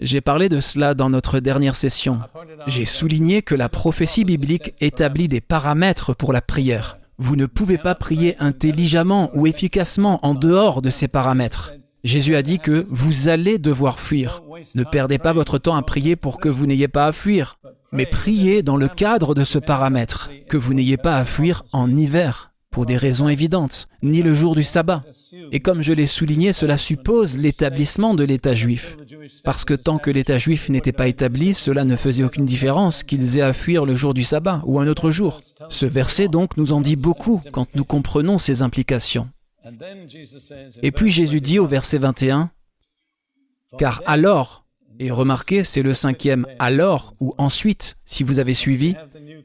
J'ai 0.00 0.20
parlé 0.20 0.48
de 0.48 0.60
cela 0.60 0.94
dans 0.94 1.10
notre 1.10 1.40
dernière 1.40 1.76
session. 1.76 2.20
J'ai 2.66 2.84
souligné 2.84 3.42
que 3.42 3.54
la 3.54 3.68
prophétie 3.68 4.24
biblique 4.24 4.74
établit 4.80 5.28
des 5.28 5.40
paramètres 5.40 6.14
pour 6.14 6.32
la 6.32 6.40
prière. 6.40 6.98
Vous 7.18 7.34
ne 7.34 7.46
pouvez 7.46 7.78
pas 7.78 7.96
prier 7.96 8.36
intelligemment 8.38 9.30
ou 9.34 9.46
efficacement 9.46 10.24
en 10.24 10.34
dehors 10.34 10.82
de 10.82 10.90
ces 10.90 11.08
paramètres. 11.08 11.72
Jésus 12.04 12.36
a 12.36 12.42
dit 12.42 12.60
que 12.60 12.86
vous 12.90 13.28
allez 13.28 13.58
devoir 13.58 13.98
fuir. 13.98 14.40
Ne 14.76 14.84
perdez 14.84 15.18
pas 15.18 15.32
votre 15.32 15.58
temps 15.58 15.74
à 15.74 15.82
prier 15.82 16.14
pour 16.14 16.38
que 16.38 16.48
vous 16.48 16.66
n'ayez 16.66 16.88
pas 16.88 17.06
à 17.06 17.12
fuir. 17.12 17.58
Mais 17.90 18.06
priez 18.06 18.62
dans 18.62 18.76
le 18.76 18.88
cadre 18.88 19.34
de 19.34 19.44
ce 19.44 19.58
paramètre, 19.58 20.30
que 20.48 20.56
vous 20.56 20.74
n'ayez 20.74 20.96
pas 20.96 21.16
à 21.16 21.24
fuir 21.24 21.64
en 21.72 21.90
hiver, 21.94 22.47
pour 22.70 22.86
des 22.86 22.96
raisons 22.96 23.28
évidentes, 23.28 23.88
ni 24.02 24.22
le 24.22 24.34
jour 24.34 24.54
du 24.54 24.62
sabbat. 24.62 25.04
Et 25.52 25.60
comme 25.60 25.82
je 25.82 25.92
l'ai 25.92 26.06
souligné, 26.06 26.52
cela 26.52 26.76
suppose 26.76 27.38
l'établissement 27.38 28.14
de 28.14 28.24
l'État 28.24 28.54
juif. 28.54 28.96
Parce 29.44 29.64
que 29.64 29.74
tant 29.74 29.98
que 29.98 30.10
l'État 30.10 30.38
juif 30.38 30.68
n'était 30.68 30.92
pas 30.92 31.08
établi, 31.08 31.54
cela 31.54 31.84
ne 31.84 31.96
faisait 31.96 32.24
aucune 32.24 32.46
différence 32.46 33.02
qu'ils 33.02 33.38
aient 33.38 33.42
à 33.42 33.52
fuir 33.52 33.84
le 33.84 33.96
jour 33.96 34.14
du 34.14 34.24
sabbat 34.24 34.62
ou 34.66 34.78
un 34.78 34.86
autre 34.86 35.10
jour. 35.10 35.40
Ce 35.68 35.86
verset 35.86 36.28
donc 36.28 36.56
nous 36.56 36.72
en 36.72 36.80
dit 36.80 36.96
beaucoup 36.96 37.42
quand 37.52 37.66
nous 37.74 37.84
comprenons 37.84 38.38
ses 38.38 38.62
implications. 38.62 39.28
Et 40.82 40.92
puis 40.92 41.10
Jésus 41.10 41.40
dit 41.40 41.58
au 41.58 41.66
verset 41.66 41.98
21, 41.98 42.50
Car 43.78 44.02
alors, 44.06 44.64
et 44.98 45.10
remarquez, 45.10 45.64
c'est 45.64 45.82
le 45.82 45.94
cinquième 45.94 46.46
alors 46.58 47.14
ou 47.20 47.34
ensuite, 47.38 47.96
si 48.04 48.22
vous 48.22 48.38
avez 48.38 48.54
suivi, 48.54 48.94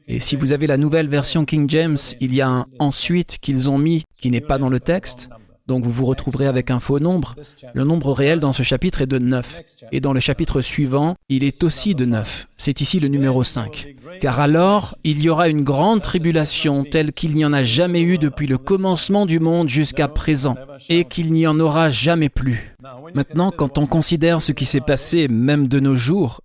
et 0.08 0.20
si 0.20 0.36
vous 0.36 0.52
avez 0.52 0.66
la 0.66 0.76
nouvelle 0.76 1.08
version 1.08 1.44
King 1.44 1.68
James, 1.70 1.96
il 2.20 2.34
y 2.34 2.40
a 2.40 2.48
un 2.48 2.66
ensuite 2.78 3.38
qu'ils 3.40 3.70
ont 3.70 3.78
mis 3.78 4.04
qui 4.20 4.30
n'est 4.30 4.40
pas 4.40 4.58
dans 4.58 4.68
le 4.68 4.80
texte, 4.80 5.30
donc 5.66 5.84
vous 5.84 5.90
vous 5.90 6.04
retrouverez 6.04 6.46
avec 6.46 6.70
un 6.70 6.78
faux 6.78 6.98
nombre. 6.98 7.34
Le 7.72 7.84
nombre 7.84 8.12
réel 8.12 8.38
dans 8.38 8.52
ce 8.52 8.62
chapitre 8.62 9.00
est 9.00 9.06
de 9.06 9.18
9. 9.18 9.62
Et 9.92 10.00
dans 10.00 10.12
le 10.12 10.20
chapitre 10.20 10.60
suivant, 10.60 11.14
il 11.30 11.42
est 11.42 11.64
aussi 11.64 11.94
de 11.94 12.04
9. 12.04 12.48
C'est 12.58 12.82
ici 12.82 13.00
le 13.00 13.08
numéro 13.08 13.42
5. 13.42 13.94
Car 14.20 14.40
alors, 14.40 14.94
il 15.04 15.22
y 15.22 15.30
aura 15.30 15.48
une 15.48 15.64
grande 15.64 16.02
tribulation 16.02 16.84
telle 16.84 17.12
qu'il 17.12 17.34
n'y 17.34 17.46
en 17.46 17.54
a 17.54 17.64
jamais 17.64 18.02
eu 18.02 18.18
depuis 18.18 18.46
le 18.46 18.58
commencement 18.58 19.24
du 19.24 19.40
monde 19.40 19.70
jusqu'à 19.70 20.06
présent, 20.06 20.56
et 20.90 21.06
qu'il 21.06 21.32
n'y 21.32 21.46
en 21.46 21.58
aura 21.58 21.90
jamais 21.90 22.28
plus. 22.28 22.73
Maintenant, 23.14 23.50
quand 23.50 23.78
on 23.78 23.86
considère 23.86 24.42
ce 24.42 24.52
qui 24.52 24.64
s'est 24.64 24.80
passé 24.80 25.28
même 25.28 25.68
de 25.68 25.80
nos 25.80 25.96
jours, 25.96 26.40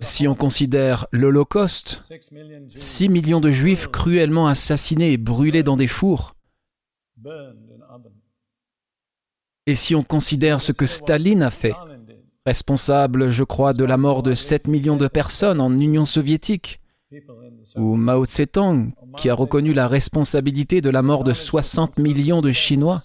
si 0.00 0.26
on 0.26 0.34
considère 0.34 1.06
l'Holocauste, 1.12 2.00
6 2.74 3.08
millions 3.08 3.40
de 3.40 3.50
Juifs 3.50 3.88
cruellement 3.88 4.48
assassinés 4.48 5.12
et 5.12 5.18
brûlés 5.18 5.62
dans 5.62 5.76
des 5.76 5.86
fours, 5.86 6.34
et 9.66 9.74
si 9.74 9.94
on 9.94 10.02
considère 10.02 10.60
ce 10.60 10.72
que 10.72 10.86
Staline 10.86 11.42
a 11.42 11.50
fait, 11.50 11.74
responsable, 12.46 13.30
je 13.30 13.44
crois, 13.44 13.72
de 13.72 13.84
la 13.84 13.96
mort 13.96 14.22
de 14.22 14.34
7 14.34 14.66
millions 14.66 14.96
de 14.96 15.06
personnes 15.06 15.60
en 15.60 15.70
Union 15.78 16.06
soviétique, 16.06 16.80
ou 17.76 17.94
Mao 17.94 18.24
Tse-tung, 18.24 18.92
qui 19.16 19.28
a 19.28 19.34
reconnu 19.34 19.74
la 19.74 19.86
responsabilité 19.86 20.80
de 20.80 20.90
la 20.90 21.02
mort 21.02 21.24
de 21.24 21.32
60 21.32 21.98
millions 21.98 22.40
de 22.40 22.50
Chinois, 22.50 23.00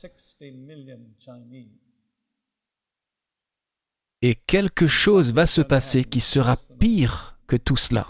et 4.21 4.35
quelque 4.47 4.87
chose 4.87 5.33
va 5.33 5.45
se 5.45 5.61
passer 5.61 6.03
qui 6.03 6.19
sera 6.19 6.57
pire 6.79 7.37
que 7.47 7.55
tout 7.55 7.77
cela, 7.77 8.07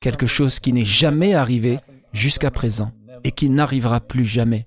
quelque 0.00 0.26
chose 0.26 0.60
qui 0.60 0.72
n'est 0.72 0.84
jamais 0.84 1.34
arrivé 1.34 1.80
jusqu'à 2.12 2.50
présent 2.50 2.92
et 3.24 3.32
qui 3.32 3.48
n'arrivera 3.48 4.00
plus 4.00 4.24
jamais. 4.24 4.66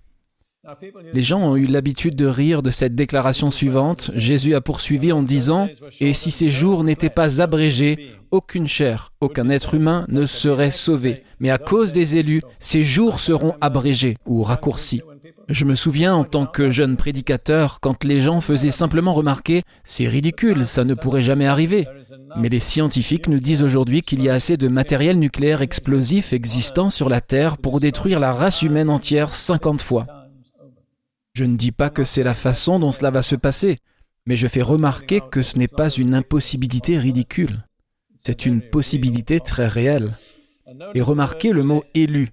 Les 1.14 1.22
gens 1.22 1.42
ont 1.42 1.56
eu 1.56 1.68
l'habitude 1.68 2.16
de 2.16 2.26
rire 2.26 2.64
de 2.64 2.72
cette 2.72 2.96
déclaration 2.96 3.52
suivante. 3.52 4.10
Jésus 4.16 4.56
a 4.56 4.62
poursuivi 4.62 5.12
en 5.12 5.22
disant, 5.22 5.68
Et 6.00 6.12
si 6.12 6.32
ces 6.32 6.50
jours 6.50 6.84
n'étaient 6.84 7.12
pas 7.12 7.40
abrégés, 7.40 8.14
aucune 8.32 8.68
chair, 8.68 9.14
aucun 9.22 9.50
être 9.50 9.76
humain 9.76 10.06
ne 10.10 10.26
serait 10.26 10.72
sauvé. 10.72 11.24
Mais 11.40 11.52
à 11.52 11.60
cause 11.60 11.94
des 11.94 12.18
élus, 12.18 12.42
ces 12.58 12.84
jours 12.84 13.20
seront 13.20 13.54
abrégés 13.62 14.18
ou 14.26 14.42
raccourcis. 14.42 15.04
Je 15.48 15.66
me 15.66 15.76
souviens 15.76 16.16
en 16.16 16.24
tant 16.24 16.48
que 16.48 16.72
jeune 16.72 16.98
prédicateur, 16.98 17.80
quand 17.80 18.04
les 18.04 18.20
gens 18.20 18.42
faisaient 18.42 18.72
simplement 18.72 19.14
remarquer, 19.14 19.62
c'est 19.84 20.08
ridicule, 20.08 20.66
ça 20.66 20.84
ne 20.84 20.96
pourrait 20.96 21.22
jamais 21.22 21.46
arriver. 21.46 21.88
Mais 22.38 22.50
les 22.50 22.60
scientifiques 22.60 23.28
nous 23.28 23.40
disent 23.40 23.62
aujourd'hui 23.62 24.02
qu'il 24.02 24.24
y 24.24 24.30
a 24.30 24.34
assez 24.34 24.58
de 24.58 24.68
matériel 24.68 25.20
nucléaire 25.20 25.62
explosif 25.62 26.34
existant 26.34 26.90
sur 26.90 27.10
la 27.10 27.22
Terre 27.22 27.60
pour 27.60 27.80
détruire 27.80 28.20
la 28.20 28.34
race 28.34 28.64
humaine 28.64 28.90
entière 28.90 29.34
50 29.34 29.82
fois. 29.82 30.06
Je 31.34 31.44
ne 31.44 31.58
dis 31.58 31.72
pas 31.72 31.92
que 31.92 32.04
c'est 32.04 32.24
la 32.24 32.34
façon 32.34 32.80
dont 32.80 32.92
cela 32.92 33.12
va 33.12 33.22
se 33.22 33.36
passer, 33.36 33.78
mais 34.26 34.38
je 34.38 34.48
fais 34.48 34.64
remarquer 34.64 35.22
que 35.32 35.44
ce 35.44 35.60
n'est 35.60 35.68
pas 35.68 35.90
une 35.90 36.16
impossibilité 36.16 36.98
ridicule. 36.98 37.66
C'est 38.18 38.48
une 38.48 38.62
possibilité 38.62 39.40
très 39.40 39.68
réelle. 39.68 40.18
Et 40.96 41.02
remarquez 41.02 41.52
le 41.52 41.62
mot 41.62 41.84
élu, 41.94 42.30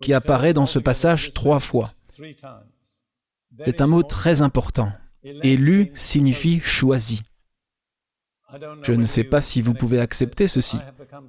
qui 0.00 0.12
apparaît 0.12 0.54
dans 0.54 0.66
ce 0.66 0.80
passage 0.80 1.32
trois 1.32 1.60
fois. 1.60 1.92
C'est 3.64 3.80
un 3.80 3.86
mot 3.86 4.02
très 4.02 4.42
important. 4.42 4.92
Élu 5.22 5.90
signifie 5.94 6.60
choisi. 6.60 7.22
Je 8.82 8.92
ne 8.92 9.04
sais 9.04 9.24
pas 9.24 9.42
si 9.42 9.60
vous 9.60 9.74
pouvez 9.74 10.00
accepter 10.00 10.48
ceci, 10.48 10.78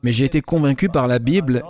mais 0.03 0.13
j'ai 0.13 0.23
été 0.23 0.41
convaincu 0.41 0.87
par 0.87 1.07
la 1.07 1.19
Bible, 1.19 1.63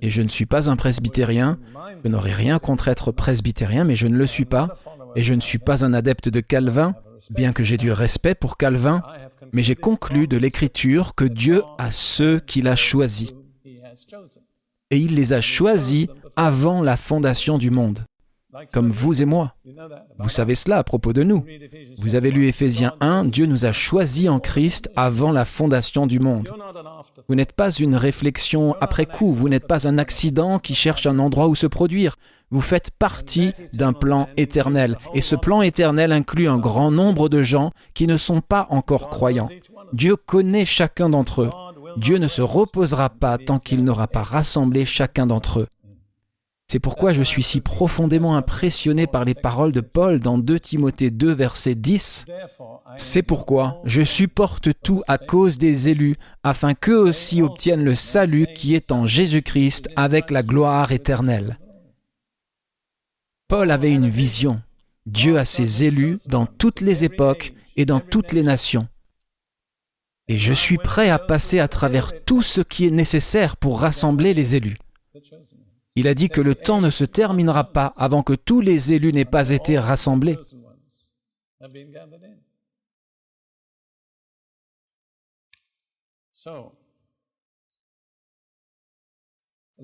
et 0.00 0.10
je 0.10 0.22
ne 0.22 0.28
suis 0.28 0.46
pas 0.46 0.70
un 0.70 0.76
presbytérien, 0.76 1.58
je 2.04 2.08
n'aurais 2.08 2.32
rien 2.32 2.60
contre 2.60 2.86
être 2.86 3.10
presbytérien, 3.10 3.84
mais 3.84 3.96
je 3.96 4.06
ne 4.06 4.16
le 4.16 4.26
suis 4.28 4.44
pas, 4.44 4.68
et 5.16 5.24
je 5.24 5.34
ne 5.34 5.40
suis 5.40 5.58
pas 5.58 5.84
un 5.84 5.92
adepte 5.92 6.28
de 6.28 6.38
Calvin, 6.38 6.94
bien 7.30 7.52
que 7.52 7.64
j'ai 7.64 7.78
du 7.78 7.90
respect 7.90 8.36
pour 8.36 8.56
Calvin, 8.56 9.02
mais 9.52 9.64
j'ai 9.64 9.74
conclu 9.74 10.28
de 10.28 10.36
l'Écriture 10.36 11.16
que 11.16 11.24
Dieu 11.24 11.62
a 11.78 11.90
ceux 11.90 12.38
qu'il 12.38 12.68
a 12.68 12.76
choisis. 12.76 13.32
Et 14.90 14.98
il 14.98 15.16
les 15.16 15.32
a 15.32 15.40
choisis 15.40 16.06
avant 16.36 16.80
la 16.80 16.96
fondation 16.96 17.58
du 17.58 17.70
monde 17.70 18.04
comme 18.72 18.90
vous 18.90 19.22
et 19.22 19.24
moi. 19.24 19.54
Vous 20.18 20.28
savez 20.28 20.54
cela 20.54 20.78
à 20.78 20.84
propos 20.84 21.12
de 21.12 21.22
nous. 21.22 21.44
Vous 21.98 22.14
avez 22.14 22.30
lu 22.30 22.46
Éphésiens 22.46 22.94
1, 23.00 23.24
Dieu 23.24 23.46
nous 23.46 23.64
a 23.64 23.72
choisis 23.72 24.28
en 24.28 24.40
Christ 24.40 24.90
avant 24.96 25.32
la 25.32 25.44
fondation 25.44 26.06
du 26.06 26.18
monde. 26.18 26.50
Vous 27.28 27.34
n'êtes 27.34 27.52
pas 27.52 27.70
une 27.70 27.94
réflexion 27.94 28.74
après 28.80 29.06
coup, 29.06 29.32
vous 29.32 29.48
n'êtes 29.48 29.66
pas 29.66 29.88
un 29.88 29.98
accident 29.98 30.58
qui 30.58 30.74
cherche 30.74 31.06
un 31.06 31.18
endroit 31.18 31.48
où 31.48 31.54
se 31.54 31.66
produire. 31.66 32.16
Vous 32.50 32.60
faites 32.60 32.90
partie 32.90 33.52
d'un 33.72 33.94
plan 33.94 34.28
éternel, 34.36 34.98
et 35.14 35.22
ce 35.22 35.36
plan 35.36 35.62
éternel 35.62 36.12
inclut 36.12 36.48
un 36.48 36.58
grand 36.58 36.90
nombre 36.90 37.30
de 37.30 37.42
gens 37.42 37.72
qui 37.94 38.06
ne 38.06 38.18
sont 38.18 38.42
pas 38.42 38.66
encore 38.68 39.08
croyants. 39.08 39.48
Dieu 39.94 40.16
connaît 40.16 40.66
chacun 40.66 41.08
d'entre 41.08 41.42
eux. 41.42 41.50
Dieu 41.96 42.18
ne 42.18 42.28
se 42.28 42.42
reposera 42.42 43.08
pas 43.08 43.38
tant 43.38 43.58
qu'il 43.58 43.84
n'aura 43.84 44.06
pas 44.06 44.22
rassemblé 44.22 44.84
chacun 44.84 45.26
d'entre 45.26 45.60
eux. 45.60 45.66
C'est 46.72 46.80
pourquoi 46.80 47.12
je 47.12 47.22
suis 47.22 47.42
si 47.42 47.60
profondément 47.60 48.34
impressionné 48.34 49.06
par 49.06 49.26
les 49.26 49.34
paroles 49.34 49.72
de 49.72 49.82
Paul 49.82 50.20
dans 50.20 50.38
2 50.38 50.58
Timothée 50.58 51.10
2, 51.10 51.30
verset 51.30 51.74
10. 51.74 52.24
C'est 52.96 53.22
pourquoi 53.22 53.82
je 53.84 54.00
supporte 54.00 54.70
tout 54.82 55.02
à 55.06 55.18
cause 55.18 55.58
des 55.58 55.90
élus, 55.90 56.16
afin 56.42 56.72
qu'eux 56.72 56.96
aussi 56.96 57.42
obtiennent 57.42 57.84
le 57.84 57.94
salut 57.94 58.46
qui 58.54 58.74
est 58.74 58.90
en 58.90 59.06
Jésus-Christ 59.06 59.90
avec 59.96 60.30
la 60.30 60.42
gloire 60.42 60.92
éternelle. 60.92 61.58
Paul 63.48 63.70
avait 63.70 63.92
une 63.92 64.08
vision. 64.08 64.62
Dieu 65.04 65.38
a 65.38 65.44
ses 65.44 65.84
élus 65.84 66.20
dans 66.24 66.46
toutes 66.46 66.80
les 66.80 67.04
époques 67.04 67.52
et 67.76 67.84
dans 67.84 68.00
toutes 68.00 68.32
les 68.32 68.42
nations. 68.42 68.88
Et 70.26 70.38
je 70.38 70.54
suis 70.54 70.78
prêt 70.78 71.10
à 71.10 71.18
passer 71.18 71.60
à 71.60 71.68
travers 71.68 72.24
tout 72.24 72.40
ce 72.40 72.62
qui 72.62 72.86
est 72.86 72.90
nécessaire 72.90 73.58
pour 73.58 73.80
rassembler 73.80 74.32
les 74.32 74.54
élus. 74.54 74.78
Il 75.94 76.08
a 76.08 76.14
dit 76.14 76.28
que 76.28 76.40
le 76.40 76.54
temps 76.54 76.80
ne 76.80 76.90
se 76.90 77.04
terminera 77.04 77.64
pas 77.64 77.92
avant 77.96 78.22
que 78.22 78.32
tous 78.32 78.60
les 78.60 78.92
élus 78.92 79.12
n'aient 79.12 79.24
pas 79.24 79.50
été 79.50 79.78
rassemblés. 79.78 80.38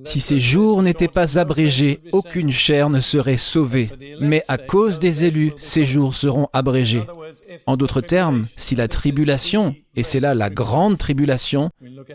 Si 0.05 0.21
ces 0.21 0.41
jours 0.41 0.83
n'étaient 0.83 1.09
pas 1.09 1.39
abrégés, 1.39 2.01
aucune 2.13 2.51
chair 2.51 2.89
ne 2.89 3.01
serait 3.01 3.37
sauvée. 3.37 3.91
Mais 4.21 4.43
à 4.49 4.57
cause 4.59 4.99
des 4.99 5.25
élus, 5.25 5.53
ces 5.59 5.85
jours 5.85 6.15
seront 6.15 6.49
abrégés. 6.53 7.03
En 7.66 7.76
d'autres 7.76 8.01
termes, 8.01 8.47
si 8.57 8.74
la 8.74 8.89
tribulation, 8.89 9.74
et 9.97 10.03
c'est 10.03 10.20
là 10.20 10.35
la 10.35 10.51
grande 10.51 10.99
tribulation, 10.99 11.70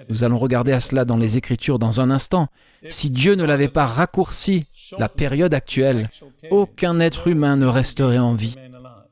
nous 0.09 0.23
allons 0.23 0.37
regarder 0.37 0.71
à 0.71 0.79
cela 0.79 1.05
dans 1.05 1.17
les 1.17 1.37
Écritures 1.37 1.79
dans 1.79 2.01
un 2.01 2.11
instant, 2.11 2.47
si 2.89 3.09
Dieu 3.09 3.35
ne 3.35 3.43
l'avait 3.43 3.67
pas 3.67 3.85
raccourci, 3.85 4.65
la 4.97 5.09
période 5.09 5.53
actuelle, 5.53 6.09
aucun 6.49 6.99
être 6.99 7.27
humain 7.27 7.57
ne 7.57 7.65
resterait 7.65 8.17
en 8.17 8.35
vie. 8.35 8.55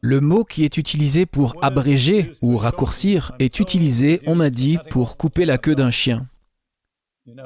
Le 0.03 0.19
mot 0.19 0.43
qui 0.43 0.65
est 0.65 0.77
utilisé 0.77 1.27
pour 1.27 1.55
abréger 1.61 2.31
ou 2.41 2.57
raccourcir 2.57 3.33
est 3.39 3.59
utilisé, 3.59 4.19
on 4.25 4.33
m'a 4.33 4.49
dit, 4.49 4.79
pour 4.89 5.15
couper 5.15 5.45
la 5.45 5.59
queue 5.59 5.75
d'un 5.75 5.91
chien. 5.91 6.27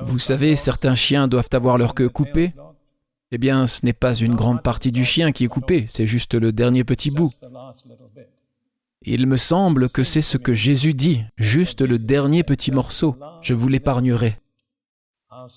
Vous 0.01 0.19
savez, 0.19 0.55
certains 0.55 0.95
chiens 0.95 1.27
doivent 1.27 1.49
avoir 1.51 1.77
leur 1.77 1.93
queue 1.93 2.09
coupée. 2.09 2.53
Eh 3.31 3.37
bien, 3.37 3.67
ce 3.67 3.85
n'est 3.85 3.93
pas 3.93 4.15
une 4.15 4.35
grande 4.35 4.63
partie 4.63 4.93
du 4.93 5.03
chien 5.03 5.33
qui 5.33 5.43
est 5.43 5.49
coupée, 5.49 5.85
c'est 5.89 6.07
juste 6.07 6.35
le 6.35 6.53
dernier 6.53 6.85
petit 6.85 7.11
bout. 7.11 7.33
Il 9.07 9.27
me 9.27 9.37
semble 9.37 9.89
que 9.89 10.03
c'est 10.03 10.23
ce 10.23 10.37
que 10.37 10.55
Jésus 10.55 10.93
dit, 10.93 11.23
juste 11.37 11.81
le 11.81 11.99
dernier 11.99 12.43
petit 12.43 12.71
morceau. 12.71 13.15
Je 13.41 13.53
vous 13.53 13.67
l'épargnerai, 13.67 14.39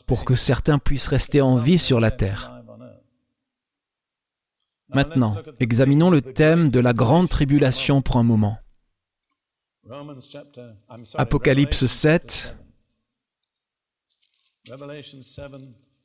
pour 0.07 0.27
que 0.27 0.35
certains 0.35 0.79
puissent 0.79 1.09
rester 1.09 1.41
en 1.41 1.57
vie 1.57 1.79
sur 1.79 1.99
la 1.99 2.11
terre. 2.11 2.63
Maintenant, 4.91 5.37
examinons 5.61 6.11
le 6.11 6.21
thème 6.21 6.69
de 6.69 6.81
la 6.81 6.93
grande 6.93 7.29
tribulation 7.29 8.03
pour 8.03 8.17
un 8.19 8.23
moment. 8.23 8.59
Apocalypse 11.15 11.87
7, 11.87 12.57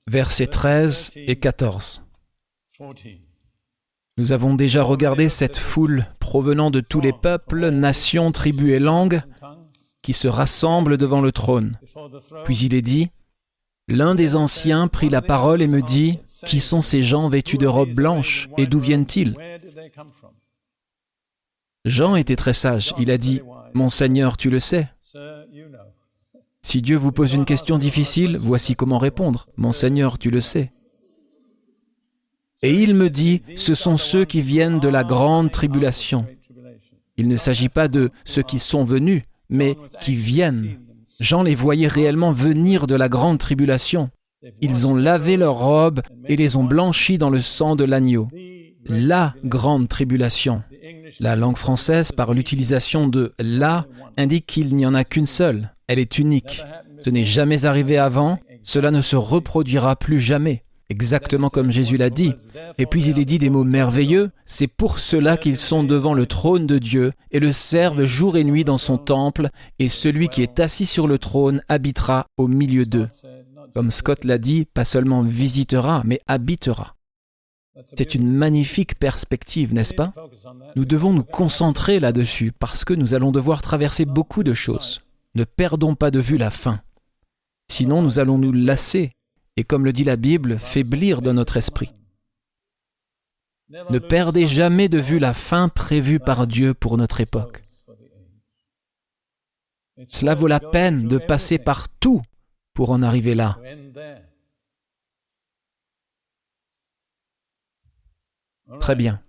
versets 0.08 0.48
13 0.48 1.12
et 1.16 1.36
14. 1.38 2.06
Nous 4.18 4.32
avons 4.32 4.53
déjà 4.53 4.84
regardé 4.84 5.28
cette 5.28 5.57
foule 5.57 6.05
provenant 6.20 6.70
de 6.70 6.82
tous 6.82 7.01
les 7.01 7.14
peuples, 7.14 7.70
nations, 7.70 8.32
tribus 8.32 8.74
et 8.74 8.80
langues 8.80 9.22
qui 10.03 10.14
se 10.14 10.28
rassemblent 10.28 10.97
devant 10.97 11.22
le 11.22 11.32
trône. 11.32 11.80
Puis 12.43 12.57
il 12.57 12.76
est 12.76 12.82
dit, 12.84 13.09
L'un 13.88 14.16
des 14.16 14.36
anciens 14.36 14.88
prit 14.88 15.09
la 15.09 15.22
parole 15.22 15.61
et 15.61 15.68
me 15.68 15.82
dit, 15.82 16.20
Qui 16.45 16.59
sont 16.59 16.82
ces 16.82 17.01
gens 17.01 17.28
vêtus 17.28 17.57
de 17.57 17.66
robes 17.66 17.93
blanches 17.93 18.49
et 18.57 18.68
d'où 18.68 18.80
viennent-ils 18.80 19.36
Jean 21.86 22.16
était 22.16 22.36
très 22.36 22.53
sage. 22.53 22.93
Il 22.99 23.09
a 23.09 23.18
dit, 23.18 23.41
Mon 23.74 23.89
Seigneur, 23.89 24.38
tu 24.38 24.49
le 24.49 24.59
sais. 24.59 24.89
Si 26.61 26.82
Dieu 26.82 26.97
vous 26.97 27.11
pose 27.11 27.34
une 27.34 27.45
question 27.45 27.78
difficile, 27.78 28.38
voici 28.38 28.76
comment 28.76 28.99
répondre. 28.99 29.47
Mon 29.57 29.74
Seigneur, 29.74 30.18
tu 30.18 30.30
le 30.30 30.39
sais. 30.39 30.72
Et 32.64 32.74
il 32.74 32.95
me 32.95 33.09
dit, 33.09 33.41
ce 33.57 33.76
sont 33.76 33.97
ceux 33.97 34.24
qui 34.24 34.41
viennent 34.41 34.80
de 34.80 34.88
la 34.88 35.03
grande 35.03 35.51
tribulation. 35.51 36.26
Il 37.18 37.28
ne 37.28 37.38
s'agit 37.38 37.70
pas 37.70 37.89
de 37.89 38.09
ceux 38.24 38.41
qui 38.41 38.57
sont 38.57 38.86
venus, 38.86 39.24
mais 39.49 39.76
qui 40.01 40.16
viennent. 40.16 40.80
Jean 41.20 41.43
les 41.43 41.55
voyait 41.55 41.88
réellement 41.88 42.32
venir 42.32 42.88
de 42.88 42.95
la 42.95 43.09
grande 43.09 43.38
tribulation. 43.38 44.09
Ils 44.61 44.88
ont 44.88 44.95
lavé 44.95 45.38
leurs 45.38 45.59
robes 45.59 46.01
et 46.28 46.38
les 46.38 46.55
ont 46.55 46.64
blanchis 46.64 47.18
dans 47.18 47.30
le 47.30 47.41
sang 47.41 47.76
de 47.76 47.84
l'agneau. 47.84 48.30
La 48.86 49.36
grande 49.43 49.89
tribulation. 49.89 50.64
La 51.20 51.36
langue 51.36 51.57
française, 51.57 52.11
par 52.11 52.34
l'utilisation 52.34 53.07
de 53.07 53.34
la, 53.39 53.86
indique 54.18 54.45
qu'il 54.45 54.74
n'y 54.76 54.86
en 54.86 54.95
a 54.95 55.03
qu'une 55.03 55.28
seule. 55.28 55.72
Elle 55.88 55.99
est 55.99 56.18
unique. 56.18 56.64
Ce 57.03 57.09
n'est 57.09 57.26
jamais 57.26 57.66
arrivé 57.66 57.97
avant, 57.97 58.39
cela 58.64 58.89
ne 58.89 59.01
se 59.01 59.18
reproduira 59.18 59.97
plus 59.97 60.20
jamais. 60.20 60.64
Exactement 60.94 61.50
comme 61.50 61.72
Jésus 61.72 61.98
l'a 61.98 62.12
dit. 62.12 62.34
Et 62.78 62.86
puis 62.86 63.04
il 63.04 63.18
est 63.18 63.26
dit 63.26 63.39
des 63.39 63.50
mots 63.50 63.64
merveilleux, 63.64 64.30
c'est 64.46 64.68
pour 64.68 65.00
cela 65.00 65.38
qu'ils 65.38 65.58
sont 65.58 65.84
devant 65.84 66.14
le 66.14 66.28
trône 66.28 66.68
de 66.68 66.78
Dieu 66.78 67.14
et 67.32 67.39
le 67.39 67.52
servent 67.52 68.04
jour 68.04 68.38
et 68.38 68.44
nuit 68.44 68.64
dans 68.64 68.78
son 68.78 69.00
temple, 69.00 69.50
et 69.80 69.89
celui 69.89 70.30
qui 70.30 70.44
est 70.44 70.60
assis 70.60 70.86
sur 70.86 71.08
le 71.08 71.18
trône 71.18 71.64
habitera 71.68 72.28
au 72.38 72.48
milieu 72.48 72.86
d'eux. 72.86 73.10
Comme 73.74 73.89
Scott 73.89 74.24
l'a 74.24 74.38
dit, 74.38 74.66
pas 74.72 74.86
seulement 74.86 75.24
visitera, 75.24 76.04
mais 76.06 76.20
habitera. 76.28 76.96
C'est 77.98 78.14
une 78.14 78.32
magnifique 78.32 79.00
perspective, 79.00 79.74
n'est-ce 79.74 79.96
pas? 79.96 80.14
Nous 80.76 80.86
devons 80.86 81.12
nous 81.12 81.24
concentrer 81.24 82.00
là-dessus 82.00 82.52
parce 82.52 82.86
que 82.86 82.94
nous 82.94 83.16
allons 83.16 83.32
devoir 83.32 83.64
traverser 83.64 84.06
beaucoup 84.06 84.44
de 84.44 84.54
choses. 84.54 85.02
Ne 85.34 85.44
perdons 85.44 85.96
pas 85.96 86.12
de 86.12 86.20
vue 86.20 86.38
la 86.38 86.52
fin. 86.52 86.82
Sinon, 87.68 88.04
nous 88.04 88.20
allons 88.20 88.38
nous 88.38 88.52
lasser 88.52 89.10
et, 89.58 89.64
comme 89.64 89.86
le 89.86 89.93
dit 89.93 90.04
la 90.04 90.16
Bible, 90.16 90.58
faiblir 90.58 91.22
de 91.22 91.32
notre 91.32 91.58
esprit. 91.58 91.93
Ne 93.89 93.99
perdez 93.99 94.47
jamais 94.47 94.89
de 94.89 94.99
vue 94.99 95.20
la 95.20 95.34
fin 95.34 95.70
prévue 95.70 96.20
par 96.20 96.47
Dieu 96.47 96.74
pour 96.74 96.97
notre 96.97 97.22
époque. 97.22 97.64
Cela 100.08 100.36
vaut 100.36 100.47
la 100.47 100.60
peine 100.60 101.08
de 101.08 101.18
passer 101.18 101.58
par 101.58 101.88
tout 101.89 102.22
pour 102.74 102.91
en 102.91 103.01
arriver 103.04 103.36
là. 103.36 103.60
Très 108.80 108.95
bien. 108.95 109.22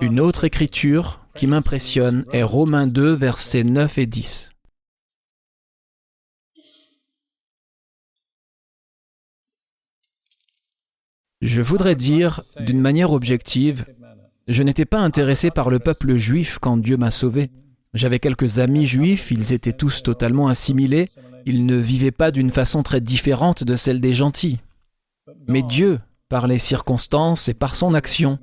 Une 0.00 0.20
autre 0.20 0.44
écriture 0.44 1.24
qui 1.34 1.46
m'impressionne 1.46 2.24
est 2.32 2.42
Romains 2.42 2.86
2, 2.86 3.14
versets 3.14 3.64
9 3.64 3.98
et 3.98 4.06
10. 4.06 4.50
Je 11.46 11.62
voudrais 11.62 11.94
dire, 11.94 12.42
d'une 12.60 12.80
manière 12.80 13.12
objective, 13.12 13.86
je 14.48 14.62
n'étais 14.62 14.84
pas 14.84 15.00
intéressé 15.00 15.50
par 15.50 15.70
le 15.70 15.78
peuple 15.78 16.16
juif 16.16 16.58
quand 16.60 16.76
Dieu 16.76 16.96
m'a 16.96 17.10
sauvé. 17.10 17.50
J'avais 17.94 18.18
quelques 18.18 18.58
amis 18.58 18.86
juifs, 18.86 19.30
ils 19.30 19.54
étaient 19.54 19.72
tous 19.72 20.02
totalement 20.02 20.48
assimilés, 20.48 21.08
ils 21.46 21.64
ne 21.64 21.76
vivaient 21.76 22.10
pas 22.10 22.30
d'une 22.30 22.50
façon 22.50 22.82
très 22.82 23.00
différente 23.00 23.64
de 23.64 23.76
celle 23.76 24.00
des 24.00 24.12
gentils. 24.12 24.58
Mais 25.48 25.62
Dieu 25.62 25.98
par 26.28 26.46
les 26.46 26.58
circonstances 26.58 27.48
et 27.48 27.54
par 27.54 27.74
son 27.74 27.94
action, 27.94 28.38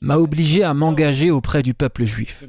m'a 0.00 0.18
obligé 0.18 0.62
à 0.62 0.74
m'engager 0.74 1.30
auprès 1.30 1.62
du 1.62 1.74
peuple 1.74 2.04
juif. 2.04 2.44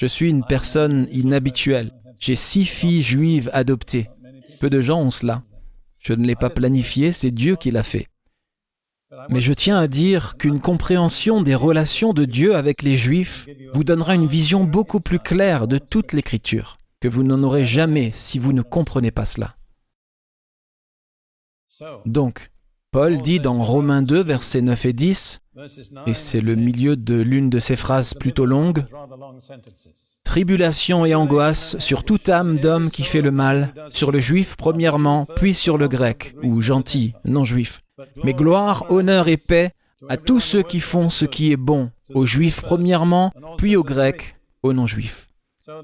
Je 0.00 0.06
suis 0.06 0.30
une 0.30 0.44
personne 0.44 1.08
inhabituelle. 1.10 1.92
J'ai 2.18 2.36
six 2.36 2.64
filles 2.64 3.02
juives 3.02 3.50
adoptées. 3.52 4.08
Peu 4.60 4.70
de 4.70 4.80
gens 4.80 5.00
ont 5.00 5.10
cela. 5.10 5.42
Je 6.00 6.12
ne 6.14 6.26
l'ai 6.26 6.34
pas 6.34 6.50
planifié, 6.50 7.12
c'est 7.12 7.30
Dieu 7.30 7.56
qui 7.56 7.70
l'a 7.70 7.82
fait. 7.82 8.06
Mais 9.28 9.40
je 9.40 9.52
tiens 9.52 9.78
à 9.78 9.88
dire 9.88 10.36
qu'une 10.36 10.60
compréhension 10.60 11.42
des 11.42 11.54
relations 11.54 12.12
de 12.12 12.24
Dieu 12.24 12.54
avec 12.54 12.82
les 12.82 12.96
Juifs 12.96 13.48
vous 13.72 13.84
donnera 13.84 14.14
une 14.14 14.26
vision 14.26 14.64
beaucoup 14.64 15.00
plus 15.00 15.18
claire 15.18 15.66
de 15.66 15.78
toute 15.78 16.12
l'Écriture, 16.12 16.78
que 17.00 17.08
vous 17.08 17.22
n'en 17.22 17.42
aurez 17.42 17.64
jamais 17.64 18.12
si 18.14 18.38
vous 18.38 18.52
ne 18.52 18.62
comprenez 18.62 19.10
pas 19.10 19.26
cela. 19.26 19.56
Donc, 22.06 22.50
Paul 22.92 23.18
dit 23.18 23.38
dans 23.38 23.62
Romains 23.62 24.02
2, 24.02 24.22
versets 24.24 24.62
9 24.62 24.86
et 24.86 24.92
10, 24.92 25.40
et 26.06 26.14
c'est 26.14 26.40
le 26.40 26.56
milieu 26.56 26.96
de 26.96 27.14
l'une 27.14 27.48
de 27.48 27.60
ces 27.60 27.76
phrases 27.76 28.14
plutôt 28.14 28.46
longues, 28.46 28.84
Tribulation 30.24 31.06
et 31.06 31.14
angoisse 31.14 31.78
sur 31.78 32.04
toute 32.04 32.28
âme 32.28 32.58
d'homme 32.58 32.90
qui 32.90 33.04
fait 33.04 33.20
le 33.20 33.30
mal, 33.30 33.74
sur 33.88 34.10
le 34.12 34.20
juif 34.20 34.56
premièrement, 34.56 35.26
puis 35.36 35.54
sur 35.54 35.78
le 35.78 35.88
grec, 35.88 36.34
ou 36.42 36.60
gentil, 36.60 37.14
non 37.24 37.44
juif. 37.44 37.82
Mais 38.24 38.34
gloire, 38.34 38.90
honneur 38.90 39.28
et 39.28 39.36
paix 39.36 39.72
à 40.08 40.16
tous 40.16 40.40
ceux 40.40 40.62
qui 40.62 40.80
font 40.80 41.10
ce 41.10 41.24
qui 41.24 41.52
est 41.52 41.56
bon, 41.56 41.90
aux 42.14 42.26
juifs 42.26 42.60
premièrement, 42.60 43.32
puis 43.56 43.76
aux 43.76 43.84
grecs, 43.84 44.36
aux 44.62 44.72
non 44.72 44.86
juifs. 44.86 45.28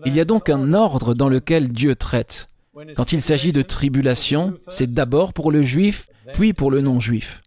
Il 0.05 0.15
y 0.15 0.21
a 0.21 0.25
donc 0.25 0.49
un 0.49 0.75
ordre 0.75 1.15
dans 1.15 1.29
lequel 1.29 1.73
Dieu 1.73 1.95
traite. 1.95 2.49
Quand 2.95 3.13
il 3.13 3.23
s'agit 3.23 3.53
de 3.53 3.63
tribulation, 3.63 4.55
c'est 4.69 4.93
d'abord 4.93 5.33
pour 5.33 5.51
le 5.51 5.63
juif, 5.63 6.07
puis 6.35 6.53
pour 6.53 6.71
le 6.71 6.81
non-juif. 6.81 7.43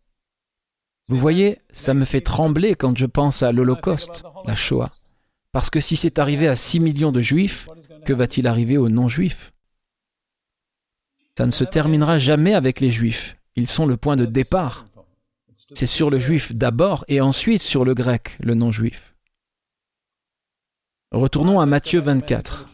Vous 1.08 1.18
voyez, 1.18 1.60
ça 1.72 1.94
me 1.94 2.06
fait 2.06 2.22
trembler 2.22 2.76
quand 2.76 2.98
je 2.98 3.06
pense 3.06 3.42
à 3.42 3.52
l'Holocauste, 3.52 4.24
la 4.46 4.56
Shoah. 4.56 4.92
Parce 5.52 5.70
que 5.70 5.80
si 5.80 5.96
c'est 5.98 6.20
arrivé 6.20 6.48
à 6.48 6.56
6 6.56 6.80
millions 6.80 7.12
de 7.12 7.22
juifs, 7.22 7.68
que 8.06 8.14
va-t-il 8.14 8.48
arriver 8.48 8.78
aux 8.78 8.90
non-juifs? 8.90 9.52
Ça 11.38 11.46
ne 11.46 11.52
se 11.52 11.64
terminera 11.64 12.18
jamais 12.18 12.54
avec 12.54 12.80
les 12.80 12.92
juifs. 12.92 13.38
Ils 13.56 13.68
sont 13.68 13.86
le 13.86 13.98
point 13.98 14.16
de 14.16 14.26
départ. 14.26 14.86
C'est 15.74 15.86
sur 15.86 16.10
le 16.10 16.20
juif 16.20 16.54
d'abord 16.54 17.06
et 17.08 17.22
ensuite 17.22 17.62
sur 17.62 17.86
le 17.86 17.94
grec, 17.94 18.38
le 18.40 18.54
non-juif. 18.54 19.16
Retournons 21.12 21.60
à 21.60 21.66
Matthieu 21.66 22.02
24. 22.02 22.66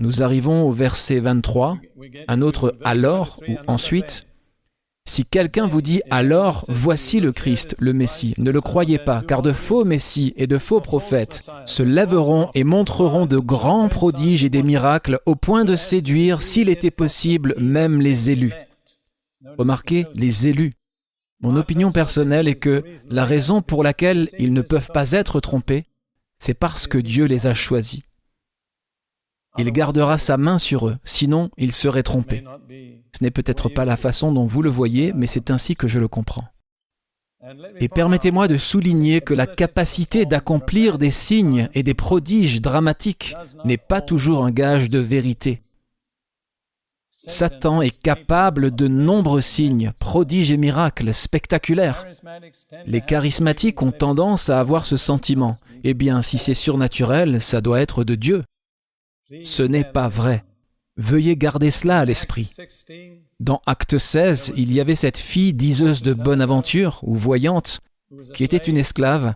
Nous 0.00 0.22
arrivons 0.22 0.64
au 0.64 0.72
verset 0.72 1.20
23, 1.20 1.78
un 2.26 2.42
autre 2.42 2.76
alors 2.84 3.40
ou 3.46 3.56
ensuite. 3.68 4.26
Si 5.04 5.26
quelqu'un 5.26 5.66
vous 5.66 5.82
dit 5.82 6.00
alors, 6.10 6.64
voici 6.68 7.18
le 7.18 7.32
Christ, 7.32 7.74
le 7.80 7.92
Messie, 7.92 8.34
ne 8.38 8.52
le 8.52 8.60
croyez 8.60 8.98
pas, 8.98 9.22
car 9.26 9.42
de 9.42 9.52
faux 9.52 9.84
Messies 9.84 10.32
et 10.36 10.46
de 10.46 10.58
faux 10.58 10.80
prophètes 10.80 11.50
se 11.66 11.82
lèveront 11.82 12.50
et 12.54 12.62
montreront 12.62 13.26
de 13.26 13.38
grands 13.38 13.88
prodiges 13.88 14.44
et 14.44 14.48
des 14.48 14.62
miracles 14.62 15.18
au 15.26 15.34
point 15.34 15.64
de 15.64 15.74
séduire, 15.74 16.40
s'il 16.40 16.68
était 16.68 16.92
possible, 16.92 17.56
même 17.60 18.00
les 18.00 18.30
élus. 18.30 18.54
Remarquez, 19.58 20.06
les 20.14 20.46
élus. 20.46 20.74
Mon 21.40 21.56
opinion 21.56 21.90
personnelle 21.90 22.46
est 22.46 22.54
que 22.54 22.84
la 23.10 23.24
raison 23.24 23.60
pour 23.60 23.82
laquelle 23.82 24.28
ils 24.38 24.52
ne 24.52 24.62
peuvent 24.62 24.90
pas 24.94 25.10
être 25.10 25.40
trompés, 25.40 25.84
c'est 26.38 26.54
parce 26.54 26.86
que 26.86 26.98
Dieu 26.98 27.24
les 27.24 27.48
a 27.48 27.54
choisis 27.54 28.02
il 29.58 29.70
gardera 29.72 30.18
sa 30.18 30.36
main 30.36 30.58
sur 30.58 30.88
eux, 30.88 30.96
sinon 31.04 31.50
il 31.56 31.72
serait 31.72 32.02
trompé. 32.02 32.44
Ce 33.16 33.22
n'est 33.22 33.30
peut-être 33.30 33.68
pas 33.68 33.84
la 33.84 33.96
façon 33.96 34.32
dont 34.32 34.46
vous 34.46 34.62
le 34.62 34.70
voyez, 34.70 35.12
mais 35.14 35.26
c'est 35.26 35.50
ainsi 35.50 35.74
que 35.74 35.88
je 35.88 35.98
le 35.98 36.08
comprends. 36.08 36.44
Et 37.80 37.88
permettez-moi 37.88 38.46
de 38.46 38.56
souligner 38.56 39.20
que 39.20 39.34
la 39.34 39.46
capacité 39.46 40.26
d'accomplir 40.26 40.96
des 40.96 41.10
signes 41.10 41.68
et 41.74 41.82
des 41.82 41.94
prodiges 41.94 42.62
dramatiques 42.62 43.34
n'est 43.64 43.78
pas 43.78 44.00
toujours 44.00 44.44
un 44.44 44.52
gage 44.52 44.88
de 44.90 45.00
vérité. 45.00 45.62
Satan 47.10 47.82
est 47.82 47.96
capable 48.02 48.74
de 48.74 48.88
nombreux 48.88 49.40
signes, 49.40 49.92
prodiges 49.98 50.50
et 50.50 50.56
miracles 50.56 51.14
spectaculaires. 51.14 52.04
Les 52.86 53.00
charismatiques 53.00 53.82
ont 53.82 53.92
tendance 53.92 54.50
à 54.50 54.58
avoir 54.58 54.84
ce 54.84 54.96
sentiment. 54.96 55.56
Eh 55.84 55.94
bien, 55.94 56.22
si 56.22 56.38
c'est 56.38 56.54
surnaturel, 56.54 57.40
ça 57.40 57.60
doit 57.60 57.80
être 57.80 58.02
de 58.02 58.16
Dieu. 58.16 58.44
Ce 59.44 59.62
n'est 59.62 59.84
pas 59.84 60.08
vrai. 60.08 60.44
Veuillez 60.96 61.36
garder 61.36 61.70
cela 61.70 62.00
à 62.00 62.04
l'esprit. 62.04 62.54
Dans 63.40 63.60
Acte 63.66 63.98
16, 63.98 64.52
il 64.56 64.72
y 64.72 64.80
avait 64.80 64.94
cette 64.94 65.18
fille 65.18 65.54
diseuse 65.54 66.02
de 66.02 66.12
bonne 66.12 66.40
aventure 66.40 67.00
ou 67.02 67.16
voyante 67.16 67.80
qui 68.34 68.44
était 68.44 68.58
une 68.58 68.76
esclave, 68.76 69.34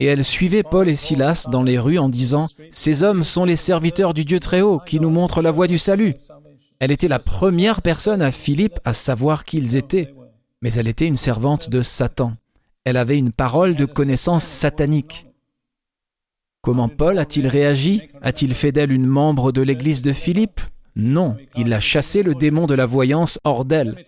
et 0.00 0.06
elle 0.06 0.24
suivait 0.24 0.62
Paul 0.62 0.88
et 0.88 0.96
Silas 0.96 1.46
dans 1.50 1.62
les 1.62 1.78
rues 1.78 1.98
en 1.98 2.08
disant⁇ 2.08 2.46
Ces 2.72 3.02
hommes 3.02 3.24
sont 3.24 3.44
les 3.44 3.56
serviteurs 3.56 4.14
du 4.14 4.24
Dieu 4.24 4.40
très 4.40 4.60
haut 4.60 4.78
qui 4.78 5.00
nous 5.00 5.10
montrent 5.10 5.42
la 5.42 5.50
voie 5.50 5.66
du 5.66 5.78
salut⁇ 5.78 6.10
Elle 6.80 6.90
était 6.90 7.08
la 7.08 7.18
première 7.18 7.80
personne 7.80 8.22
à 8.22 8.32
Philippe 8.32 8.80
à 8.84 8.94
savoir 8.94 9.44
qui 9.44 9.58
ils 9.58 9.76
étaient, 9.76 10.14
mais 10.62 10.72
elle 10.74 10.88
était 10.88 11.06
une 11.06 11.16
servante 11.16 11.70
de 11.70 11.82
Satan. 11.82 12.34
Elle 12.84 12.96
avait 12.96 13.18
une 13.18 13.32
parole 13.32 13.76
de 13.76 13.84
connaissance 13.84 14.44
satanique. 14.44 15.26
Comment 16.64 16.88
Paul 16.88 17.18
a-t-il 17.18 17.46
réagi? 17.46 18.08
A-t-il 18.22 18.54
fait 18.54 18.72
d'elle 18.72 18.90
une 18.90 19.04
membre 19.04 19.52
de 19.52 19.60
l'église 19.60 20.00
de 20.00 20.14
Philippe? 20.14 20.62
Non, 20.96 21.36
il 21.56 21.70
a 21.74 21.78
chassé 21.78 22.22
le 22.22 22.34
démon 22.34 22.66
de 22.66 22.74
la 22.74 22.86
voyance 22.86 23.38
hors 23.44 23.66
d'elle. 23.66 24.02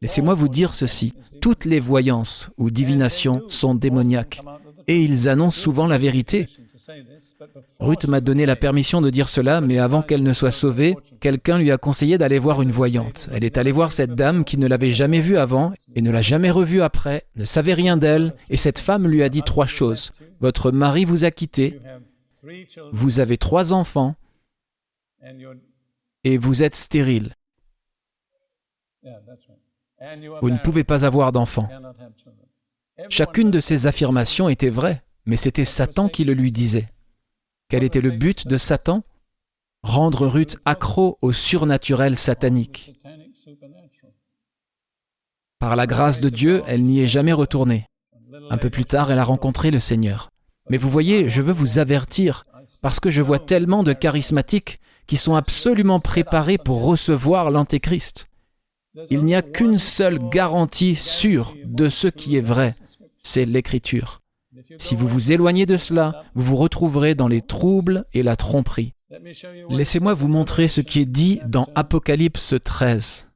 Laissez-moi 0.00 0.34
vous 0.34 0.48
dire 0.48 0.74
ceci, 0.74 1.12
toutes 1.40 1.64
les 1.64 1.78
voyances 1.78 2.48
ou 2.58 2.70
divinations 2.70 3.42
sont 3.46 3.76
démoniaques, 3.76 4.40
et 4.86 5.00
ils 5.00 5.28
annoncent 5.28 5.60
souvent 5.60 5.86
la 5.86 5.98
vérité. 5.98 6.46
Ruth 7.80 8.06
m'a 8.06 8.20
donné 8.20 8.46
la 8.46 8.56
permission 8.56 9.00
de 9.00 9.10
dire 9.10 9.28
cela, 9.28 9.60
mais 9.60 9.78
avant 9.78 10.02
qu'elle 10.02 10.22
ne 10.22 10.32
soit 10.32 10.50
sauvée, 10.50 10.96
quelqu'un 11.20 11.58
lui 11.58 11.70
a 11.70 11.78
conseillé 11.78 12.18
d'aller 12.18 12.38
voir 12.38 12.62
une 12.62 12.70
voyante. 12.70 13.28
Elle 13.32 13.44
est 13.44 13.58
allée 13.58 13.72
voir 13.72 13.92
cette 13.92 14.14
dame 14.14 14.44
qui 14.44 14.58
ne 14.58 14.66
l'avait 14.66 14.90
jamais 14.90 15.20
vue 15.20 15.38
avant 15.38 15.72
et 15.94 16.02
ne 16.02 16.10
l'a 16.10 16.22
jamais 16.22 16.50
revue 16.50 16.82
après, 16.82 17.24
ne 17.36 17.44
savait 17.44 17.74
rien 17.74 17.96
d'elle, 17.96 18.34
et 18.50 18.56
cette 18.56 18.78
femme 18.78 19.06
lui 19.06 19.22
a 19.22 19.28
dit 19.28 19.42
trois 19.42 19.66
choses. 19.66 20.12
Votre 20.40 20.70
mari 20.72 21.04
vous 21.04 21.24
a 21.24 21.30
quitté, 21.30 21.80
vous 22.92 23.20
avez 23.20 23.36
trois 23.36 23.72
enfants, 23.72 24.16
et 26.24 26.38
vous 26.38 26.62
êtes 26.62 26.74
stérile. 26.74 27.34
Vous 30.40 30.50
ne 30.50 30.58
pouvez 30.58 30.84
pas 30.84 31.04
avoir 31.04 31.32
d'enfants. 31.32 31.68
Chacune 33.08 33.50
de 33.50 33.60
ces 33.60 33.86
affirmations 33.86 34.48
était 34.48 34.70
vraie, 34.70 35.02
mais 35.26 35.36
c'était 35.36 35.64
Satan 35.64 36.08
qui 36.08 36.24
le 36.24 36.34
lui 36.34 36.52
disait. 36.52 36.88
Quel 37.68 37.84
était 37.84 38.00
le 38.00 38.10
but 38.10 38.46
de 38.46 38.56
Satan? 38.56 39.02
Rendre 39.82 40.26
Ruth 40.26 40.58
accro 40.64 41.18
au 41.22 41.32
surnaturel 41.32 42.16
satanique. 42.16 42.98
Par 45.58 45.76
la 45.76 45.86
grâce 45.86 46.20
de 46.20 46.28
Dieu, 46.28 46.62
elle 46.66 46.82
n'y 46.82 47.00
est 47.00 47.06
jamais 47.06 47.32
retournée. 47.32 47.86
Un 48.50 48.58
peu 48.58 48.70
plus 48.70 48.84
tard, 48.84 49.10
elle 49.10 49.18
a 49.18 49.24
rencontré 49.24 49.70
le 49.70 49.80
Seigneur. 49.80 50.30
Mais 50.70 50.76
vous 50.76 50.90
voyez, 50.90 51.28
je 51.28 51.42
veux 51.42 51.52
vous 51.52 51.78
avertir, 51.78 52.44
parce 52.82 53.00
que 53.00 53.10
je 53.10 53.22
vois 53.22 53.38
tellement 53.38 53.82
de 53.82 53.92
charismatiques 53.92 54.80
qui 55.06 55.16
sont 55.16 55.34
absolument 55.34 56.00
préparés 56.00 56.58
pour 56.58 56.84
recevoir 56.84 57.50
l'Antéchrist. 57.50 58.28
Il 59.10 59.24
n'y 59.24 59.34
a 59.34 59.42
qu'une 59.42 59.78
seule 59.78 60.18
garantie 60.28 60.94
sûre 60.94 61.54
de 61.64 61.88
ce 61.88 62.08
qui 62.08 62.36
est 62.36 62.42
vrai, 62.42 62.74
c'est 63.22 63.44
l'Écriture. 63.44 64.20
Si 64.78 64.94
vous 64.94 65.08
vous 65.08 65.32
éloignez 65.32 65.66
de 65.66 65.76
cela, 65.76 66.24
vous 66.34 66.44
vous 66.44 66.56
retrouverez 66.56 67.14
dans 67.14 67.28
les 67.28 67.40
troubles 67.40 68.04
et 68.12 68.22
la 68.22 68.36
tromperie. 68.36 68.94
Laissez-moi 69.70 70.14
vous 70.14 70.28
montrer 70.28 70.68
ce 70.68 70.80
qui 70.80 71.00
est 71.00 71.06
dit 71.06 71.40
dans 71.46 71.68
Apocalypse 71.74 72.54
13. 72.62 73.30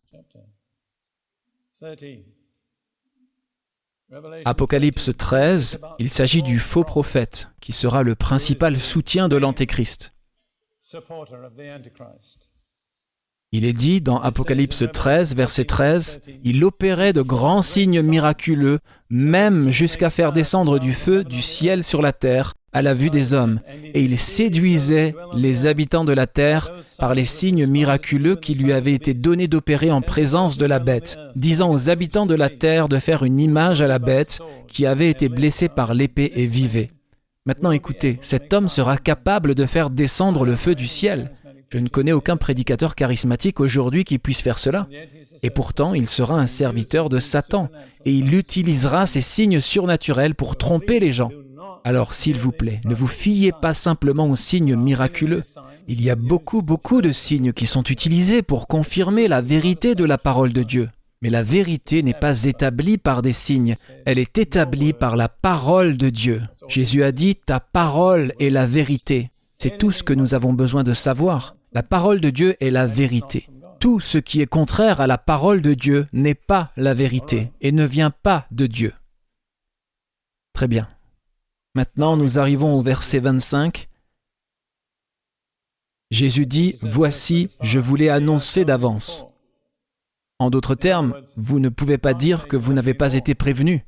Apocalypse 4.45 5.11
13, 5.17 5.81
il 5.99 6.11
s'agit 6.11 6.43
du 6.43 6.59
faux 6.59 6.85
prophète 6.85 7.51
qui 7.61 7.73
sera 7.73 8.03
le 8.03 8.15
principal 8.15 8.79
soutien 8.79 9.29
de 9.29 9.37
l'Antéchrist. 9.37 10.15
Il 13.53 13.65
est 13.65 13.73
dit 13.73 14.01
dans 14.01 14.19
Apocalypse 14.19 14.85
13, 14.93 15.37
verset 15.37 15.65
13, 15.65 16.21
Il 16.45 16.65
opérait 16.65 17.13
de 17.13 17.23
grands 17.23 17.63
signes 17.63 18.03
miraculeux, 18.03 18.81
même 19.09 19.71
jusqu'à 19.71 20.11
faire 20.11 20.33
descendre 20.33 20.81
du 20.81 20.93
feu 20.93 21.23
du 21.23 21.41
ciel 21.41 21.85
sur 21.85 22.03
la 22.03 22.13
terre, 22.13 22.55
à 22.73 22.83
la 22.83 22.93
vue 22.93 23.09
des 23.09 23.33
hommes, 23.33 23.61
et 23.95 24.03
il 24.03 24.19
séduisait 24.19 25.15
les 25.35 25.67
habitants 25.67 26.05
de 26.05 26.13
la 26.13 26.27
terre 26.27 26.71
par 26.99 27.15
les 27.15 27.25
signes 27.25 27.67
miraculeux 27.67 28.37
qui 28.37 28.55
lui 28.55 28.73
avaient 28.73 28.93
été 28.93 29.15
donnés 29.15 29.49
d'opérer 29.49 29.91
en 29.91 30.03
présence 30.03 30.59
de 30.59 30.67
la 30.67 30.79
bête, 30.79 31.17
disant 31.37 31.71
aux 31.71 31.89
habitants 31.89 32.27
de 32.27 32.35
la 32.35 32.51
terre 32.51 32.89
de 32.89 32.99
faire 32.99 33.23
une 33.23 33.41
image 33.41 33.81
à 33.81 33.87
la 33.87 33.99
bête 33.99 34.41
qui 34.69 34.85
avait 34.85 35.09
été 35.09 35.31
blessée 35.31 35.71
par 35.71 35.95
l'épée 35.95 36.33
et 36.35 36.47
vivait. 36.47 36.91
Maintenant 37.47 37.71
écoutez, 37.71 38.19
cet 38.23 38.53
homme 38.53 38.69
sera 38.69 38.99
capable 38.99 39.55
de 39.55 39.65
faire 39.65 39.89
descendre 39.89 40.45
le 40.45 40.57
feu 40.57 40.75
du 40.75 40.89
ciel. 40.89 41.31
Je 41.71 41.79
ne 41.79 41.89
connais 41.89 42.13
aucun 42.13 42.37
prédicateur 42.37 42.95
charismatique 42.95 43.61
aujourd'hui 43.61 44.05
qui 44.05 44.19
puisse 44.19 44.41
faire 44.41 44.59
cela. 44.59 44.89
Et 45.43 45.51
pourtant, 45.51 45.95
il 45.95 46.09
sera 46.09 46.39
un 46.39 46.47
serviteur 46.47 47.09
de 47.09 47.19
Satan, 47.19 47.69
et 48.05 48.13
il 48.13 48.35
utilisera 48.35 49.07
ces 49.07 49.21
signes 49.21 49.61
surnaturels 49.61 50.35
pour 50.35 50.57
tromper 50.57 51.01
les 51.01 51.13
gens. 51.13 51.31
Alors, 51.85 52.15
s'il 52.15 52.39
vous 52.39 52.53
plaît, 52.53 52.81
ne 52.85 52.95
vous 52.95 53.07
fiez 53.07 53.53
pas 53.53 53.75
simplement 53.75 54.29
aux 54.29 54.37
signes 54.37 54.77
miraculeux. 54.77 55.43
Il 55.89 56.03
y 56.03 56.11
a 56.11 56.17
beaucoup, 56.17 56.63
beaucoup 56.63 57.03
de 57.03 57.13
signes 57.13 57.53
qui 57.53 57.67
sont 57.67 57.85
utilisés 57.85 58.43
pour 58.43 58.67
confirmer 58.67 59.29
la 59.29 59.41
vérité 59.41 59.95
de 59.95 60.05
la 60.05 60.19
parole 60.19 60.53
de 60.53 60.63
Dieu. 60.63 60.89
Mais 61.23 61.31
la 61.31 61.43
vérité 61.43 62.03
n'est 62.03 62.13
pas 62.13 62.45
établie 62.45 62.99
par 62.99 63.23
des 63.23 63.33
signes, 63.33 63.77
elle 64.05 64.19
est 64.19 64.37
établie 64.39 64.93
par 64.93 65.17
la 65.17 65.29
parole 65.29 65.97
de 65.97 66.11
Dieu. 66.11 66.43
Jésus 66.69 67.03
a 67.03 67.13
dit, 67.13 67.37
Ta 67.37 67.59
parole 67.59 68.35
est 68.39 68.51
la 68.51 68.67
vérité. 68.67 69.31
C'est 69.59 69.79
tout 69.79 69.91
ce 69.91 70.03
que 70.03 70.13
nous 70.13 70.35
avons 70.35 70.53
besoin 70.53 70.85
de 70.85 70.93
savoir. 70.93 71.57
La 71.73 71.83
parole 71.83 72.21
de 72.21 72.31
Dieu 72.31 72.57
est 72.61 72.71
la 72.71 72.87
vérité. 72.87 73.49
Tout 73.81 74.01
ce 74.01 74.19
qui 74.19 74.41
est 74.41 74.47
contraire 74.47 75.01
à 75.01 75.07
la 75.07 75.19
parole 75.19 75.61
de 75.61 75.75
Dieu 75.75 76.07
n'est 76.13 76.35
pas 76.35 76.73
la 76.77 76.95
vérité 76.95 77.53
et 77.61 77.73
ne 77.73 77.85
vient 77.85 78.11
pas 78.11 78.47
de 78.51 78.67
Dieu. 78.67 78.93
Très 80.53 80.69
bien. 80.69 80.89
Maintenant, 81.75 82.17
nous 82.17 82.39
arrivons 82.39 82.75
au 82.75 82.83
verset 82.83 83.21
25. 83.21 83.89
Jésus 86.11 86.47
dit, 86.47 86.77
Voici, 86.83 87.51
je 87.61 87.79
vous 87.79 87.97
l'ai 87.97 88.09
annoncé 88.09 88.65
d'avance. 88.65 89.27
En 90.39 90.51
d'autres 90.51 90.75
termes, 90.75 91.21
vous 91.37 91.61
ne 91.61 91.69
pouvez 91.69 91.99
pas 91.99 92.15
dire 92.15 92.47
que 92.47 92.57
vous 92.57 92.73
n'avez 92.73 92.95
pas 92.95 93.15
été 93.15 93.35
prévenu. 93.35 93.87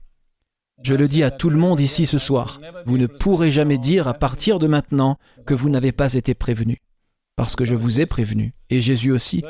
Je 0.83 0.95
le 0.95 1.09
dis 1.09 1.23
à 1.23 1.31
tout 1.31 1.51
le 1.51 1.59
monde 1.59 1.81
ici 1.81 2.07
ce 2.07 2.19
soir, 2.19 2.59
vous 2.87 2.99
ne 2.99 3.07
pourrez 3.07 3.51
jamais 3.51 3.79
dire 3.79 4.07
à 4.07 4.15
partir 4.15 4.59
de 4.59 4.67
maintenant 4.67 5.19
que 5.45 5.55
vous 5.55 5.71
n'avez 5.71 5.93
pas 5.93 6.15
été 6.15 6.35
prévenu, 6.35 6.79
parce 7.37 7.57
que 7.57 7.65
je 7.65 7.75
vous 7.75 8.01
ai 8.01 8.07
prévenu, 8.07 8.55
et 8.71 8.81
Jésus 8.81 9.11
aussi. 9.11 9.43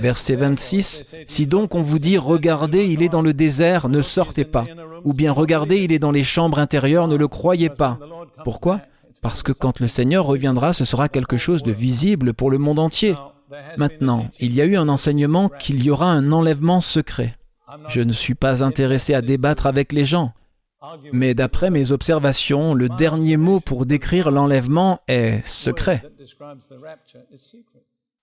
Verset 0.00 0.36
26, 0.36 1.14
Si 1.26 1.46
donc 1.46 1.74
on 1.74 1.80
vous 1.80 1.98
dit, 1.98 2.18
regardez, 2.18 2.84
il 2.84 3.02
est 3.02 3.08
dans 3.08 3.22
le 3.22 3.32
désert, 3.32 3.88
ne 3.88 4.02
sortez 4.02 4.44
pas, 4.44 4.64
ou 5.04 5.14
bien 5.14 5.32
regardez, 5.32 5.82
il 5.82 5.92
est 5.92 5.98
dans 5.98 6.12
les 6.12 6.24
chambres 6.24 6.58
intérieures, 6.58 7.08
ne 7.08 7.16
le 7.16 7.28
croyez 7.28 7.70
pas. 7.70 7.98
Pourquoi? 8.44 8.80
Parce 9.22 9.42
que 9.42 9.52
quand 9.52 9.80
le 9.80 9.88
Seigneur 9.88 10.26
reviendra, 10.26 10.72
ce 10.72 10.84
sera 10.84 11.08
quelque 11.08 11.38
chose 11.38 11.62
de 11.62 11.72
visible 11.72 12.34
pour 12.34 12.50
le 12.50 12.58
monde 12.58 12.78
entier. 12.78 13.14
Maintenant, 13.78 14.28
il 14.40 14.54
y 14.54 14.60
a 14.60 14.64
eu 14.64 14.76
un 14.76 14.88
enseignement 14.88 15.48
qu'il 15.48 15.82
y 15.82 15.90
aura 15.90 16.10
un 16.10 16.32
enlèvement 16.32 16.80
secret. 16.80 17.34
Je 17.88 18.00
ne 18.00 18.12
suis 18.12 18.34
pas 18.34 18.62
intéressé 18.62 19.14
à 19.14 19.22
débattre 19.22 19.66
avec 19.66 19.92
les 19.92 20.04
gens. 20.04 20.32
Mais 21.12 21.34
d'après 21.34 21.70
mes 21.70 21.92
observations, 21.92 22.74
le 22.74 22.88
dernier 22.88 23.36
mot 23.36 23.60
pour 23.60 23.86
décrire 23.86 24.30
l'enlèvement 24.30 25.00
est 25.08 25.46
secret. 25.46 26.02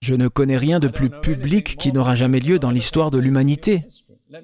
Je 0.01 0.15
ne 0.15 0.27
connais 0.27 0.57
rien 0.57 0.79
de 0.79 0.87
plus 0.87 1.09
public 1.09 1.77
qui 1.77 1.93
n'aura 1.93 2.15
jamais 2.15 2.39
lieu 2.39 2.59
dans 2.59 2.71
l'histoire 2.71 3.11
de 3.11 3.19
l'humanité. 3.19 3.85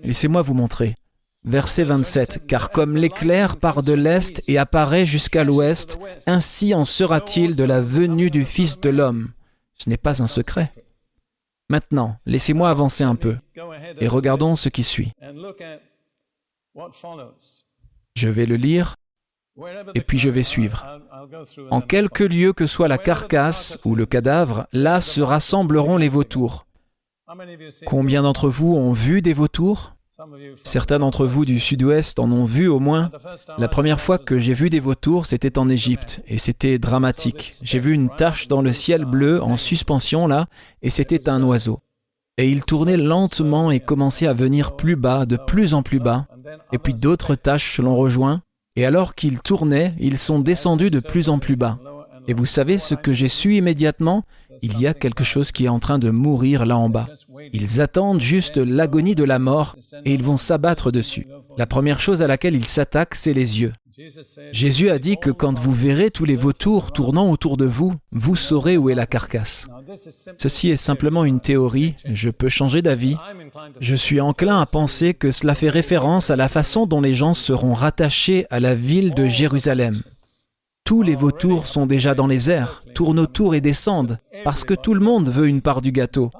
Laissez-moi 0.03 0.41
vous 0.41 0.53
montrer. 0.53 0.95
Verset 1.43 1.85
27. 1.85 2.47
Car 2.47 2.71
comme 2.71 2.97
l'éclair 2.97 3.57
part 3.57 3.81
de 3.81 3.93
l'Est 3.93 4.43
et 4.47 4.57
apparaît 4.57 5.05
jusqu'à 5.05 5.43
l'Ouest, 5.43 5.99
ainsi 6.27 6.73
en 6.73 6.85
sera-t-il 6.85 7.55
de 7.55 7.63
la 7.63 7.81
venue 7.81 8.29
du 8.29 8.43
Fils 8.43 8.79
de 8.79 8.89
l'homme. 8.89 9.31
Ce 9.75 9.89
n'est 9.89 9.97
pas 9.97 10.21
un 10.21 10.27
secret. 10.27 10.73
Maintenant, 11.69 12.17
laissez-moi 12.25 12.69
avancer 12.69 13.03
un 13.03 13.15
peu 13.15 13.37
et 13.99 14.07
regardons 14.07 14.55
ce 14.55 14.69
qui 14.69 14.83
suit. 14.83 15.11
Je 18.19 18.27
vais 18.27 18.45
le 18.45 18.57
lire 18.57 18.95
et 19.95 20.01
puis 20.01 20.19
je 20.19 20.29
vais 20.29 20.43
suivre. 20.43 20.85
En 21.71 21.79
quelque 21.79 22.25
lieu 22.25 22.51
que 22.51 22.67
soit 22.67 22.89
la 22.89 22.97
carcasse 22.97 23.77
ou 23.85 23.95
le 23.95 24.05
cadavre, 24.05 24.67
là 24.73 24.99
se 24.99 25.21
rassembleront 25.21 25.95
les 25.95 26.09
vautours. 26.09 26.65
Combien 27.85 28.23
d'entre 28.23 28.49
vous 28.49 28.75
ont 28.75 28.91
vu 28.91 29.21
des 29.21 29.33
vautours? 29.33 29.95
Certains 30.65 30.99
d'entre 30.99 31.25
vous 31.25 31.45
du 31.45 31.61
sud-ouest 31.61 32.19
en 32.19 32.29
ont 32.29 32.43
vu 32.43 32.67
au 32.67 32.81
moins. 32.81 33.09
La 33.57 33.69
première 33.69 34.01
fois 34.01 34.17
que 34.17 34.37
j'ai 34.37 34.53
vu 34.53 34.69
des 34.69 34.81
vautours, 34.81 35.25
c'était 35.25 35.57
en 35.57 35.69
Égypte, 35.69 36.21
et 36.27 36.39
c'était 36.39 36.77
dramatique. 36.77 37.53
J'ai 37.63 37.79
vu 37.79 37.93
une 37.93 38.09
tache 38.09 38.49
dans 38.49 38.61
le 38.61 38.73
ciel 38.73 39.05
bleu 39.05 39.41
en 39.41 39.55
suspension 39.55 40.27
là, 40.27 40.47
et 40.81 40.89
c'était 40.89 41.29
un 41.29 41.41
oiseau. 41.41 41.79
Et 42.37 42.49
il 42.49 42.63
tournait 42.63 42.95
lentement 42.95 43.69
et 43.69 43.79
commençait 43.79 44.27
à 44.27 44.33
venir 44.33 44.75
plus 44.77 44.95
bas, 44.95 45.25
de 45.25 45.37
plus 45.37 45.73
en 45.73 45.83
plus 45.83 45.99
bas, 45.99 46.25
et 46.71 46.77
puis 46.77 46.93
d'autres 46.93 47.35
taches 47.35 47.79
l'ont 47.79 47.95
rejoint, 47.95 48.41
et 48.75 48.85
alors 48.85 49.15
qu'ils 49.15 49.39
tournaient, 49.39 49.93
ils 49.99 50.17
sont 50.17 50.39
descendus 50.39 50.89
de 50.89 50.99
plus 50.99 51.29
en 51.29 51.39
plus 51.39 51.55
bas. 51.55 51.79
Et 52.27 52.33
vous 52.33 52.45
savez 52.45 52.77
ce 52.77 52.95
que 52.95 53.11
j'ai 53.11 53.27
su 53.27 53.55
immédiatement? 53.55 54.23
Il 54.61 54.79
y 54.79 54.87
a 54.87 54.93
quelque 54.93 55.23
chose 55.23 55.51
qui 55.51 55.65
est 55.65 55.69
en 55.69 55.79
train 55.79 55.99
de 55.99 56.09
mourir 56.09 56.65
là 56.65 56.77
en 56.77 56.89
bas. 56.89 57.07
Ils 57.53 57.81
attendent 57.81 58.21
juste 58.21 58.57
l'agonie 58.57 59.15
de 59.15 59.23
la 59.23 59.39
mort 59.39 59.75
et 60.05 60.13
ils 60.13 60.23
vont 60.23 60.37
s'abattre 60.37 60.91
dessus. 60.91 61.27
La 61.57 61.65
première 61.65 61.99
chose 61.99 62.21
à 62.21 62.27
laquelle 62.27 62.55
ils 62.55 62.67
s'attaquent, 62.67 63.15
c'est 63.15 63.33
les 63.33 63.61
yeux. 63.61 63.73
Jésus 64.51 64.89
a 64.89 64.99
dit 64.99 65.17
que 65.17 65.29
quand 65.29 65.59
vous 65.59 65.73
verrez 65.73 66.09
tous 66.09 66.25
les 66.25 66.35
vautours 66.35 66.91
tournant 66.91 67.29
autour 67.29 67.57
de 67.57 67.65
vous, 67.65 67.93
vous 68.11 68.35
saurez 68.35 68.77
où 68.77 68.89
est 68.89 68.95
la 68.95 69.05
carcasse. 69.05 69.67
Ceci 70.37 70.69
est 70.69 70.77
simplement 70.77 71.25
une 71.25 71.39
théorie, 71.39 71.95
je 72.05 72.29
peux 72.29 72.49
changer 72.49 72.81
d'avis. 72.81 73.17
Je 73.79 73.95
suis 73.95 74.21
enclin 74.21 74.59
à 74.59 74.65
penser 74.65 75.13
que 75.13 75.31
cela 75.31 75.55
fait 75.55 75.69
référence 75.69 76.29
à 76.29 76.35
la 76.35 76.49
façon 76.49 76.85
dont 76.85 77.01
les 77.01 77.15
gens 77.15 77.33
seront 77.33 77.73
rattachés 77.73 78.45
à 78.49 78.59
la 78.59 78.75
ville 78.75 79.13
de 79.13 79.27
Jérusalem. 79.27 80.01
Tous 80.85 81.01
les 81.01 81.15
vautours 81.15 81.67
sont 81.67 81.85
déjà 81.85 82.15
dans 82.15 82.27
les 82.27 82.49
airs, 82.49 82.83
tournent 82.95 83.19
autour 83.19 83.53
et 83.53 83.61
descendent, 83.61 84.17
parce 84.43 84.63
que 84.63 84.73
tout 84.73 84.93
le 84.93 85.01
monde 85.01 85.29
veut 85.29 85.47
une 85.47 85.61
part 85.61 85.81
du 85.81 85.91
gâteau. 85.91 86.31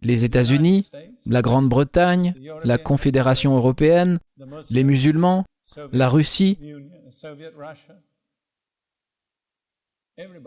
Les 0.00 0.24
États-Unis, 0.24 0.90
la 1.26 1.42
Grande-Bretagne, 1.42 2.34
la 2.62 2.78
Confédération 2.78 3.56
européenne, 3.56 4.18
les 4.70 4.84
musulmans, 4.84 5.44
la 5.92 6.08
Russie, 6.08 6.58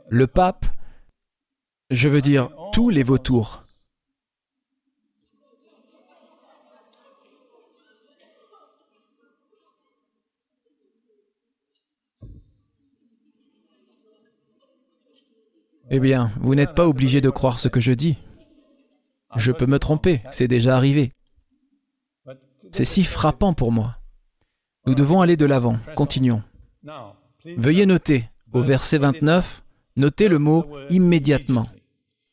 le 0.09 0.27
pape, 0.27 0.65
je 1.89 2.07
veux 2.09 2.21
dire 2.21 2.49
tous 2.73 2.89
les 2.89 3.03
vautours. 3.03 3.63
Eh 15.89 15.99
bien, 16.01 16.31
vous 16.41 16.53
n'êtes 16.53 16.75
pas 16.75 16.87
obligé 16.87 17.21
de 17.21 17.29
croire 17.29 17.59
ce 17.59 17.69
que 17.69 17.79
je 17.79 17.93
dis. 17.93 18.17
Je 19.37 19.51
peux 19.51 19.65
me 19.65 19.79
tromper, 19.79 20.21
c'est 20.31 20.47
déjà 20.47 20.75
arrivé. 20.75 21.13
C'est 22.71 22.85
si 22.85 23.03
frappant 23.03 23.53
pour 23.53 23.71
moi. 23.71 23.96
Nous 24.87 24.95
devons 24.95 25.19
aller 25.21 25.35
de 25.35 25.45
l'avant. 25.45 25.77
Continuons. 25.95 26.41
Veuillez 27.57 27.85
noter, 27.85 28.29
au 28.53 28.61
verset 28.61 28.97
29, 28.97 29.63
notez 29.97 30.29
le 30.29 30.39
mot 30.39 30.65
immédiatement. 30.89 31.67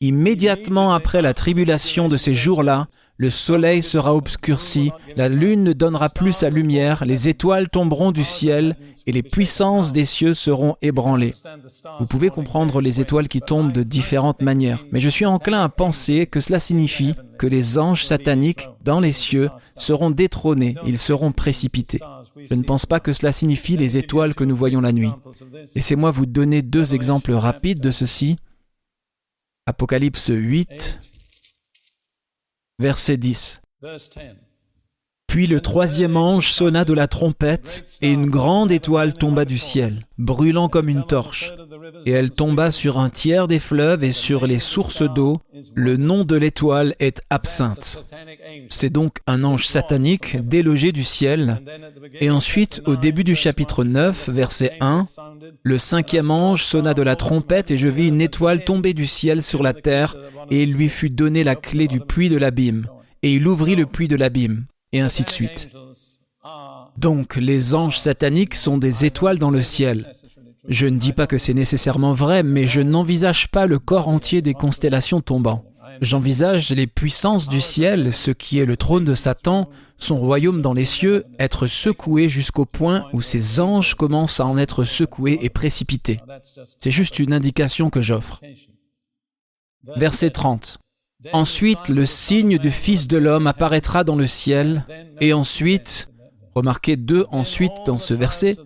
Immédiatement 0.00 0.92
après 0.92 1.20
la 1.20 1.34
tribulation 1.34 2.08
de 2.08 2.16
ces 2.16 2.34
jours-là, 2.34 2.86
le 3.16 3.30
soleil 3.30 3.82
sera 3.82 4.14
obscurci, 4.14 4.90
la 5.16 5.28
lune 5.28 5.62
ne 5.62 5.72
donnera 5.72 6.08
plus 6.08 6.32
sa 6.32 6.50
lumière, 6.50 7.04
les 7.04 7.28
étoiles 7.28 7.68
tomberont 7.68 8.12
du 8.12 8.24
ciel 8.24 8.76
et 9.06 9.12
les 9.12 9.22
puissances 9.22 9.92
des 9.92 10.04
cieux 10.04 10.34
seront 10.34 10.76
ébranlées. 10.82 11.34
Vous 12.00 12.06
pouvez 12.06 12.30
comprendre 12.30 12.80
les 12.80 13.00
étoiles 13.00 13.28
qui 13.28 13.40
tombent 13.40 13.72
de 13.72 13.82
différentes 13.82 14.42
manières, 14.42 14.84
mais 14.92 15.00
je 15.00 15.08
suis 15.08 15.26
enclin 15.26 15.62
à 15.62 15.68
penser 15.68 16.26
que 16.26 16.40
cela 16.40 16.58
signifie 16.58 17.14
que 17.38 17.46
les 17.46 17.78
anges 17.78 18.04
sataniques 18.04 18.68
dans 18.82 19.00
les 19.00 19.12
cieux 19.12 19.50
seront 19.76 20.10
détrônés, 20.10 20.74
ils 20.84 20.98
seront 20.98 21.32
précipités. 21.32 22.00
Je 22.36 22.54
ne 22.54 22.62
pense 22.62 22.86
pas 22.86 23.00
que 23.00 23.12
cela 23.12 23.32
signifie 23.32 23.76
les 23.76 23.96
étoiles 23.96 24.34
que 24.34 24.44
nous 24.44 24.56
voyons 24.56 24.80
la 24.80 24.92
nuit. 24.92 25.10
Laissez-moi 25.74 26.10
vous 26.10 26.26
donner 26.26 26.62
deux 26.62 26.94
exemples 26.94 27.32
rapides 27.32 27.80
de 27.80 27.90
ceci. 27.90 28.36
Apocalypse 29.66 30.28
8, 30.28 31.00
verset 32.78 33.16
10. 33.16 33.62
Puis 35.34 35.48
le 35.48 35.60
troisième 35.60 36.16
ange 36.16 36.52
sonna 36.52 36.84
de 36.84 36.92
la 36.94 37.08
trompette, 37.08 37.84
et 38.02 38.12
une 38.12 38.30
grande 38.30 38.70
étoile 38.70 39.14
tomba 39.14 39.44
du 39.44 39.58
ciel, 39.58 40.06
brûlant 40.16 40.68
comme 40.68 40.88
une 40.88 41.04
torche. 41.04 41.52
Et 42.06 42.12
elle 42.12 42.30
tomba 42.30 42.70
sur 42.70 43.00
un 43.00 43.10
tiers 43.10 43.48
des 43.48 43.58
fleuves 43.58 44.04
et 44.04 44.12
sur 44.12 44.46
les 44.46 44.60
sources 44.60 45.02
d'eau. 45.02 45.40
Le 45.74 45.96
nom 45.96 46.22
de 46.22 46.36
l'étoile 46.36 46.94
est 47.00 47.20
Absinthe. 47.30 48.04
C'est 48.68 48.90
donc 48.92 49.18
un 49.26 49.42
ange 49.42 49.66
satanique 49.66 50.36
délogé 50.46 50.92
du 50.92 51.02
ciel. 51.02 51.60
Et 52.20 52.30
ensuite, 52.30 52.80
au 52.86 52.94
début 52.94 53.24
du 53.24 53.34
chapitre 53.34 53.82
9, 53.82 54.28
verset 54.28 54.76
1, 54.80 55.02
le 55.64 55.78
cinquième 55.80 56.30
ange 56.30 56.62
sonna 56.62 56.94
de 56.94 57.02
la 57.02 57.16
trompette 57.16 57.72
et 57.72 57.76
je 57.76 57.88
vis 57.88 58.06
une 58.06 58.20
étoile 58.20 58.62
tomber 58.62 58.94
du 58.94 59.08
ciel 59.08 59.42
sur 59.42 59.64
la 59.64 59.72
terre, 59.72 60.16
et 60.52 60.62
il 60.62 60.74
lui 60.74 60.88
fut 60.88 61.10
donné 61.10 61.42
la 61.42 61.56
clé 61.56 61.88
du 61.88 61.98
puits 61.98 62.28
de 62.28 62.36
l'abîme. 62.36 62.86
Et 63.24 63.34
il 63.34 63.48
ouvrit 63.48 63.74
le 63.74 63.86
puits 63.86 64.06
de 64.06 64.14
l'abîme 64.14 64.66
et 64.94 65.00
ainsi 65.00 65.24
de 65.24 65.30
suite. 65.30 65.68
Donc 66.96 67.36
les 67.36 67.74
anges 67.74 67.98
sataniques 67.98 68.54
sont 68.54 68.78
des 68.78 69.04
étoiles 69.04 69.38
dans 69.38 69.50
le 69.50 69.62
ciel. 69.62 70.12
Je 70.68 70.86
ne 70.86 70.98
dis 70.98 71.12
pas 71.12 71.26
que 71.26 71.36
c'est 71.36 71.52
nécessairement 71.52 72.14
vrai, 72.14 72.42
mais 72.42 72.66
je 72.66 72.80
n'envisage 72.80 73.48
pas 73.48 73.66
le 73.66 73.78
corps 73.78 74.08
entier 74.08 74.40
des 74.40 74.54
constellations 74.54 75.20
tombant. 75.20 75.64
J'envisage 76.00 76.70
les 76.70 76.86
puissances 76.86 77.48
du 77.48 77.60
ciel, 77.60 78.12
ce 78.12 78.30
qui 78.30 78.58
est 78.58 78.64
le 78.64 78.76
trône 78.76 79.04
de 79.04 79.14
Satan, 79.14 79.68
son 79.98 80.16
royaume 80.16 80.62
dans 80.62 80.72
les 80.72 80.84
cieux, 80.84 81.24
être 81.38 81.66
secoué 81.66 82.28
jusqu'au 82.28 82.64
point 82.64 83.06
où 83.12 83.20
ses 83.20 83.60
anges 83.60 83.94
commencent 83.94 84.40
à 84.40 84.46
en 84.46 84.58
être 84.58 84.84
secoués 84.84 85.38
et 85.42 85.50
précipités. 85.50 86.20
C'est 86.80 86.90
juste 86.90 87.18
une 87.18 87.32
indication 87.32 87.90
que 87.90 88.00
j'offre. 88.00 88.40
Verset 89.96 90.30
30. 90.30 90.78
Ensuite, 91.32 91.88
le 91.88 92.06
signe 92.06 92.58
du 92.58 92.70
Fils 92.70 93.08
de 93.08 93.16
l'homme 93.16 93.46
apparaîtra 93.46 94.04
dans 94.04 94.16
le 94.16 94.26
ciel, 94.26 94.84
et 95.20 95.32
ensuite, 95.32 96.10
remarquez 96.54 96.96
deux 96.96 97.24
ensuite 97.30 97.72
dans 97.86 97.98
ce 97.98 98.14
verset, 98.14 98.56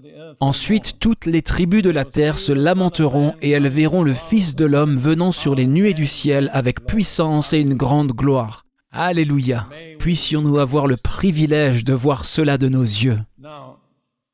ensuite 0.41 0.99
toutes 0.99 1.27
les 1.27 1.43
tribus 1.43 1.83
de 1.83 1.91
la 1.91 2.05
terre 2.05 2.39
se 2.39 2.53
lamenteront 2.53 3.35
et 3.43 3.51
elles 3.51 3.69
verront 3.69 4.03
le 4.03 4.15
Fils 4.15 4.57
de 4.57 4.65
l'homme 4.65 4.97
venant 4.97 5.33
sur 5.33 5.55
les 5.55 5.67
nuées 5.67 5.95
du 5.95 6.07
ciel 6.07 6.51
avec 6.53 6.85
puissance 6.85 7.53
et 7.53 7.61
une 7.61 7.75
grande 7.75 8.13
gloire. 8.13 8.65
Alléluia. 8.91 9.67
Puissions-nous 9.99 10.59
avoir 10.59 10.87
le 10.87 10.97
privilège 10.97 11.85
de 11.85 11.93
voir 11.93 12.25
cela 12.25 12.59
de 12.59 12.69
nos 12.69 12.83
yeux. 12.83 13.19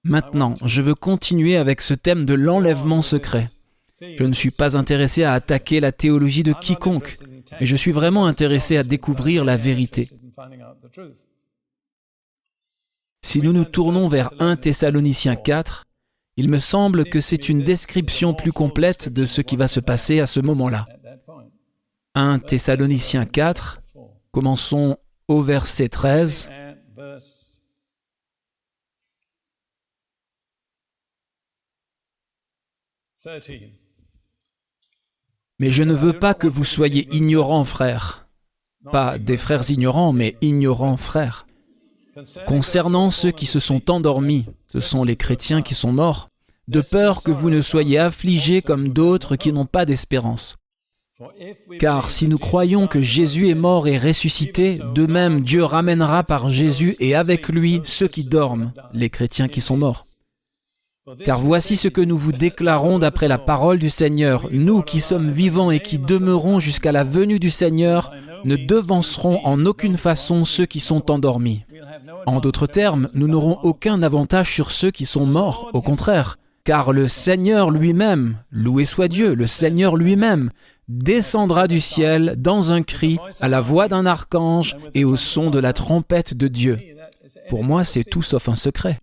Maintenant, 0.04 0.54
je 0.64 0.82
veux 0.82 0.94
continuer 0.94 1.56
avec 1.56 1.80
ce 1.80 1.94
thème 1.94 2.24
de 2.24 2.34
l'enlèvement 2.34 3.02
secret. 3.02 3.48
Je 4.00 4.24
ne 4.24 4.34
suis 4.34 4.50
pas 4.50 4.76
intéressé 4.76 5.24
à 5.24 5.32
attaquer 5.32 5.80
la 5.80 5.92
théologie 5.92 6.42
de 6.42 6.52
quiconque, 6.52 7.16
mais 7.60 7.66
je 7.66 7.76
suis 7.76 7.92
vraiment 7.92 8.26
intéressé 8.26 8.76
à 8.76 8.82
découvrir 8.82 9.44
la 9.44 9.56
vérité. 9.56 10.08
Si 13.22 13.40
nous 13.40 13.52
nous 13.52 13.64
tournons 13.64 14.08
vers 14.08 14.32
1 14.38 14.56
Thessaloniciens 14.56 15.36
4, 15.36 15.84
il 16.36 16.50
me 16.50 16.58
semble 16.58 17.04
que 17.04 17.20
c'est 17.20 17.48
une 17.48 17.62
description 17.62 18.34
plus 18.34 18.52
complète 18.52 19.08
de 19.08 19.24
ce 19.24 19.40
qui 19.40 19.56
va 19.56 19.68
se 19.68 19.80
passer 19.80 20.20
à 20.20 20.26
ce 20.26 20.40
moment-là. 20.40 20.84
1 22.14 22.38
Thessaloniciens 22.40 23.24
4, 23.24 23.80
commençons 24.30 24.98
au 25.28 25.42
verset 25.42 25.88
13. 25.88 26.50
Mais 35.58 35.70
je 35.70 35.82
ne 35.82 35.94
veux 35.94 36.12
pas 36.12 36.34
que 36.34 36.46
vous 36.46 36.64
soyez 36.64 37.08
ignorants, 37.14 37.64
frères. 37.64 38.26
Pas 38.90 39.18
des 39.18 39.36
frères 39.36 39.70
ignorants, 39.70 40.12
mais 40.12 40.36
ignorants, 40.40 40.96
frères. 40.96 41.46
Concernant 42.46 43.10
ceux 43.10 43.30
qui 43.30 43.46
se 43.46 43.60
sont 43.60 43.90
endormis, 43.90 44.46
ce 44.66 44.80
sont 44.80 45.04
les 45.04 45.16
chrétiens 45.16 45.62
qui 45.62 45.74
sont 45.74 45.92
morts, 45.92 46.28
de 46.68 46.80
peur 46.80 47.22
que 47.22 47.30
vous 47.30 47.50
ne 47.50 47.60
soyez 47.60 47.98
affligés 47.98 48.62
comme 48.62 48.90
d'autres 48.90 49.36
qui 49.36 49.52
n'ont 49.52 49.66
pas 49.66 49.84
d'espérance. 49.84 50.56
Car 51.78 52.10
si 52.10 52.26
nous 52.26 52.38
croyons 52.38 52.86
que 52.86 53.00
Jésus 53.00 53.48
est 53.48 53.54
mort 53.54 53.86
et 53.86 53.98
ressuscité, 53.98 54.78
de 54.94 55.06
même 55.06 55.42
Dieu 55.42 55.64
ramènera 55.64 56.24
par 56.24 56.48
Jésus 56.48 56.96
et 56.98 57.14
avec 57.14 57.48
lui 57.48 57.80
ceux 57.84 58.08
qui 58.08 58.24
dorment, 58.24 58.72
les 58.92 59.10
chrétiens 59.10 59.48
qui 59.48 59.60
sont 59.60 59.76
morts. 59.76 60.04
Car 61.24 61.40
voici 61.40 61.76
ce 61.76 61.88
que 61.88 62.00
nous 62.00 62.16
vous 62.16 62.32
déclarons 62.32 62.98
d'après 62.98 63.28
la 63.28 63.36
parole 63.36 63.78
du 63.78 63.90
Seigneur. 63.90 64.48
Nous 64.50 64.80
qui 64.80 65.02
sommes 65.02 65.30
vivants 65.30 65.70
et 65.70 65.80
qui 65.80 65.98
demeurons 65.98 66.60
jusqu'à 66.60 66.92
la 66.92 67.04
venue 67.04 67.38
du 67.38 67.50
Seigneur, 67.50 68.10
ne 68.44 68.56
devancerons 68.56 69.44
en 69.44 69.66
aucune 69.66 69.98
façon 69.98 70.46
ceux 70.46 70.64
qui 70.64 70.80
sont 70.80 71.10
endormis. 71.10 71.64
En 72.24 72.40
d'autres 72.40 72.66
termes, 72.66 73.10
nous 73.12 73.28
n'aurons 73.28 73.58
aucun 73.62 74.02
avantage 74.02 74.50
sur 74.50 74.70
ceux 74.70 74.90
qui 74.90 75.04
sont 75.04 75.26
morts, 75.26 75.68
au 75.74 75.82
contraire, 75.82 76.38
car 76.64 76.92
le 76.92 77.06
Seigneur 77.06 77.70
lui-même, 77.70 78.38
loué 78.50 78.86
soit 78.86 79.08
Dieu, 79.08 79.34
le 79.34 79.46
Seigneur 79.46 79.96
lui-même, 79.96 80.50
descendra 80.88 81.68
du 81.68 81.80
ciel 81.80 82.34
dans 82.38 82.72
un 82.72 82.82
cri, 82.82 83.18
à 83.40 83.48
la 83.48 83.60
voix 83.60 83.88
d'un 83.88 84.06
archange 84.06 84.76
et 84.94 85.04
au 85.04 85.16
son 85.16 85.50
de 85.50 85.58
la 85.58 85.74
trompette 85.74 86.34
de 86.34 86.48
Dieu. 86.48 86.78
Pour 87.50 87.62
moi, 87.62 87.84
c'est 87.84 88.04
tout 88.04 88.22
sauf 88.22 88.48
un 88.48 88.56
secret. 88.56 88.98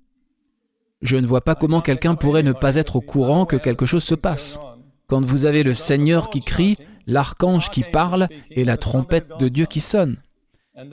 Je 1.01 1.17
ne 1.17 1.25
vois 1.25 1.41
pas 1.41 1.55
comment 1.55 1.81
quelqu'un 1.81 2.15
pourrait 2.15 2.43
ne 2.43 2.51
pas 2.51 2.75
être 2.75 2.95
au 2.95 3.01
courant 3.01 3.45
que 3.45 3.55
quelque 3.55 3.85
chose 3.85 4.03
se 4.03 4.15
passe. 4.15 4.59
Quand 5.07 5.25
vous 5.25 5.45
avez 5.45 5.63
le 5.63 5.73
Seigneur 5.73 6.29
qui 6.29 6.41
crie, 6.41 6.77
l'archange 7.07 7.69
qui 7.69 7.83
parle 7.83 8.27
et 8.51 8.63
la 8.63 8.77
trompette 8.77 9.29
de 9.39 9.49
Dieu 9.49 9.65
qui 9.65 9.79
sonne. 9.79 10.17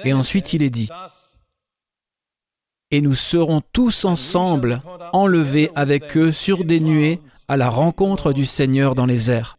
Et 0.05 0.13
ensuite 0.13 0.55
il 0.55 0.63
est 0.63 0.71
dit, 0.71 0.89
et 2.91 3.03
nous 3.03 3.15
serons 3.15 3.61
tous 3.73 4.07
ensemble 4.07 4.83
enlevés 5.13 5.71
avec 5.75 6.17
eux 6.17 6.33
sur 6.33 6.65
des 6.65 6.81
nuées 6.81 7.21
à 7.47 7.57
la 7.57 7.69
rencontre 7.69 8.33
du 8.33 8.47
Seigneur 8.47 8.95
dans 8.95 9.07
les 9.07 9.31
airs. 9.31 9.59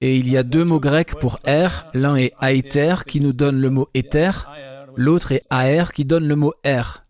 Et 0.00 0.16
il 0.16 0.28
y 0.28 0.36
a 0.36 0.42
deux 0.42 0.64
mots 0.64 0.80
grecs 0.80 1.14
pour 1.18 1.38
air, 1.44 1.88
l'un 1.94 2.16
est 2.16 2.34
aether 2.40 2.96
qui 3.06 3.20
nous 3.20 3.32
donne 3.32 3.60
le 3.60 3.70
mot 3.70 3.88
éther, 3.94 4.46
L'autre 4.98 5.32
est 5.32 5.42
Aer 5.52 5.92
qui 5.92 6.06
donne 6.06 6.26
le 6.26 6.36
mot 6.36 6.54
Air. 6.64 7.04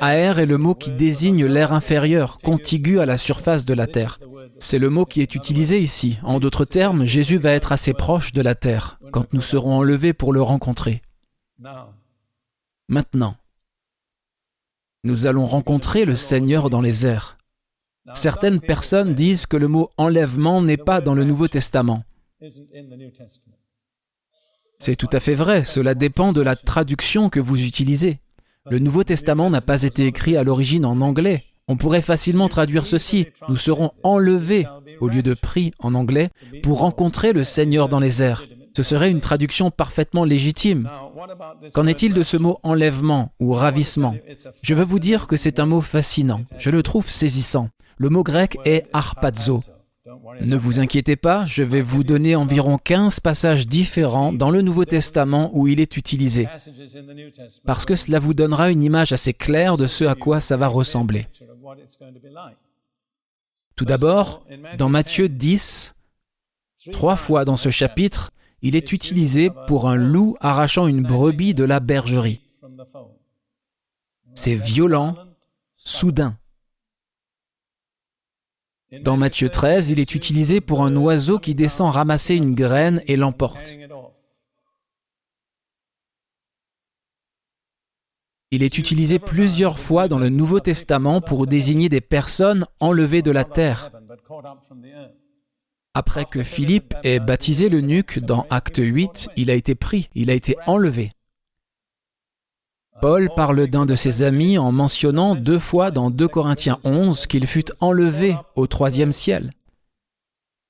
Aer 0.00 0.38
est 0.38 0.46
le 0.46 0.58
mot 0.58 0.74
qui 0.74 0.92
désigne 0.92 1.44
l'air 1.44 1.72
inférieur, 1.72 2.38
contigu 2.38 3.00
à 3.00 3.06
la 3.06 3.18
surface 3.18 3.64
de 3.64 3.74
la 3.74 3.86
terre. 3.86 4.20
C'est 4.58 4.78
le 4.78 4.90
mot 4.90 5.06
qui 5.06 5.20
est 5.20 5.34
utilisé 5.34 5.80
ici. 5.80 6.18
En 6.22 6.40
d'autres 6.40 6.64
termes, 6.64 7.04
Jésus 7.04 7.38
va 7.38 7.52
être 7.52 7.72
assez 7.72 7.92
proche 7.92 8.32
de 8.32 8.42
la 8.42 8.54
terre 8.54 8.98
quand 9.10 9.32
nous 9.32 9.42
serons 9.42 9.76
enlevés 9.76 10.12
pour 10.12 10.32
le 10.32 10.42
rencontrer. 10.42 11.02
Maintenant, 12.88 13.36
nous 15.04 15.26
allons 15.26 15.44
rencontrer 15.44 16.04
le 16.04 16.14
Seigneur 16.14 16.70
dans 16.70 16.80
les 16.80 17.06
airs. 17.06 17.36
Certaines 18.14 18.60
personnes 18.60 19.14
disent 19.14 19.46
que 19.46 19.56
le 19.56 19.68
mot 19.68 19.90
enlèvement 19.96 20.62
n'est 20.62 20.76
pas 20.76 21.00
dans 21.00 21.14
le 21.14 21.24
Nouveau 21.24 21.48
Testament. 21.48 22.04
C'est 24.78 24.96
tout 24.96 25.10
à 25.12 25.20
fait 25.20 25.34
vrai, 25.34 25.62
cela 25.62 25.94
dépend 25.94 26.32
de 26.32 26.40
la 26.40 26.56
traduction 26.56 27.28
que 27.28 27.38
vous 27.38 27.64
utilisez. 27.64 28.18
Le 28.70 28.78
Nouveau 28.78 29.02
Testament 29.02 29.50
n'a 29.50 29.60
pas 29.60 29.82
été 29.82 30.06
écrit 30.06 30.36
à 30.36 30.44
l'origine 30.44 30.86
en 30.86 31.00
anglais. 31.00 31.44
On 31.66 31.76
pourrait 31.76 32.02
facilement 32.02 32.48
traduire 32.48 32.86
ceci. 32.86 33.26
Nous 33.48 33.56
serons 33.56 33.90
enlevés, 34.04 34.66
au 35.00 35.08
lieu 35.08 35.22
de 35.22 35.34
pris 35.34 35.72
en 35.80 35.94
anglais, 35.94 36.30
pour 36.62 36.78
rencontrer 36.78 37.32
le 37.32 37.42
Seigneur 37.42 37.88
dans 37.88 37.98
les 37.98 38.22
airs. 38.22 38.44
Ce 38.76 38.84
serait 38.84 39.10
une 39.10 39.20
traduction 39.20 39.70
parfaitement 39.70 40.24
légitime. 40.24 40.88
Qu'en 41.74 41.86
est-il 41.86 42.14
de 42.14 42.22
ce 42.22 42.36
mot 42.36 42.58
enlèvement 42.62 43.32
ou 43.40 43.52
ravissement? 43.52 44.14
Je 44.62 44.74
veux 44.74 44.84
vous 44.84 45.00
dire 45.00 45.26
que 45.26 45.36
c'est 45.36 45.58
un 45.58 45.66
mot 45.66 45.80
fascinant. 45.80 46.42
Je 46.58 46.70
le 46.70 46.82
trouve 46.82 47.08
saisissant. 47.08 47.68
Le 47.98 48.10
mot 48.10 48.22
grec 48.22 48.58
est 48.64 48.86
arpazo. 48.92 49.62
Ne 50.40 50.56
vous 50.56 50.80
inquiétez 50.80 51.14
pas, 51.14 51.44
je 51.46 51.62
vais 51.62 51.80
vous 51.80 52.02
donner 52.02 52.34
environ 52.34 52.76
15 52.76 53.20
passages 53.20 53.68
différents 53.68 54.32
dans 54.32 54.50
le 54.50 54.60
Nouveau 54.60 54.84
Testament 54.84 55.50
où 55.52 55.68
il 55.68 55.78
est 55.78 55.96
utilisé, 55.96 56.48
parce 57.64 57.84
que 57.84 57.94
cela 57.94 58.18
vous 58.18 58.34
donnera 58.34 58.70
une 58.70 58.82
image 58.82 59.12
assez 59.12 59.32
claire 59.32 59.76
de 59.76 59.86
ce 59.86 60.04
à 60.04 60.16
quoi 60.16 60.40
ça 60.40 60.56
va 60.56 60.66
ressembler. 60.66 61.28
Tout 63.76 63.84
d'abord, 63.84 64.44
dans 64.76 64.88
Matthieu 64.88 65.28
10, 65.28 65.94
trois 66.90 67.16
fois 67.16 67.44
dans 67.44 67.56
ce 67.56 67.70
chapitre, 67.70 68.32
il 68.60 68.74
est 68.74 68.92
utilisé 68.92 69.50
pour 69.68 69.88
un 69.88 69.96
loup 69.96 70.36
arrachant 70.40 70.88
une 70.88 71.02
brebis 71.02 71.54
de 71.54 71.64
la 71.64 71.78
bergerie. 71.78 72.40
C'est 74.34 74.54
violent, 74.54 75.14
soudain. 75.76 76.36
Dans 79.00 79.16
Matthieu 79.16 79.48
13, 79.48 79.88
il 79.88 80.00
est 80.00 80.14
utilisé 80.14 80.60
pour 80.60 80.84
un 80.84 80.94
oiseau 80.96 81.38
qui 81.38 81.54
descend 81.54 81.94
ramasser 81.94 82.34
une 82.34 82.54
graine 82.54 83.02
et 83.06 83.16
l'emporte. 83.16 83.78
Il 88.50 88.62
est 88.62 88.76
utilisé 88.76 89.18
plusieurs 89.18 89.78
fois 89.78 90.08
dans 90.08 90.18
le 90.18 90.28
Nouveau 90.28 90.60
Testament 90.60 91.22
pour 91.22 91.46
désigner 91.46 91.88
des 91.88 92.02
personnes 92.02 92.66
enlevées 92.80 93.22
de 93.22 93.30
la 93.30 93.44
terre. 93.44 93.90
Après 95.94 96.26
que 96.26 96.42
Philippe 96.42 96.94
ait 97.02 97.18
baptisé 97.18 97.70
l'eunuque 97.70 98.18
dans 98.18 98.46
Acte 98.50 98.78
8, 98.78 99.30
il 99.36 99.50
a 99.50 99.54
été 99.54 99.74
pris, 99.74 100.10
il 100.14 100.28
a 100.28 100.34
été 100.34 100.56
enlevé. 100.66 101.12
Paul 103.02 103.30
parle 103.34 103.66
d'un 103.66 103.84
de 103.84 103.96
ses 103.96 104.22
amis 104.22 104.58
en 104.58 104.70
mentionnant 104.70 105.34
deux 105.34 105.58
fois 105.58 105.90
dans 105.90 106.08
2 106.08 106.28
Corinthiens 106.28 106.78
11 106.84 107.26
qu'il 107.26 107.48
fut 107.48 107.64
enlevé 107.80 108.36
au 108.54 108.68
troisième 108.68 109.10
ciel. 109.10 109.50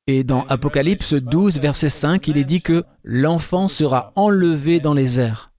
Et 0.07 0.25
dans 0.25 0.47
Apocalypse 0.47 1.13
12, 1.13 1.59
verset 1.59 1.91
5, 1.91 2.27
il 2.29 2.39
est 2.39 2.45
dit 2.45 2.63
que 2.63 2.85
l'enfant 3.05 3.69
sera 3.69 4.15
enlevé 4.17 4.81
dans 4.81 4.95
les 4.95 5.21
airs. 5.21 5.53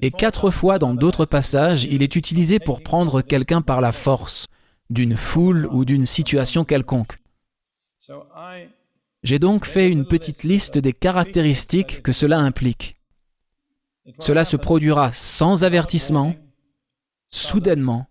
Et 0.00 0.10
quatre 0.10 0.50
fois 0.50 0.78
dans 0.78 0.94
d'autres 0.94 1.26
passages, 1.26 1.84
il 1.84 2.02
est 2.02 2.16
utilisé 2.16 2.60
pour 2.60 2.82
prendre 2.82 3.20
quelqu'un 3.20 3.60
par 3.60 3.82
la 3.82 3.92
force, 3.92 4.46
d'une 4.88 5.18
foule 5.18 5.68
ou 5.70 5.84
d'une 5.84 6.06
situation 6.06 6.64
quelconque. 6.64 7.20
J'ai 9.22 9.38
donc 9.38 9.66
fait 9.66 9.90
une 9.90 10.06
petite 10.06 10.44
liste 10.44 10.78
des 10.78 10.94
caractéristiques 10.94 12.02
que 12.02 12.12
cela 12.12 12.38
implique. 12.38 12.95
Cela 14.20 14.44
se 14.44 14.56
produira 14.56 15.12
sans 15.12 15.64
avertissement, 15.64 16.34
soudainement 17.26 18.06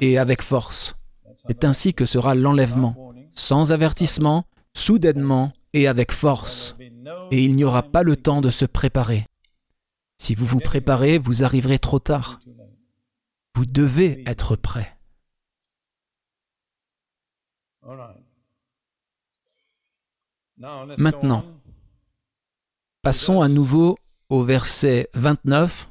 et 0.00 0.18
avec 0.18 0.42
force. 0.42 0.96
C'est 1.34 1.64
ainsi 1.64 1.94
que 1.94 2.06
sera 2.06 2.34
l'enlèvement, 2.34 3.14
sans 3.34 3.72
avertissement, 3.72 4.44
soudainement 4.74 5.52
et 5.72 5.86
avec 5.86 6.12
force. 6.12 6.76
Et 7.30 7.42
il 7.42 7.54
n'y 7.54 7.64
aura 7.64 7.82
pas 7.82 8.02
le 8.02 8.16
temps 8.16 8.40
de 8.40 8.50
se 8.50 8.64
préparer. 8.64 9.26
Si 10.18 10.34
vous 10.34 10.46
vous 10.46 10.60
préparez, 10.60 11.18
vous 11.18 11.44
arriverez 11.44 11.78
trop 11.78 11.98
tard. 11.98 12.40
Vous 13.54 13.66
devez 13.66 14.22
être 14.26 14.56
prêt. 14.56 14.96
Maintenant, 20.96 21.44
passons 23.02 23.40
à 23.40 23.48
nouveau 23.48 23.98
au 24.32 24.42
verset 24.44 25.10
29, 25.12 25.90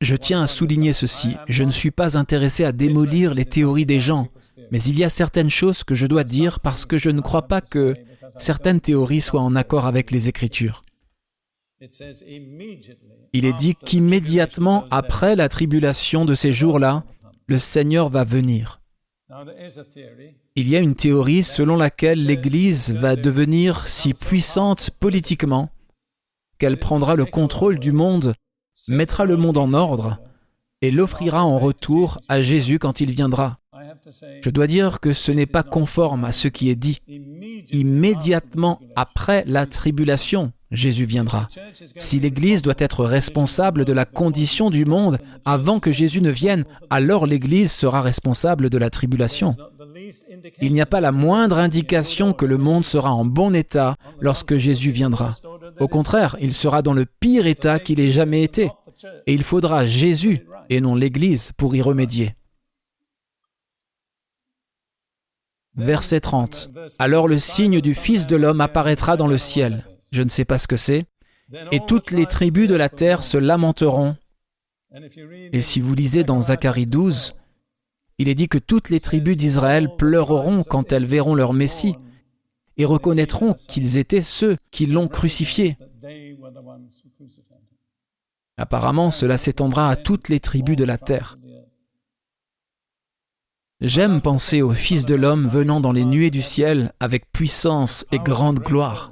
je 0.00 0.16
tiens 0.16 0.42
à 0.42 0.48
souligner 0.48 0.92
ceci. 0.92 1.36
Je 1.46 1.62
ne 1.62 1.70
suis 1.70 1.92
pas 1.92 2.18
intéressé 2.18 2.64
à 2.64 2.72
démolir 2.72 3.32
les 3.32 3.44
théories 3.44 3.86
des 3.86 4.00
gens, 4.00 4.26
mais 4.72 4.82
il 4.82 4.98
y 4.98 5.04
a 5.04 5.08
certaines 5.08 5.50
choses 5.50 5.84
que 5.84 5.94
je 5.94 6.08
dois 6.08 6.24
dire 6.24 6.58
parce 6.58 6.84
que 6.84 6.98
je 6.98 7.10
ne 7.10 7.20
crois 7.20 7.46
pas 7.46 7.60
que 7.60 7.94
certaines 8.36 8.80
théories 8.80 9.20
soient 9.20 9.40
en 9.40 9.54
accord 9.54 9.86
avec 9.86 10.10
les 10.10 10.28
Écritures. 10.28 10.82
Il 13.32 13.44
est 13.44 13.56
dit 13.56 13.76
qu'immédiatement 13.76 14.86
après 14.90 15.36
la 15.36 15.48
tribulation 15.48 16.24
de 16.24 16.34
ces 16.34 16.52
jours-là, 16.52 17.04
le 17.46 17.60
Seigneur 17.60 18.08
va 18.08 18.24
venir. 18.24 18.80
Il 20.56 20.68
y 20.68 20.76
a 20.76 20.80
une 20.80 20.96
théorie 20.96 21.44
selon 21.44 21.76
laquelle 21.76 22.26
l'Église 22.26 22.94
va 22.94 23.14
devenir 23.14 23.86
si 23.86 24.12
puissante 24.12 24.90
politiquement 24.98 25.70
qu'elle 26.60 26.78
prendra 26.78 27.16
le 27.16 27.24
contrôle 27.24 27.80
du 27.80 27.90
monde, 27.90 28.34
mettra 28.86 29.24
le 29.24 29.36
monde 29.36 29.56
en 29.56 29.72
ordre 29.72 30.18
et 30.82 30.90
l'offrira 30.90 31.44
en 31.44 31.58
retour 31.58 32.20
à 32.28 32.42
Jésus 32.42 32.78
quand 32.78 33.00
il 33.00 33.10
viendra. 33.10 33.58
Je 34.42 34.50
dois 34.50 34.66
dire 34.66 35.00
que 35.00 35.12
ce 35.12 35.32
n'est 35.32 35.46
pas 35.46 35.62
conforme 35.62 36.24
à 36.24 36.32
ce 36.32 36.48
qui 36.48 36.68
est 36.68 36.76
dit. 36.76 36.98
Immédiatement 37.72 38.78
après 38.94 39.42
la 39.46 39.66
tribulation, 39.66 40.52
Jésus 40.70 41.06
viendra. 41.06 41.48
Si 41.96 42.20
l'Église 42.20 42.62
doit 42.62 42.74
être 42.78 43.04
responsable 43.04 43.84
de 43.84 43.92
la 43.92 44.04
condition 44.04 44.70
du 44.70 44.84
monde 44.84 45.18
avant 45.44 45.80
que 45.80 45.92
Jésus 45.92 46.20
ne 46.20 46.30
vienne, 46.30 46.64
alors 46.90 47.26
l'Église 47.26 47.72
sera 47.72 48.02
responsable 48.02 48.70
de 48.70 48.78
la 48.78 48.90
tribulation. 48.90 49.56
Il 50.60 50.72
n'y 50.72 50.80
a 50.80 50.86
pas 50.86 51.00
la 51.00 51.12
moindre 51.12 51.58
indication 51.58 52.32
que 52.32 52.46
le 52.46 52.56
monde 52.56 52.84
sera 52.84 53.12
en 53.12 53.24
bon 53.24 53.54
état 53.54 53.96
lorsque 54.20 54.56
Jésus 54.56 54.90
viendra. 54.90 55.34
Au 55.78 55.88
contraire, 55.88 56.36
il 56.40 56.54
sera 56.54 56.82
dans 56.82 56.94
le 56.94 57.06
pire 57.06 57.46
état 57.46 57.78
qu'il 57.78 58.00
ait 58.00 58.10
jamais 58.10 58.42
été. 58.42 58.70
Et 59.26 59.34
il 59.34 59.42
faudra 59.42 59.86
Jésus 59.86 60.46
et 60.68 60.80
non 60.80 60.94
l'Église 60.94 61.52
pour 61.56 61.74
y 61.74 61.82
remédier. 61.82 62.34
Verset 65.76 66.20
30. 66.20 66.70
Alors 66.98 67.28
le 67.28 67.38
signe 67.38 67.80
du 67.80 67.94
Fils 67.94 68.26
de 68.26 68.36
l'homme 68.36 68.60
apparaîtra 68.60 69.16
dans 69.16 69.28
le 69.28 69.38
ciel. 69.38 69.86
Je 70.12 70.22
ne 70.22 70.28
sais 70.28 70.44
pas 70.44 70.58
ce 70.58 70.68
que 70.68 70.76
c'est. 70.76 71.04
Et 71.72 71.80
toutes 71.80 72.10
les 72.10 72.26
tribus 72.26 72.68
de 72.68 72.74
la 72.74 72.88
terre 72.88 73.22
se 73.22 73.38
lamenteront. 73.38 74.16
Et 75.52 75.60
si 75.60 75.80
vous 75.80 75.94
lisez 75.94 76.24
dans 76.24 76.42
Zacharie 76.42 76.86
12, 76.86 77.34
il 78.20 78.28
est 78.28 78.34
dit 78.34 78.48
que 78.48 78.58
toutes 78.58 78.90
les 78.90 79.00
tribus 79.00 79.38
d'Israël 79.38 79.96
pleureront 79.96 80.62
quand 80.62 80.92
elles 80.92 81.06
verront 81.06 81.34
leur 81.34 81.54
Messie 81.54 81.94
et 82.76 82.84
reconnaîtront 82.84 83.54
qu'ils 83.54 83.96
étaient 83.96 84.20
ceux 84.20 84.58
qui 84.70 84.84
l'ont 84.84 85.08
crucifié. 85.08 85.78
Apparemment, 88.58 89.10
cela 89.10 89.38
s'étendra 89.38 89.88
à 89.88 89.96
toutes 89.96 90.28
les 90.28 90.38
tribus 90.38 90.76
de 90.76 90.84
la 90.84 90.98
terre. 90.98 91.38
J'aime 93.80 94.20
penser 94.20 94.60
au 94.60 94.72
Fils 94.72 95.06
de 95.06 95.14
l'homme 95.14 95.48
venant 95.48 95.80
dans 95.80 95.92
les 95.92 96.04
nuées 96.04 96.30
du 96.30 96.42
ciel 96.42 96.92
avec 97.00 97.32
puissance 97.32 98.04
et 98.12 98.18
grande 98.18 98.60
gloire. 98.60 99.10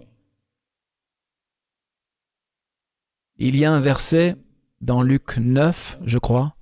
Il 3.38 3.56
y 3.56 3.64
a 3.64 3.72
un 3.72 3.80
verset 3.80 4.36
dans 4.82 5.00
Luc 5.00 5.38
9, 5.38 5.98
je 6.04 6.18
crois, 6.18 6.57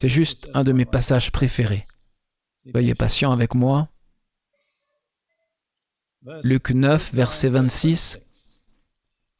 C'est 0.00 0.08
juste 0.08 0.48
un 0.54 0.62
de 0.62 0.72
mes 0.72 0.84
passages 0.84 1.32
préférés. 1.32 1.84
Soyez 2.70 2.94
patient 2.94 3.32
avec 3.32 3.54
moi. 3.54 3.88
Luc 6.44 6.70
9, 6.70 7.14
verset 7.14 7.48
26. 7.48 8.20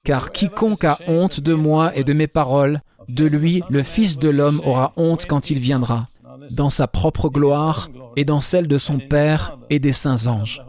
Car 0.04 0.32
quiconque 0.32 0.84
a 0.84 0.98
honte 1.06 1.40
de 1.40 1.54
moi 1.54 1.94
et 1.96 2.02
de 2.02 2.12
mes 2.12 2.26
paroles, 2.26 2.80
de 3.08 3.24
lui 3.24 3.62
le 3.70 3.82
Fils 3.82 4.18
de 4.18 4.28
l'homme 4.28 4.60
aura 4.64 4.92
honte 4.96 5.26
quand 5.26 5.50
il 5.50 5.60
viendra, 5.60 6.06
dans 6.50 6.70
sa 6.70 6.88
propre 6.88 7.28
gloire 7.28 7.88
et 8.16 8.24
dans 8.24 8.40
celle 8.40 8.66
de 8.66 8.78
son 8.78 8.98
Père 8.98 9.58
et 9.70 9.78
des 9.78 9.92
saints 9.92 10.26
anges. 10.26 10.62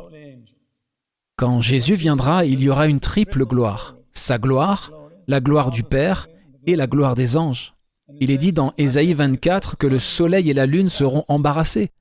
Quand 1.36 1.61
Jésus 1.61 1.95
viendra, 1.95 2.45
il 2.45 2.61
y 2.61 2.70
aura 2.70 2.88
une 2.88 2.99
triple 2.99 3.45
gloire. 3.45 3.95
Sa 4.11 4.38
gloire, 4.38 4.91
la 5.28 5.40
gloire 5.40 5.72
du 5.72 5.84
Père 5.84 6.28
et 6.68 6.76
la 6.76 6.86
gloire 6.86 7.16
des 7.16 7.38
anges. 7.38 7.74
Il 8.19 8.31
est 8.31 8.38
dit 8.38 8.53
dans 8.53 8.73
Ésaïe 8.77 9.14
24 9.14 9.77
que 9.77 9.88
le 9.88 9.99
soleil 9.99 10.49
et 10.49 10.53
la 10.53 10.65
lune 10.65 10.90
seront 10.90 11.23
embarrassés, 11.27 11.91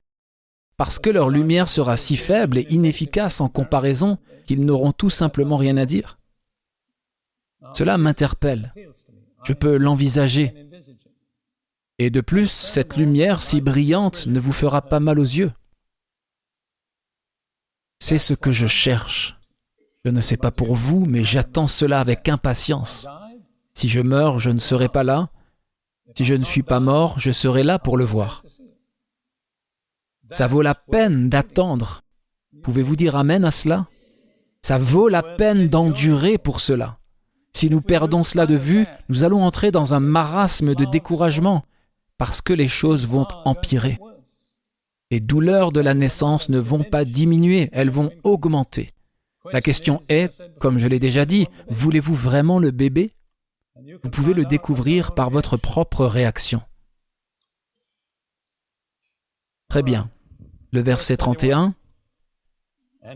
parce 0.77 0.99
que 0.99 1.09
leur 1.09 1.29
lumière 1.29 1.69
sera 1.69 1.97
si 1.97 2.17
faible 2.17 2.57
et 2.57 2.67
inefficace 2.69 3.41
en 3.41 3.49
comparaison 3.49 4.17
qu'ils 4.45 4.65
n'auront 4.65 4.91
tout 4.91 5.09
simplement 5.09 5.57
rien 5.57 5.77
à 5.77 5.85
dire. 5.85 6.17
Cela 7.73 7.97
m'interpelle. 7.97 8.73
Je 9.43 9.53
peux 9.53 9.77
l'envisager. 9.77 10.53
Et 11.97 12.09
de 12.09 12.21
plus, 12.21 12.49
cette 12.49 12.95
lumière 12.95 13.41
si 13.41 13.61
brillante 13.61 14.27
ne 14.27 14.39
vous 14.39 14.53
fera 14.53 14.81
pas 14.81 14.99
mal 14.99 15.19
aux 15.19 15.23
yeux. 15.23 15.51
C'est 17.99 18.17
ce 18.17 18.33
que 18.33 18.53
je 18.53 18.67
cherche. 18.67 19.37
Je 20.05 20.11
ne 20.11 20.21
sais 20.21 20.37
pas 20.37 20.51
pour 20.51 20.75
vous, 20.75 21.05
mais 21.05 21.25
j'attends 21.25 21.67
cela 21.67 21.99
avec 21.99 22.29
impatience. 22.29 23.05
Si 23.73 23.89
je 23.89 23.99
meurs, 23.99 24.39
je 24.39 24.49
ne 24.49 24.59
serai 24.59 24.87
pas 24.87 25.03
là. 25.03 25.29
Si 26.15 26.25
je 26.25 26.33
ne 26.33 26.43
suis 26.43 26.63
pas 26.63 26.79
mort, 26.79 27.19
je 27.19 27.31
serai 27.31 27.63
là 27.63 27.79
pour 27.79 27.97
le 27.97 28.05
voir. 28.05 28.43
Ça 30.31 30.47
vaut 30.47 30.61
la 30.61 30.75
peine 30.75 31.29
d'attendre. 31.29 32.01
Pouvez-vous 32.61 32.95
dire 32.95 33.15
Amen 33.15 33.45
à 33.45 33.51
cela? 33.51 33.87
Ça 34.61 34.77
vaut 34.77 35.07
la 35.07 35.23
peine 35.23 35.69
d'endurer 35.69 36.37
pour 36.37 36.59
cela. 36.59 36.99
Si 37.53 37.69
nous 37.69 37.81
perdons 37.81 38.23
cela 38.23 38.45
de 38.45 38.55
vue, 38.55 38.85
nous 39.07 39.23
allons 39.23 39.43
entrer 39.43 39.71
dans 39.71 39.93
un 39.93 39.99
marasme 39.99 40.75
de 40.75 40.85
découragement 40.85 41.63
parce 42.17 42.41
que 42.41 42.53
les 42.53 42.67
choses 42.67 43.07
vont 43.07 43.27
empirer. 43.45 43.97
Les 45.09 45.19
douleurs 45.19 45.71
de 45.71 45.79
la 45.79 45.93
naissance 45.93 46.49
ne 46.49 46.59
vont 46.59 46.83
pas 46.83 47.05
diminuer, 47.05 47.69
elles 47.71 47.89
vont 47.89 48.11
augmenter. 48.23 48.91
La 49.51 49.61
question 49.61 50.01
est, 50.09 50.31
comme 50.59 50.77
je 50.77 50.87
l'ai 50.87 50.99
déjà 50.99 51.25
dit, 51.25 51.47
voulez-vous 51.69 52.13
vraiment 52.13 52.59
le 52.59 52.71
bébé? 52.71 53.13
Vous 54.03 54.09
pouvez 54.09 54.33
le 54.33 54.45
découvrir 54.45 55.13
par 55.13 55.29
votre 55.29 55.57
propre 55.57 56.05
réaction. 56.05 56.61
Très 59.69 59.83
bien. 59.83 60.09
Le 60.71 60.81
verset 60.81 61.17
31. 61.17 61.75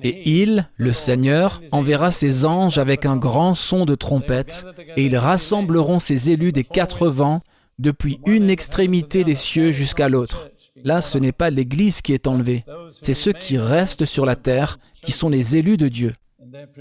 Et 0.02 0.41
il, 0.41 0.69
le 0.77 0.94
Seigneur, 0.94 1.61
enverra 1.72 2.11
ses 2.11 2.45
anges 2.45 2.77
avec 2.77 3.06
un 3.06 3.18
grand 3.18 3.53
son 3.53 3.85
de 3.85 3.95
trompette, 3.95 4.65
et 4.95 5.06
ils 5.06 5.18
rassembleront 5.18 5.99
ses 5.99 6.31
élus 6.31 6.52
des 6.52 6.64
quatre 6.64 7.07
vents 7.07 7.41
depuis 7.80 8.19
une 8.26 8.49
extrémité 8.49 9.23
des 9.23 9.35
cieux 9.35 9.72
jusqu'à 9.72 10.10
l'autre. 10.10 10.49
Là, 10.84 11.02
ce 11.02 11.18
n'est 11.18 11.31
pas 11.31 11.49
l'Église 11.49 12.02
qui 12.02 12.14
est 12.14 12.27
enlevée, 12.27 12.65
c'est 13.02 13.14
ceux 13.14 13.34
qui 13.34 13.57
restent 13.57 14.06
sur 14.06 14.26
la 14.26 14.35
terre, 14.35 14.77
qui 15.03 15.11
sont 15.11 15.30
les 15.30 15.57
élus 15.57 15.77
de 15.77 15.88
Dieu. 15.88 16.15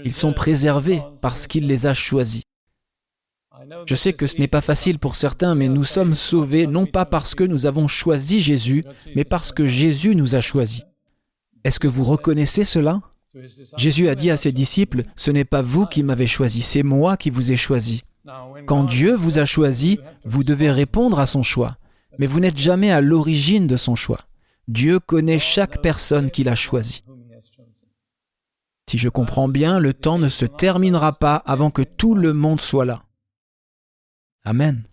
Ils 0.03 0.15
sont 0.15 0.33
préservés 0.33 1.01
parce 1.21 1.47
qu'il 1.47 1.67
les 1.67 1.85
a 1.85 1.93
choisis. 1.93 2.43
Je 3.85 3.95
sais 3.95 4.13
que 4.13 4.27
ce 4.27 4.37
n'est 4.37 4.47
pas 4.47 4.61
facile 4.61 4.99
pour 4.99 5.15
certains, 5.15 5.55
mais 5.55 5.67
nous 5.67 5.83
sommes 5.83 6.15
sauvés 6.15 6.67
non 6.67 6.85
pas 6.85 7.05
parce 7.05 7.35
que 7.35 7.43
nous 7.43 7.65
avons 7.65 7.87
choisi 7.87 8.39
Jésus, 8.39 8.83
mais 9.15 9.23
parce 9.23 9.51
que 9.51 9.67
Jésus 9.67 10.15
nous 10.15 10.35
a 10.35 10.41
choisis. 10.41 10.83
Est-ce 11.63 11.79
que 11.79 11.87
vous 11.87 12.03
reconnaissez 12.03 12.65
cela? 12.65 13.01
Jésus 13.77 14.09
a 14.09 14.15
dit 14.15 14.31
à 14.31 14.37
ses 14.37 14.51
disciples, 14.51 15.03
Ce 15.15 15.31
n'est 15.31 15.45
pas 15.45 15.61
vous 15.61 15.85
qui 15.85 16.03
m'avez 16.03 16.27
choisi, 16.27 16.61
c'est 16.61 16.83
moi 16.83 17.17
qui 17.17 17.29
vous 17.29 17.51
ai 17.51 17.57
choisi. 17.57 18.03
Quand 18.67 18.83
Dieu 18.83 19.15
vous 19.15 19.39
a 19.39 19.45
choisi, 19.45 19.99
vous 20.23 20.43
devez 20.43 20.71
répondre 20.71 21.19
à 21.19 21.25
son 21.25 21.43
choix, 21.43 21.77
mais 22.19 22.27
vous 22.27 22.39
n'êtes 22.39 22.57
jamais 22.57 22.91
à 22.91 23.01
l'origine 23.01 23.67
de 23.67 23.77
son 23.77 23.95
choix. 23.95 24.19
Dieu 24.67 24.99
connaît 24.99 25.39
chaque 25.39 25.81
personne 25.81 26.31
qu'il 26.31 26.47
a 26.47 26.55
choisie. 26.55 27.03
Si 28.89 28.97
je 28.97 29.09
comprends 29.09 29.47
bien, 29.47 29.79
le 29.79 29.93
temps 29.93 30.19
ne 30.19 30.29
se 30.29 30.45
terminera 30.45 31.13
pas 31.13 31.35
avant 31.35 31.71
que 31.71 31.81
tout 31.81 32.15
le 32.15 32.33
monde 32.33 32.61
soit 32.61 32.85
là. 32.85 33.03
Amen. 34.45 34.83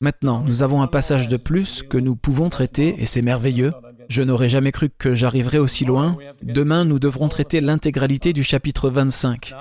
Maintenant, 0.00 0.42
nous 0.44 0.62
avons 0.62 0.82
un 0.82 0.88
passage 0.88 1.28
de 1.28 1.36
plus 1.36 1.82
que 1.82 1.98
nous 1.98 2.16
pouvons 2.16 2.50
traiter, 2.50 2.96
et 2.98 3.06
c'est 3.06 3.22
merveilleux. 3.22 3.72
Je 4.08 4.22
n'aurais 4.22 4.48
jamais 4.48 4.72
cru 4.72 4.90
que 4.90 5.14
j'arriverais 5.14 5.58
aussi 5.58 5.84
loin. 5.84 6.16
Demain, 6.42 6.84
nous 6.84 6.98
devrons 6.98 7.28
traiter 7.28 7.60
l'intégralité 7.60 8.32
du 8.32 8.42
chapitre 8.42 8.90
25. 8.90 9.54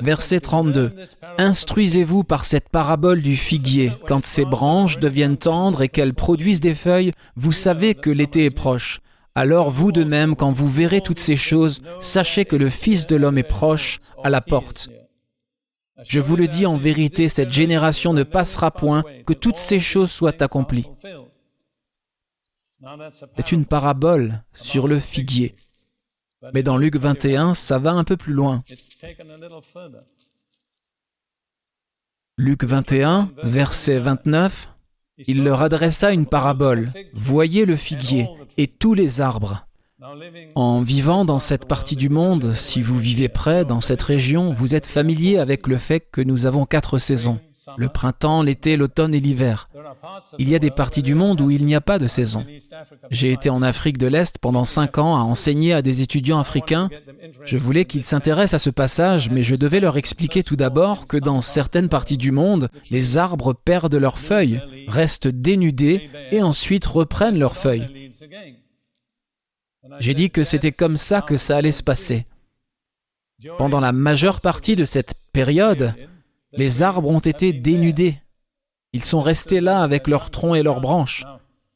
Verset 0.00 0.40
32. 0.40 0.92
Instruisez-vous 1.38 2.24
par 2.24 2.44
cette 2.44 2.68
parabole 2.68 3.20
du 3.20 3.36
figuier. 3.36 3.92
Quand 4.06 4.24
ses 4.24 4.44
branches 4.44 4.98
deviennent 4.98 5.36
tendres 5.38 5.82
et 5.82 5.88
qu'elles 5.88 6.14
produisent 6.14 6.60
des 6.60 6.74
feuilles, 6.74 7.12
vous 7.36 7.52
savez 7.52 7.94
que 7.94 8.10
l'été 8.10 8.44
est 8.44 8.50
proche. 8.50 9.00
Alors 9.34 9.70
vous 9.70 9.92
de 9.92 10.04
même, 10.04 10.36
quand 10.36 10.52
vous 10.52 10.68
verrez 10.68 11.00
toutes 11.00 11.18
ces 11.18 11.36
choses, 11.36 11.80
sachez 12.00 12.44
que 12.44 12.56
le 12.56 12.68
Fils 12.68 13.06
de 13.06 13.16
l'homme 13.16 13.38
est 13.38 13.42
proche, 13.42 13.98
à 14.22 14.30
la 14.30 14.40
porte. 14.40 14.88
Je 16.04 16.20
vous 16.20 16.36
le 16.36 16.48
dis 16.48 16.66
en 16.66 16.76
vérité, 16.76 17.28
cette 17.28 17.52
génération 17.52 18.12
ne 18.12 18.22
passera 18.22 18.70
point 18.70 19.04
que 19.26 19.32
toutes 19.32 19.56
ces 19.56 19.80
choses 19.80 20.10
soient 20.10 20.42
accomplies. 20.42 20.86
C'est 23.36 23.52
une 23.52 23.66
parabole 23.66 24.42
sur 24.54 24.88
le 24.88 24.98
figuier. 24.98 25.54
Mais 26.54 26.62
dans 26.62 26.76
Luc 26.76 26.96
21, 26.96 27.54
ça 27.54 27.78
va 27.78 27.92
un 27.92 28.04
peu 28.04 28.16
plus 28.16 28.32
loin. 28.32 28.64
Luc 32.36 32.64
21, 32.64 33.30
verset 33.44 33.98
29, 34.00 34.68
il 35.18 35.44
leur 35.44 35.62
adressa 35.62 36.12
une 36.12 36.26
parabole. 36.26 36.90
Voyez 37.14 37.64
le 37.66 37.76
figuier 37.76 38.26
et 38.56 38.66
tous 38.66 38.94
les 38.94 39.20
arbres. 39.20 39.66
En 40.54 40.82
vivant 40.82 41.24
dans 41.24 41.38
cette 41.38 41.66
partie 41.66 41.96
du 41.96 42.08
monde, 42.08 42.54
si 42.54 42.82
vous 42.82 42.98
vivez 42.98 43.28
près, 43.28 43.64
dans 43.64 43.80
cette 43.80 44.02
région, 44.02 44.52
vous 44.52 44.74
êtes 44.74 44.86
familier 44.86 45.38
avec 45.38 45.66
le 45.66 45.78
fait 45.78 46.00
que 46.10 46.20
nous 46.20 46.46
avons 46.46 46.66
quatre 46.66 46.98
saisons. 46.98 47.38
Le 47.76 47.88
printemps, 47.88 48.42
l'été, 48.42 48.76
l'automne 48.76 49.14
et 49.14 49.20
l'hiver. 49.20 49.68
Il 50.38 50.48
y 50.48 50.56
a 50.56 50.58
des 50.58 50.72
parties 50.72 51.02
du 51.02 51.14
monde 51.14 51.40
où 51.40 51.50
il 51.50 51.64
n'y 51.64 51.76
a 51.76 51.80
pas 51.80 52.00
de 52.00 52.08
saison. 52.08 52.44
J'ai 53.10 53.30
été 53.30 53.50
en 53.50 53.62
Afrique 53.62 53.98
de 53.98 54.08
l'Est 54.08 54.38
pendant 54.38 54.64
cinq 54.64 54.98
ans 54.98 55.16
à 55.16 55.20
enseigner 55.20 55.72
à 55.72 55.82
des 55.82 56.02
étudiants 56.02 56.40
africains. 56.40 56.90
Je 57.44 57.56
voulais 57.56 57.84
qu'ils 57.84 58.02
s'intéressent 58.02 58.60
à 58.60 58.64
ce 58.64 58.70
passage, 58.70 59.30
mais 59.30 59.44
je 59.44 59.54
devais 59.54 59.80
leur 59.80 59.96
expliquer 59.96 60.42
tout 60.42 60.56
d'abord 60.56 61.06
que 61.06 61.16
dans 61.16 61.40
certaines 61.40 61.88
parties 61.88 62.16
du 62.16 62.32
monde, 62.32 62.68
les 62.90 63.16
arbres 63.16 63.52
perdent 63.52 63.94
leurs 63.94 64.18
feuilles, 64.18 64.60
restent 64.88 65.28
dénudés 65.28 66.10
et 66.32 66.42
ensuite 66.42 66.86
reprennent 66.86 67.38
leurs 67.38 67.56
feuilles. 67.56 68.10
J'ai 69.98 70.14
dit 70.14 70.30
que 70.30 70.44
c'était 70.44 70.72
comme 70.72 70.96
ça 70.96 71.22
que 71.22 71.36
ça 71.36 71.56
allait 71.56 71.72
se 71.72 71.82
passer. 71.82 72.26
Pendant 73.58 73.80
la 73.80 73.92
majeure 73.92 74.40
partie 74.40 74.76
de 74.76 74.84
cette 74.84 75.14
période, 75.32 75.94
les 76.52 76.82
arbres 76.82 77.10
ont 77.10 77.18
été 77.20 77.52
dénudés. 77.52 78.18
Ils 78.92 79.04
sont 79.04 79.22
restés 79.22 79.60
là 79.60 79.82
avec 79.82 80.06
leurs 80.06 80.30
troncs 80.30 80.56
et 80.56 80.62
leurs 80.62 80.80
branches. 80.80 81.24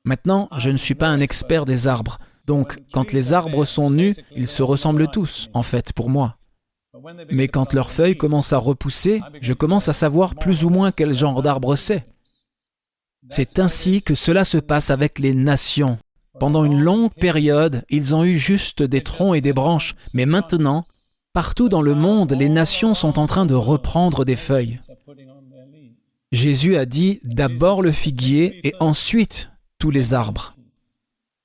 Maintenant, 0.04 0.48
je 0.58 0.70
ne 0.70 0.76
suis 0.76 0.94
pas 0.94 1.08
un 1.08 1.20
expert 1.20 1.64
des 1.64 1.88
arbres, 1.88 2.18
donc 2.46 2.78
quand 2.92 3.12
les 3.12 3.32
arbres 3.32 3.64
sont 3.64 3.90
nus, 3.90 4.14
ils 4.36 4.46
se 4.46 4.62
ressemblent 4.62 5.10
tous, 5.10 5.48
en 5.52 5.62
fait, 5.62 5.92
pour 5.92 6.10
moi. 6.10 6.36
Mais 7.30 7.48
quand 7.48 7.74
leurs 7.74 7.90
feuilles 7.90 8.16
commencent 8.16 8.52
à 8.52 8.58
repousser, 8.58 9.20
je 9.40 9.52
commence 9.52 9.88
à 9.88 9.92
savoir 9.92 10.34
plus 10.36 10.64
ou 10.64 10.70
moins 10.70 10.92
quel 10.92 11.14
genre 11.14 11.42
d'arbre 11.42 11.74
c'est. 11.74 12.06
C'est 13.28 13.58
ainsi 13.58 14.02
que 14.02 14.14
cela 14.14 14.44
se 14.44 14.58
passe 14.58 14.90
avec 14.90 15.18
les 15.18 15.34
nations. 15.34 15.98
Pendant 16.38 16.64
une 16.64 16.80
longue 16.80 17.12
période, 17.12 17.84
ils 17.88 18.14
ont 18.14 18.24
eu 18.24 18.36
juste 18.36 18.82
des 18.82 19.00
troncs 19.00 19.36
et 19.36 19.40
des 19.40 19.52
branches, 19.52 19.94
mais 20.12 20.26
maintenant, 20.26 20.86
partout 21.32 21.68
dans 21.68 21.82
le 21.82 21.94
monde, 21.94 22.32
les 22.32 22.48
nations 22.48 22.94
sont 22.94 23.18
en 23.18 23.26
train 23.26 23.46
de 23.46 23.54
reprendre 23.54 24.24
des 24.24 24.36
feuilles. 24.36 24.80
Jésus 26.32 26.76
a 26.76 26.84
dit 26.84 27.20
d'abord 27.24 27.82
le 27.82 27.92
figuier 27.92 28.60
et 28.66 28.74
ensuite 28.80 29.50
tous 29.78 29.90
les 29.90 30.12
arbres. 30.12 30.52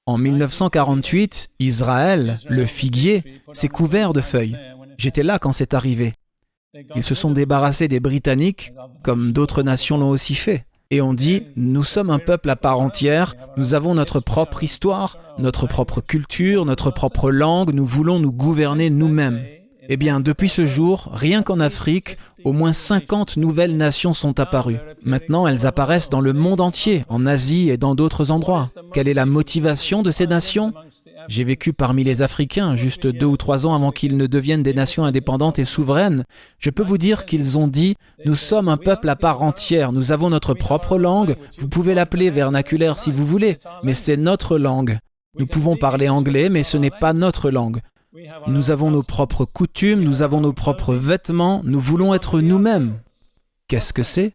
En 0.06 0.18
1948, 0.18 1.52
Israël, 1.60 2.38
le 2.50 2.66
figuier, 2.66 3.42
s'est 3.54 3.70
couvert 3.70 4.14
de 4.14 4.22
feuilles. 4.22 4.58
J'étais 4.98 5.24
là 5.24 5.40
quand 5.40 5.54
c'est 5.54 5.74
arrivé. 5.74 6.14
Ils 6.96 7.04
se 7.04 7.16
sont 7.16 7.32
débarrassés 7.32 7.88
des 7.88 8.00
Britanniques, 8.00 8.74
comme 9.04 9.32
d'autres 9.32 9.64
nations 9.64 9.98
l'ont 9.98 10.10
aussi 10.10 10.36
fait 10.36 10.66
et 10.92 11.02
on 11.02 11.14
dit, 11.14 11.44
nous 11.56 11.86
sommes 11.86 12.10
un 12.10 12.20
peuple 12.20 12.50
à 12.50 12.58
part 12.58 12.80
entière, 12.80 13.36
nous 13.56 13.74
avons 13.74 13.96
notre 13.96 14.20
propre 14.20 14.62
histoire, 14.62 15.16
notre 15.40 15.66
propre 15.66 16.02
culture, 16.02 16.66
notre 16.66 16.92
propre 16.92 17.32
langue, 17.32 17.74
nous 17.74 17.86
voulons 17.86 18.20
nous 18.20 18.34
gouverner 18.34 18.90
nous-mêmes. 18.90 19.42
Eh 19.90 19.98
bien, 19.98 20.20
depuis 20.20 20.50
ce 20.50 20.66
jour, 20.66 21.10
rien 21.12 21.44
qu'en 21.44 21.60
Afrique, 21.60 22.18
au 22.44 22.52
moins 22.52 22.74
50 22.74 23.38
nouvelles 23.38 23.78
nations 23.78 24.14
sont 24.14 24.40
apparues. 24.40 24.78
Maintenant, 25.04 25.48
elles 25.48 25.66
apparaissent 25.66 26.10
dans 26.10 26.22
le 26.22 26.34
monde 26.34 26.62
entier, 26.62 27.04
en 27.10 27.26
Asie 27.26 27.70
et 27.70 27.78
dans 27.78 27.96
d'autres 27.96 28.30
endroits. 28.32 28.68
Quelle 28.94 29.08
est 29.08 29.14
la 29.14 29.26
motivation 29.26 30.02
de 30.02 30.12
ces 30.12 30.28
nations? 30.28 30.74
J'ai 31.28 31.44
vécu 31.44 31.74
parmi 31.74 32.04
les 32.04 32.22
Africains 32.22 32.76
juste 32.76 33.08
deux 33.08 33.26
ou 33.26 33.38
trois 33.38 33.66
ans 33.66 33.74
avant 33.74 33.92
qu'ils 33.92 34.18
ne 34.18 34.28
deviennent 34.28 34.64
des 34.64 34.74
nations 34.74 35.06
indépendantes 35.06 35.60
et 35.60 35.66
souveraines. 35.66 36.24
Je 36.60 36.70
peux 36.70 36.84
vous 36.84 36.98
dire 36.98 37.26
qu'ils 37.26 37.58
ont 37.58 37.68
dit, 37.68 37.96
nous 38.26 38.36
sommes 38.36 38.70
un 38.70 38.78
peuple 38.78 39.10
à 39.10 39.16
part 39.16 39.42
entière, 39.42 39.92
nous 39.92 40.12
avons 40.12 40.30
notre 40.30 40.54
propre 40.54 40.98
langue, 40.98 41.36
vous 41.58 41.68
pouvez 41.68 41.94
l'appeler 41.94 42.30
vernaculaire 42.30 43.00
si 43.00 43.12
vous 43.12 43.26
voulez, 43.26 43.58
mais 43.84 43.94
c'est 43.94 44.18
notre 44.18 44.58
langue. 44.58 45.00
Nous 45.40 45.48
pouvons 45.48 45.78
parler 45.78 46.10
anglais, 46.10 46.50
mais 46.50 46.64
ce 46.64 46.78
n'est 46.78 46.92
pas 46.92 47.14
notre 47.14 47.52
langue. 47.52 47.82
Nous 48.48 48.72
avons 48.72 48.92
nos 48.92 49.04
propres 49.04 49.46
coutumes, 49.46 50.04
nous 50.04 50.22
avons 50.22 50.42
nos 50.42 50.54
propres 50.54 50.94
vêtements, 50.94 51.62
nous 51.64 51.80
voulons 51.80 52.14
être 52.14 52.42
nous-mêmes. 52.42 53.00
Qu'est-ce 53.68 53.94
que 53.94 54.04
c'est? 54.04 54.34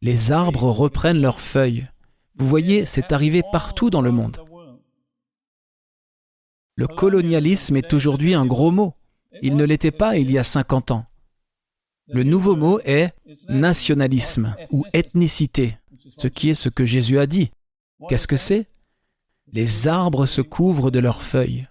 Les 0.00 0.32
arbres 0.32 0.70
reprennent 0.70 1.20
leurs 1.20 1.40
feuilles. 1.40 1.86
Vous 2.36 2.46
voyez, 2.46 2.84
c'est 2.84 3.12
arrivé 3.12 3.42
partout 3.52 3.90
dans 3.90 4.00
le 4.00 4.10
monde. 4.10 4.38
Le 6.76 6.88
colonialisme 6.88 7.76
est 7.76 7.92
aujourd'hui 7.92 8.34
un 8.34 8.46
gros 8.46 8.70
mot. 8.72 8.94
Il 9.42 9.56
ne 9.56 9.64
l'était 9.64 9.92
pas 9.92 10.16
il 10.16 10.30
y 10.30 10.38
a 10.38 10.44
50 10.44 10.90
ans. 10.90 11.06
Le 12.08 12.22
nouveau 12.22 12.56
mot 12.56 12.80
est 12.84 13.12
nationalisme 13.48 14.56
ou 14.70 14.84
ethnicité, 14.92 15.78
ce 16.16 16.28
qui 16.28 16.50
est 16.50 16.54
ce 16.54 16.68
que 16.68 16.84
Jésus 16.84 17.18
a 17.18 17.26
dit. 17.26 17.50
Qu'est-ce 18.08 18.28
que 18.28 18.36
c'est? 18.36 18.66
Les 19.52 19.88
arbres 19.88 20.26
se 20.26 20.42
couvrent 20.42 20.90
de 20.90 20.98
leurs 20.98 21.22
feuilles. 21.22 21.68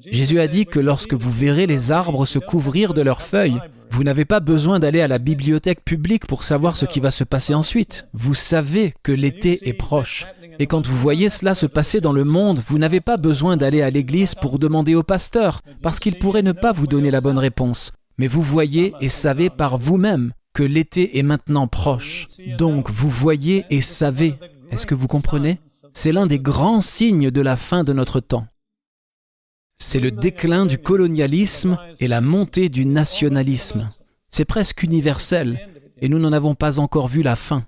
Jésus 0.00 0.40
a 0.40 0.46
dit 0.46 0.66
que 0.66 0.80
lorsque 0.80 1.14
vous 1.14 1.30
verrez 1.30 1.66
les 1.66 1.92
arbres 1.92 2.26
se 2.26 2.38
couvrir 2.38 2.94
de 2.94 3.02
leurs 3.02 3.22
feuilles, 3.22 3.60
vous 3.90 4.02
n'avez 4.02 4.24
pas 4.24 4.40
besoin 4.40 4.78
d'aller 4.78 5.00
à 5.00 5.08
la 5.08 5.18
bibliothèque 5.18 5.84
publique 5.84 6.26
pour 6.26 6.42
savoir 6.42 6.76
ce 6.76 6.84
qui 6.84 7.00
va 7.00 7.10
se 7.10 7.22
passer 7.22 7.54
ensuite. 7.54 8.06
Vous 8.12 8.34
savez 8.34 8.92
que 9.02 9.12
l'été 9.12 9.68
est 9.68 9.74
proche. 9.74 10.26
Et 10.58 10.66
quand 10.66 10.86
vous 10.86 10.96
voyez 10.96 11.28
cela 11.28 11.54
se 11.54 11.66
passer 11.66 12.00
dans 12.00 12.12
le 12.12 12.24
monde, 12.24 12.60
vous 12.66 12.78
n'avez 12.78 13.00
pas 13.00 13.16
besoin 13.16 13.56
d'aller 13.56 13.82
à 13.82 13.90
l'église 13.90 14.34
pour 14.34 14.58
demander 14.58 14.94
au 14.94 15.02
pasteur, 15.02 15.60
parce 15.82 16.00
qu'il 16.00 16.18
pourrait 16.18 16.42
ne 16.42 16.52
pas 16.52 16.72
vous 16.72 16.86
donner 16.86 17.10
la 17.10 17.20
bonne 17.20 17.38
réponse. 17.38 17.92
Mais 18.18 18.26
vous 18.26 18.42
voyez 18.42 18.94
et 19.00 19.08
savez 19.08 19.50
par 19.50 19.78
vous-même 19.78 20.32
que 20.54 20.62
l'été 20.62 21.18
est 21.18 21.22
maintenant 21.22 21.66
proche. 21.66 22.26
Donc 22.58 22.90
vous 22.90 23.10
voyez 23.10 23.64
et 23.70 23.80
savez. 23.80 24.34
Est-ce 24.70 24.86
que 24.86 24.94
vous 24.94 25.08
comprenez? 25.08 25.60
C'est 25.92 26.12
l'un 26.12 26.26
des 26.26 26.40
grands 26.40 26.80
signes 26.80 27.30
de 27.30 27.40
la 27.40 27.56
fin 27.56 27.84
de 27.84 27.92
notre 27.92 28.20
temps. 28.20 28.46
C'est 29.76 30.00
le 30.00 30.10
déclin 30.10 30.66
du 30.66 30.78
colonialisme 30.78 31.78
et 32.00 32.08
la 32.08 32.20
montée 32.20 32.68
du 32.68 32.86
nationalisme. 32.86 33.88
C'est 34.28 34.44
presque 34.44 34.82
universel 34.82 35.68
et 36.00 36.08
nous 36.08 36.18
n'en 36.18 36.32
avons 36.32 36.54
pas 36.54 36.78
encore 36.78 37.08
vu 37.08 37.22
la 37.22 37.36
fin. 37.36 37.64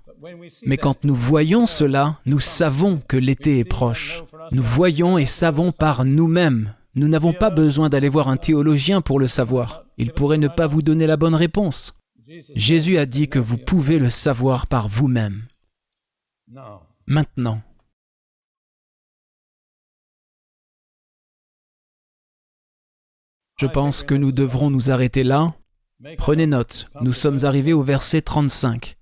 Mais 0.65 0.77
quand 0.77 1.03
nous 1.03 1.15
voyons 1.15 1.65
cela, 1.65 2.19
nous 2.25 2.39
savons 2.39 3.01
que 3.07 3.17
l'été 3.17 3.59
est 3.59 3.69
proche. 3.69 4.23
Nous 4.51 4.63
voyons 4.63 5.17
et 5.17 5.25
savons 5.25 5.71
par 5.71 6.05
nous-mêmes. 6.05 6.73
Nous 6.95 7.07
n'avons 7.07 7.33
pas 7.33 7.49
besoin 7.49 7.89
d'aller 7.89 8.09
voir 8.09 8.27
un 8.27 8.37
théologien 8.37 9.01
pour 9.01 9.19
le 9.19 9.27
savoir. 9.27 9.83
Il 9.97 10.11
pourrait 10.11 10.37
ne 10.37 10.47
pas 10.47 10.67
vous 10.67 10.81
donner 10.81 11.07
la 11.07 11.17
bonne 11.17 11.35
réponse. 11.35 11.93
Jésus 12.55 12.97
a 12.97 13.05
dit 13.05 13.29
que 13.29 13.39
vous 13.39 13.57
pouvez 13.57 13.99
le 13.99 14.09
savoir 14.09 14.67
par 14.67 14.87
vous-même. 14.87 15.43
Maintenant. 17.05 17.61
Je 23.59 23.65
pense 23.65 24.03
que 24.03 24.13
nous 24.13 24.31
devrons 24.31 24.69
nous 24.69 24.91
arrêter 24.91 25.23
là. 25.23 25.55
Prenez 26.17 26.45
note, 26.45 26.91
nous 27.01 27.13
sommes 27.13 27.43
arrivés 27.43 27.73
au 27.73 27.81
verset 27.81 28.21
35. 28.21 28.97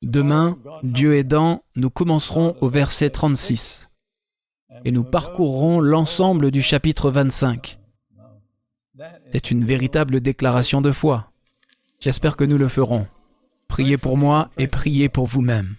Demain, 0.00 0.58
Dieu 0.82 1.14
aidant, 1.14 1.62
nous 1.76 1.90
commencerons 1.90 2.56
au 2.62 2.70
verset 2.70 3.10
36 3.10 3.94
et 4.86 4.92
nous 4.92 5.04
parcourrons 5.04 5.80
l'ensemble 5.80 6.50
du 6.50 6.62
chapitre 6.62 7.10
25. 7.10 7.78
C'est 9.30 9.50
une 9.50 9.66
véritable 9.66 10.22
déclaration 10.22 10.80
de 10.80 10.90
foi. 10.90 11.30
J'espère 12.00 12.36
que 12.38 12.44
nous 12.44 12.56
le 12.56 12.68
ferons. 12.68 13.06
Priez 13.68 13.98
pour 13.98 14.16
moi 14.16 14.48
et 14.56 14.68
priez 14.68 15.10
pour 15.10 15.26
vous-même. 15.26 15.76